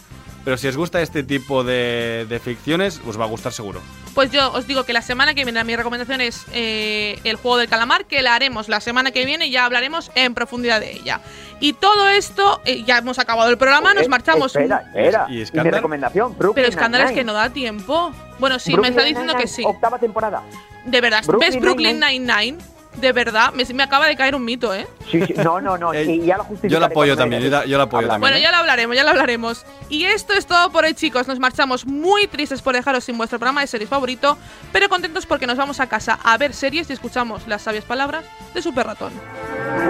Pero 0.44 0.58
si 0.58 0.68
os 0.68 0.78
gusta 0.78 1.02
este 1.02 1.24
tipo 1.24 1.64
de, 1.64 2.26
de 2.30 2.40
ficciones, 2.40 3.02
os 3.06 3.20
va 3.20 3.26
a 3.26 3.28
gustar 3.28 3.52
seguro. 3.52 3.82
Pues 4.16 4.32
yo 4.32 4.52
os 4.54 4.66
digo 4.66 4.84
que 4.86 4.94
la 4.94 5.02
semana 5.02 5.36
que 5.36 5.44
viene 5.44 5.62
mi 5.64 5.76
recomendación 5.76 6.22
es 6.22 6.46
eh, 6.54 7.20
el 7.24 7.36
juego 7.36 7.58
del 7.58 7.68
calamar, 7.68 8.06
que 8.06 8.22
la 8.22 8.34
haremos 8.34 8.70
la 8.70 8.80
semana 8.80 9.12
que 9.12 9.26
viene 9.26 9.48
y 9.48 9.52
ya 9.52 9.66
hablaremos 9.66 10.10
en 10.16 10.34
profundidad 10.34 10.80
de 10.80 10.94
ella. 10.94 11.20
Y 11.60 11.74
todo 11.74 12.08
esto, 12.08 12.62
eh, 12.66 12.84
ya 12.84 13.00
hemos 13.00 13.20
acabado 13.20 13.50
el 13.50 13.58
programa, 13.58 13.94
nos 13.94 14.06
Eh, 14.06 14.10
marchamos. 14.10 14.56
Espera, 14.56 14.90
espera. 14.96 15.26
¿Y 15.30 15.44
mi 15.52 15.70
recomendación, 15.70 16.38
Brooklyn 16.38 16.56
Pero 16.56 16.68
escándalo 16.70 17.04
es 17.06 17.12
que 17.12 17.24
no 17.24 17.34
da 17.34 17.50
tiempo. 17.50 18.12
Bueno, 18.40 18.58
sí, 18.58 18.76
me 18.78 18.88
está 18.88 19.04
diciendo 19.04 19.36
que 19.36 19.48
sí. 19.48 19.64
Octava 19.66 20.00
temporada. 20.00 20.44
De 20.86 21.02
verdad, 21.02 21.24
Brooklyn 21.26 21.52
¿ves 21.52 21.62
Brooklyn 21.62 22.00
Nine-Nine? 22.00 22.58
De 22.98 23.12
verdad, 23.12 23.54
me, 23.54 23.64
me 23.74 23.84
acaba 23.84 24.08
de 24.08 24.16
caer 24.16 24.34
un 24.36 24.44
mito, 24.44 24.74
¿eh? 24.74 24.88
Sí, 25.12 25.22
sí, 25.26 25.34
no, 25.38 25.62
no, 25.62 25.78
no. 25.78 25.94
Eh, 25.98 26.20
ya 26.26 26.38
lo 26.38 26.46
yo 26.64 26.80
la 26.80 26.88
apoyo 26.88 27.16
también, 27.16 27.42
yo 27.44 27.50
la- 27.50 27.66
yo 27.66 27.78
la 27.78 27.84
apoyo 27.84 28.00
Habla. 28.08 28.14
también. 28.16 28.32
Bueno, 28.32 28.38
ya 28.44 28.52
lo 28.52 28.58
hablaremos, 28.58 28.96
ya 28.96 29.04
lo 29.04 29.10
hablaremos. 29.12 29.66
Y 29.90 30.06
esto 30.06 30.34
es 30.34 30.46
todo 30.48 30.72
por 30.72 30.84
hoy, 30.84 30.94
chicos. 30.94 31.28
Nos 31.28 31.40
marchamos 31.40 31.86
muy 31.86 32.28
tristes 32.28 32.62
por 32.62 32.74
dejaros 32.76 33.04
sin 33.04 33.18
vuestro 33.18 33.38
programa 33.40 33.62
de 33.62 33.68
series 33.68 33.90
favorito, 33.90 34.38
pero 34.72 34.90
contentos 34.90 35.26
porque 35.26 35.46
nos 35.48 35.58
vamos 35.58 35.80
a 35.80 35.88
casa 35.88 36.20
a 36.24 36.38
ver 36.38 36.54
series 36.54 36.90
y 36.90 36.94
escuchamos 36.94 37.48
las 37.48 37.62
sabias 37.62 37.86
palabras 37.86 38.26
de 38.54 38.62
Super 38.62 38.88
Ratón. 38.88 39.14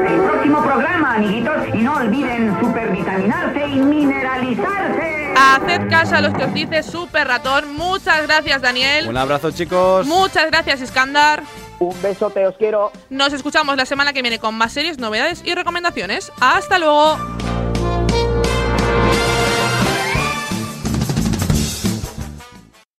El 0.07 0.19
próximo 0.21 0.61
programa, 0.63 1.15
amiguitos, 1.15 1.55
y 1.73 1.77
no 1.77 1.95
olviden 1.95 2.57
supervitaminarse 2.59 3.67
y 3.67 3.79
mineralizarse. 3.79 5.33
Haced 5.35 5.89
caso 5.89 6.15
a 6.15 6.21
los 6.21 6.33
que 6.33 6.43
os 6.45 6.53
dice 6.53 6.83
Super 6.83 7.27
Ratón. 7.27 7.73
Muchas 7.75 8.23
gracias, 8.27 8.61
Daniel. 8.61 9.07
Un 9.07 9.17
abrazo, 9.17 9.51
chicos. 9.51 10.05
Muchas 10.05 10.47
gracias, 10.47 10.81
Iskandar. 10.81 11.43
Un 11.79 12.01
besote, 12.01 12.45
os 12.45 12.55
quiero. 12.57 12.91
Nos 13.09 13.33
escuchamos 13.33 13.77
la 13.77 13.85
semana 13.85 14.13
que 14.13 14.21
viene 14.21 14.39
con 14.39 14.55
más 14.55 14.73
series, 14.73 14.97
novedades 14.97 15.43
y 15.45 15.53
recomendaciones. 15.53 16.31
¡Hasta 16.39 16.79
luego! 16.79 17.17